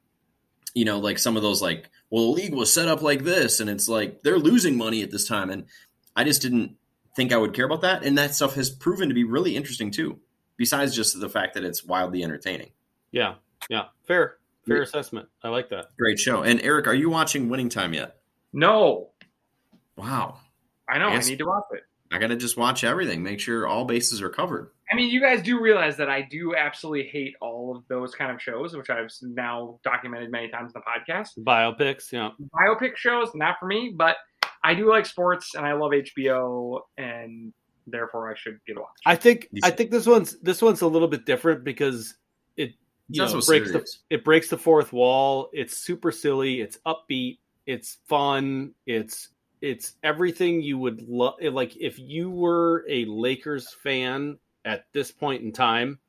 you 0.74 0.86
know, 0.86 0.98
like 1.00 1.20
some 1.20 1.38
of 1.38 1.44
those, 1.44 1.62
like, 1.62 1.90
well, 2.10 2.24
the 2.24 2.42
league 2.42 2.56
was 2.56 2.74
set 2.74 2.88
up 2.88 3.02
like 3.02 3.24
this, 3.24 3.60
and 3.60 3.70
it's 3.70 3.88
like 3.88 4.24
they're 4.24 4.40
losing 4.40 4.76
money 4.78 5.04
at 5.04 5.12
this 5.12 5.28
time. 5.28 5.50
And 5.50 5.66
I 6.16 6.24
just 6.24 6.42
didn't 6.42 6.78
think 7.16 7.32
I 7.32 7.38
would 7.38 7.54
care 7.54 7.66
about 7.66 7.82
that. 7.82 8.04
And 8.04 8.18
that 8.18 8.34
stuff 8.34 8.56
has 8.56 8.70
proven 8.70 9.10
to 9.10 9.16
be 9.16 9.24
really 9.24 9.56
interesting 9.56 9.92
too 9.92 10.20
besides 10.58 10.96
just 10.96 11.20
the 11.20 11.30
fact 11.30 11.54
that 11.54 11.64
it's 11.64 11.84
wildly 11.84 12.24
entertaining. 12.24 12.72
Yeah, 13.12 13.36
yeah, 13.70 13.86
fair, 14.06 14.38
fair 14.68 14.78
yeah. 14.78 14.84
assessment. 14.84 15.28
I 15.44 15.50
like 15.50 15.70
that. 15.70 15.88
Great 15.98 16.20
show. 16.20 16.44
And 16.44 16.62
Eric, 16.62 16.88
are 16.88 16.96
you 16.96 17.10
watching 17.10 17.50
Winning 17.50 17.70
Time 17.70 17.94
yet? 17.94 18.18
No. 18.54 19.10
Wow. 19.96 20.40
I 20.88 21.00
know. 21.00 21.08
I, 21.08 21.16
I 21.16 21.20
need 21.20 21.40
to 21.40 21.46
watch 21.46 21.64
it. 21.72 21.84
I 22.12 22.20
got 22.20 22.28
to 22.28 22.36
just 22.36 22.58
watch 22.58 22.84
everything. 22.84 23.24
Make 23.24 23.40
sure 23.40 23.68
all 23.68 23.86
bases 23.86 24.22
are 24.22 24.30
covered. 24.30 24.72
I 24.92 24.96
mean, 24.96 25.10
you 25.10 25.20
guys 25.20 25.42
do 25.42 25.60
realize 25.60 25.98
that 25.98 26.10
I 26.10 26.22
do 26.22 26.56
absolutely 26.56 27.10
hate 27.10 27.34
all 27.42 27.76
of 27.76 27.84
those 27.88 28.14
kind 28.14 28.32
of 28.32 28.42
shows, 28.42 28.76
which 28.76 28.90
I've 28.90 29.10
now 29.22 29.80
documented 29.84 30.32
many 30.32 30.50
times 30.50 30.74
in 30.76 30.82
the 30.82 31.14
podcast. 31.14 31.30
Biopics, 31.40 32.12
yeah. 32.12 32.30
Biopic 32.54 32.96
shows, 32.96 33.30
not 33.34 33.56
for 33.60 33.66
me, 33.66 33.94
but 33.96 34.18
I 34.64 34.76
do 34.76 34.90
like 34.90 35.06
sports 35.06 35.56
and 35.56 35.66
I 35.66 35.74
love 35.74 35.92
HBO 35.92 36.82
and 36.98 37.52
therefore 37.88 38.32
I 38.32 38.36
should 38.36 38.60
get 38.68 38.78
a 38.78 38.82
watch. 38.82 38.90
I 39.06 39.16
think 39.16 39.48
I 39.64 39.72
think 39.72 39.92
this 39.92 40.06
one's 40.06 40.40
this 40.40 40.62
one's 40.62 40.82
a 40.82 40.88
little 40.88 41.08
bit 41.08 41.26
different 41.26 41.64
because 41.64 42.16
it 42.58 42.72
you 43.10 43.22
know, 43.22 43.32
breaks 43.32 43.48
serious. 43.48 43.72
the 44.10 44.16
it 44.16 44.24
breaks 44.24 44.50
the 44.50 44.58
fourth 44.58 44.92
wall. 44.92 45.50
It's 45.54 45.78
super 45.78 46.12
silly. 46.12 46.62
It's 46.62 46.80
upbeat. 46.86 47.40
It's 47.66 47.98
fun. 48.08 48.74
It's 48.86 49.30
it's 49.62 49.94
everything 50.04 50.62
you 50.62 50.78
would 50.78 51.08
love. 51.08 51.36
Like 51.42 51.76
if 51.78 52.00
you 52.00 52.30
were 52.30 52.86
a 52.90 53.06
Lakers 53.06 53.74
fan 53.84 54.38
at 54.64 54.86
this 54.94 55.12
point 55.12 55.44
in 55.44 55.52
time, 55.52 56.00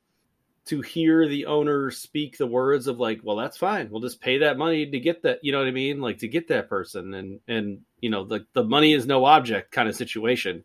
to 0.66 0.80
hear 0.80 1.28
the 1.28 1.47
owner 1.47 1.90
speak 1.90 2.36
the 2.36 2.47
words 2.47 2.88
of 2.88 2.99
like, 2.99 3.20
well, 3.22 3.36
that's 3.36 3.57
fine. 3.57 3.88
We'll 3.88 4.01
just 4.01 4.20
pay 4.20 4.38
that 4.38 4.59
money 4.59 4.84
to 4.84 5.01
get 5.01 5.22
that. 5.22 5.38
You 5.42 5.53
know 5.53 5.59
what 5.59 5.68
I 5.68 5.72
mean? 5.72 6.01
Like 6.01 6.18
to 6.18 6.28
get 6.28 6.49
that 6.49 6.68
person, 6.68 7.14
and 7.14 7.40
and 7.47 7.80
you 8.01 8.11
know 8.11 8.24
the 8.24 8.47
the 8.53 8.64
money 8.64 8.92
is 8.92 9.07
no 9.07 9.24
object 9.24 9.70
kind 9.70 9.88
of 9.88 9.97
situation. 9.97 10.64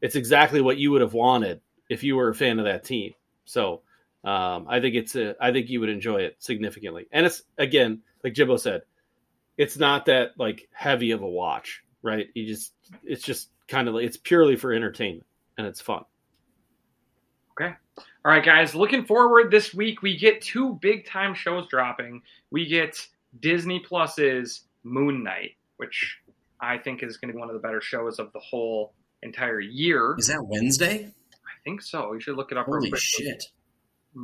It's 0.00 0.16
exactly 0.16 0.60
what 0.60 0.78
you 0.78 0.90
would 0.90 1.00
have 1.02 1.14
wanted 1.14 1.60
if 1.88 2.02
you 2.02 2.16
were 2.16 2.28
a 2.28 2.34
fan 2.34 2.58
of 2.58 2.64
that 2.64 2.84
team. 2.84 3.14
So 3.44 3.82
um, 4.24 4.66
I 4.68 4.80
think 4.80 4.94
it's 4.94 5.16
a, 5.16 5.34
I 5.40 5.52
think 5.52 5.68
you 5.68 5.80
would 5.80 5.88
enjoy 5.88 6.22
it 6.22 6.36
significantly. 6.38 7.06
And 7.12 7.26
it's 7.26 7.42
again, 7.58 8.02
like 8.22 8.34
Jimbo 8.34 8.56
said, 8.56 8.82
it's 9.56 9.76
not 9.76 10.06
that 10.06 10.32
like 10.38 10.68
heavy 10.72 11.10
of 11.10 11.22
a 11.22 11.28
watch, 11.28 11.82
right? 12.02 12.28
You 12.34 12.46
just 12.46 12.72
it's 13.04 13.22
just 13.22 13.48
kind 13.68 13.88
of 13.88 13.94
like 13.94 14.04
it's 14.04 14.16
purely 14.16 14.56
for 14.56 14.72
entertainment 14.72 15.26
and 15.58 15.66
it's 15.66 15.80
fun. 15.80 16.04
Okay. 17.52 17.74
All 18.24 18.32
right, 18.32 18.44
guys. 18.44 18.74
Looking 18.74 19.04
forward 19.04 19.50
this 19.50 19.74
week, 19.74 20.02
we 20.02 20.16
get 20.16 20.40
two 20.40 20.78
big 20.80 21.06
time 21.06 21.34
shows 21.34 21.66
dropping. 21.68 22.22
We 22.50 22.66
get 22.66 23.06
Disney 23.38 23.80
Plus's 23.80 24.62
Moon 24.84 25.22
Knight, 25.22 25.56
which 25.76 26.18
I 26.60 26.78
think 26.78 27.02
is 27.02 27.16
going 27.16 27.28
to 27.28 27.34
be 27.34 27.40
one 27.40 27.50
of 27.50 27.54
the 27.54 27.60
better 27.60 27.80
shows 27.80 28.18
of 28.18 28.32
the 28.32 28.38
whole 28.38 28.94
entire 29.22 29.60
year. 29.60 30.14
Is 30.18 30.28
that 30.28 30.44
Wednesday? 30.44 31.12
I 31.34 31.62
think 31.64 31.82
so. 31.82 32.12
You 32.14 32.20
should 32.20 32.36
look 32.36 32.52
it 32.52 32.58
up. 32.58 32.66
Holy 32.66 32.90
shit! 32.96 33.44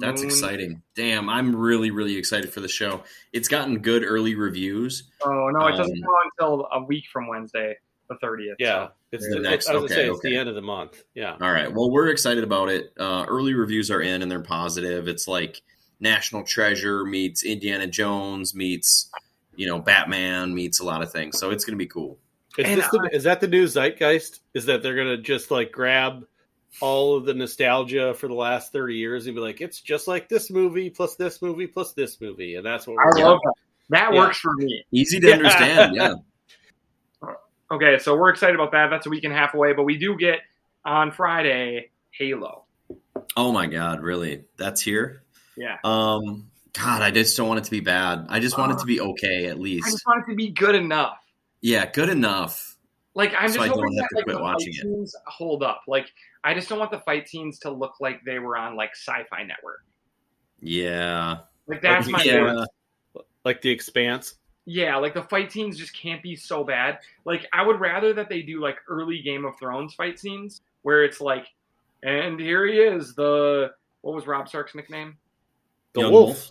That's 0.01 0.20
Moon. 0.20 0.30
exciting. 0.30 0.82
Damn, 0.95 1.30
I'm 1.30 1.57
really, 1.57 1.91
really 1.91 2.16
excited 2.16 2.53
for 2.53 2.61
the 2.61 2.68
show. 2.68 3.03
It's 3.32 3.49
gotten 3.49 3.78
good 3.78 4.05
early 4.05 4.34
reviews. 4.34 5.05
Oh 5.22 5.49
no, 5.49 5.66
it 5.66 5.76
doesn't 5.76 5.97
um, 5.97 6.03
go 6.03 6.16
until 6.24 6.68
a 6.72 6.84
week 6.84 7.05
from 7.12 7.26
Wednesday, 7.26 7.76
the 8.09 8.16
30th. 8.16 8.57
Yeah, 8.59 8.89
so. 8.89 8.93
it's 9.12 9.28
the, 9.28 9.41
next. 9.41 9.68
I 9.68 9.74
was 9.74 9.84
okay, 9.84 9.95
say 9.95 10.09
it's 10.09 10.18
okay. 10.18 10.30
the 10.30 10.36
end 10.36 10.49
of 10.49 10.55
the 10.55 10.62
month. 10.62 11.03
Yeah. 11.14 11.36
All 11.41 11.53
right. 11.53 11.72
Well, 11.72 11.91
we're 11.91 12.09
excited 12.09 12.45
about 12.45 12.68
it. 12.68 12.93
Uh, 12.99 13.24
early 13.28 13.55
reviews 13.55 13.91
are 13.91 14.03
in, 14.03 14.20
and 14.20 14.30
they're 14.30 14.41
positive. 14.41 15.09
It's 15.09 15.26
like 15.26 15.62
National 16.01 16.43
Treasure 16.43 17.05
meets 17.05 17.43
Indiana 17.43 17.86
Jones 17.86 18.55
meets 18.55 19.11
you 19.57 19.66
know 19.66 19.78
Batman 19.78 20.55
meets 20.55 20.80
a 20.80 20.84
lot 20.84 21.03
of 21.03 21.11
things. 21.11 21.39
So 21.39 21.51
it's 21.51 21.64
going 21.64 21.78
to 21.78 21.82
be 21.82 21.89
cool. 21.89 22.18
Is, 22.57 22.89
the, 22.91 23.11
is 23.12 23.22
that 23.24 23.41
the 23.41 23.47
new 23.47 23.66
zeitgeist? 23.66 24.41
Is 24.53 24.66
that 24.66 24.82
they're 24.82 24.97
going 24.97 25.16
to 25.16 25.22
just 25.22 25.51
like 25.51 25.70
grab 25.70 26.26
all 26.80 27.16
of 27.16 27.24
the 27.24 27.34
nostalgia 27.34 28.14
for 28.14 28.28
the 28.28 28.34
last 28.34 28.72
30 28.72 28.94
years 28.94 29.26
and 29.26 29.34
be 29.34 29.40
like, 29.40 29.60
it's 29.60 29.80
just 29.80 30.06
like 30.06 30.28
this 30.28 30.50
movie 30.50 30.90
plus 30.90 31.16
this 31.16 31.42
movie 31.42 31.66
plus 31.66 31.92
this 31.92 32.20
movie. 32.20 32.54
And 32.54 32.64
that's 32.64 32.86
what 32.86 32.96
I 32.98 33.20
love 33.20 33.40
that. 33.42 33.54
That 33.90 34.12
yeah. 34.12 34.18
works 34.18 34.38
for 34.38 34.52
me. 34.54 34.84
Easy 34.92 35.20
to 35.20 35.32
understand. 35.32 35.94
yeah. 35.94 36.14
Okay, 37.70 37.98
so 37.98 38.16
we're 38.16 38.30
excited 38.30 38.54
about 38.54 38.72
that. 38.72 38.88
That's 38.88 39.04
a 39.04 39.10
week 39.10 39.24
and 39.24 39.32
a 39.32 39.36
half 39.36 39.52
away, 39.52 39.74
but 39.74 39.82
we 39.82 39.98
do 39.98 40.16
get 40.16 40.38
on 40.86 41.12
Friday 41.12 41.90
Halo. 42.10 42.64
Oh 43.36 43.52
my 43.52 43.66
god, 43.66 44.00
really? 44.00 44.44
That's 44.56 44.80
here? 44.80 45.22
Yeah. 45.54 45.76
Um 45.84 46.50
God, 46.72 47.02
I 47.02 47.10
just 47.10 47.36
don't 47.36 47.46
want 47.46 47.60
it 47.60 47.64
to 47.64 47.70
be 47.70 47.80
bad. 47.80 48.24
I 48.30 48.40
just 48.40 48.56
want 48.56 48.72
it 48.72 48.78
to 48.78 48.86
be 48.86 49.02
okay 49.02 49.46
at 49.46 49.58
least. 49.58 49.86
I 49.86 49.90
just 49.90 50.06
want 50.06 50.24
it 50.26 50.30
to 50.30 50.36
be 50.36 50.50
good 50.50 50.76
enough. 50.76 51.18
Yeah, 51.60 51.90
good 51.90 52.08
enough. 52.08 52.78
Like 53.14 53.34
I'm 53.38 53.50
so 53.50 53.56
just 53.56 53.68
hoping 53.68 53.94
that 53.96 54.08
like, 54.14 54.26
the 54.26 54.32
fight 54.32 55.22
hold 55.26 55.62
up. 55.62 55.82
Like 55.86 56.06
I 56.45 56.55
just 56.55 56.68
don't 56.68 56.78
want 56.78 56.91
the 56.91 57.01
fight 57.01 57.28
scenes 57.28 57.59
to 57.61 57.70
look 57.70 57.95
like 58.01 58.20
they 58.24 58.39
were 58.39 58.57
on 58.57 58.76
like 58.76 58.91
Sci-Fi 58.95 59.43
Network. 59.43 59.84
Yeah, 60.61 61.39
like 61.66 61.82
that's 61.82 62.07
like, 62.07 62.26
my 62.26 62.32
yeah. 62.32 62.64
Uh, 63.16 63.20
like 63.45 63.62
the 63.62 63.70
Expanse. 63.70 64.34
Yeah, 64.64 64.97
like 64.97 65.14
the 65.14 65.22
fight 65.22 65.51
scenes 65.51 65.78
just 65.78 65.97
can't 65.97 66.22
be 66.22 66.36
so 66.36 66.62
bad. 66.62 66.99
Like 67.24 67.47
I 67.53 67.66
would 67.66 67.80
rather 67.80 68.12
that 68.14 68.28
they 68.28 68.43
do 68.43 68.61
like 68.61 68.76
early 68.89 69.22
Game 69.22 69.45
of 69.45 69.59
Thrones 69.59 69.95
fight 69.95 70.18
scenes 70.18 70.61
where 70.82 71.05
it's 71.05 71.20
like, 71.20 71.47
and 72.03 72.39
here 72.39 72.66
he 72.66 72.74
is, 72.74 73.14
the 73.14 73.70
what 74.03 74.14
was 74.14 74.26
Robb 74.26 74.49
Stark's 74.49 74.74
nickname? 74.74 75.16
The 75.95 76.03
Young 76.03 76.12
Wolf. 76.12 76.26
Wolf. 76.28 76.51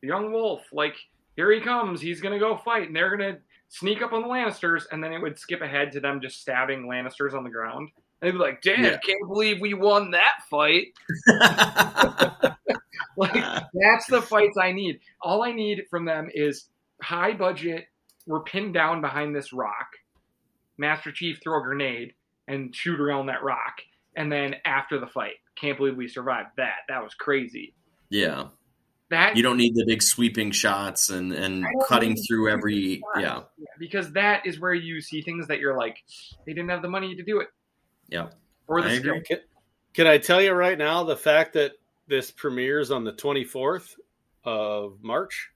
The 0.00 0.08
Young 0.08 0.32
Wolf. 0.32 0.62
Like 0.72 0.96
here 1.36 1.52
he 1.52 1.60
comes, 1.60 2.00
he's 2.00 2.20
gonna 2.20 2.38
go 2.38 2.56
fight, 2.56 2.88
and 2.88 2.96
they're 2.96 3.14
gonna 3.14 3.38
sneak 3.68 4.02
up 4.02 4.12
on 4.12 4.22
the 4.22 4.28
Lannisters, 4.28 4.84
and 4.90 5.02
then 5.04 5.12
it 5.12 5.20
would 5.20 5.38
skip 5.38 5.60
ahead 5.60 5.92
to 5.92 6.00
them 6.00 6.20
just 6.20 6.40
stabbing 6.40 6.86
Lannisters 6.86 7.34
on 7.34 7.44
the 7.44 7.50
ground. 7.50 7.90
And 8.20 8.28
they'd 8.28 8.32
be 8.32 8.38
like, 8.38 8.62
"Damn, 8.62 8.84
yeah. 8.84 8.98
can't 8.98 9.28
believe 9.28 9.60
we 9.60 9.74
won 9.74 10.12
that 10.12 10.42
fight." 10.50 10.88
like 13.16 13.32
that's 13.74 14.06
the 14.06 14.22
fights 14.22 14.56
I 14.56 14.72
need. 14.72 15.00
All 15.20 15.42
I 15.42 15.52
need 15.52 15.84
from 15.90 16.04
them 16.04 16.28
is 16.32 16.68
high 17.02 17.32
budget. 17.32 17.86
We're 18.26 18.42
pinned 18.42 18.74
down 18.74 19.00
behind 19.00 19.34
this 19.34 19.52
rock. 19.52 19.88
Master 20.76 21.10
Chief 21.12 21.38
throw 21.42 21.60
a 21.60 21.62
grenade 21.62 22.14
and 22.46 22.74
shoot 22.74 23.00
around 23.00 23.26
that 23.26 23.42
rock, 23.42 23.80
and 24.16 24.30
then 24.30 24.56
after 24.64 24.98
the 24.98 25.06
fight, 25.06 25.34
can't 25.56 25.76
believe 25.76 25.96
we 25.96 26.08
survived 26.08 26.50
that. 26.56 26.78
That 26.88 27.02
was 27.02 27.14
crazy. 27.14 27.74
Yeah. 28.10 28.48
That 29.10 29.36
you 29.36 29.42
don't 29.42 29.56
need 29.56 29.74
the 29.74 29.86
big 29.86 30.02
sweeping 30.02 30.50
shots 30.50 31.08
and 31.08 31.32
and 31.32 31.64
cutting 31.86 32.14
through 32.14 32.50
every 32.50 33.00
yeah. 33.18 33.40
because 33.78 34.12
that 34.12 34.44
is 34.44 34.60
where 34.60 34.74
you 34.74 35.00
see 35.00 35.22
things 35.22 35.46
that 35.48 35.60
you're 35.60 35.76
like 35.76 35.96
they 36.44 36.52
didn't 36.52 36.68
have 36.68 36.82
the 36.82 36.88
money 36.88 37.14
to 37.14 37.22
do 37.22 37.40
it. 37.40 37.48
Yeah, 38.08 38.28
or 38.66 38.82
the 38.82 38.88
I 38.88 38.98
skill. 38.98 39.20
Can, 39.24 39.38
can 39.94 40.06
I 40.06 40.18
tell 40.18 40.40
you 40.40 40.52
right 40.52 40.78
now 40.78 41.04
the 41.04 41.16
fact 41.16 41.54
that 41.54 41.72
this 42.06 42.30
premieres 42.30 42.90
on 42.90 43.04
the 43.04 43.12
24th 43.12 43.94
of 44.44 44.98
March 45.02 45.50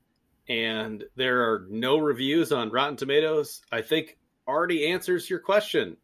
and 0.49 1.05
there 1.17 1.43
are 1.43 1.67
no 1.71 1.99
reviews 1.99 2.53
on 2.53 2.71
Rotten 2.71 2.97
Tomatoes, 2.97 3.63
I 3.71 3.83
think 3.83 4.19
already 4.47 4.87
answers 4.89 5.31
your 5.31 5.39
question 5.39 5.97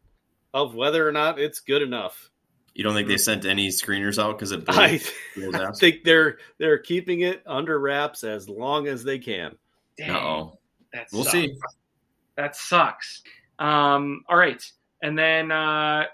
of 0.53 0.73
whether 0.73 1.07
or 1.07 1.11
not 1.11 1.39
it's 1.39 1.59
good 1.59 1.81
enough. 1.81 2.31
You 2.73 2.83
don't 2.83 2.93
think 2.93 3.07
they 3.07 3.17
sent 3.17 3.45
any 3.45 3.69
screeners 3.69 4.21
out 4.21 4.37
because 4.37 4.51
it? 4.51 4.63
I, 4.67 5.01
I 5.53 5.71
think 5.71 6.03
they're 6.03 6.37
they're 6.57 6.77
keeping 6.77 7.21
it 7.21 7.43
under 7.45 7.77
wraps 7.79 8.23
as 8.23 8.47
long 8.47 8.87
as 8.87 9.03
they 9.03 9.19
can. 9.19 9.55
oh, 10.07 10.57
we'll 11.11 11.23
sucks. 11.23 11.31
see. 11.31 11.57
That 12.37 12.55
sucks. 12.55 13.21
Um, 13.57 14.23
all 14.29 14.37
right, 14.37 14.63
and 15.03 15.17
then 15.17 15.51
uh, 15.51 16.05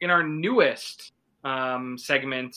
in 0.00 0.10
our 0.10 0.22
newest 0.22 1.12
um, 1.44 1.96
segment 1.98 2.56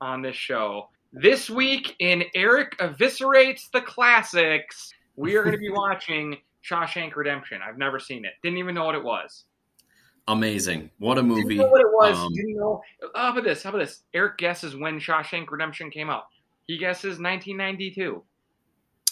on 0.00 0.22
this 0.22 0.36
show 0.36 0.88
this 1.12 1.50
week 1.50 1.96
in 1.98 2.24
Eric 2.34 2.78
eviscerates 2.78 3.70
the 3.72 3.80
classics, 3.80 4.92
we 5.16 5.36
are 5.36 5.42
going 5.42 5.54
to 5.54 5.58
be 5.58 5.70
watching 5.72 6.36
Shawshank 6.68 7.16
Redemption. 7.16 7.60
I've 7.66 7.78
never 7.78 7.98
seen 7.98 8.24
it. 8.24 8.32
Didn't 8.42 8.58
even 8.58 8.74
know 8.74 8.84
what 8.84 8.94
it 8.94 9.02
was. 9.02 9.44
Amazing. 10.28 10.90
What 10.98 11.18
a 11.18 11.22
movie. 11.22 11.56
Didn't 11.56 11.58
know 11.58 11.68
what 11.68 11.80
it 11.80 11.92
was. 11.92 12.16
Um, 12.16 12.32
Didn't 12.34 12.56
know. 12.56 12.80
How 13.14 13.32
about 13.32 13.44
this? 13.44 13.62
How 13.62 13.70
about 13.70 13.80
this? 13.80 14.02
Eric 14.14 14.38
guesses 14.38 14.76
when 14.76 15.00
Shawshank 15.00 15.50
Redemption 15.50 15.90
came 15.90 16.08
out. 16.08 16.24
He 16.66 16.78
guesses 16.78 17.18
1992. 17.18 18.22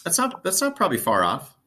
That's 0.04 0.18
not 0.18 0.44
that's 0.44 0.60
not 0.60 0.76
probably 0.76 0.98
far 0.98 1.24
off. 1.24 1.57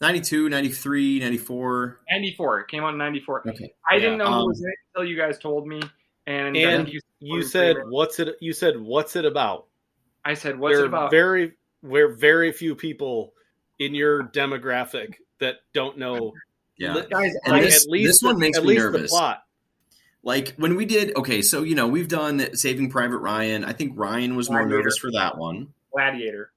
92, 0.00 0.48
93, 0.48 1.20
94. 1.20 2.00
94. 2.10 2.60
It 2.60 2.68
came 2.68 2.84
out 2.84 2.90
in 2.90 2.98
94. 2.98 3.48
Okay. 3.48 3.72
I 3.88 3.94
yeah. 3.94 4.00
didn't 4.00 4.18
know 4.18 4.26
um, 4.26 4.46
was 4.46 4.60
it 4.60 4.74
until 4.94 5.08
you 5.08 5.16
guys 5.16 5.38
told 5.38 5.66
me. 5.66 5.80
And, 6.26 6.56
and 6.56 6.88
you, 6.88 7.00
you 7.20 7.42
said 7.42 7.76
what's 7.86 8.18
it 8.18 8.36
you 8.40 8.52
said 8.52 8.78
what's 8.80 9.14
it 9.14 9.24
about? 9.24 9.66
I 10.24 10.34
said 10.34 10.58
what's 10.58 10.76
there 10.76 10.84
it 10.84 10.88
about? 10.88 11.10
Very 11.10 11.52
where 11.82 12.14
very 12.14 12.50
few 12.52 12.74
people 12.74 13.32
in 13.78 13.94
your 13.94 14.24
demographic 14.24 15.14
that 15.38 15.56
don't 15.72 15.98
know 15.98 16.32
yeah, 16.78 17.02
guys, 17.10 17.34
and 17.44 17.62
this, 17.62 17.84
at 17.84 17.90
least 17.90 18.08
this 18.08 18.22
one 18.22 18.38
makes 18.38 18.60
me 18.60 18.76
nervous. 18.76 19.10
plot. 19.10 19.42
Like 20.22 20.54
when 20.56 20.76
we 20.76 20.84
did, 20.84 21.16
okay, 21.16 21.40
so 21.40 21.62
you 21.62 21.74
know 21.74 21.86
we've 21.86 22.08
done 22.08 22.54
Saving 22.54 22.90
Private 22.90 23.18
Ryan. 23.18 23.64
I 23.64 23.72
think 23.72 23.92
Ryan 23.94 24.36
was 24.36 24.48
Gladiator. 24.48 24.68
more 24.68 24.78
nervous 24.78 24.98
for 24.98 25.10
that 25.12 25.38
one. 25.38 25.68
Gladiator. 25.92 26.50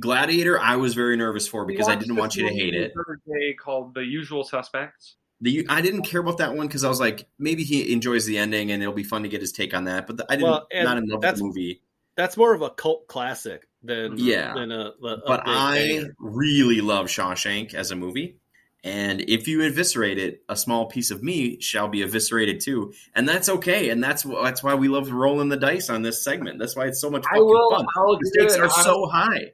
Gladiator, 0.00 0.58
I 0.58 0.76
was 0.76 0.94
very 0.94 1.16
nervous 1.16 1.46
for 1.46 1.64
because 1.64 1.88
I 1.88 1.96
didn't 1.96 2.16
want 2.16 2.36
you 2.36 2.48
to 2.48 2.54
hate 2.54 2.74
it. 2.74 2.92
Day 3.26 3.54
called 3.54 3.94
The 3.94 4.04
Usual 4.04 4.44
Suspects. 4.44 5.16
The 5.40 5.66
I 5.68 5.80
didn't 5.80 6.02
care 6.02 6.20
about 6.20 6.38
that 6.38 6.54
one 6.54 6.66
because 6.66 6.84
I 6.84 6.88
was 6.88 7.00
like, 7.00 7.26
maybe 7.38 7.64
he 7.64 7.92
enjoys 7.92 8.26
the 8.26 8.38
ending 8.38 8.70
and 8.70 8.82
it'll 8.82 8.94
be 8.94 9.02
fun 9.02 9.24
to 9.24 9.28
get 9.28 9.40
his 9.40 9.52
take 9.52 9.74
on 9.74 9.84
that. 9.84 10.06
But 10.06 10.18
the, 10.18 10.26
I 10.28 10.36
didn't 10.36 10.50
well, 10.50 10.66
not 10.72 10.98
in 10.98 11.06
love 11.08 11.22
with 11.22 11.36
the 11.36 11.44
movie. 11.44 11.82
That's 12.16 12.36
more 12.36 12.54
of 12.54 12.62
a 12.62 12.70
cult 12.70 13.08
classic 13.08 13.66
than 13.82 14.12
mm-hmm. 14.12 14.18
yeah. 14.18 14.54
Than 14.54 14.70
a, 14.70 14.92
a 15.02 15.18
but 15.26 15.42
I 15.46 16.04
really 16.18 16.80
love 16.80 17.06
Shawshank 17.06 17.74
as 17.74 17.90
a 17.90 17.96
movie. 17.96 18.38
And 18.84 19.20
if 19.22 19.46
you 19.46 19.62
eviscerate 19.62 20.18
it, 20.18 20.42
a 20.48 20.56
small 20.56 20.86
piece 20.86 21.12
of 21.12 21.22
me 21.22 21.60
shall 21.60 21.86
be 21.86 22.02
eviscerated 22.02 22.60
too, 22.60 22.94
and 23.14 23.28
that's 23.28 23.48
okay. 23.48 23.90
And 23.90 24.02
that's 24.02 24.24
that's 24.24 24.62
why 24.62 24.74
we 24.74 24.88
love 24.88 25.12
rolling 25.12 25.50
the 25.50 25.56
dice 25.56 25.88
on 25.88 26.02
this 26.02 26.24
segment. 26.24 26.58
That's 26.58 26.74
why 26.74 26.86
it's 26.86 27.00
so 27.00 27.08
much 27.08 27.22
fucking 27.22 27.44
will, 27.44 27.70
fun. 27.70 27.86
The 27.94 28.30
stakes 28.34 28.56
are 28.56 28.70
so 28.70 29.06
high, 29.06 29.52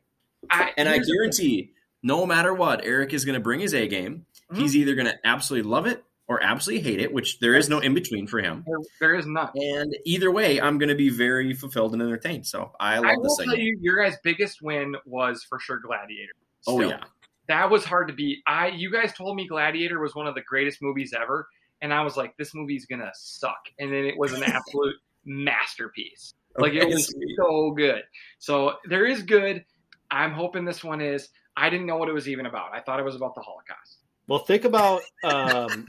I, 0.51 0.73
and 0.77 0.89
I 0.89 0.99
guarantee, 0.99 1.73
no 2.03 2.27
matter 2.27 2.55
what, 2.55 2.85
Eric 2.85 3.13
is 3.13 3.25
going 3.25 3.35
to 3.35 3.41
bring 3.41 3.61
his 3.61 3.75
A 3.75 3.89
game. 3.89 4.27
Mm-hmm. 4.51 4.61
He's 4.61 4.77
either 4.77 4.95
going 4.95 5.07
to 5.07 5.19
absolutely 5.25 5.69
love 5.69 5.87
it 5.87 6.05
or 6.29 6.43
absolutely 6.43 6.89
hate 6.89 7.01
it, 7.01 7.13
which 7.13 7.41
there 7.41 7.55
is 7.55 7.69
no 7.69 7.79
in 7.79 7.95
between 7.95 8.27
for 8.27 8.41
him. 8.41 8.63
There, 8.67 8.79
there 9.01 9.15
is 9.15 9.27
not. 9.27 9.53
And 9.55 9.97
either 10.05 10.31
way, 10.31 10.61
I'm 10.61 10.79
going 10.79 10.91
to 10.91 10.95
be 10.95 11.09
very 11.09 11.55
fulfilled 11.55 11.95
and 11.95 12.03
entertained. 12.03 12.47
So 12.47 12.73
I 12.79 12.97
love 12.97 13.05
I 13.07 13.15
this 13.23 13.37
will 13.39 13.47
tell 13.47 13.59
you, 13.59 13.79
your 13.81 14.03
guys' 14.03 14.19
biggest 14.23 14.63
win 14.63 14.95
was 15.07 15.45
for 15.49 15.59
sure 15.59 15.81
Gladiator. 15.81 16.33
oh 16.67 16.83
yeah, 16.83 17.01
that 17.49 17.71
was 17.71 17.85
hard 17.85 18.09
to 18.09 18.15
beat. 18.15 18.39
I 18.47 18.69
you 18.69 18.93
guys 18.93 19.13
told 19.15 19.37
me 19.37 19.49
Gladiator 19.49 19.99
was 19.99 20.15
one 20.15 20.27
of 20.27 20.35
the 20.35 20.43
greatest 20.43 20.83
movies 20.83 21.15
ever, 21.19 21.49
and 21.81 21.93
I 21.95 22.03
was 22.03 22.17
like, 22.17 22.37
this 22.37 22.55
movie's 22.55 22.85
gonna 22.85 23.11
suck, 23.15 23.61
and 23.79 23.91
then 23.91 24.05
it 24.05 24.19
was 24.19 24.35
an 24.35 24.43
absolute 24.43 24.97
masterpiece. 25.25 26.35
Like 26.59 26.75
it 26.75 26.87
was 26.87 27.07
sweet. 27.07 27.37
so 27.39 27.71
good. 27.71 28.03
So 28.39 28.75
there 28.85 29.07
is 29.07 29.23
good. 29.23 29.65
I'm 30.11 30.33
hoping 30.33 30.65
this 30.65 30.83
one 30.85 31.01
is. 31.01 31.29
I 31.57 31.71
didn't 31.71 31.87
know 31.87 31.97
what 31.97 32.09
it 32.09 32.13
was 32.13 32.29
even 32.29 32.47
about. 32.47 32.73
I 32.73 32.81
thought 32.81 33.01
it 33.01 33.05
was 33.05 33.17
about 33.17 33.35
the 33.35 33.41
Holocaust. 33.41 33.99
Well, 34.29 34.39
think 34.41 34.65
about 34.65 35.03
um, 35.25 35.87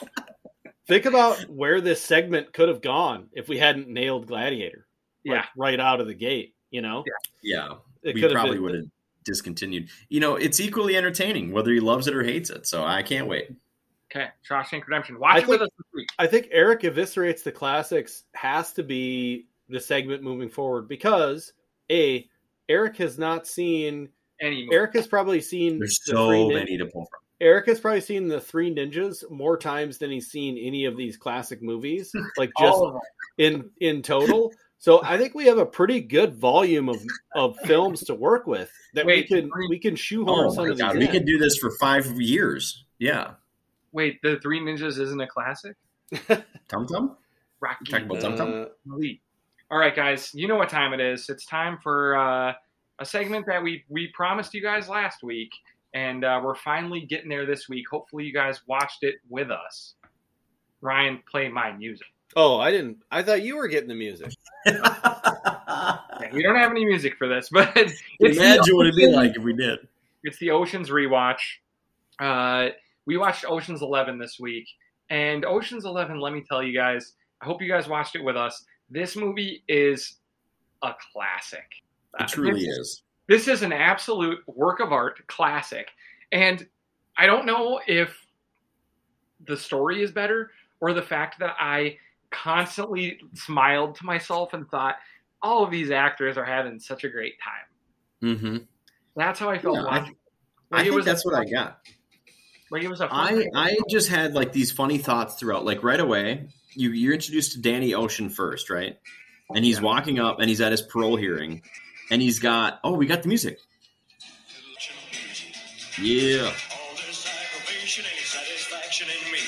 think 0.86 1.04
about 1.04 1.38
where 1.50 1.80
this 1.80 2.00
segment 2.00 2.52
could 2.52 2.68
have 2.68 2.80
gone 2.80 3.28
if 3.32 3.48
we 3.48 3.58
hadn't 3.58 3.88
nailed 3.88 4.26
Gladiator. 4.26 4.86
like, 5.24 5.34
Yeah. 5.36 5.44
right 5.56 5.78
out 5.78 6.00
of 6.00 6.06
the 6.06 6.14
gate. 6.14 6.54
You 6.70 6.82
know, 6.82 7.04
yeah. 7.42 7.74
it 8.02 8.14
we 8.14 8.20
could 8.20 8.30
have 8.30 8.36
probably 8.38 8.54
been- 8.56 8.62
would 8.64 8.74
have 8.74 8.84
discontinued. 9.24 9.88
You 10.08 10.20
know, 10.20 10.36
it's 10.36 10.60
equally 10.60 10.96
entertaining 10.96 11.52
whether 11.52 11.70
he 11.72 11.80
loves 11.80 12.06
it 12.06 12.14
or 12.14 12.22
hates 12.22 12.50
it. 12.50 12.66
So 12.66 12.84
I 12.84 13.02
can't 13.02 13.26
wait. 13.26 13.50
Okay, 14.10 14.28
Shawshank 14.48 14.86
Redemption. 14.86 15.18
Watch 15.18 15.36
I 15.36 15.38
it 15.40 15.48
with 15.48 15.62
us 15.62 15.68
this 15.76 15.86
week. 15.94 16.08
I 16.18 16.26
think 16.26 16.48
Eric 16.50 16.82
eviscerates 16.82 17.42
the 17.42 17.50
classics 17.52 18.24
has 18.34 18.72
to 18.74 18.82
be 18.82 19.46
the 19.68 19.80
segment 19.80 20.22
moving 20.22 20.48
forward 20.48 20.86
because 20.88 21.52
a 21.90 22.28
Eric 22.68 22.96
has 22.98 23.18
not 23.18 23.46
seen. 23.46 24.08
Any. 24.40 24.68
Eric 24.72 24.94
has 24.94 25.06
probably 25.06 25.40
seen 25.40 25.78
There's 25.78 25.98
the 26.06 26.12
so 26.12 26.48
many 26.48 26.76
to 26.78 26.86
pull 26.86 27.06
from. 27.06 27.20
Eric 27.40 27.66
has 27.66 27.80
probably 27.80 28.00
seen 28.00 28.28
the 28.28 28.40
Three 28.40 28.74
Ninjas 28.74 29.28
more 29.30 29.56
times 29.58 29.98
than 29.98 30.10
he's 30.10 30.28
seen 30.30 30.56
any 30.58 30.86
of 30.86 30.96
these 30.96 31.16
classic 31.16 31.62
movies, 31.62 32.12
like 32.38 32.50
just 32.58 32.74
All 32.74 32.86
of 32.88 32.92
them. 32.94 33.02
in 33.38 33.70
in 33.96 34.02
total. 34.02 34.52
So 34.78 35.02
I 35.02 35.16
think 35.16 35.34
we 35.34 35.46
have 35.46 35.56
a 35.58 35.64
pretty 35.66 36.00
good 36.00 36.36
volume 36.36 36.88
of, 36.90 36.96
of 37.34 37.56
films 37.64 38.04
to 38.04 38.14
work 38.14 38.46
with 38.46 38.70
that 38.94 39.06
Wait, 39.06 39.28
we 39.30 39.36
can 39.40 39.50
three- 39.50 39.66
we 39.68 39.78
can 39.78 39.96
shoehorn 39.96 40.46
Oh 40.48 40.54
some 40.54 40.66
my 40.66 40.72
of 40.72 40.78
god, 40.78 40.92
these. 40.94 40.98
we 41.00 41.06
in. 41.06 41.12
could 41.12 41.26
do 41.26 41.38
this 41.38 41.56
for 41.58 41.70
five 41.80 42.06
years. 42.20 42.84
Yeah, 42.98 43.32
Wait, 43.92 44.20
the 44.22 44.38
Three 44.42 44.60
Ninjas 44.60 44.98
isn't 44.98 45.20
a 45.20 45.26
classic. 45.26 45.76
Tum 46.68 46.86
Tum. 46.86 47.16
Rocky. 47.60 47.90
Talking 47.90 48.06
about 48.06 48.20
Tum 48.20 48.36
Tum. 48.36 48.52
Uh, 48.52 48.94
Elite. 48.94 49.20
All 49.70 49.78
right, 49.78 49.94
guys, 49.94 50.30
you 50.32 50.46
know 50.46 50.56
what 50.56 50.68
time 50.68 50.92
it 50.92 51.00
is. 51.00 51.28
It's 51.28 51.44
time 51.44 51.78
for 51.82 52.16
uh, 52.16 52.52
a 53.00 53.04
segment 53.04 53.46
that 53.46 53.62
we 53.62 53.84
we 53.88 54.08
promised 54.14 54.54
you 54.54 54.62
guys 54.62 54.88
last 54.88 55.22
week, 55.24 55.50
and 55.92 56.24
uh, 56.24 56.40
we're 56.42 56.54
finally 56.54 57.00
getting 57.00 57.28
there 57.28 57.46
this 57.46 57.68
week. 57.68 57.84
Hopefully, 57.90 58.24
you 58.24 58.32
guys 58.32 58.60
watched 58.68 59.02
it 59.02 59.16
with 59.28 59.50
us. 59.50 59.94
Ryan, 60.80 61.20
play 61.28 61.48
my 61.48 61.72
music. 61.72 62.06
oh, 62.36 62.60
I 62.60 62.70
didn't. 62.70 62.98
I 63.10 63.22
thought 63.22 63.42
you 63.42 63.56
were 63.56 63.66
getting 63.68 63.88
the 63.88 63.94
music. 63.94 64.32
Yeah, 66.18 66.32
we 66.32 66.42
don't 66.42 66.56
have 66.56 66.70
any 66.70 66.84
music 66.84 67.16
for 67.18 67.28
this, 67.28 67.48
but 67.52 67.76
it's 67.76 68.00
the 68.18 68.26
Imagine 68.30 68.76
what 68.76 68.86
it'd 68.86 68.96
be 68.96 69.06
like 69.08 69.36
if 69.36 69.42
we 69.42 69.52
did. 69.52 69.80
It's 70.24 70.38
the 70.38 70.50
Oceans 70.50 70.88
rewatch. 70.88 71.40
Uh, 72.18 72.70
we 73.04 73.18
watched 73.18 73.44
Oceans 73.46 73.82
Eleven 73.82 74.18
this 74.18 74.40
week, 74.40 74.66
and 75.10 75.44
Oceans 75.44 75.84
Eleven. 75.84 76.18
Let 76.18 76.32
me 76.32 76.42
tell 76.48 76.62
you 76.62 76.72
guys. 76.72 77.12
I 77.42 77.44
hope 77.44 77.60
you 77.60 77.68
guys 77.68 77.86
watched 77.86 78.16
it 78.16 78.24
with 78.24 78.36
us. 78.36 78.64
This 78.90 79.16
movie 79.16 79.64
is 79.68 80.16
a 80.82 80.92
classic. 81.12 81.66
Uh, 82.18 82.24
It 82.24 82.28
truly 82.28 82.64
this- 82.66 82.78
is. 82.78 83.02
This 83.28 83.48
is 83.48 83.62
an 83.62 83.72
absolute 83.72 84.38
work 84.46 84.78
of 84.78 84.92
art, 84.92 85.26
classic. 85.26 85.88
And 86.30 86.64
I 87.18 87.26
don't 87.26 87.44
know 87.44 87.80
if 87.88 88.24
the 89.46 89.56
story 89.56 90.00
is 90.02 90.12
better 90.12 90.52
or 90.80 90.92
the 90.92 91.02
fact 91.02 91.40
that 91.40 91.56
I 91.58 91.98
constantly 92.30 93.18
smiled 93.34 93.96
to 93.96 94.04
myself 94.04 94.52
and 94.52 94.68
thought, 94.70 94.96
all 95.42 95.64
of 95.64 95.70
these 95.72 95.90
actors 95.90 96.36
are 96.38 96.44
having 96.44 96.78
such 96.78 97.02
a 97.02 97.08
great 97.08 97.34
time. 97.42 98.36
Mm-hmm. 98.36 98.56
That's 99.16 99.40
how 99.40 99.50
I 99.50 99.58
felt 99.58 99.76
Yeah, 99.76 99.82
I- 99.82 99.98
watching. 99.98 100.16
I 100.72 100.76
Like, 100.78 100.86
it 100.86 100.90
think 100.90 101.04
that's 101.04 101.24
what 101.24 101.34
I 101.34 101.44
got. 101.44 101.80
Like 102.70 102.82
it 102.82 102.88
was 102.88 103.00
a 103.00 103.08
I. 103.08 103.46
I 103.54 103.76
just 103.88 104.08
had 104.08 104.34
like 104.34 104.52
these 104.52 104.72
funny 104.72 104.98
thoughts 104.98 105.34
throughout. 105.36 105.64
Like 105.64 105.84
right 105.84 106.00
away, 106.00 106.48
you 106.76 106.90
you're 106.90 107.14
introduced 107.14 107.52
to 107.52 107.60
Danny 107.60 107.94
Ocean 107.94 108.28
first, 108.30 108.70
right? 108.70 108.96
And 109.54 109.64
he's 109.64 109.76
Yeah. 109.78 109.82
walking 109.84 110.18
up, 110.18 110.38
and 110.40 110.48
he's 110.48 110.60
at 110.60 110.70
his 110.72 110.82
parole 110.82 111.16
hearing, 111.16 111.62
and 112.10 112.20
he's 112.22 112.38
got 112.38 112.80
oh, 112.84 112.92
we 112.92 113.06
got 113.06 113.22
the 113.22 113.28
music. 113.28 113.58
Yeah, 115.98 116.42
All 116.44 116.92
this 116.96 117.26
aggravation 117.26 118.04
ain't 118.04 118.26
satisfaction 118.26 119.08
in 119.08 119.32
me. 119.32 119.38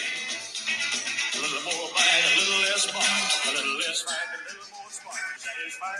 A 1.34 1.40
little 1.42 1.62
more 1.64 1.90
bite, 1.94 2.24
a 2.24 2.38
little 2.40 2.60
less 2.62 2.86
bite, 2.86 3.50
a 3.52 3.54
little 3.54 3.76
less 3.76 4.02
bite, 4.04 4.14
a 4.32 4.38
little 4.48 4.68
more 4.72 4.90
spark. 4.90 5.16
Satisfy 5.36 5.92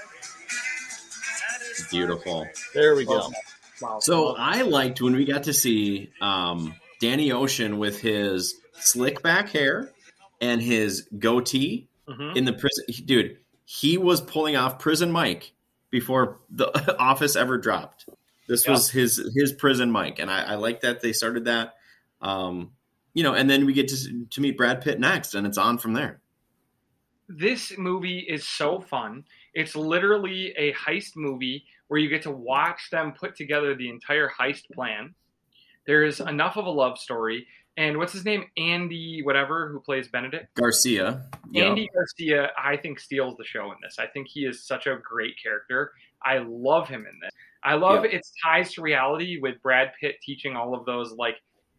me. 1.83 1.89
Beautiful. 1.91 2.47
There 2.75 2.95
we 2.97 3.05
go. 3.05 3.31
wow. 3.83 3.99
So 4.01 4.35
I 4.39 4.63
liked 4.63 5.03
when 5.03 5.15
we 5.15 5.25
got 5.27 5.43
to 5.45 5.53
see 5.53 6.11
um, 6.21 6.75
Danny 7.01 7.31
Ocean 7.33 7.79
with 7.79 8.01
his 8.01 8.55
slick 8.81 9.23
back 9.23 9.51
hair 9.51 9.91
and 10.41 10.61
his 10.63 11.09
goatee 11.19 11.89
Mhm. 12.09 12.37
in 12.37 12.45
the 12.45 12.53
prison. 12.53 12.85
Dude, 13.07 13.39
he 13.65 13.99
was 13.99 14.21
pulling 14.21 14.57
off 14.57 14.79
Prison 14.79 15.11
Mike 15.13 15.53
before 15.91 16.39
the 16.51 16.71
office 16.99 17.37
ever 17.37 17.59
dropped. 17.59 18.07
This 18.49 18.67
was 18.67 18.91
his 18.91 19.31
his 19.37 19.53
prison 19.53 19.91
Mike, 19.91 20.19
and 20.19 20.31
I, 20.31 20.43
I 20.43 20.55
like 20.55 20.81
that 20.81 21.03
they 21.03 21.13
started 21.13 21.45
that. 21.45 21.75
Um, 22.23 22.73
you 23.15 23.23
know, 23.23 23.35
and 23.35 23.49
then 23.51 23.67
we 23.67 23.73
get 23.75 23.89
to 23.89 24.25
to 24.31 24.41
meet 24.41 24.57
Brad 24.57 24.81
Pitt 24.81 24.99
next, 24.99 25.35
and 25.35 25.47
it's 25.47 25.59
on 25.59 25.77
from 25.79 25.93
there. 25.93 26.21
this 27.29 27.77
movie 27.77 28.21
is 28.21 28.47
so 28.49 28.81
fun. 28.81 29.25
It's 29.53 29.77
literally 29.77 30.53
a 30.57 30.73
heist 30.73 31.15
movie 31.17 31.67
where 31.89 32.01
you 32.01 32.09
get 32.09 32.23
to 32.23 32.31
watch 32.31 32.89
them 32.91 33.13
put 33.13 33.37
together 33.37 33.75
the 33.75 33.91
entire 33.91 34.31
heist 34.31 34.63
plan. 34.73 35.15
There's 35.87 36.21
enough 36.21 36.57
of 36.57 36.65
a 36.67 36.71
love 36.71 36.99
story. 36.99 37.47
And 37.79 37.97
what's 37.97 38.13
his 38.13 38.25
name? 38.25 38.45
Andy, 38.57 39.23
whatever, 39.23 39.69
who 39.69 39.79
plays 39.79 40.09
Benedict. 40.09 40.53
Garcia, 40.57 41.27
yeah, 41.53 41.67
Andy 41.67 41.89
Garcia, 41.95 42.51
I 42.61 42.77
think, 42.77 42.99
steals 42.99 43.37
the 43.39 43.45
show 43.45 43.71
in 43.71 43.79
this. 43.81 44.01
I 44.01 44.07
think 44.09 44.27
he 44.29 44.41
is 44.41 44.67
such 44.67 44.89
a 44.89 44.99
great 45.01 45.35
character. 45.41 45.93
I 46.21 46.39
love 46.39 46.89
him 46.89 47.07
in 47.07 47.21
this. 47.23 47.31
I 47.63 47.75
love 47.75 48.05
its 48.05 48.33
ties 48.45 48.73
to 48.75 48.83
reality 48.83 49.39
with 49.41 49.63
Brad 49.63 49.93
Pitt 50.01 50.17
teaching 50.25 50.57
all 50.57 50.75
of 50.75 50.87
those 50.87 51.13
like 51.13 51.37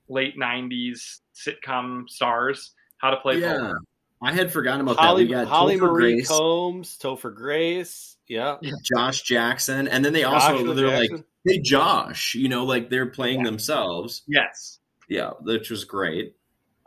late 0.08 0.38
'90s 0.38 1.20
sitcom 1.36 2.08
stars 2.08 2.72
how 3.00 3.10
to 3.10 3.18
play 3.18 3.40
yeah. 3.40 3.58
poker. 3.58 3.80
I 4.22 4.34
had 4.34 4.54
forgotten 4.54 4.82
about 4.82 4.98
Holly, 4.98 5.26
that. 5.26 5.30
We 5.30 5.36
got 5.36 5.48
Holly 5.48 5.76
Topher 5.78 5.82
Marie 5.82 6.14
Grace, 6.14 6.28
Combs, 6.30 6.98
Topher 6.98 7.36
Grace. 7.36 8.16
Yeah. 8.30 8.56
Josh 8.96 9.24
Jackson, 9.24 9.90
and 9.90 10.06
then 10.06 10.14
they 10.14 10.24
also 10.24 10.74
they're 10.74 10.98
like, 10.98 11.12
"Hey, 11.46 11.60
Josh," 11.60 12.36
you 12.36 12.48
know, 12.48 12.64
like 12.64 12.90
they're 12.90 13.08
playing 13.08 13.40
Yeah. 13.40 13.46
themselves. 13.46 14.24
Yes. 14.28 14.79
Yeah, 15.10 15.32
which 15.42 15.70
was 15.70 15.84
great. 15.86 16.36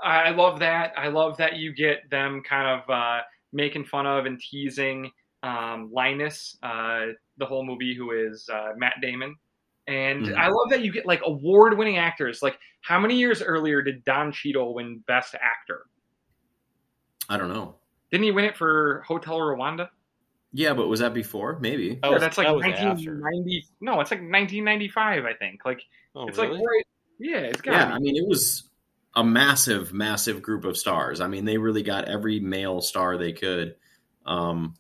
I 0.01 0.31
love 0.31 0.59
that. 0.61 0.93
I 0.97 1.09
love 1.09 1.37
that 1.37 1.57
you 1.57 1.73
get 1.75 2.09
them 2.11 2.43
kind 2.49 2.81
of 2.81 2.91
uh, 2.91 3.20
making 3.53 3.85
fun 3.85 4.07
of 4.07 4.27
and 4.27 4.41
teasing 4.41 5.11
um, 5.45 5.91
Linus, 5.93 6.57
uh, 6.62 7.07
the 7.37 7.47
whole 7.47 7.64
movie, 7.64 7.95
who 7.95 8.11
is 8.12 8.49
uh, 8.53 8.70
Matt 8.77 8.95
Damon. 9.03 9.35
And 9.89 10.27
Mhm. 10.27 10.37
I 10.37 10.49
love 10.49 10.70
that 10.70 10.83
you 10.83 10.93
get 10.93 11.07
like 11.07 11.20
award 11.25 11.77
winning 11.77 11.99
actors. 11.99 12.43
Like, 12.43 12.59
how 12.83 12.99
many 12.99 13.16
years 13.16 13.43
earlier 13.43 13.83
did 13.83 14.05
Don 14.05 14.33
Cheadle 14.33 14.75
win 14.75 15.03
Best 15.07 15.35
Actor? 15.35 15.83
I 17.29 17.37
don't 17.37 17.49
know. 17.53 17.77
Didn't 18.11 18.25
he 18.25 18.31
win 18.33 18.45
it 18.45 18.57
for 18.57 19.03
Hotel 19.07 19.39
Rwanda? 19.39 19.89
Yeah, 20.53 20.75
but 20.75 20.89
was 20.89 21.01
that 21.01 21.14
before? 21.14 21.59
Maybe. 21.61 21.99
Oh, 22.03 22.12
Yeah, 22.12 22.18
that's 22.18 22.37
like 22.39 22.47
that 22.47 22.55
was 22.55 22.64
after. 22.64 22.87
1990. 22.87 23.66
No, 23.81 24.01
it's 24.01 24.11
like 24.11 24.20
1995, 24.20 25.25
I 25.25 25.33
think. 25.35 25.64
Like, 25.64 25.81
Oh, 26.14 26.27
it's 26.29 26.37
really? 26.39 26.59
like, 26.59 26.66
right, 26.66 26.85
yeah, 27.23 27.39
it's 27.39 27.61
got 27.61 27.73
Yeah, 27.73 27.95
I 27.95 27.99
mean, 27.99 28.16
it 28.16 28.27
was 28.29 28.64
a 29.14 29.25
massive, 29.25 29.93
massive 29.93 30.43
group 30.43 30.64
of 30.64 30.77
stars. 30.77 31.20
I 31.20 31.27
mean, 31.29 31.45
they 31.45 31.59
really 31.59 31.83
got 31.83 32.07
every 32.07 32.41
male 32.41 32.81
star 32.81 33.16
they 33.16 33.33
could. 33.33 33.77
Um, 34.27 34.75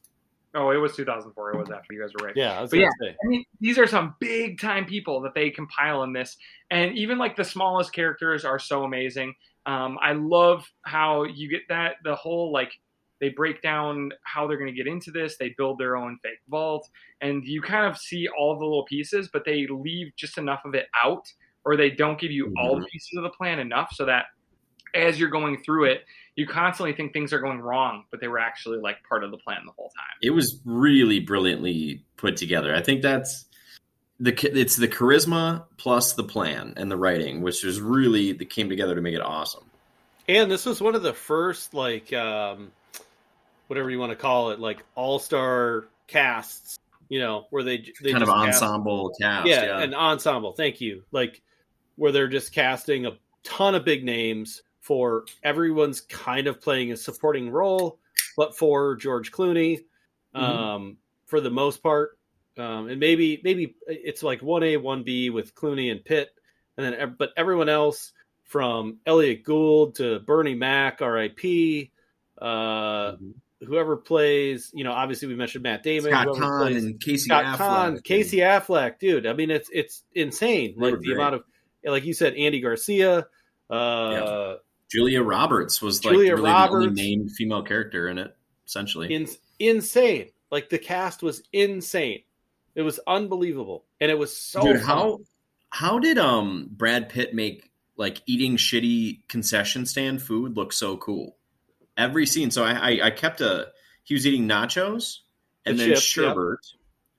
Oh, 0.54 0.70
it 0.70 0.76
was 0.76 0.94
2004. 0.96 1.52
It 1.52 1.58
was 1.58 1.70
after 1.70 1.94
you 1.94 2.00
guys 2.00 2.10
were 2.18 2.26
right. 2.26 2.36
yeah, 2.36 2.58
I 2.58 2.60
was 2.60 2.70
But 2.70 2.80
gonna 2.80 2.90
say. 3.00 3.16
I 3.24 3.26
mean, 3.26 3.44
these 3.60 3.78
are 3.78 3.86
some 3.86 4.14
big 4.20 4.60
time 4.60 4.84
people 4.84 5.22
that 5.22 5.34
they 5.34 5.50
compile 5.50 6.02
in 6.02 6.12
this, 6.12 6.36
and 6.70 6.96
even 6.96 7.16
like 7.16 7.36
the 7.36 7.44
smallest 7.44 7.92
characters 7.92 8.44
are 8.44 8.58
so 8.58 8.84
amazing. 8.84 9.34
Um, 9.64 9.98
I 10.02 10.12
love 10.12 10.70
how 10.82 11.24
you 11.24 11.48
get 11.48 11.62
that 11.68 11.96
the 12.04 12.14
whole 12.14 12.52
like 12.52 12.72
they 13.20 13.30
break 13.30 13.62
down 13.62 14.10
how 14.24 14.46
they're 14.46 14.58
going 14.58 14.70
to 14.70 14.76
get 14.76 14.86
into 14.86 15.10
this. 15.10 15.36
They 15.38 15.54
build 15.56 15.78
their 15.78 15.96
own 15.96 16.18
fake 16.22 16.40
vault, 16.48 16.86
and 17.22 17.42
you 17.46 17.62
kind 17.62 17.86
of 17.86 17.96
see 17.96 18.28
all 18.28 18.58
the 18.58 18.64
little 18.64 18.84
pieces, 18.84 19.30
but 19.32 19.44
they 19.46 19.66
leave 19.68 20.12
just 20.16 20.36
enough 20.36 20.62
of 20.66 20.74
it 20.74 20.88
out, 21.02 21.32
or 21.64 21.76
they 21.76 21.90
don't 21.90 22.18
give 22.20 22.30
you 22.30 22.52
all 22.58 22.78
the 22.78 22.86
pieces 22.86 23.16
of 23.16 23.22
the 23.22 23.30
plan 23.30 23.58
enough 23.58 23.92
so 23.92 24.04
that 24.06 24.26
as 24.94 25.18
you're 25.18 25.30
going 25.30 25.62
through 25.62 25.84
it, 25.84 26.04
you 26.36 26.46
constantly 26.46 26.92
think 26.92 27.12
things 27.12 27.32
are 27.32 27.40
going 27.40 27.60
wrong, 27.60 28.04
but 28.10 28.20
they 28.20 28.28
were 28.28 28.38
actually 28.38 28.78
like 28.78 28.96
part 29.08 29.24
of 29.24 29.30
the 29.30 29.38
plan 29.38 29.60
the 29.64 29.72
whole 29.72 29.90
time. 29.90 30.16
it 30.22 30.30
was 30.30 30.60
really 30.64 31.20
brilliantly 31.20 32.04
put 32.16 32.36
together. 32.36 32.74
I 32.74 32.82
think 32.82 33.02
that's 33.02 33.46
the 34.20 34.32
it's 34.56 34.76
the 34.76 34.88
charisma 34.88 35.64
plus 35.76 36.14
the 36.14 36.24
plan 36.24 36.74
and 36.76 36.90
the 36.90 36.96
writing, 36.96 37.42
which 37.42 37.64
is 37.64 37.80
really 37.80 38.32
that 38.32 38.50
came 38.50 38.68
together 38.68 38.94
to 38.94 39.00
make 39.00 39.14
it 39.14 39.22
awesome. 39.22 39.64
And 40.28 40.50
this 40.50 40.64
was 40.64 40.80
one 40.80 40.94
of 40.94 41.02
the 41.02 41.12
first 41.12 41.74
like 41.74 42.12
um 42.12 42.72
whatever 43.66 43.90
you 43.90 43.98
want 43.98 44.10
to 44.10 44.16
call 44.16 44.50
it, 44.50 44.60
like 44.60 44.82
all 44.94 45.18
star 45.18 45.86
casts, 46.06 46.78
you 47.08 47.18
know, 47.18 47.46
where 47.50 47.62
they, 47.62 47.84
they 48.02 48.12
kind 48.12 48.22
of 48.22 48.28
cast, 48.28 48.62
ensemble 48.62 49.12
cast. 49.20 49.48
yeah, 49.48 49.64
Yeah, 49.64 49.82
an 49.82 49.94
ensemble. 49.94 50.52
Thank 50.52 50.80
you. 50.80 51.02
Like 51.10 51.40
where 51.96 52.12
they're 52.12 52.28
just 52.28 52.52
casting 52.52 53.06
a 53.06 53.12
ton 53.44 53.74
of 53.74 53.84
big 53.84 54.04
names 54.04 54.62
for 54.80 55.24
everyone's 55.42 56.00
kind 56.00 56.46
of 56.46 56.60
playing 56.60 56.92
a 56.92 56.96
supporting 56.96 57.50
role, 57.50 57.98
but 58.36 58.56
for 58.56 58.96
George 58.96 59.30
Clooney, 59.30 59.84
Mhm. 60.34 60.40
um, 60.40 60.96
for 61.26 61.40
the 61.40 61.50
most 61.50 61.82
part, 61.82 62.18
um, 62.58 62.88
and 62.88 62.98
maybe 62.98 63.40
maybe 63.44 63.74
it's 63.86 64.22
like 64.22 64.42
one 64.42 64.62
A, 64.62 64.76
one 64.76 65.02
B 65.02 65.30
with 65.30 65.54
Clooney 65.54 65.90
and 65.90 66.04
Pitt, 66.04 66.30
and 66.76 66.84
then 66.86 67.14
but 67.18 67.32
everyone 67.36 67.68
else 67.68 68.12
from 68.44 68.98
Elliott 69.06 69.44
Gould 69.44 69.94
to 69.96 70.18
Bernie 70.20 70.54
Mac, 70.54 71.00
R.I.P. 71.00 71.90
Uh, 72.38 73.12
Mhm. 73.12 73.34
whoever 73.66 73.96
plays, 73.96 74.70
you 74.74 74.82
know, 74.84 74.92
obviously 74.92 75.28
we 75.28 75.34
mentioned 75.36 75.62
Matt 75.62 75.82
Damon, 75.82 76.10
Scott 76.10 76.26
Caan 76.28 76.58
plays 76.60 76.84
and 76.84 77.00
Casey 77.00 77.26
Scott 77.28 77.44
Affleck. 77.44 77.58
Caan, 77.58 78.04
Casey 78.04 78.38
Affleck, 78.38 78.98
dude. 78.98 79.26
I 79.26 79.32
mean, 79.32 79.50
it's 79.50 79.70
it's 79.72 80.02
insane. 80.14 80.74
Like 80.76 80.98
the 80.98 81.12
amount 81.12 81.36
of, 81.36 81.44
like 81.84 82.04
you 82.04 82.14
said, 82.14 82.34
Andy 82.34 82.60
Garcia, 82.60 83.26
uh, 83.70 84.54
Julia 84.90 85.22
Roberts 85.22 85.80
was 85.80 86.04
like 86.04 86.12
Julia 86.12 86.34
really 86.36 86.50
the 86.50 86.56
only 86.56 86.86
Roberts. 86.86 86.96
named 86.96 87.30
female 87.32 87.62
character 87.62 88.08
in 88.08 88.18
it, 88.18 88.36
essentially. 88.66 89.12
in, 89.12 89.28
insane. 89.58 90.30
Like 90.50 90.68
the 90.68 90.78
cast 90.78 91.22
was 91.22 91.42
insane. 91.52 92.22
It 92.74 92.82
was 92.82 93.00
unbelievable, 93.06 93.84
and 94.00 94.10
it 94.10 94.18
was 94.18 94.36
so. 94.36 94.62
Dude, 94.62 94.76
fun. 94.76 94.84
how 94.84 95.18
how 95.70 95.98
did 95.98 96.18
um 96.18 96.68
Brad 96.70 97.08
Pitt 97.08 97.34
make 97.34 97.70
like 97.96 98.22
eating 98.26 98.56
shitty 98.56 99.26
concession 99.28 99.86
stand 99.86 100.22
food 100.22 100.56
look 100.56 100.72
so 100.72 100.96
cool? 100.96 101.36
Every 101.96 102.26
scene. 102.26 102.50
So 102.50 102.64
I 102.64 102.72
I, 102.72 103.06
I 103.06 103.10
kept 103.10 103.40
a 103.40 103.68
he 104.02 104.14
was 104.14 104.26
eating 104.26 104.48
nachos 104.48 105.18
and 105.64 105.78
The 105.78 105.84
then 105.84 105.94
chips, 105.94 106.16
yep. 106.16 106.36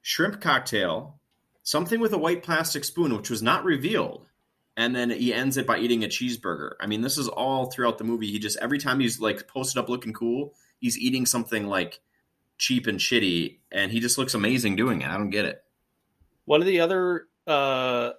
shrimp 0.01 0.41
cocktail, 0.41 1.19
something 1.63 1.99
with 1.99 2.13
a 2.13 2.17
white 2.17 2.43
plastic 2.43 2.83
spoon, 2.83 3.15
which 3.15 3.29
was 3.29 3.41
not 3.41 3.63
revealed. 3.63 4.27
And 4.75 4.95
then 4.95 5.11
he 5.11 5.33
ends 5.33 5.57
it 5.57 5.67
by 5.67 5.77
eating 5.77 6.03
a 6.03 6.07
cheeseburger. 6.07 6.71
I 6.79 6.87
mean, 6.87 7.01
this 7.01 7.17
is 7.17 7.27
all 7.27 7.67
throughout 7.67 7.99
the 7.99 8.03
movie. 8.03 8.31
He 8.31 8.39
just 8.39 8.57
every 8.57 8.79
time 8.79 8.99
he's 8.99 9.19
like 9.19 9.47
posted 9.47 9.79
up 9.79 9.87
looking 9.87 10.13
cool, 10.13 10.55
he's 10.79 10.97
eating 10.97 11.25
something 11.27 11.67
like 11.67 12.01
cheap 12.57 12.87
and 12.87 12.99
shitty, 12.99 13.59
and 13.71 13.91
he 13.91 13.99
just 13.99 14.17
looks 14.17 14.33
amazing 14.33 14.75
doing 14.75 15.01
it. 15.01 15.09
I 15.09 15.17
don't 15.17 15.29
get 15.29 15.45
it. 15.45 15.63
One 16.45 16.61
of 16.61 16.67
the 16.67 16.79
other, 16.79 17.27
uh, 17.45 18.11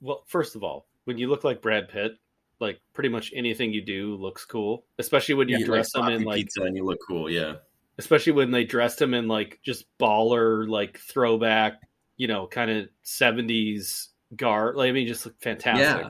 well, 0.00 0.24
first 0.26 0.56
of 0.56 0.64
all, 0.64 0.86
when 1.04 1.18
you 1.18 1.28
look 1.28 1.44
like 1.44 1.60
Brad 1.60 1.88
Pitt, 1.88 2.12
like 2.58 2.80
pretty 2.94 3.08
much 3.08 3.32
anything 3.36 3.72
you 3.72 3.82
do 3.82 4.16
looks 4.16 4.44
cool, 4.44 4.84
especially 4.98 5.34
when 5.34 5.48
you 5.48 5.64
dress 5.64 5.94
like, 5.94 6.10
him 6.10 6.16
in 6.16 6.24
like 6.24 6.36
pizza 6.36 6.62
and 6.62 6.74
you 6.74 6.84
look 6.84 6.98
cool. 7.06 7.30
Yeah. 7.30 7.56
especially 7.98 8.32
when 8.32 8.50
they 8.50 8.64
dressed 8.64 9.00
him 9.00 9.12
in 9.12 9.28
like 9.28 9.60
just 9.62 9.84
baller 9.98 10.66
like 10.68 10.98
throwback 10.98 11.80
you 12.16 12.28
know 12.28 12.46
kind 12.46 12.70
of 12.70 12.88
70s 13.04 14.08
garb 14.36 14.76
like 14.76 14.88
i 14.88 14.92
mean 14.92 15.06
just 15.06 15.24
look 15.26 15.38
fantastic 15.40 16.06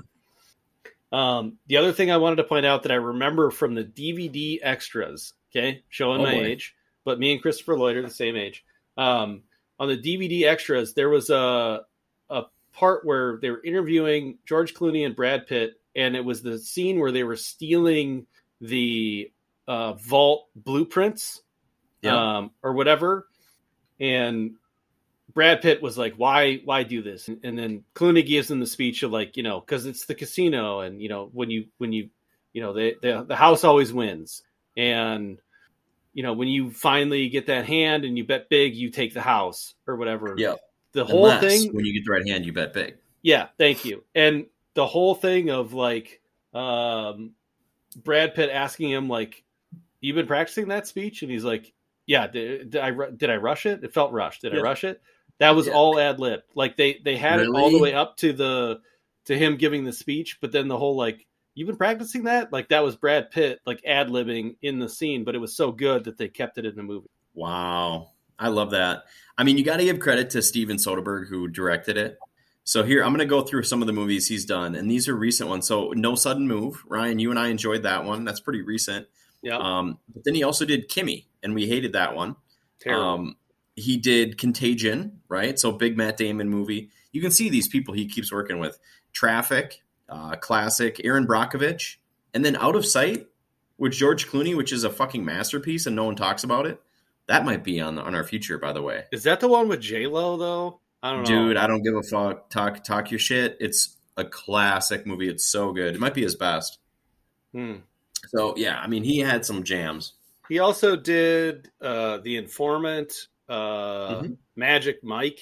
um 1.13 1.57
the 1.69 1.77
other 1.77 1.93
thing 1.93 2.11
i 2.11 2.17
wanted 2.17 2.37
to 2.37 2.45
point 2.45 2.67
out 2.67 2.83
that 2.83 2.93
i 2.93 2.97
remember 2.97 3.51
from 3.51 3.75
the 3.75 3.85
dvd 3.85 4.59
extras 4.63 5.33
okay 5.51 5.83
showing 5.89 6.21
Oh, 6.21 6.25
my 6.25 6.35
boy. 6.35 6.45
age 6.45 6.75
but 7.05 7.19
me 7.19 7.33
and 7.33 7.41
christopher 7.43 7.77
lloyd 7.79 7.97
are 7.97 8.03
the 8.03 8.11
same 8.11 8.37
age 8.37 8.65
um 8.97 9.43
on 9.79 9.89
the 9.89 9.97
dvd 9.97 10.45
extras 10.45 10.95
there 10.95 11.09
was 11.09 11.31
a 11.31 11.83
a 12.29 12.43
part 12.75 13.05
where 13.07 13.39
they 13.41 13.51
were 13.51 13.63
interviewing 13.65 14.39
george 14.47 14.75
clooney 14.75 15.07
and 15.07 15.17
brad 15.17 15.47
pitt 15.47 15.81
and 15.97 16.15
it 16.15 16.25
was 16.25 16.43
the 16.43 16.59
scene 16.59 16.99
where 17.01 17.13
they 17.13 17.25
were 17.25 17.37
stealing 17.37 18.27
the 18.61 19.31
uh, 19.67 19.93
vault 19.95 20.47
blueprints 20.57 21.43
Yeah. 22.03 22.37
um, 22.39 22.51
or 22.63 22.73
whatever. 22.73 23.27
And 23.99 24.55
Brad 25.39 25.63
Pitt 25.63 25.81
was 25.81 25.97
like, 25.97 26.15
"Why, 26.17 26.57
why 26.65 26.83
do 26.83 27.01
this?" 27.01 27.29
And, 27.29 27.39
and 27.45 27.57
then 27.57 27.85
Clooney 27.95 28.27
gives 28.27 28.51
him 28.51 28.59
the 28.59 28.67
speech 28.67 29.05
of 29.05 29.13
like, 29.13 29.37
you 29.37 29.45
know, 29.45 29.61
because 29.61 29.87
it's 29.87 30.05
the 30.05 30.17
casino, 30.17 30.81
and 30.81 31.01
you 31.01 31.09
know, 31.09 31.31
when 31.33 31.49
you, 31.49 31.67
when 31.79 31.93
you, 31.93 32.11
you 32.53 32.61
know, 32.61 32.73
they, 32.73 32.97
the 33.01 33.23
the 33.23 33.37
house 33.37 33.63
always 33.63 33.93
wins, 33.93 34.43
and 34.77 35.39
you 36.13 36.25
know, 36.25 36.33
when 36.33 36.49
you 36.49 36.73
finally 36.73 37.29
get 37.29 37.47
that 37.47 37.67
hand 37.67 38.05
and 38.05 38.19
you 38.19 38.25
bet 38.25 38.49
big, 38.49 38.75
you 38.75 38.91
take 38.91 39.15
the 39.15 39.21
house 39.21 39.75
or 39.87 39.95
whatever. 39.95 40.35
Yeah. 40.37 40.57
The 40.91 41.05
whole 41.05 41.27
Unless, 41.27 41.43
thing, 41.45 41.73
when 41.73 41.85
you 41.85 41.93
get 41.93 42.05
the 42.05 42.11
right 42.11 42.27
hand, 42.27 42.45
you 42.45 42.53
bet 42.53 42.73
big. 42.73 42.97
yeah, 43.23 43.47
thank 43.59 43.85
you. 43.85 44.03
And 44.17 44.47
the 44.75 44.89
whole 44.89 45.15
thing 45.15 45.51
of 45.51 45.73
like 45.73 46.21
um 46.53 47.31
Brad 47.95 48.35
Pitt 48.35 48.51
asking 48.51 48.91
him 48.91 49.09
like 49.09 49.45
you've 50.01 50.17
been 50.17 50.27
practicing 50.27 50.67
that 50.69 50.89
speech 50.89 51.23
and 51.23 51.31
he's 51.31 51.45
like 51.45 51.73
yeah 52.07 52.27
did, 52.27 52.71
did 52.71 52.81
I 52.81 52.91
did 53.17 53.31
I 53.31 53.37
rush 53.37 53.67
it 53.67 53.85
it 53.85 53.95
felt 53.95 54.11
rushed 54.11 54.43
did 54.43 54.53
I 54.53 54.61
rush 54.61 54.83
it 54.83 55.01
that 55.39 55.55
was 55.55 55.67
Yeah. 55.67 55.73
all 55.75 55.99
ad 55.99 56.21
lib 56.21 56.41
like 56.55 56.77
they 56.77 57.01
they 57.05 57.17
had 57.17 57.41
it 57.41 57.49
all 57.49 57.71
the 57.71 57.79
way 57.79 57.95
up 57.95 58.17
to 58.19 58.33
the 58.33 58.81
to 59.27 59.37
him 59.39 59.57
giving 59.57 59.85
the 59.85 59.93
speech 59.93 60.39
but 60.41 60.53
then 60.53 60.69
the 60.69 60.77
whole 60.79 60.97
like 60.97 61.27
you've 61.55 61.67
been 61.67 61.77
practicing 61.77 62.25
that 62.25 62.53
like 62.53 62.69
that 62.69 62.83
was 62.85 62.97
Brad 62.97 63.31
Pitt 63.31 63.61
like 63.67 63.83
ad 63.85 64.09
libbing 64.09 64.57
in 64.63 64.79
the 64.79 64.89
scene 64.89 65.25
but 65.25 65.35
it 65.35 65.39
was 65.39 65.55
so 65.57 65.73
good 65.73 66.05
that 66.05 66.17
they 66.19 66.29
kept 66.29 66.59
it 66.59 66.65
in 66.67 66.75
the 66.77 66.83
movie 66.83 67.09
Wow. 67.35 68.11
I 68.41 68.49
love 68.49 68.71
that. 68.71 69.05
I 69.37 69.43
mean, 69.45 69.59
you 69.59 69.65
got 69.65 69.79
to 69.79 69.85
give 69.85 69.99
credit 70.01 70.31
to 70.31 70.43
Steven 70.43 70.77
Soderbergh, 70.77 71.29
who 71.29 71.49
directed 71.49 71.97
it. 71.97 72.19
So 72.65 72.83
here, 72.85 73.03
I'm 73.03 73.11
going 73.11 73.19
to 73.21 73.27
go 73.27 73.43
through 73.43 73.63
some 73.65 73.81
of 73.81 73.87
the 73.87 73.93
movies 73.93 74.29
he's 74.29 74.45
done, 74.45 74.75
and 74.77 74.89
these 74.91 75.09
are 75.09 75.15
recent 75.17 75.49
ones. 75.49 75.67
So 75.67 75.91
No 75.91 76.15
Sudden 76.15 76.47
Move, 76.47 76.83
Ryan, 76.87 77.19
you 77.19 77.31
and 77.31 77.39
I 77.39 77.49
enjoyed 77.49 77.83
that 77.85 78.05
one. 78.05 78.25
That's 78.25 78.39
pretty 78.41 78.63
recent. 78.63 79.07
yeah 79.43 79.57
Um, 79.57 79.99
but 80.13 80.23
then 80.25 80.35
he 80.37 80.43
also 80.45 80.65
did 80.65 80.89
Kimi, 80.89 81.27
and 81.43 81.53
we 81.55 81.67
hated 81.69 81.93
that 81.95 82.15
one. 82.15 82.37
terrible 82.81 83.05
Um, 83.05 83.37
he 83.79 83.97
did 83.97 84.39
Contagion, 84.39 85.21
right? 85.29 85.59
So 85.59 85.73
big 85.73 85.97
Matt 85.97 86.17
Damon 86.17 86.49
movie. 86.49 86.91
You 87.13 87.21
can 87.21 87.31
see 87.31 87.49
these 87.49 87.69
people 87.69 87.95
he 87.95 88.07
keeps 88.07 88.33
working 88.33 88.59
with. 88.59 88.79
Traffic, 89.13 89.83
uh, 90.09 90.37
classic. 90.37 91.01
Erin 91.05 91.27
Brockovich, 91.27 91.97
and 92.35 92.45
then 92.45 92.57
Out 92.57 92.77
of 92.77 92.85
Sight 92.85 93.27
with 93.79 93.93
George 93.93 94.27
Clooney, 94.29 94.57
which 94.57 94.73
is 94.73 94.85
a 94.85 94.91
fucking 94.91 95.25
masterpiece, 95.25 95.87
and 95.87 95.97
no 95.97 96.05
one 96.05 96.17
talks 96.17 96.45
about 96.45 96.67
it. 96.67 96.81
That 97.27 97.45
might 97.45 97.63
be 97.63 97.81
on 97.81 97.99
on 97.99 98.15
our 98.15 98.25
future, 98.25 98.59
by 98.59 98.73
the 98.73 98.83
way. 98.83 99.05
is 99.13 99.23
that 99.25 99.41
the 99.41 99.49
one 99.49 99.69
with 99.69 99.81
J 99.81 100.07
Lo 100.07 100.37
though 100.37 100.81
I 101.03 101.13
don't 101.13 101.29
know 101.29 101.49
Dude, 101.49 101.57
I 101.57 101.67
don't 101.67 101.83
give 101.83 101.95
a 101.95 102.03
fuck. 102.03 102.51
Talk 102.51 102.83
talk 102.83 103.11
your 103.11 103.21
shit. 103.21 103.57
It's 103.61 103.97
a 104.17 104.25
classic 104.25 105.07
movie. 105.07 105.29
It's 105.29 105.45
so 105.45 105.73
good. 105.73 105.95
It 105.95 106.01
might 106.01 106.15
be 106.15 106.23
his 106.23 106.35
best. 106.35 106.79
Hmm. 107.53 107.77
So 108.29 108.55
yeah, 108.57 108.79
I 108.81 108.89
mean, 108.89 109.05
he 109.05 109.21
had 109.21 109.47
some 109.47 109.63
jams. 109.63 110.15
He 110.49 110.59
also 110.59 110.97
did 110.97 111.71
uh, 111.81 112.19
the 112.19 112.37
Informant, 112.37 113.29
uh, 113.49 114.23
Mhm. 114.23 114.37
Magic 114.57 115.03
Mike, 115.03 115.39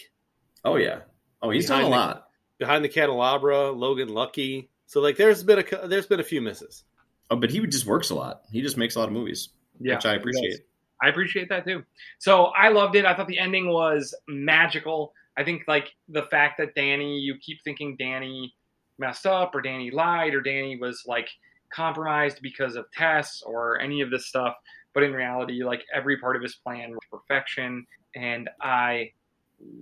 Oh 0.64 0.76
yeah. 0.76 1.00
Oh, 1.42 1.50
he's 1.50 1.66
done 1.68 1.82
a 1.82 1.84
Behind 1.88 1.92
the- 1.92 1.96
lot. 1.96 2.28
Behind 2.58 2.84
the 2.84 2.88
Candelabra, 2.88 3.70
Logan 3.70 4.08
Lucky. 4.08 4.70
So 4.86 5.00
like, 5.00 5.16
there's 5.16 5.42
been 5.44 5.58
a 5.60 5.86
there's 5.88 6.06
been 6.06 6.20
a 6.20 6.24
few 6.24 6.40
misses. 6.40 6.84
Oh, 7.30 7.36
but 7.36 7.50
he 7.50 7.60
just 7.66 7.86
works 7.86 8.10
a 8.10 8.14
lot. 8.14 8.42
He 8.50 8.62
just 8.62 8.76
makes 8.76 8.94
a 8.96 9.00
lot 9.00 9.08
of 9.08 9.12
movies, 9.12 9.50
Yeah, 9.80 9.94
which 9.96 10.06
I 10.06 10.14
appreciate. 10.14 10.60
I 11.02 11.08
appreciate 11.08 11.48
that 11.50 11.64
too. 11.66 11.84
So 12.18 12.46
I 12.46 12.68
loved 12.70 12.94
it. 12.96 13.04
I 13.04 13.14
thought 13.14 13.26
the 13.28 13.38
ending 13.38 13.68
was 13.68 14.14
magical. 14.28 15.12
I 15.36 15.44
think 15.44 15.64
like 15.68 15.92
the 16.08 16.22
fact 16.22 16.58
that 16.58 16.74
Danny, 16.74 17.18
you 17.18 17.36
keep 17.40 17.58
thinking 17.64 17.96
Danny 17.98 18.54
messed 18.98 19.26
up 19.26 19.54
or 19.54 19.60
Danny 19.60 19.90
lied 19.90 20.34
or 20.34 20.40
Danny 20.40 20.76
was 20.78 21.02
like 21.06 21.28
compromised 21.70 22.38
because 22.42 22.76
of 22.76 22.86
tests 22.92 23.42
or 23.42 23.78
any 23.80 24.00
of 24.00 24.10
this 24.10 24.26
stuff. 24.26 24.54
But 24.96 25.02
in 25.02 25.12
reality, 25.12 25.62
like 25.62 25.84
every 25.94 26.16
part 26.16 26.36
of 26.36 26.42
his 26.42 26.54
plan 26.54 26.92
was 26.92 27.00
perfection. 27.12 27.86
And 28.14 28.48
I 28.62 29.10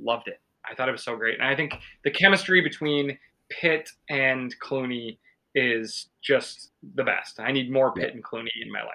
loved 0.03 0.27
it. 0.27 0.41
I 0.69 0.75
thought 0.75 0.89
it 0.89 0.93
was 0.93 1.05
so 1.05 1.15
great. 1.15 1.39
And 1.39 1.47
I 1.47 1.55
think 1.55 1.73
the 2.03 2.11
chemistry 2.11 2.61
between 2.63 3.17
Pitt 3.49 3.91
and 4.11 4.53
Clooney 4.59 5.19
is 5.55 6.09
just 6.21 6.73
the 6.97 7.05
best. 7.05 7.39
I 7.39 7.53
need 7.53 7.71
more 7.71 7.93
Pitt 7.93 8.13
and 8.13 8.25
Clooney 8.25 8.49
in 8.61 8.73
my 8.73 8.81
life. 8.81 8.91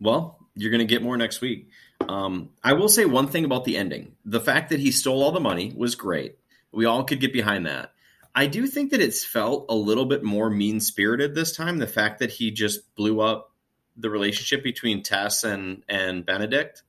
Well, 0.00 0.38
you're 0.54 0.70
going 0.70 0.86
to 0.86 0.94
get 0.94 1.02
more 1.02 1.16
next 1.16 1.40
week. 1.40 1.68
Um, 2.08 2.50
I 2.62 2.74
will 2.74 2.88
say 2.88 3.04
one 3.04 3.26
thing 3.26 3.44
about 3.44 3.64
the 3.64 3.76
ending: 3.76 4.14
the 4.24 4.40
fact 4.40 4.70
that 4.70 4.78
he 4.78 4.92
stole 4.92 5.20
all 5.20 5.32
the 5.32 5.40
money 5.40 5.72
was 5.76 5.96
great. 5.96 6.36
We 6.70 6.84
all 6.84 7.02
could 7.02 7.18
get 7.18 7.32
behind 7.32 7.66
that. 7.66 7.90
I 8.36 8.46
do 8.46 8.68
think 8.68 8.92
that 8.92 9.00
it's 9.00 9.24
felt 9.24 9.66
a 9.68 9.74
little 9.74 10.04
bit 10.04 10.22
more 10.22 10.48
mean 10.48 10.78
spirited 10.78 11.34
this 11.34 11.56
time. 11.56 11.78
The 11.78 11.88
fact 11.88 12.20
that 12.20 12.30
he 12.30 12.52
just 12.52 12.94
blew 12.94 13.20
up 13.20 13.50
the 13.96 14.10
relationship 14.10 14.62
between 14.62 15.02
Tess 15.02 15.44
and 15.44 15.82
and 15.88 16.24
Benedict, 16.26 16.82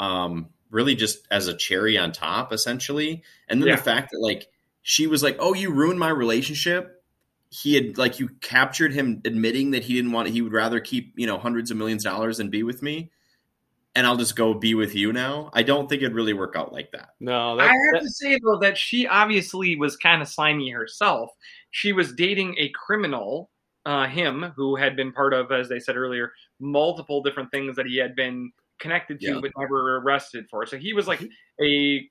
um, 0.00 0.48
really 0.70 0.94
just 0.94 1.26
as 1.30 1.46
a 1.48 1.54
cherry 1.56 1.96
on 1.98 2.12
top, 2.12 2.52
essentially. 2.52 3.22
And 3.48 3.60
then 3.62 3.68
Yeah. 3.68 3.76
the 3.76 3.82
fact 3.82 4.10
that 4.12 4.20
like 4.20 4.48
she 4.82 5.06
was 5.06 5.22
like, 5.22 5.36
"Oh, 5.38 5.54
you 5.54 5.70
ruined 5.70 5.98
my 6.00 6.08
relationship." 6.10 7.02
He 7.50 7.74
had 7.74 7.96
like 7.98 8.18
you 8.20 8.28
captured 8.40 8.92
him 8.92 9.22
admitting 9.24 9.70
that 9.70 9.84
he 9.84 9.94
didn't 9.94 10.12
want 10.12 10.28
he 10.28 10.42
would 10.42 10.52
rather 10.52 10.80
keep 10.80 11.14
you 11.16 11.26
know 11.26 11.38
hundreds 11.38 11.70
of 11.70 11.76
millions 11.76 12.04
of 12.04 12.12
dollars 12.12 12.40
and 12.40 12.50
be 12.50 12.62
with 12.62 12.82
me, 12.82 13.10
and 13.94 14.06
I'll 14.06 14.16
just 14.16 14.36
go 14.36 14.52
be 14.54 14.74
with 14.74 14.94
you 14.94 15.12
now. 15.12 15.50
I 15.54 15.62
don't 15.62 15.88
think 15.88 16.02
it'd 16.02 16.14
really 16.14 16.34
work 16.34 16.54
out 16.56 16.72
like 16.72 16.90
that. 16.92 17.10
No, 17.20 17.58
I 17.58 17.64
have 17.64 17.72
that- 17.94 18.02
to 18.02 18.08
say 18.10 18.38
though 18.44 18.58
that 18.60 18.76
she 18.76 19.06
obviously 19.06 19.76
was 19.76 19.96
kind 19.96 20.20
of 20.20 20.28
slimy 20.28 20.70
herself. 20.70 21.30
She 21.70 21.92
was 21.92 22.12
dating 22.12 22.56
a 22.58 22.68
criminal 22.70 23.50
uh, 23.86 24.06
him, 24.06 24.52
who 24.56 24.76
had 24.76 24.94
been 24.96 25.12
part 25.12 25.32
of, 25.32 25.50
as 25.50 25.70
they 25.70 25.80
said 25.80 25.96
earlier, 25.96 26.32
multiple 26.60 27.22
different 27.22 27.50
things 27.50 27.76
that 27.76 27.86
he 27.86 27.96
had 27.96 28.14
been 28.16 28.50
connected 28.78 29.20
to 29.20 29.26
Yeah. 29.26 29.38
but 29.40 29.50
never 29.58 29.96
arrested 29.98 30.46
for. 30.50 30.64
So 30.66 30.76
he 30.76 30.92
was 30.92 31.06
like 31.08 31.20
a 31.60 32.08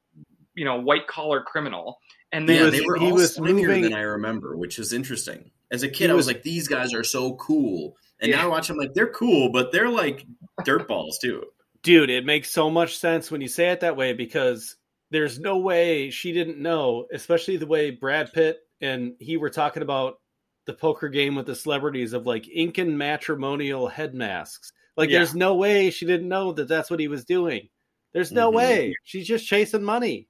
you 0.56 0.66
know 0.66 0.80
white 0.80 1.08
collar 1.08 1.42
criminal. 1.42 1.98
And 2.32 2.48
yeah, 2.50 2.70
they 2.70 2.82
were 2.82 2.98
he 2.98 3.06
all 3.08 3.14
was 3.14 3.38
slimier 3.38 3.68
moving- 3.68 3.84
than 3.84 3.94
I 3.94 4.02
remember, 4.02 4.58
which 4.58 4.80
is 4.80 4.92
interesting. 4.92 5.52
As 5.72 5.84
a 5.84 5.88
kid, 5.88 6.06
He 6.06 6.12
I 6.12 6.14
was 6.14 6.26
was- 6.26 6.36
like, 6.36 6.44
"These 6.44 6.68
guys 6.68 6.94
are 6.94 7.04
so 7.04 7.36
cool," 7.36 7.96
and 8.20 8.30
Yeah. 8.30 8.38
now 8.38 8.44
I 8.44 8.48
watch 8.48 8.68
them 8.68 8.78
like 8.78 8.94
they're 8.94 9.12
cool, 9.12 9.50
but 9.50 9.72
they're 9.72 9.90
like 9.90 10.26
dirt 10.66 10.88
balls 10.88 11.20
too. 11.20 11.44
Dude, 11.84 12.10
it 12.10 12.26
makes 12.26 12.50
so 12.52 12.70
much 12.70 12.98
sense 12.98 13.32
when 13.32 13.40
you 13.40 13.48
say 13.48 13.70
it 13.70 13.80
that 13.82 13.96
way 13.96 14.12
because 14.14 14.76
there's 15.10 15.40
no 15.40 15.58
way 15.58 16.10
she 16.10 16.34
didn't 16.34 16.58
know, 16.58 17.06
especially 17.14 17.56
the 17.56 17.66
way 17.68 17.92
Brad 17.92 18.34
Pitt 18.34 18.60
and 18.82 19.16
he 19.20 19.38
were 19.38 19.50
talking 19.50 19.82
about 19.84 20.20
the 20.68 20.74
poker 20.74 21.10
game 21.10 21.34
with 21.34 21.48
the 21.48 21.56
celebrities 21.56 22.14
of 22.14 22.28
like 22.28 22.48
Incan 22.48 22.96
matrimonial 22.98 23.88
head 23.88 24.14
masks. 24.14 24.72
Like, 24.96 25.10
Yeah. 25.10 25.20
there's 25.20 25.34
no 25.36 25.56
way 25.56 25.90
she 25.90 26.06
didn't 26.06 26.28
know 26.28 26.52
that 26.54 26.68
that's 26.68 26.90
what 26.92 27.00
he 27.00 27.08
was 27.08 27.26
doing. 27.26 27.70
There's 28.14 28.32
no 28.32 28.52
Mhm. 28.52 28.56
way. 28.56 28.96
She's 29.04 29.28
just 29.28 29.48
chasing 29.48 29.84
money. 29.84 30.28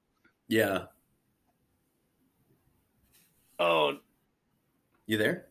Yeah, 0.48 0.86
Oh, 3.60 3.98
you 5.08 5.18
there? 5.18 5.48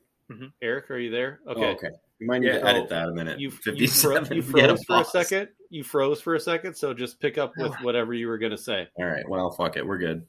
Eric, 0.62 0.90
are 0.90 0.98
you 0.98 1.10
there? 1.10 1.40
Oh, 1.46 1.52
Okay. 1.52 1.66
okay. 1.72 1.90
You 2.18 2.26
might 2.28 2.38
need 2.40 2.48
Yeah, 2.48 2.58
to 2.60 2.66
edit 2.66 2.82
oh, 2.84 2.88
that 2.90 3.08
a 3.08 3.12
minute. 3.12 3.38
You, 3.40 3.48
you, 3.48 3.50
fro- 3.50 3.72
Fifty-seven. 3.72 4.36
you 4.36 4.42
Get 4.54 4.68
froze 4.68 4.84
for 4.84 5.00
a 5.00 5.04
second. 5.04 5.48
You 5.70 5.84
froze 5.84 6.20
for 6.20 6.34
a 6.34 6.40
second. 6.40 6.74
So 6.74 6.94
just 6.94 7.20
pick 7.20 7.36
up 7.36 7.52
with 7.56 7.74
whatever 7.82 8.14
you 8.14 8.28
were 8.28 8.38
going 8.38 8.52
to 8.52 8.58
say. 8.58 8.88
All 8.96 9.04
right. 9.06 9.28
Well, 9.28 9.50
fuck 9.50 9.76
it. 9.76 9.84
We're 9.86 9.98
good. 9.98 10.24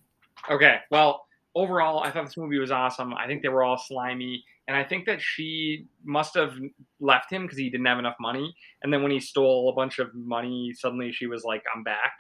Okay. 0.50 0.80
Well, 0.92 1.27
overall, 1.58 2.04
I 2.04 2.12
thought 2.12 2.26
this 2.26 2.38
movie 2.38 2.60
was 2.60 2.72
awesome. 2.72 3.14
I 3.14 3.28
think 3.28 3.42
they 3.42 3.50
were 3.50 3.64
all 3.64 3.78
slimy, 3.78 4.44
and 4.68 4.78
I 4.78 4.84
think 4.84 5.06
that 5.06 5.22
she 5.22 5.88
must 6.04 6.36
have 6.36 6.54
left 7.00 7.32
him 7.32 7.44
because 7.44 7.58
he 7.58 7.70
didn't 7.70 7.86
have 7.88 8.00
enough 8.00 8.16
money. 8.20 8.56
And 8.84 8.94
then 8.94 9.02
when 9.02 9.12
he 9.12 9.20
stole 9.20 9.70
a 9.70 9.74
bunch 9.74 10.00
of 10.00 10.14
money, 10.14 10.74
suddenly 10.76 11.12
she 11.12 11.28
was 11.28 11.44
like, 11.44 11.64
"I'm 11.76 11.84
back." 11.84 12.14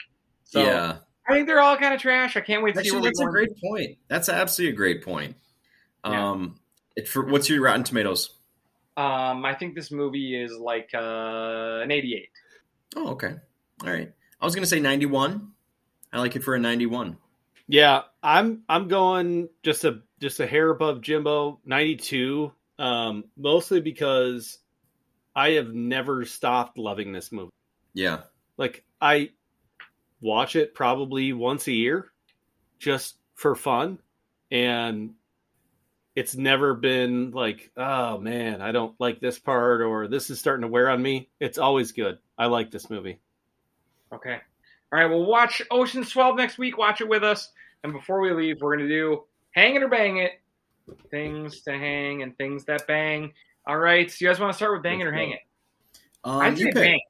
So 0.45 0.61
yeah. 0.61 0.97
I 1.29 1.33
think 1.33 1.47
they're 1.47 1.59
all 1.59 1.77
kind 1.77 1.93
of 1.93 2.01
trash. 2.01 2.37
I 2.37 2.41
can't 2.41 2.63
wait 2.63 2.75
to 2.75 2.81
see 2.81 2.87
Actually, 2.87 3.01
where 3.01 3.09
that's 3.09 3.19
a 3.19 3.25
great 3.25 3.61
point. 3.61 3.97
That's 4.07 4.29
absolutely 4.29 4.73
a 4.73 4.77
great 4.77 5.03
point. 5.03 5.35
Yeah. 6.05 6.31
Um, 6.31 6.59
it, 6.95 7.07
for 7.07 7.25
what's 7.25 7.49
your 7.49 7.61
Rotten 7.61 7.83
Tomatoes? 7.83 8.33
Um, 8.95 9.45
I 9.45 9.53
think 9.53 9.75
this 9.75 9.91
movie 9.91 10.41
is 10.41 10.53
like 10.53 10.89
uh, 10.93 11.81
an 11.83 11.91
88. 11.91 12.29
Oh, 12.95 13.09
okay. 13.09 13.35
All 13.83 13.89
right. 13.89 14.11
I 14.39 14.45
was 14.45 14.55
gonna 14.55 14.67
say 14.67 14.79
ninety-one. 14.79 15.51
I 16.13 16.19
like 16.19 16.35
it 16.35 16.43
for 16.43 16.55
a 16.55 16.59
ninety-one. 16.59 17.17
Yeah, 17.67 18.03
I'm 18.23 18.63
I'm 18.69 18.87
going 18.87 19.49
just 19.63 19.83
a 19.83 20.01
just 20.19 20.39
a 20.39 20.47
hair 20.47 20.69
above 20.69 21.01
Jimbo, 21.01 21.59
92. 21.65 22.51
Um, 22.79 23.25
mostly 23.35 23.81
because 23.81 24.59
I 25.35 25.51
have 25.51 25.73
never 25.73 26.25
stopped 26.25 26.77
loving 26.77 27.11
this 27.11 27.31
movie. 27.31 27.51
Yeah. 27.93 28.21
Like 28.57 28.83
I 29.01 29.31
watch 30.21 30.55
it 30.55 30.73
probably 30.73 31.33
once 31.33 31.67
a 31.67 31.73
year, 31.73 32.11
just 32.79 33.17
for 33.35 33.55
fun, 33.55 33.99
and 34.49 35.13
it's 36.15 36.35
never 36.35 36.73
been 36.73 37.31
like, 37.31 37.71
oh 37.77 38.17
man, 38.17 38.61
I 38.61 38.71
don't 38.71 38.95
like 38.99 39.19
this 39.19 39.37
part 39.37 39.81
or 39.81 40.07
this 40.07 40.29
is 40.29 40.39
starting 40.39 40.63
to 40.63 40.67
wear 40.67 40.89
on 40.89 41.01
me. 41.01 41.29
It's 41.39 41.57
always 41.59 41.91
good. 41.91 42.17
I 42.37 42.47
like 42.47 42.71
this 42.71 42.89
movie. 42.89 43.19
Okay. 44.11 44.39
All 44.91 44.99
right. 44.99 45.05
we'll 45.09 45.25
watch 45.25 45.61
Ocean's 45.71 46.09
12 46.11 46.37
next 46.37 46.57
week. 46.57 46.77
Watch 46.77 47.01
it 47.01 47.09
with 47.09 47.23
us. 47.23 47.51
And 47.83 47.93
before 47.93 48.21
we 48.21 48.31
leave, 48.31 48.57
we're 48.61 48.75
going 48.75 48.87
to 48.87 48.93
do 48.93 49.23
Hang 49.51 49.75
It 49.75 49.83
or 49.83 49.87
Bang 49.89 50.17
It. 50.17 50.31
Things 51.11 51.61
to 51.63 51.71
hang 51.71 52.23
and 52.23 52.37
things 52.37 52.65
that 52.65 52.87
bang. 52.87 53.33
All 53.67 53.77
right. 53.77 54.09
So 54.09 54.17
you 54.21 54.27
guys 54.29 54.39
want 54.39 54.53
to 54.53 54.57
start 54.57 54.71
with 54.73 54.83
Bang 54.83 55.01
It 55.01 55.07
or 55.07 55.11
Hang 55.13 55.31
It? 55.31 55.39
Um, 56.23 56.39
I 56.39 56.53
say 56.55 56.71
bang. 56.71 57.01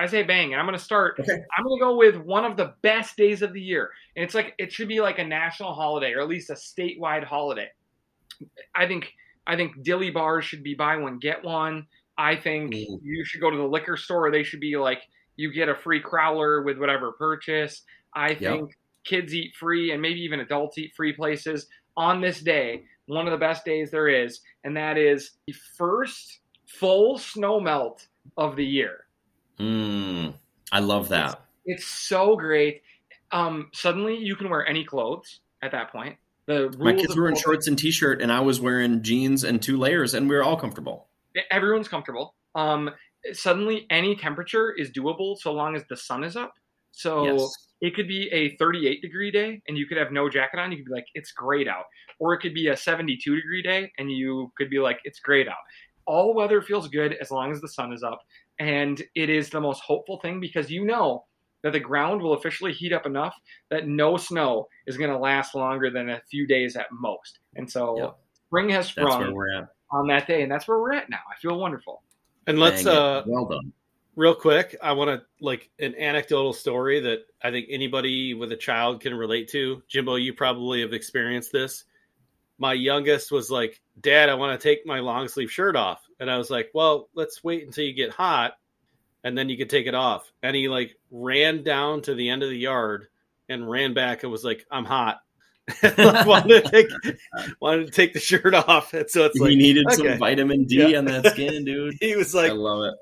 I 0.00 0.06
say 0.06 0.22
bang, 0.22 0.52
and 0.52 0.60
I'm 0.60 0.66
going 0.66 0.78
to 0.78 0.82
start. 0.84 1.16
Okay. 1.18 1.32
I'm 1.56 1.64
going 1.64 1.78
to 1.80 1.84
go 1.84 1.96
with 1.96 2.16
one 2.16 2.44
of 2.44 2.56
the 2.56 2.74
best 2.82 3.16
days 3.16 3.42
of 3.42 3.52
the 3.52 3.60
year, 3.60 3.90
and 4.16 4.24
it's 4.24 4.34
like 4.34 4.54
it 4.58 4.72
should 4.72 4.86
be 4.88 5.00
like 5.00 5.18
a 5.18 5.24
national 5.24 5.74
holiday 5.74 6.12
or 6.12 6.20
at 6.20 6.28
least 6.28 6.50
a 6.50 6.54
statewide 6.54 7.24
holiday. 7.24 7.68
I 8.74 8.86
think 8.86 9.12
I 9.46 9.56
think 9.56 9.82
dilly 9.82 10.10
bars 10.10 10.44
should 10.44 10.62
be 10.62 10.74
buy 10.74 10.96
one 10.96 11.18
get 11.18 11.44
one. 11.44 11.86
I 12.16 12.36
think 12.36 12.72
Mm. 12.74 13.00
you 13.02 13.24
should 13.24 13.40
go 13.40 13.50
to 13.50 13.56
the 13.56 13.64
liquor 13.66 13.96
store. 13.96 14.30
They 14.30 14.42
should 14.44 14.60
be 14.60 14.76
like 14.76 15.02
you 15.38 15.52
get 15.52 15.68
a 15.68 15.74
free 15.74 16.02
crowler 16.02 16.62
with 16.62 16.78
whatever 16.78 17.12
purchase. 17.12 17.82
I 18.14 18.34
think 18.34 18.76
kids 19.04 19.32
eat 19.32 19.54
free 19.54 19.92
and 19.92 20.02
maybe 20.02 20.20
even 20.20 20.40
adults 20.40 20.76
eat 20.76 20.92
free 20.94 21.12
places 21.12 21.68
on 21.96 22.20
this 22.20 22.40
day. 22.40 22.84
One 23.06 23.26
of 23.26 23.30
the 23.30 23.38
best 23.38 23.64
days 23.64 23.90
there 23.90 24.08
is, 24.08 24.40
and 24.64 24.76
that 24.76 24.98
is 24.98 25.30
the 25.46 25.54
first 25.76 26.40
full 26.66 27.18
snow 27.18 27.60
melt 27.60 28.06
of 28.36 28.56
the 28.56 28.66
year. 28.66 29.06
Mm, 29.58 30.34
I 30.72 30.80
love 30.80 31.08
that. 31.10 31.40
It's 31.64 31.86
so 31.86 32.36
great. 32.36 32.82
Um, 33.30 33.70
suddenly 33.72 34.16
you 34.16 34.34
can 34.34 34.50
wear 34.50 34.66
any 34.66 34.84
clothes 34.84 35.40
at 35.62 35.70
that 35.70 35.92
point. 35.92 36.16
The 36.46 36.74
My 36.78 36.94
kids 36.94 37.14
were 37.14 37.28
in 37.28 37.36
shorts 37.36 37.68
and 37.68 37.78
t-shirt, 37.78 38.20
and 38.22 38.32
I 38.32 38.40
was 38.40 38.60
wearing 38.60 39.02
jeans 39.02 39.44
and 39.44 39.62
two 39.62 39.76
layers, 39.76 40.14
and 40.14 40.28
we 40.28 40.34
were 40.34 40.42
all 40.42 40.56
comfortable. 40.56 41.06
everyone's 41.50 41.88
comfortable. 41.88 42.34
Um, 42.54 42.90
suddenly 43.32 43.86
any 43.90 44.16
temperature 44.16 44.72
is 44.72 44.90
doable 44.90 45.36
so 45.38 45.52
long 45.52 45.76
as 45.76 45.82
the 45.88 45.96
sun 45.96 46.24
is 46.24 46.36
up. 46.36 46.52
So 46.92 47.24
yes. 47.24 47.54
it 47.80 47.94
could 47.94 48.08
be 48.08 48.28
a 48.32 48.56
38 48.56 49.02
degree 49.02 49.30
day 49.30 49.62
and 49.68 49.78
you 49.78 49.86
could 49.86 49.98
have 49.98 50.12
no 50.12 50.28
jacket 50.28 50.58
on. 50.58 50.72
You 50.72 50.78
could 50.78 50.86
be 50.86 50.94
like, 50.94 51.06
it's 51.14 51.32
great 51.32 51.68
out. 51.68 51.84
Or 52.18 52.34
it 52.34 52.38
could 52.40 52.54
be 52.54 52.68
a 52.68 52.76
72 52.76 53.36
degree 53.36 53.62
day 53.62 53.92
and 53.98 54.10
you 54.10 54.52
could 54.56 54.70
be 54.70 54.78
like, 54.78 54.98
it's 55.04 55.20
great 55.20 55.48
out. 55.48 55.54
All 56.06 56.34
weather 56.34 56.62
feels 56.62 56.88
good 56.88 57.14
as 57.20 57.30
long 57.30 57.52
as 57.52 57.60
the 57.60 57.68
sun 57.68 57.92
is 57.92 58.02
up. 58.02 58.20
And 58.58 59.00
it 59.14 59.30
is 59.30 59.50
the 59.50 59.60
most 59.60 59.82
hopeful 59.82 60.18
thing 60.20 60.40
because 60.40 60.70
you 60.70 60.84
know 60.84 61.24
that 61.62 61.72
the 61.72 61.80
ground 61.80 62.22
will 62.22 62.34
officially 62.34 62.72
heat 62.72 62.92
up 62.92 63.06
enough 63.06 63.34
that 63.70 63.86
no 63.86 64.16
snow 64.16 64.66
is 64.86 64.96
going 64.96 65.10
to 65.10 65.18
last 65.18 65.54
longer 65.54 65.90
than 65.90 66.08
a 66.08 66.20
few 66.30 66.46
days 66.46 66.76
at 66.76 66.86
most. 66.92 67.40
And 67.56 67.70
so 67.70 67.96
Yep. 67.98 68.18
spring 68.46 68.68
has 68.70 68.86
sprung 68.88 69.20
where 69.20 69.32
we're 69.34 69.54
at. 69.58 69.68
on 69.92 70.06
that 70.08 70.26
day. 70.26 70.42
And 70.42 70.50
that's 70.50 70.66
where 70.66 70.78
we're 70.78 70.94
at 70.94 71.10
now. 71.10 71.20
I 71.30 71.36
feel 71.40 71.58
wonderful. 71.58 72.02
And 72.48 72.58
let's 72.58 72.86
uh 72.86 73.22
well 73.26 73.44
done. 73.44 73.72
real 74.16 74.34
quick 74.34 74.74
i 74.82 74.90
want 74.90 75.10
to 75.10 75.22
like 75.40 75.70
an 75.78 75.94
anecdotal 75.94 76.52
story 76.52 76.98
that 76.98 77.20
i 77.42 77.50
think 77.50 77.66
anybody 77.70 78.34
with 78.34 78.50
a 78.52 78.56
child 78.56 79.00
can 79.00 79.14
relate 79.14 79.48
to. 79.48 79.82
Jimbo 79.86 80.16
you 80.16 80.32
probably 80.32 80.80
have 80.80 80.92
experienced 80.92 81.52
this. 81.52 81.84
My 82.58 82.72
youngest 82.72 83.30
was 83.30 83.50
like 83.50 83.80
dad 84.00 84.28
i 84.28 84.34
want 84.34 84.58
to 84.58 84.68
take 84.68 84.86
my 84.86 84.98
long 84.98 85.28
sleeve 85.28 85.50
shirt 85.50 85.76
off. 85.76 86.00
And 86.18 86.30
i 86.30 86.36
was 86.38 86.50
like 86.50 86.70
well 86.74 87.08
let's 87.14 87.44
wait 87.44 87.64
until 87.64 87.84
you 87.84 87.92
get 87.92 88.10
hot 88.10 88.54
and 89.24 89.36
then 89.36 89.48
you 89.48 89.56
can 89.56 89.68
take 89.68 89.86
it 89.86 89.94
off. 89.94 90.32
And 90.42 90.56
he 90.56 90.68
like 90.68 90.96
ran 91.10 91.62
down 91.62 92.02
to 92.02 92.14
the 92.14 92.30
end 92.30 92.42
of 92.42 92.48
the 92.50 92.58
yard 92.58 93.08
and 93.48 93.68
ran 93.68 93.94
back 93.94 94.22
and 94.22 94.32
was 94.32 94.44
like 94.44 94.64
i'm 94.70 94.84
hot 94.84 95.20
Like, 95.82 96.26
wanted 96.26 96.64
to 96.64 96.70
take 96.70 96.88
wanted 97.60 97.86
to 97.86 97.92
take 97.92 98.12
the 98.14 98.20
shirt 98.20 98.54
off 98.54 98.94
and 98.94 99.08
so 99.10 99.24
it's 99.26 99.38
like 99.38 99.50
he 99.50 99.56
needed 99.56 99.86
okay. 99.86 99.96
some 99.96 100.18
vitamin 100.18 100.64
D 100.64 100.90
Yeah. 100.92 100.98
on 100.98 101.04
that 101.06 101.26
skin, 101.32 101.64
dude. 101.64 101.96
he 102.00 102.16
was 102.16 102.34
like, 102.34 102.50
I 102.50 102.54
love 102.54 102.84
it. 102.84 102.94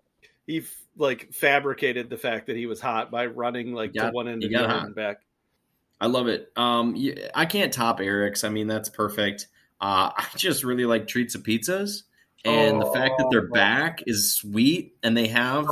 he 0.46 0.58
f- 0.58 0.76
like 0.96 1.32
fabricated 1.32 2.10
the 2.10 2.16
fact 2.16 2.46
that 2.46 2.56
he 2.56 2.66
was 2.66 2.80
hot 2.80 3.10
by 3.10 3.26
running 3.26 3.72
like 3.72 3.92
got- 3.94 4.06
to 4.06 4.12
one 4.12 4.28
end 4.28 4.42
of 4.42 4.50
the 4.50 4.56
and 4.56 4.94
back. 4.94 5.18
I 6.00 6.06
love 6.08 6.28
it. 6.28 6.52
Um, 6.56 6.94
I 7.34 7.46
can't 7.46 7.72
top 7.72 8.00
Eric's. 8.00 8.44
I 8.44 8.48
mean, 8.50 8.66
that's 8.66 8.88
perfect. 8.90 9.46
Uh, 9.80 10.10
I 10.16 10.26
just 10.36 10.62
really 10.64 10.84
like 10.84 11.06
Treatzza 11.06 11.38
pizzas, 11.38 12.02
and 12.44 12.80
the 12.82 12.86
fact 12.92 13.14
that 13.18 13.28
they're 13.30 13.48
Oh. 13.50 13.54
back 13.54 14.02
is 14.06 14.34
sweet, 14.36 14.94
and 15.02 15.16
they 15.16 15.28
have 15.28 15.68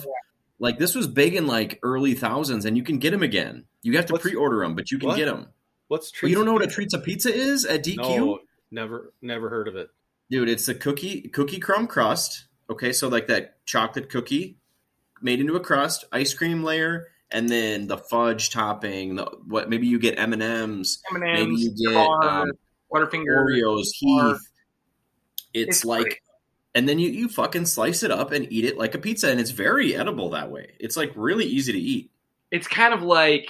like 0.58 0.78
this 0.78 0.94
was 0.94 1.06
big 1.06 1.34
in 1.34 1.46
like 1.46 1.78
early 1.82 2.14
thousands, 2.14 2.64
and 2.64 2.76
you 2.76 2.82
can 2.82 2.98
get 2.98 3.10
them 3.10 3.22
again. 3.22 3.64
You 3.82 3.96
have 3.96 4.06
to 4.06 4.12
What's- 4.14 4.22
pre-order 4.22 4.60
them, 4.60 4.74
but 4.74 4.90
you 4.90 4.98
can 4.98 5.08
what? 5.08 5.16
get 5.18 5.26
them. 5.26 5.48
What's 5.94 6.22
Well, 6.22 6.28
you 6.28 6.34
don't 6.34 6.44
know 6.44 6.52
what 6.52 6.62
a 6.62 6.66
treats? 6.66 6.92
Treatzza 6.94 7.04
pizza 7.04 7.32
is 7.32 7.64
at 7.64 7.84
DQ, 7.84 7.96
No, 7.98 8.38
never, 8.72 9.12
never 9.22 9.48
heard 9.48 9.68
of 9.68 9.76
it. 9.76 9.88
dude? 10.28 10.48
It's 10.48 10.66
a 10.68 10.74
cookie 10.74 11.22
cookie 11.28 11.60
crumb 11.60 11.86
crust. 11.86 12.46
Okay, 12.68 12.92
so 12.92 13.06
like 13.08 13.28
that 13.28 13.64
chocolate 13.64 14.08
cookie 14.10 14.56
made 15.22 15.38
into 15.40 15.54
a 15.54 15.60
crust, 15.60 16.04
ice 16.10 16.34
cream 16.34 16.64
layer, 16.64 17.06
and 17.30 17.48
then 17.48 17.86
the 17.86 17.96
fudge 17.98 18.50
topping. 18.50 19.14
The, 19.16 19.24
what 19.46 19.70
maybe 19.70 19.86
you 19.86 19.98
get 20.00 20.18
M 20.18 20.32
and 20.32 20.42
M's. 20.42 21.00
Maybe 21.12 21.30
M&M's, 21.42 21.62
you 21.62 21.70
get 21.88 21.94
Mars, 21.94 22.26
um, 22.26 22.52
Butterfinger. 22.92 23.26
Oreos, 23.38 23.86
Or- 24.04 24.30
Heath. 24.32 24.40
It's, 25.52 25.76
It's 25.76 25.84
like, 25.84 26.02
great. 26.02 26.18
and 26.74 26.88
then 26.88 26.98
you 26.98 27.08
you 27.10 27.28
fucking 27.28 27.66
slice 27.66 28.02
it 28.02 28.10
up 28.10 28.32
and 28.32 28.50
eat 28.52 28.64
it 28.64 28.76
like 28.76 28.94
a 28.96 28.98
pizza, 28.98 29.30
and 29.30 29.38
it's 29.38 29.50
very 29.52 29.94
edible 29.94 30.30
that 30.30 30.50
way. 30.50 30.72
It's 30.80 30.96
like 30.96 31.12
really 31.14 31.44
easy 31.44 31.72
to 31.72 31.78
eat. 31.78 32.10
It's 32.50 32.66
kind 32.66 32.92
of 32.92 33.02
like 33.02 33.48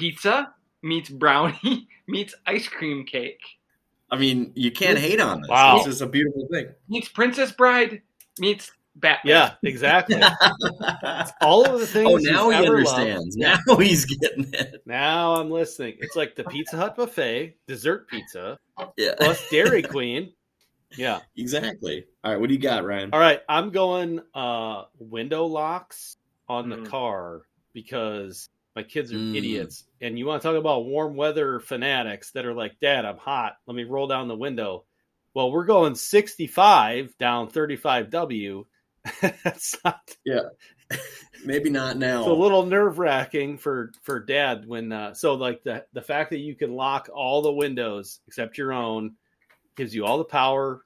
pizza 0.00 0.54
meets 0.82 1.08
brownie 1.10 1.86
meets 2.08 2.34
ice 2.46 2.66
cream 2.68 3.04
cake 3.04 3.40
I 4.12 4.16
mean, 4.18 4.50
you 4.56 4.72
can't 4.72 4.98
hate 4.98 5.20
on 5.20 5.40
this. 5.40 5.48
Wow. 5.48 5.78
This 5.78 5.86
is 5.86 6.02
a 6.02 6.06
beautiful 6.08 6.48
thing. 6.50 6.66
meets 6.88 7.08
Princess 7.08 7.52
Bride 7.52 8.02
meets 8.40 8.72
Batman. 8.96 9.30
Yeah, 9.30 9.52
exactly. 9.62 10.20
All 11.40 11.64
of 11.64 11.78
the 11.78 11.86
things. 11.86 12.08
oh, 12.10 12.16
now 12.16 12.50
he 12.50 12.56
ever 12.56 12.78
understands. 12.78 13.36
loved. 13.38 13.60
Now 13.68 13.76
he's 13.80 14.04
getting 14.06 14.52
it. 14.52 14.82
Now 14.84 15.34
I'm 15.36 15.48
listening. 15.48 15.94
It's 16.00 16.16
like 16.16 16.34
the 16.34 16.42
Pizza 16.42 16.76
Hut 16.76 16.96
buffet, 16.96 17.56
dessert 17.68 18.08
pizza, 18.08 18.58
Yeah. 18.96 19.14
plus 19.16 19.48
Dairy 19.48 19.82
Queen, 19.82 20.32
Yeah. 20.96 21.20
exactly. 21.36 22.04
All 22.24 22.32
right, 22.32 22.40
what 22.40 22.48
do 22.48 22.54
you 22.54 22.60
got, 22.60 22.84
Ryan? 22.84 23.10
All 23.12 23.20
right, 23.20 23.40
I'm 23.48 23.70
going 23.70 24.20
uh 24.34 24.86
window 24.98 25.44
locks 25.46 26.16
on 26.48 26.68
the 26.68 26.78
Mm. 26.78 26.86
car 26.88 27.42
because 27.72 28.48
my 28.76 28.82
kids 28.82 29.12
are 29.12 29.16
Mm. 29.16 29.36
idiots. 29.36 29.84
And 30.00 30.18
you 30.18 30.26
want 30.26 30.42
to 30.42 30.48
talk 30.48 30.56
about 30.56 30.84
warm 30.86 31.16
weather 31.16 31.60
fanatics 31.60 32.30
that 32.32 32.46
are 32.46 32.54
like, 32.54 32.78
"Dad, 32.80 33.04
I'm 33.04 33.18
hot. 33.18 33.56
Let 33.66 33.74
me 33.74 33.84
roll 33.84 34.06
down 34.06 34.28
the 34.28 34.36
window." 34.36 34.84
Well, 35.34 35.50
we're 35.52 35.64
going 35.64 35.94
65 35.94 37.16
down 37.18 37.48
35W. 37.50 38.66
That's 39.44 39.76
not 39.84 40.00
Maybe 41.44 41.70
not 41.70 41.96
now. 41.96 42.20
it's 42.20 42.28
a 42.28 42.32
little 42.32 42.66
nerve 42.66 42.98
wracking 42.98 43.56
for 43.58 43.92
for 44.02 44.20
dad 44.20 44.66
when 44.66 44.92
uh, 44.92 45.14
so 45.14 45.34
like 45.34 45.62
the 45.62 45.86
the 45.92 46.02
fact 46.02 46.30
that 46.30 46.38
you 46.40 46.54
can 46.54 46.74
lock 46.74 47.08
all 47.14 47.40
the 47.42 47.52
windows 47.52 48.20
except 48.26 48.58
your 48.58 48.72
own 48.72 49.14
gives 49.76 49.94
you 49.94 50.04
all 50.04 50.18
the 50.18 50.24
power 50.24 50.82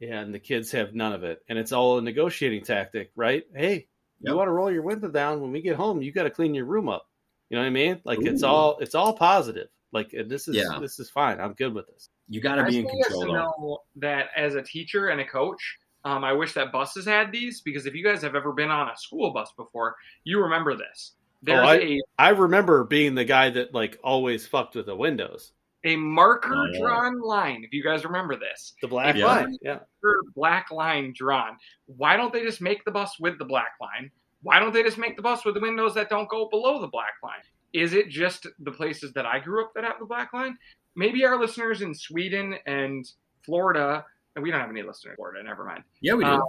and 0.00 0.32
the 0.32 0.38
kids 0.38 0.70
have 0.70 0.94
none 0.94 1.12
of 1.14 1.24
it 1.24 1.42
and 1.48 1.58
it's 1.58 1.72
all 1.72 1.98
a 1.98 2.02
negotiating 2.02 2.62
tactic 2.62 3.10
right 3.16 3.44
hey 3.56 3.88
you 4.20 4.36
want 4.36 4.46
to 4.46 4.52
roll 4.52 4.70
your 4.70 4.82
window 4.82 5.08
down 5.08 5.40
when 5.40 5.50
we 5.50 5.60
get 5.62 5.74
home 5.74 6.00
you 6.02 6.12
got 6.12 6.24
to 6.24 6.30
clean 6.30 6.54
your 6.54 6.66
room 6.66 6.88
up 6.88 7.08
you 7.50 7.56
know 7.56 7.62
what 7.62 7.66
i 7.66 7.70
mean 7.70 8.00
like 8.04 8.18
it's 8.22 8.42
all 8.42 8.78
it's 8.80 8.94
all 8.94 9.12
positive 9.12 9.68
like 9.92 10.10
this 10.26 10.48
is 10.48 10.56
Yeah. 10.56 10.78
this 10.80 10.98
is 10.98 11.08
fine 11.10 11.40
i'm 11.40 11.54
good 11.54 11.74
with 11.74 11.86
this 11.88 12.10
you 12.28 12.40
got 12.42 12.56
to 12.56 12.64
be 12.64 12.78
in 12.80 12.86
control, 12.88 13.14
also 13.22 13.26
though. 13.26 13.32
know 13.32 13.78
that 13.96 14.26
as 14.36 14.54
a 14.54 14.60
teacher 14.62 15.08
and 15.08 15.18
a 15.18 15.24
coach, 15.24 15.78
um, 16.04 16.24
I 16.24 16.34
wish 16.34 16.52
that 16.52 16.70
buses 16.72 17.06
had 17.06 17.32
these 17.32 17.62
because 17.62 17.86
if 17.86 17.94
you 17.94 18.04
guys 18.04 18.20
have 18.20 18.34
ever 18.34 18.52
been 18.52 18.70
on 18.70 18.90
a 18.90 18.96
school 18.98 19.32
bus 19.32 19.50
before, 19.56 19.96
you 20.24 20.42
remember 20.42 20.76
this. 20.76 21.12
There's 21.42 21.66
I- 21.66 21.76
a 21.76 22.00
i 22.18 22.28
remember 22.28 22.84
being 22.84 23.14
the 23.14 23.24
guy 23.24 23.48
that 23.48 23.72
like 23.72 23.98
always 24.04 24.46
fucked 24.46 24.74
with 24.74 24.84
the 24.84 24.94
windows 24.94 25.52
a 25.84 25.96
marker 25.96 26.52
Oh, 26.54 26.66
yeah. 26.70 26.80
drawn 26.80 27.18
line. 27.22 27.62
If 27.64 27.72
you 27.72 27.82
guys 27.82 28.04
remember 28.04 28.36
this, 28.36 28.74
the 28.82 28.88
black 28.88 29.16
Yeah. 29.16 29.24
line 29.26 29.56
yeah 29.62 29.78
Marker, 30.02 30.22
black 30.34 30.70
line 30.70 31.14
drawn. 31.16 31.56
Why 31.86 32.18
don't 32.18 32.30
they 32.32 32.42
just 32.42 32.60
make 32.60 32.84
the 32.84 32.90
bus 32.90 33.18
with 33.18 33.38
the 33.38 33.46
black 33.46 33.70
line? 33.80 34.10
Why 34.48 34.58
don't 34.60 34.72
they 34.72 34.82
just 34.82 34.98
make 34.98 35.16
the 35.16 35.22
bus 35.22 35.44
with 35.44 35.54
the 35.54 35.60
windows 35.60 35.94
that 35.94 36.08
don't 36.08 36.28
go 36.28 36.48
below 36.48 36.80
the 36.80 36.86
black 36.86 37.14
line? 37.22 37.42
Is 37.72 37.92
it 37.92 38.08
just 38.08 38.46
the 38.60 38.70
places 38.72 39.12
that 39.12 39.26
I 39.26 39.38
grew 39.40 39.62
up 39.62 39.72
that 39.74 39.84
have 39.84 39.98
the 40.00 40.06
black 40.06 40.32
line? 40.32 40.56
Maybe 40.96 41.24
our 41.24 41.38
listeners 41.38 41.82
in 41.82 41.94
Sweden 41.94 42.54
and 42.66 43.04
Florida, 43.44 44.04
and 44.34 44.42
we 44.42 44.50
don't 44.50 44.60
have 44.60 44.70
any 44.70 44.82
listeners 44.82 45.12
in 45.12 45.16
Florida. 45.16 45.42
Never 45.44 45.64
mind. 45.64 45.84
Yeah, 46.00 46.14
we 46.14 46.24
do. 46.24 46.30
Uh, 46.30 46.40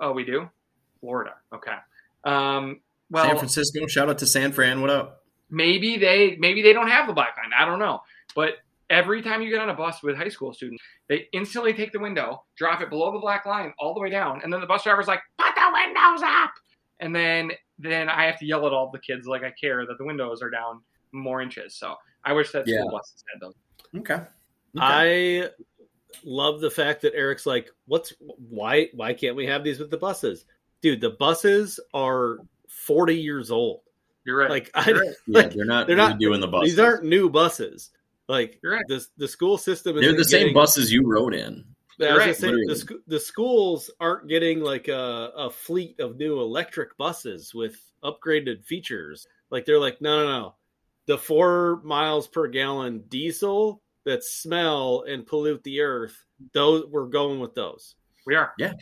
Oh, 0.00 0.12
we 0.12 0.24
do. 0.24 0.48
Florida. 1.00 1.34
Okay. 1.54 1.76
Um, 2.24 2.80
well, 3.10 3.26
San 3.26 3.36
Francisco. 3.36 3.86
Shout 3.86 4.08
out 4.08 4.16
to 4.18 4.26
San 4.26 4.50
Fran. 4.52 4.80
What 4.80 4.88
up? 4.88 5.20
maybe 5.50 5.98
they 5.98 6.36
maybe 6.40 6.62
they 6.62 6.72
don't 6.72 6.88
have 6.88 7.06
the 7.06 7.12
black 7.12 7.36
line. 7.36 7.50
I 7.56 7.64
don't 7.66 7.78
know. 7.78 8.00
But 8.34 8.54
every 8.90 9.22
time 9.22 9.42
you 9.42 9.50
get 9.50 9.60
on 9.60 9.68
a 9.68 9.74
bus 9.74 10.02
with 10.02 10.16
high 10.16 10.28
school 10.28 10.52
students, 10.52 10.82
they 11.08 11.28
instantly 11.32 11.72
take 11.74 11.92
the 11.92 11.98
window, 11.98 12.44
drop 12.56 12.80
it 12.80 12.90
below 12.90 13.12
the 13.12 13.18
black 13.18 13.46
line 13.46 13.72
all 13.78 13.94
the 13.94 14.00
way 14.00 14.10
down, 14.10 14.40
and 14.42 14.52
then 14.52 14.60
the 14.60 14.66
bus 14.66 14.82
driver's 14.82 15.06
like, 15.06 15.20
"Put 15.38 15.54
the 15.54 15.70
windows 15.72 16.22
up!" 16.24 16.52
And 17.04 17.14
then 17.14 17.50
then 17.78 18.08
I 18.08 18.24
have 18.24 18.38
to 18.38 18.46
yell 18.46 18.66
at 18.66 18.72
all 18.72 18.90
the 18.90 18.98
kids 18.98 19.26
like 19.26 19.42
I 19.44 19.50
care 19.60 19.84
that 19.86 19.98
the 19.98 20.04
windows 20.04 20.40
are 20.42 20.48
down 20.48 20.80
more 21.12 21.42
inches. 21.42 21.74
So 21.76 21.94
I 22.24 22.32
wish 22.32 22.50
that 22.52 22.66
Yeah. 22.66 22.78
school 22.78 22.92
buses 22.92 23.24
had 23.32 23.40
those. 23.40 23.54
Okay. 23.98 24.14
okay. 24.14 24.26
I 24.76 25.48
love 26.24 26.60
the 26.60 26.70
fact 26.70 27.02
that 27.02 27.14
Eric's 27.14 27.44
like, 27.46 27.68
"What's 27.86 28.12
why? 28.48 28.88
Why 28.94 29.12
can't 29.12 29.36
we 29.36 29.44
have 29.46 29.64
these 29.64 29.78
with 29.78 29.90
the 29.90 29.98
buses, 29.98 30.46
dude? 30.80 31.00
The 31.02 31.10
buses 31.10 31.78
are 31.92 32.38
forty 32.68 33.16
years 33.16 33.50
old. 33.50 33.80
You're 34.24 34.38
right. 34.38 34.48
Like, 34.50 34.70
You're 34.86 35.00
right. 35.00 35.14
yeah, 35.26 35.48
they're 35.48 35.64
not 35.66 35.86
they're 35.86 35.96
not- 35.96 36.18
doing 36.18 36.40
the 36.40 36.48
buses. 36.48 36.70
these 36.72 36.78
aren't 36.80 37.04
new 37.04 37.28
buses. 37.28 37.90
Like, 38.28 38.58
You're 38.62 38.72
right. 38.74 38.84
the 38.88 39.04
the 39.18 39.28
school 39.28 39.58
system. 39.58 39.96
They're 39.96 40.04
isn't 40.04 40.16
the 40.16 40.24
same 40.24 40.54
buses 40.54 40.90
you 40.90 41.02
rode 41.06 41.34
in. 41.34 41.64
I 42.00 42.04
was 42.04 42.08
You're 42.10 42.18
right, 42.18 42.36
say, 42.36 42.48
the, 42.48 43.00
the 43.06 43.20
schools 43.20 43.90
aren't 44.00 44.28
getting 44.28 44.60
like 44.60 44.88
a, 44.88 45.30
a 45.36 45.50
fleet 45.50 46.00
of 46.00 46.16
new 46.16 46.40
electric 46.40 46.96
buses 46.96 47.54
with 47.54 47.76
upgraded 48.02 48.64
features. 48.64 49.26
Like 49.50 49.64
they're 49.64 49.80
like, 49.80 50.00
no, 50.00 50.24
no, 50.24 50.26
no. 50.26 50.54
The 51.06 51.18
four 51.18 51.80
miles 51.84 52.26
per 52.26 52.48
gallon 52.48 53.04
diesel 53.08 53.82
that 54.04 54.24
smell 54.24 55.04
and 55.08 55.26
pollute 55.26 55.62
the 55.62 55.80
earth, 55.80 56.24
those 56.52 56.86
we're 56.90 57.06
going 57.06 57.40
with 57.40 57.54
those. 57.54 57.94
We 58.26 58.34
are. 58.34 58.52
Yeah. 58.58 58.72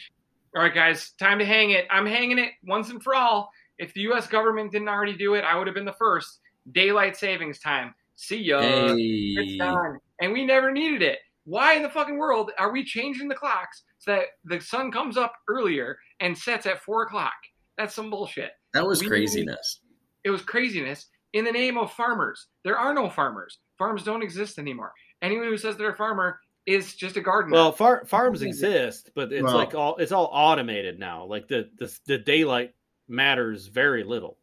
All 0.54 0.62
right, 0.62 0.74
guys, 0.74 1.12
time 1.18 1.38
to 1.38 1.44
hang 1.44 1.70
it. 1.70 1.86
I'm 1.90 2.06
hanging 2.06 2.38
it 2.38 2.50
once 2.64 2.90
and 2.90 3.02
for 3.02 3.14
all. 3.14 3.50
If 3.78 3.94
the 3.94 4.02
U.S. 4.02 4.26
government 4.26 4.70
didn't 4.70 4.88
already 4.88 5.16
do 5.16 5.34
it, 5.34 5.44
I 5.44 5.56
would 5.56 5.66
have 5.66 5.74
been 5.74 5.84
the 5.84 5.94
first. 5.94 6.40
Daylight 6.70 7.16
savings 7.16 7.58
time. 7.58 7.94
See 8.16 8.38
ya. 8.38 8.60
It's 8.62 9.58
done. 9.58 9.98
And 10.20 10.32
we 10.32 10.44
never 10.44 10.70
needed 10.70 11.02
it. 11.02 11.18
Why 11.44 11.74
in 11.74 11.82
the 11.82 11.88
fucking 11.90 12.18
world 12.18 12.50
are 12.58 12.72
we 12.72 12.84
changing 12.84 13.28
the 13.28 13.34
clocks 13.34 13.82
so 13.98 14.12
that 14.12 14.24
the 14.44 14.60
sun 14.60 14.92
comes 14.92 15.16
up 15.16 15.34
earlier 15.48 15.98
and 16.20 16.36
sets 16.36 16.66
at 16.66 16.80
four 16.82 17.02
o'clock? 17.02 17.32
That's 17.78 17.94
some 17.94 18.10
bullshit. 18.10 18.52
That 18.74 18.86
was 18.86 19.00
We- 19.00 19.08
craziness. 19.08 19.80
It 20.24 20.30
was 20.30 20.42
craziness 20.42 21.06
in 21.32 21.44
the 21.44 21.50
name 21.52 21.76
of 21.78 21.92
farmers. 21.92 22.46
There 22.64 22.78
are 22.78 22.94
no 22.94 23.10
farmers. 23.10 23.58
Farms 23.76 24.04
don't 24.04 24.22
exist 24.22 24.58
anymore. 24.58 24.92
Anyone 25.20 25.46
who 25.46 25.56
says 25.58 25.76
they're 25.76 25.90
a 25.90 25.96
farmer 25.96 26.38
is 26.66 26.94
just 26.94 27.16
a 27.16 27.20
gardener. 27.20 27.54
Well, 27.54 27.72
far, 27.72 28.04
farms 28.04 28.42
exist, 28.42 29.10
but 29.16 29.32
it's 29.32 29.42
Well- 29.42 29.54
like 29.56 29.74
all 29.74 29.96
it's 29.96 30.12
all 30.12 30.30
automated 30.32 30.98
now. 31.00 31.24
Like 31.24 31.48
the 31.48 31.68
the, 31.78 31.92
the 32.06 32.18
daylight 32.18 32.74
matters 33.08 33.66
very 33.66 34.04
little. 34.04 34.38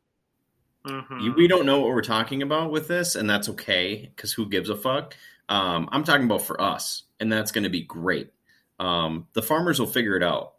Mhm. 0.86 1.22
You, 1.24 1.34
we 1.34 1.48
don't 1.48 1.66
know 1.66 1.80
what 1.80 1.90
we're 1.90 2.02
talking 2.02 2.42
about 2.42 2.72
with 2.72 2.88
this, 2.90 3.16
and 3.16 3.30
that's 3.30 3.48
okay 3.50 4.12
because 4.16 4.34
who 4.34 4.48
gives 4.50 4.70
a 4.70 4.76
fuck? 4.76 5.16
Um, 5.50 5.90
I'm 5.92 6.04
talking 6.04 6.26
about 6.26 6.44
for 6.44 6.62
us, 6.62 7.04
and 7.20 7.32
that's 7.32 7.52
going 7.52 7.64
to 7.66 7.70
be 7.70 7.82
great. 7.82 8.30
Um, 8.80 9.28
the 9.34 9.42
farmers 9.42 9.80
will 9.80 9.88
figure 9.88 10.16
it 10.16 10.24
out. 10.24 10.54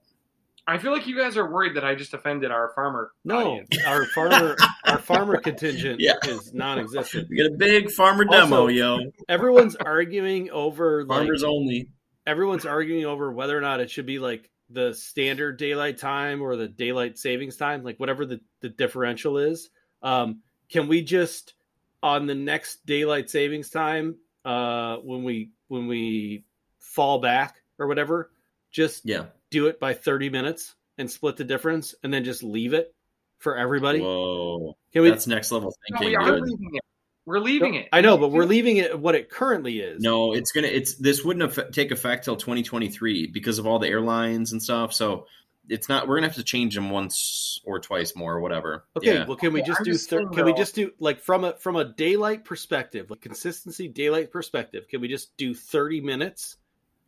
I 0.67 0.79
feel 0.79 0.93
like 0.93 1.07
you 1.07 1.17
guys 1.17 1.37
are 1.37 1.51
worried 1.51 1.75
that 1.77 1.85
I 1.85 1.95
just 1.95 2.13
offended 2.13 2.51
our 2.51 2.71
farmer. 2.75 3.11
No, 3.25 3.53
audience. 3.53 3.69
our 3.87 4.05
farmer 4.07 4.57
our 4.85 4.99
farmer 5.11 5.39
contingent 5.39 5.99
Yeah. 6.01 6.15
is 6.25 6.53
non-existent. 6.53 7.29
We 7.31 7.37
get 7.37 7.47
a 7.47 7.57
big 7.57 7.91
farmer 7.91 8.25
Also- 8.29 8.41
demo, 8.41 8.67
yo. 8.69 8.99
Everyone's 9.29 9.75
arguing 9.75 10.51
over 10.51 11.05
like 11.07 11.19
Farmers 11.21 11.43
only. 11.43 11.89
everyone's 12.27 12.67
arguing 12.67 13.05
over 13.05 13.33
whether 13.33 13.57
or 13.57 13.61
not 13.63 13.81
it 13.81 13.91
should 13.91 14.07
be 14.07 14.19
like 14.21 14.49
the 14.69 14.93
standard 14.95 15.57
daylight 15.57 15.99
time 15.99 16.41
or 16.43 16.55
the 16.55 16.69
daylight 16.69 17.19
savings 17.19 17.57
time, 17.57 17.83
like 17.83 17.99
whatever 17.99 18.25
the, 18.25 18.41
the 18.61 18.69
differential 18.69 19.39
is. 19.39 19.71
Um, 20.03 20.41
can 20.71 20.87
we 20.87 21.03
just 21.03 21.55
on 22.03 22.27
the 22.27 22.35
next 22.37 22.87
daylight 22.87 23.29
savings 23.29 23.71
time, 23.71 24.15
uh, 24.45 24.97
when 24.99 25.23
we 25.25 25.51
when 25.69 25.87
we 25.87 26.45
fall 26.79 27.19
back 27.21 27.57
or 27.79 27.87
whatever, 27.87 28.31
just 28.71 29.05
Yeah. 29.05 29.27
do 29.51 29.67
it 29.67 29.79
by 29.81 29.95
thirty 29.95 30.29
minutes 30.31 30.75
and 30.99 31.11
split 31.11 31.37
the 31.37 31.45
difference, 31.45 31.95
and 32.03 32.13
then 32.13 32.25
just 32.25 32.43
leave 32.43 32.73
it 32.75 32.95
for 33.39 33.57
everybody? 33.57 34.01
Whoa. 34.01 34.77
Can 34.93 35.03
we? 35.03 35.11
That's 35.11 35.27
next 35.27 35.51
level 35.53 35.73
No, 35.91 35.99
thinking. 35.99 36.09
we 36.11 36.17
are 36.17 36.41
leaving 36.41 36.71
it. 36.75 36.83
We're 37.27 37.39
leaving 37.39 37.75
it. 37.75 37.89
I 37.93 38.01
know, 38.01 38.17
but 38.19 38.31
we're 38.33 38.45
leaving 38.45 38.79
it 38.79 38.99
what 38.99 39.15
it 39.15 39.31
currently 39.31 39.81
is. 39.81 40.03
No, 40.03 40.33
it's 40.33 40.53
gonna. 40.53 40.67
It's 40.69 40.95
this 40.97 41.23
wouldn't 41.25 41.53
affe- 41.53 41.73
take 41.73 41.91
effect 41.93 42.25
till 42.25 42.37
2023 42.37 43.29
because 43.29 43.59
of 43.59 43.67
all 43.67 43.79
the 43.79 43.89
airlines 43.89 44.53
and 44.53 44.63
stuff. 44.63 44.93
So 44.93 45.27
it's 45.71 45.89
not. 45.89 46.07
We're 46.09 46.17
gonna 46.17 46.27
have 46.29 46.37
to 46.37 46.43
change 46.45 46.75
them 46.75 46.91
once 46.91 47.61
or 47.65 47.79
twice 47.81 48.15
more, 48.15 48.35
or 48.35 48.41
whatever. 48.41 48.85
Okay, 48.97 49.15
Yeah. 49.15 49.27
well, 49.27 49.37
can 49.37 49.53
we 49.53 49.61
Okay, 49.61 49.69
just 49.69 49.81
I'm 49.81 49.85
do? 49.85 49.93
just 49.93 50.11
Thir- 50.11 50.29
can 50.29 50.45
we 50.45 50.53
just 50.53 50.75
do 50.75 50.91
like 50.99 51.21
from 51.21 51.45
a 51.45 51.55
from 51.55 51.77
a 51.77 51.85
daylight 51.85 52.45
perspective, 52.45 53.11
like 53.11 53.21
consistency 53.21 53.89
daylight 53.89 54.31
perspective? 54.31 54.89
Can 54.89 55.01
we 55.01 55.09
just 55.09 55.37
do 55.37 55.55
thirty 55.55 56.01
minutes, 56.01 56.57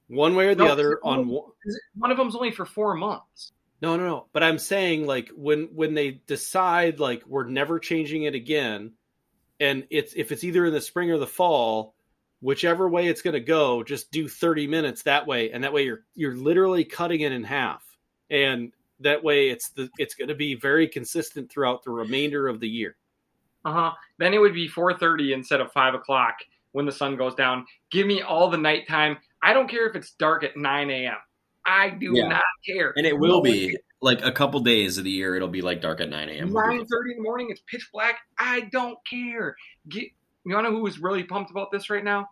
one 0.08 0.34
way 0.34 0.46
or 0.48 0.54
the 0.54 0.64
No, 0.64 0.72
other? 0.72 1.00
On 1.02 1.28
one? 1.28 1.50
One 1.96 2.10
of 2.10 2.16
them's 2.16 2.36
only 2.36 2.52
for 2.52 2.64
four 2.64 2.94
months. 2.94 3.52
No, 3.82 3.96
no, 3.96 4.06
no. 4.06 4.26
But 4.32 4.44
I'm 4.44 4.58
saying 4.58 5.06
like 5.06 5.30
when 5.34 5.68
when 5.74 5.94
they 5.94 6.12
decide 6.26 7.00
like 7.00 7.24
we're 7.26 7.48
never 7.48 7.78
changing 7.80 8.22
it 8.22 8.34
again, 8.34 8.92
and 9.58 9.86
it's 9.90 10.14
if 10.14 10.30
it's 10.32 10.44
either 10.44 10.64
in 10.66 10.72
the 10.72 10.80
spring 10.80 11.10
or 11.10 11.18
the 11.18 11.26
fall, 11.26 11.94
whichever 12.40 12.88
way 12.88 13.08
it's 13.08 13.22
going 13.22 13.34
to 13.34 13.40
go, 13.40 13.82
just 13.82 14.12
do 14.12 14.28
thirty 14.28 14.68
minutes 14.68 15.02
that 15.02 15.26
way, 15.26 15.50
and 15.50 15.64
that 15.64 15.72
way 15.72 15.82
you're 15.82 16.04
you're 16.14 16.36
literally 16.36 16.84
cutting 16.84 17.22
it 17.22 17.32
in 17.32 17.42
half, 17.42 17.82
and 18.32 18.72
that 19.00 19.22
way 19.22 19.50
it's 19.50 19.68
the 19.70 19.88
it's 19.98 20.14
going 20.14 20.28
to 20.28 20.34
be 20.34 20.54
very 20.56 20.88
consistent 20.88 21.50
throughout 21.52 21.84
the 21.84 21.90
remainder 21.90 22.48
of 22.48 22.58
the 22.58 22.68
year. 22.68 22.96
Uh 23.64 23.72
huh. 23.72 23.92
Then 24.18 24.34
it 24.34 24.38
would 24.38 24.54
be 24.54 24.66
four 24.66 24.96
thirty 24.98 25.32
instead 25.32 25.60
of 25.60 25.70
five 25.72 25.94
o'clock 25.94 26.34
when 26.72 26.86
the 26.86 26.92
sun 26.92 27.16
goes 27.16 27.34
down. 27.36 27.64
Give 27.92 28.06
me 28.06 28.22
all 28.22 28.48
the 28.50 28.56
nighttime. 28.58 29.18
I 29.42 29.52
don't 29.52 29.68
care 29.68 29.88
if 29.88 29.94
it's 29.94 30.12
dark 30.12 30.42
at 30.42 30.56
nine 30.56 30.90
a.m. 30.90 31.14
I 31.64 31.90
do 31.90 32.12
Yeah. 32.14 32.26
not 32.28 32.42
care. 32.66 32.92
and 32.96 33.06
it 33.06 33.16
will 33.16 33.40
be 33.40 33.76
like 34.00 34.24
a 34.24 34.32
couple 34.32 34.58
days 34.60 34.98
of 34.98 35.04
the 35.04 35.10
year. 35.10 35.36
It'll 35.36 35.46
be 35.46 35.62
like 35.62 35.80
dark 35.80 36.00
at 36.00 36.08
9 36.10 36.28
a.m. 36.28 36.52
nine 36.52 36.84
thirty 36.86 37.12
in 37.12 37.18
the 37.18 37.22
morning. 37.22 37.48
It's 37.50 37.60
pitch 37.68 37.88
black. 37.92 38.18
I 38.36 38.62
don't 38.72 38.98
care. 39.08 39.54
Get, 39.88 40.04
you 40.44 40.54
wanna 40.56 40.70
know 40.70 40.76
who 40.76 40.86
is 40.88 40.98
really 40.98 41.22
pumped 41.22 41.52
about 41.52 41.70
this 41.70 41.88
right 41.88 42.02
now? 42.02 42.28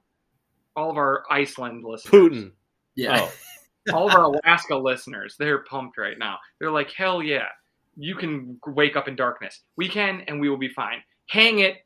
All 0.74 0.90
of 0.90 0.96
our 0.96 1.22
Iceland 1.30 1.84
listeners. 1.84 2.10
Putin. 2.12 2.52
Yeah. 2.96 3.20
Oh. 3.22 3.32
all 3.92 4.08
of 4.08 4.14
our 4.14 4.24
Alaska 4.24 4.76
listeners, 4.76 5.36
they're 5.38 5.58
pumped 5.64 5.98
right 5.98 6.18
now. 6.18 6.38
They're 6.58 6.70
like, 6.70 6.90
hell 6.92 7.22
yeah, 7.22 7.46
you 7.96 8.14
can 8.14 8.58
wake 8.66 8.96
up 8.96 9.08
in 9.08 9.16
darkness. 9.16 9.60
We 9.76 9.88
can, 9.88 10.22
and 10.26 10.40
we 10.40 10.48
will 10.48 10.58
be 10.58 10.68
fine. 10.68 11.02
Hang 11.26 11.60
it, 11.60 11.76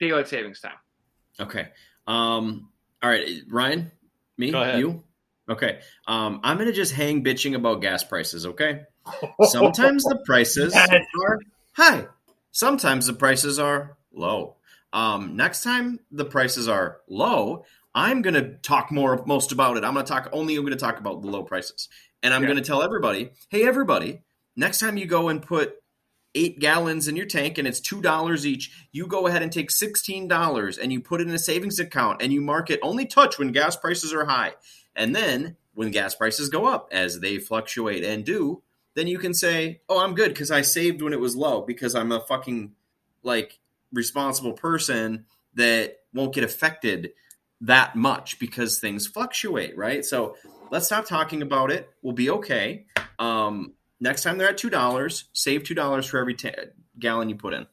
daylight 0.00 0.28
savings 0.28 0.60
time. 0.60 0.76
Okay. 1.40 1.68
Um. 2.06 2.68
All 3.02 3.10
right, 3.10 3.28
Ryan. 3.48 3.90
Me. 4.38 4.50
Go 4.50 4.62
ahead. 4.62 4.78
You. 4.78 5.04
Okay. 5.48 5.80
Um, 6.06 6.40
I'm 6.42 6.58
gonna 6.58 6.72
just 6.72 6.92
hang 6.92 7.22
bitching 7.22 7.54
about 7.54 7.80
gas 7.80 8.02
prices. 8.02 8.46
Okay. 8.46 8.82
Sometimes 9.42 10.04
the 10.04 10.16
prices 10.24 10.74
are 10.74 11.38
high. 11.72 12.06
Sometimes 12.50 13.06
the 13.06 13.12
prices 13.12 13.58
are 13.58 13.96
low. 14.12 14.56
Um, 14.92 15.36
next 15.36 15.62
time 15.62 15.98
the 16.12 16.24
prices 16.24 16.68
are 16.68 16.98
low, 17.08 17.64
I'm 17.94 18.22
gonna 18.22 18.54
talk 18.58 18.90
more 18.90 19.22
most 19.26 19.52
about 19.52 19.76
it. 19.76 19.84
I'm 19.84 19.94
gonna 19.94 20.06
talk 20.06 20.28
only. 20.32 20.56
I'm 20.56 20.64
gonna 20.64 20.76
talk 20.76 20.98
about 20.98 21.22
the 21.22 21.28
low 21.28 21.42
prices, 21.44 21.88
and 22.22 22.34
I'm 22.34 22.42
Yeah. 22.42 22.48
gonna 22.48 22.62
tell 22.62 22.82
everybody, 22.82 23.30
hey, 23.50 23.66
everybody, 23.66 24.22
next 24.56 24.80
time 24.80 24.96
you 24.96 25.06
go 25.06 25.28
and 25.28 25.40
put 25.40 25.76
eight 26.34 26.58
gallons 26.58 27.06
in 27.06 27.14
your 27.14 27.26
tank 27.26 27.58
and 27.58 27.68
it's 27.68 27.78
two 27.78 28.02
dollars 28.02 28.44
each, 28.44 28.72
you 28.90 29.06
go 29.06 29.28
ahead 29.28 29.42
and 29.42 29.52
take 29.52 29.70
sixteen 29.70 30.26
dollars 30.26 30.76
and 30.78 30.92
you 30.92 31.00
put 31.00 31.20
it 31.20 31.28
in 31.28 31.34
a 31.34 31.38
savings 31.38 31.78
account 31.78 32.20
and 32.20 32.32
you 32.32 32.40
mark 32.40 32.70
it 32.70 32.80
only 32.82 33.06
touch 33.06 33.38
when 33.38 33.52
gas 33.52 33.76
prices 33.76 34.12
are 34.12 34.24
high. 34.24 34.52
And 34.96 35.14
then 35.14 35.56
when 35.74 35.92
gas 35.92 36.14
prices 36.16 36.48
go 36.48 36.66
up, 36.66 36.88
as 36.90 37.20
they 37.20 37.38
fluctuate 37.38 38.04
and 38.04 38.24
do, 38.24 38.62
then 38.94 39.06
you 39.06 39.18
can 39.18 39.34
say, 39.34 39.80
"Oh, 39.88 40.00
I'm 40.00 40.14
good 40.16 40.30
because 40.30 40.50
I 40.50 40.62
saved 40.62 41.02
when 41.02 41.12
it 41.12 41.20
was 41.20 41.36
low 41.36 41.62
because 41.62 41.94
I'm 41.94 42.10
a 42.10 42.20
fucking 42.20 42.74
like 43.22 43.60
responsible 43.92 44.52
person 44.54 45.26
that 45.54 46.00
won't 46.12 46.34
get 46.34 46.42
affected 46.42 47.12
that 47.66 47.96
much 47.96 48.38
because 48.38 48.78
things 48.78 49.06
fluctuate, 49.06 49.76
right?" 49.76 50.04
So 50.04 50.36
let's 50.70 50.86
stop 50.86 51.06
talking 51.06 51.42
about 51.42 51.70
it. 51.70 51.88
We'll 52.02 52.14
be 52.14 52.30
okay. 52.30 52.86
Um, 53.18 53.74
next 54.00 54.22
time 54.22 54.38
they're 54.38 54.48
at 54.48 54.58
two 54.58 54.70
dollars, 54.70 55.24
save 55.32 55.64
two 55.64 55.74
dollars 55.74 56.06
for 56.06 56.18
every 56.18 56.34
ta- 56.34 56.50
gallon 56.98 57.28
you 57.28 57.36
put 57.36 57.54
in. 57.54 57.66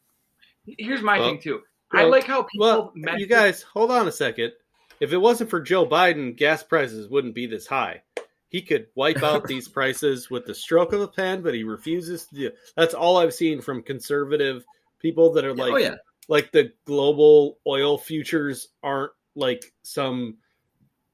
Here's 0.65 1.01
my 1.01 1.19
Well, 1.19 1.29
thing 1.29 1.39
too. 1.41 1.61
I 1.91 2.03
like 2.03 2.23
how 2.25 2.43
people 2.43 2.65
Well, 2.67 2.91
measure- 2.95 3.19
you 3.19 3.25
guys, 3.27 3.61
hold 3.63 3.91
on 3.91 4.07
a 4.07 4.11
second. 4.11 4.53
If 4.99 5.11
it 5.13 5.17
wasn't 5.17 5.49
for 5.49 5.59
Joe 5.59 5.85
Biden, 5.87 6.35
gas 6.37 6.63
prices 6.63 7.09
wouldn't 7.09 7.33
be 7.35 7.47
this 7.47 7.65
high. 7.67 8.03
He 8.49 8.61
could 8.61 8.87
wipe 8.95 9.23
out 9.23 9.43
these 9.47 9.67
prices 9.67 10.29
with 10.29 10.45
the 10.45 10.53
stroke 10.53 10.93
of 10.93 11.01
a 11.01 11.07
pen, 11.07 11.41
but 11.41 11.53
he 11.55 11.63
refuses 11.63 12.27
to 12.27 12.35
do. 12.35 12.51
That's 12.77 12.93
all 12.93 13.17
I've 13.17 13.33
seen 13.33 13.61
from 13.61 13.81
conservative 13.81 14.63
people 14.99 15.33
that 15.33 15.43
are 15.45 15.55
like, 15.55 15.73
oh 15.73 15.77
yeah, 15.77 15.95
like 16.29 16.51
the 16.51 16.71
global 16.85 17.57
oil 17.67 17.97
futures 17.97 18.67
aren't 18.83 19.11
like 19.35 19.73
some 19.83 20.37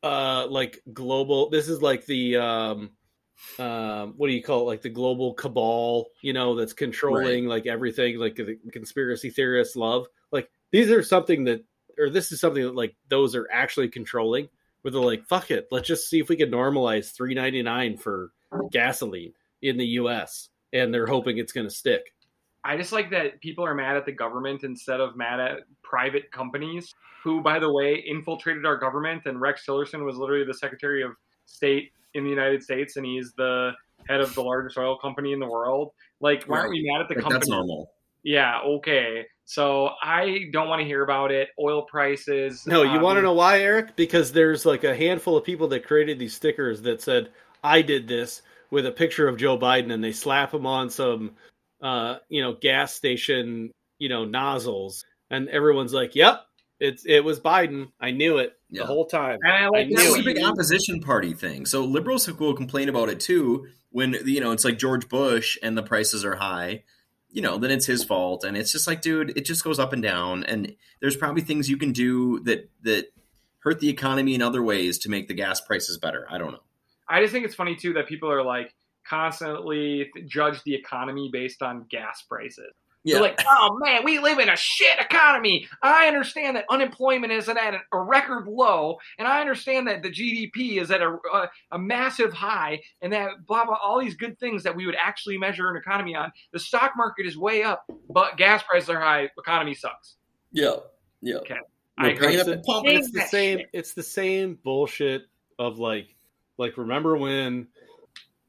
uh 0.04 0.48
like 0.50 0.82
global 0.94 1.50
this 1.50 1.68
is 1.68 1.82
like 1.82 2.06
the 2.06 2.38
um 2.38 2.92
um 3.60 4.14
what 4.18 4.28
do 4.28 4.34
you 4.34 4.44
call 4.44 4.62
it? 4.62 4.66
Like 4.66 4.82
the 4.82 4.90
global 4.90 5.34
cabal 5.34 6.08
you 6.22 6.34
know 6.34 6.56
that's 6.56 6.74
controlling 6.74 7.46
like 7.46 7.68
everything 7.68 8.18
like 8.18 8.36
the 8.36 8.58
conspiracy 8.72 9.30
theorists 9.30 9.76
love. 9.76 10.08
Like 10.32 10.50
these 10.72 10.92
are 10.92 11.04
something 11.04 11.46
that 11.46 11.64
or 12.00 12.10
this 12.10 12.32
is 12.32 12.40
something 12.40 12.64
that 12.64 12.76
like 12.76 12.96
those 13.10 13.36
are 13.36 13.48
actually 13.52 13.90
controlling 13.90 14.50
where 14.82 14.92
they're 14.92 15.02
like 15.02 15.26
fuck 15.26 15.52
it 15.52 15.68
let's 15.72 15.88
just 15.88 16.10
see 16.10 16.20
if 16.20 16.30
we 16.30 16.36
can 16.36 16.52
normalize 16.52 17.12
399 17.12 17.98
for 17.98 18.32
gasoline 18.72 19.34
in 19.62 19.78
the 19.78 19.86
us 19.86 20.50
and 20.72 20.94
they're 20.94 21.08
hoping 21.08 21.38
it's 21.38 21.54
going 21.54 21.68
to 21.68 21.74
stick 21.74 22.14
I 22.68 22.76
just 22.76 22.92
like 22.92 23.10
that 23.12 23.40
people 23.40 23.66
are 23.66 23.74
mad 23.74 23.96
at 23.96 24.06
the 24.06 24.12
government 24.12 24.66
instead 24.66 25.00
of 25.00 25.16
mad 25.16 25.40
at 25.40 25.60
private 25.84 26.30
companies 26.32 26.94
who, 27.24 27.42
by 27.42 27.60
the 27.60 27.72
way, 27.72 28.04
infiltrated 28.06 28.66
our 28.66 28.78
government. 28.78 29.24
And 29.26 29.40
Rex 29.40 29.64
Tillerson 29.66 30.06
was 30.06 30.18
literally 30.18 30.46
the 30.46 30.54
Secretary 30.54 31.02
of 31.02 31.12
State 31.46 31.92
in 32.14 32.26
the 32.26 32.30
United 32.30 32.62
States, 32.62 32.98
and 32.98 33.06
he's 33.06 33.32
the 33.38 33.72
head 34.10 34.20
of 34.20 34.36
the 34.36 34.42
largest 34.42 34.78
oil 34.78 34.98
company 34.98 35.32
in 35.32 35.40
the 35.40 35.48
world. 35.48 35.92
Like, 36.20 36.44
why 36.44 36.60
aren't 36.60 36.72
we 36.72 36.90
mad 36.92 37.02
at 37.02 37.08
the 37.08 37.16
like, 37.16 37.24
company? 37.24 37.40
that's 37.40 37.50
normal. 37.50 37.90
Yeah, 38.24 38.60
okay. 38.60 39.26
So 39.46 39.92
I 40.04 40.50
don't 40.52 40.68
want 40.68 40.82
to 40.82 40.86
hear 40.86 41.04
about 41.04 41.32
it. 41.32 41.48
Oil 41.58 41.84
prices. 41.84 42.68
No, 42.68 42.84
you 42.84 42.98
um, 42.98 43.02
want 43.02 43.18
to 43.18 43.22
know 43.22 43.32
why, 43.32 43.62
Eric? 43.62 43.96
Because 43.96 44.34
there's 44.34 44.66
like 44.66 44.84
a 44.84 44.94
handful 44.94 45.38
of 45.38 45.46
people 45.46 45.70
that 45.70 45.88
created 45.88 46.20
these 46.20 46.34
stickers 46.34 46.82
that 46.82 47.02
said, 47.02 47.30
"I 47.64 47.82
did 47.82 48.10
this" 48.10 48.42
with 48.72 48.86
a 48.86 48.92
picture 48.92 49.30
of 49.30 49.38
Joe 49.38 49.58
Biden, 49.58 49.94
and 49.94 50.04
they 50.04 50.12
slap 50.12 50.54
him 50.54 50.66
on 50.66 50.90
some, 50.90 51.32
uh, 51.82 52.18
you 52.30 52.42
know, 52.42 52.54
gas 52.60 52.94
station, 52.94 53.72
you 54.00 54.10
know, 54.10 54.26
nozzles, 54.26 55.06
and 55.30 55.50
everyone's 55.50 55.94
like, 55.94 56.16
"Yep, 56.16 56.42
it's 56.80 57.06
it 57.06 57.24
was 57.24 57.40
Biden. 57.40 57.90
I 58.00 58.12
knew 58.12 58.38
it 58.38 58.54
Yeah. 58.70 58.82
the 58.82 58.88
whole 58.88 59.06
time." 59.06 59.40
And 59.44 59.52
I 59.54 59.68
like 59.70 59.88
I 59.88 59.90
that 59.90 59.96
That's 59.96 60.14
knew 60.16 60.22
a 60.22 60.24
big 60.24 60.42
opposition 60.44 61.02
party 61.02 61.34
thing. 61.34 61.66
So 61.66 61.84
liberals 61.86 62.28
will 62.40 62.54
complain 62.54 62.90
about 62.90 63.10
it 63.10 63.20
too 63.20 63.68
when 63.90 64.16
you 64.26 64.40
know 64.40 64.52
it's 64.52 64.66
like 64.66 64.78
George 64.78 65.08
Bush 65.10 65.58
and 65.64 65.78
the 65.78 65.84
prices 65.84 66.24
are 66.26 66.36
high. 66.36 66.84
You 67.30 67.42
know, 67.42 67.58
then 67.58 67.72
it's 67.72 67.86
his 67.86 68.04
fault, 68.04 68.44
and 68.44 68.56
it's 68.56 68.72
just 68.72 68.88
like, 68.88 69.02
dude, 69.02 69.38
it 69.38 69.46
just 69.46 69.64
goes 69.64 69.80
up 69.80 69.94
and 69.94 70.02
down. 70.02 70.44
And 70.46 70.76
there's 71.02 71.16
probably 71.16 71.42
things 71.42 71.70
you 71.70 71.78
can 71.78 71.92
do 71.92 72.40
that 72.46 72.70
that 72.84 73.08
hurt 73.60 73.80
the 73.80 73.90
economy 73.90 74.34
in 74.34 74.42
other 74.42 74.64
ways 74.64 74.98
to 75.00 75.10
make 75.10 75.28
the 75.28 75.34
gas 75.34 75.60
prices 75.60 75.98
better. 75.98 76.26
I 76.30 76.38
don't 76.38 76.52
know. 76.54 76.64
I 77.08 77.22
just 77.22 77.34
think 77.34 77.46
it's 77.46 77.54
funny 77.56 77.76
too 77.76 77.94
that 77.94 78.08
people 78.08 78.32
are 78.32 78.44
like 78.44 78.74
constantly 79.08 80.10
judge 80.26 80.64
the 80.64 80.76
economy 80.76 81.30
based 81.32 81.62
on 81.62 81.86
gas 81.90 82.24
prices. 82.24 82.74
They're 83.14 83.22
like, 83.22 83.40
oh 83.48 83.78
man, 83.80 84.04
we 84.04 84.20
live 84.20 84.40
in 84.40 84.50
a 84.50 84.56
shit 84.56 85.00
economy. 85.00 85.68
I 85.82 86.08
understand 86.08 86.58
that 86.58 86.66
unemployment 86.70 87.32
is 87.32 87.48
at 87.48 87.58
a, 87.58 87.80
a 87.94 88.02
record 88.02 88.48
low, 88.48 88.98
and 89.18 89.28
I 89.28 89.40
understand 89.40 89.88
that 89.88 90.04
the 90.04 90.10
GDP 90.10 90.82
is 90.82 90.92
at 90.92 91.02
a, 91.02 91.18
a, 91.34 91.50
a 91.72 91.80
massive 91.80 92.34
high, 92.34 92.82
and 93.02 93.14
that 93.14 93.46
blah 93.46 93.66
blah, 93.66 93.78
all 93.82 94.00
these 94.00 94.16
good 94.16 94.38
things 94.40 94.64
that 94.64 94.76
we 94.76 94.86
would 94.86 94.98
actually 95.02 95.38
measure 95.38 95.70
an 95.70 95.78
economy 95.78 96.16
on. 96.16 96.32
The 96.52 96.60
stock 96.60 96.94
market 96.98 97.26
is 97.26 97.38
way 97.38 97.64
up, 97.64 97.86
but 98.10 98.38
gas 98.38 98.64
prices 98.64 98.90
are 98.90 99.00
high. 99.00 99.30
Economy 99.38 99.74
sucks. 99.74 100.16
yeah, 100.52 100.76
yeah. 101.22 101.36
Okay. 101.36 101.58
We're 102.00 102.06
I 102.06 102.10
agree. 102.10 102.40
up 102.40 102.46
the 102.46 102.58
pump. 102.60 102.86
It's 102.88 103.12
the 103.12 103.22
same 103.22 103.60
shit. 103.60 103.70
it's 103.74 103.94
the 103.94 104.04
same 104.04 104.60
bullshit 104.64 105.24
of 105.58 105.80
like 105.80 106.16
like 106.58 106.78
remember 106.78 107.18
when 107.18 107.68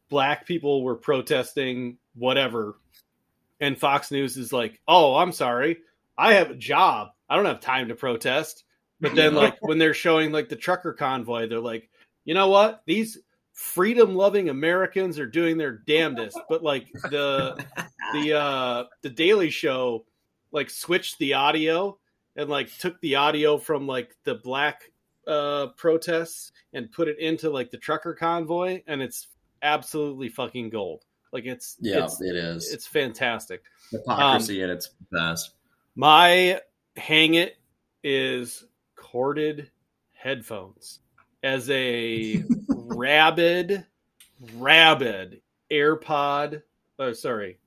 black 0.09 0.46
people 0.46 0.82
were 0.82 0.96
protesting 0.96 1.98
whatever 2.14 2.76
and 3.61 3.78
Fox 3.78 4.11
News 4.11 4.36
is 4.36 4.52
like, 4.52 4.80
"Oh, 4.86 5.16
I'm 5.16 5.32
sorry. 5.32 5.78
I 6.16 6.34
have 6.34 6.50
a 6.50 6.56
job. 6.56 7.11
I 7.28 7.36
don't 7.36 7.44
have 7.44 7.61
time 7.61 7.88
to 7.88 7.94
protest." 7.94 8.64
But 9.00 9.14
then 9.14 9.34
like 9.34 9.56
when 9.61 9.78
they're 9.78 9.94
showing 9.94 10.32
like 10.32 10.48
the 10.48 10.56
trucker 10.56 10.92
convoy, 10.92 11.48
they're 11.48 11.61
like, 11.61 11.88
"You 12.24 12.34
know 12.34 12.48
what? 12.48 12.82
These 12.86 13.18
freedom-loving 13.52 14.48
Americans 14.48 15.18
are 15.18 15.26
doing 15.26 15.59
their 15.59 15.72
damnedest." 15.72 16.38
But 16.48 16.62
like 16.62 16.90
the 17.11 17.64
the 18.12 18.34
uh 18.34 18.84
the 19.02 19.11
Daily 19.11 19.50
Show 19.50 20.04
like 20.52 20.70
switched 20.70 21.18
the 21.18 21.34
audio 21.34 21.98
and 22.36 22.48
like 22.48 22.76
took 22.78 23.00
the 23.00 23.16
audio 23.16 23.59
from 23.59 23.86
like 23.86 24.16
the 24.24 24.36
black 24.36 24.90
uh 25.26 25.68
protests 25.76 26.52
and 26.72 26.90
put 26.90 27.09
it 27.09 27.18
into 27.18 27.50
like 27.50 27.70
the 27.70 27.76
trucker 27.76 28.14
convoy 28.14 28.82
and 28.86 29.02
it's 29.02 29.28
absolutely 29.62 30.28
fucking 30.28 30.70
gold 30.70 31.04
like 31.32 31.44
it's 31.44 31.76
Yeah, 31.80 32.04
it's, 32.04 32.20
it 32.20 32.36
is. 32.36 32.72
it's 32.72 32.86
fantastic 32.86 33.64
hypocrisy 33.90 34.62
um, 34.62 34.70
at 34.70 34.76
its 34.76 34.90
best. 35.11 35.52
my 35.96 36.61
hang 36.96 37.34
it 37.34 37.56
is 38.04 38.64
corded 38.96 39.70
headphones 40.12 41.00
as 41.42 41.68
a 41.70 42.44
rabid 42.68 43.84
rabid 44.54 45.40
airpod 45.70 46.62
oh 46.99 47.12
sorry 47.12 47.58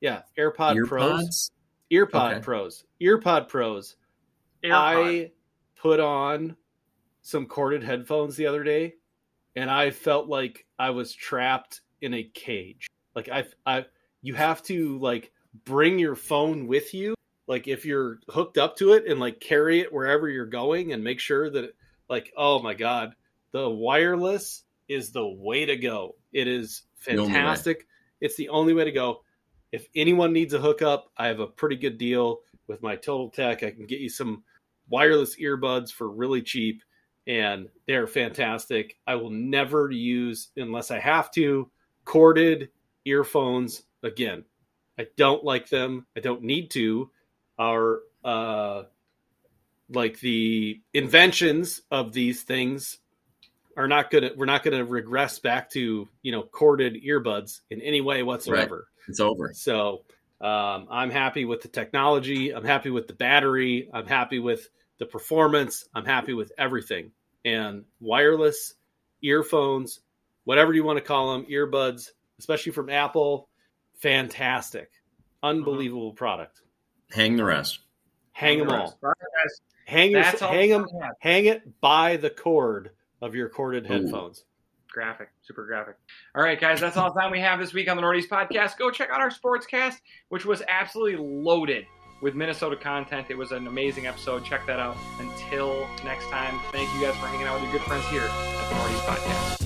yeah 0.00 0.22
airpod 0.38 0.86
pros 0.86 1.20
Earpods. 1.20 1.50
earpod 1.92 2.30
Okay. 2.32 2.40
pros 2.40 2.84
earpod 3.00 3.48
pros 3.48 3.96
AirPod. 4.64 4.72
I 4.72 5.30
put 5.80 6.00
on 6.00 6.56
some 7.22 7.46
corded 7.46 7.82
headphones 7.84 8.34
the 8.36 8.46
other 8.46 8.64
day, 8.64 8.94
and 9.56 9.70
I 9.70 9.90
felt 9.90 10.28
like 10.28 10.66
I 10.78 10.90
was 10.90 11.12
trapped 11.14 11.80
in 12.02 12.14
a 12.14 12.22
cage. 12.22 12.86
Like 13.14 13.28
I, 13.30 13.44
I, 13.64 13.86
you 14.22 14.34
have 14.34 14.62
to 14.64 14.98
like 14.98 15.32
bring 15.64 15.98
your 15.98 16.14
phone 16.14 16.66
with 16.66 16.92
you, 16.92 17.14
like 17.48 17.66
if 17.66 17.86
you're 17.86 18.20
hooked 18.28 18.58
up 18.58 18.76
to 18.76 18.92
it, 18.92 19.06
and 19.06 19.18
like 19.18 19.40
carry 19.40 19.80
it 19.80 19.92
wherever 19.92 20.28
you're 20.28 20.46
going, 20.46 20.92
and 20.92 21.02
make 21.02 21.18
sure 21.18 21.50
that, 21.50 21.64
it, 21.64 21.76
like, 22.08 22.32
oh 22.36 22.60
my 22.60 22.74
god, 22.74 23.14
the 23.52 23.68
wireless 23.68 24.62
is 24.88 25.10
the 25.10 25.26
way 25.26 25.64
to 25.64 25.76
go. 25.76 26.14
It 26.32 26.46
is 26.46 26.82
The 27.04 27.16
fantastic. 27.16 27.86
It's 28.20 28.36
the 28.36 28.50
only 28.50 28.74
way 28.74 28.84
to 28.84 28.92
go. 28.92 29.22
If 29.72 29.88
anyone 29.96 30.32
needs 30.32 30.54
a 30.54 30.58
hookup, 30.58 31.10
I 31.16 31.26
have 31.26 31.40
a 31.40 31.46
pretty 31.46 31.76
good 31.76 31.98
deal 31.98 32.40
with 32.66 32.82
my 32.82 32.96
Total 32.96 33.30
Tech. 33.30 33.62
I 33.62 33.70
can 33.70 33.86
get 33.86 34.00
you 34.00 34.08
some 34.08 34.44
wireless 34.88 35.36
earbuds 35.36 35.90
for 35.90 36.08
really 36.08 36.42
cheap 36.42 36.82
and 37.26 37.68
they're 37.86 38.06
fantastic. 38.06 38.96
I 39.06 39.16
will 39.16 39.30
never 39.30 39.90
use 39.90 40.48
unless 40.56 40.90
I 40.90 40.98
have 40.98 41.30
to 41.32 41.70
corded 42.04 42.70
earphones 43.04 43.82
again. 44.02 44.44
I 44.98 45.06
don't 45.16 45.44
like 45.44 45.68
them. 45.68 46.06
I 46.16 46.20
don't 46.20 46.42
need 46.42 46.70
to. 46.72 47.10
Our 47.58 48.00
uh 48.24 48.84
like 49.88 50.18
the 50.20 50.80
inventions 50.94 51.82
of 51.90 52.12
these 52.12 52.42
things 52.42 52.98
are 53.76 53.88
not 53.88 54.10
gonna 54.10 54.30
we're 54.36 54.46
not 54.46 54.62
gonna 54.62 54.84
regress 54.84 55.38
back 55.38 55.70
to, 55.70 56.08
you 56.22 56.32
know, 56.32 56.42
corded 56.42 57.02
earbuds 57.04 57.60
in 57.70 57.80
any 57.82 58.00
way 58.00 58.22
whatsoever. 58.22 58.88
It's 59.08 59.20
over. 59.20 59.52
So 59.54 60.02
um, 60.40 60.86
I'm 60.90 61.10
happy 61.10 61.44
with 61.44 61.62
the 61.62 61.68
technology. 61.68 62.50
I'm 62.54 62.64
happy 62.64 62.90
with 62.90 63.06
the 63.06 63.14
battery. 63.14 63.88
I'm 63.92 64.06
happy 64.06 64.38
with 64.38 64.68
the 64.98 65.06
performance. 65.06 65.84
I'm 65.94 66.04
happy 66.04 66.32
with 66.32 66.52
everything. 66.58 67.12
And 67.46 67.84
wireless 68.00 68.74
earphones, 69.22 70.00
whatever 70.44 70.74
you 70.74 70.82
want 70.82 70.98
to 70.98 71.04
call 71.04 71.32
them, 71.32 71.46
earbuds, 71.46 72.10
especially 72.40 72.72
from 72.72 72.90
Apple. 72.90 73.48
Fantastic. 74.00 74.90
Unbelievable 75.42 76.10
mm-hmm. 76.10 76.16
product. 76.16 76.60
Hang 77.10 77.36
the 77.36 77.44
rest. 77.44 77.78
Hang, 78.32 78.58
hang 78.58 78.66
them 78.66 78.76
all. 78.76 78.98
all. 79.02 79.12
Hang, 79.86 80.10
your, 80.10 80.22
hang 80.22 80.70
them. 80.70 80.86
Hang 81.20 81.46
it 81.46 81.80
by 81.80 82.16
the 82.16 82.30
cord 82.30 82.90
of 83.22 83.36
your 83.36 83.48
corded 83.48 83.84
Ooh. 83.86 83.92
headphones. 83.92 84.44
Graphic, 84.90 85.28
super 85.42 85.66
graphic. 85.66 85.96
All 86.34 86.42
right, 86.42 86.60
guys, 86.60 86.80
that's 86.80 86.96
all 86.96 87.12
the 87.12 87.20
time 87.20 87.30
we 87.30 87.40
have 87.40 87.60
this 87.60 87.72
week 87.72 87.88
on 87.88 87.96
the 87.96 88.00
Northeast 88.00 88.28
Podcast. 88.28 88.76
Go 88.78 88.90
check 88.90 89.10
out 89.10 89.20
our 89.20 89.30
sportscast, 89.30 89.96
which 90.30 90.44
was 90.44 90.62
absolutely 90.66 91.16
loaded 91.24 91.84
with 92.20 92.34
Minnesota 92.34 92.76
content. 92.76 93.26
It 93.30 93.36
was 93.36 93.52
an 93.52 93.66
amazing 93.66 94.06
episode. 94.06 94.44
Check 94.44 94.66
that 94.66 94.78
out. 94.78 94.96
Until 95.18 95.86
next 96.04 96.28
time, 96.28 96.58
thank 96.72 96.92
you 96.94 97.00
guys 97.00 97.14
for 97.16 97.26
hanging 97.26 97.46
out 97.46 97.60
with 97.60 97.64
your 97.64 97.72
good 97.72 97.82
friends 97.82 98.06
here 98.08 98.22
at 98.22 98.68
the 98.68 98.76
Northeast 98.76 99.04
Podcast. 99.04 99.65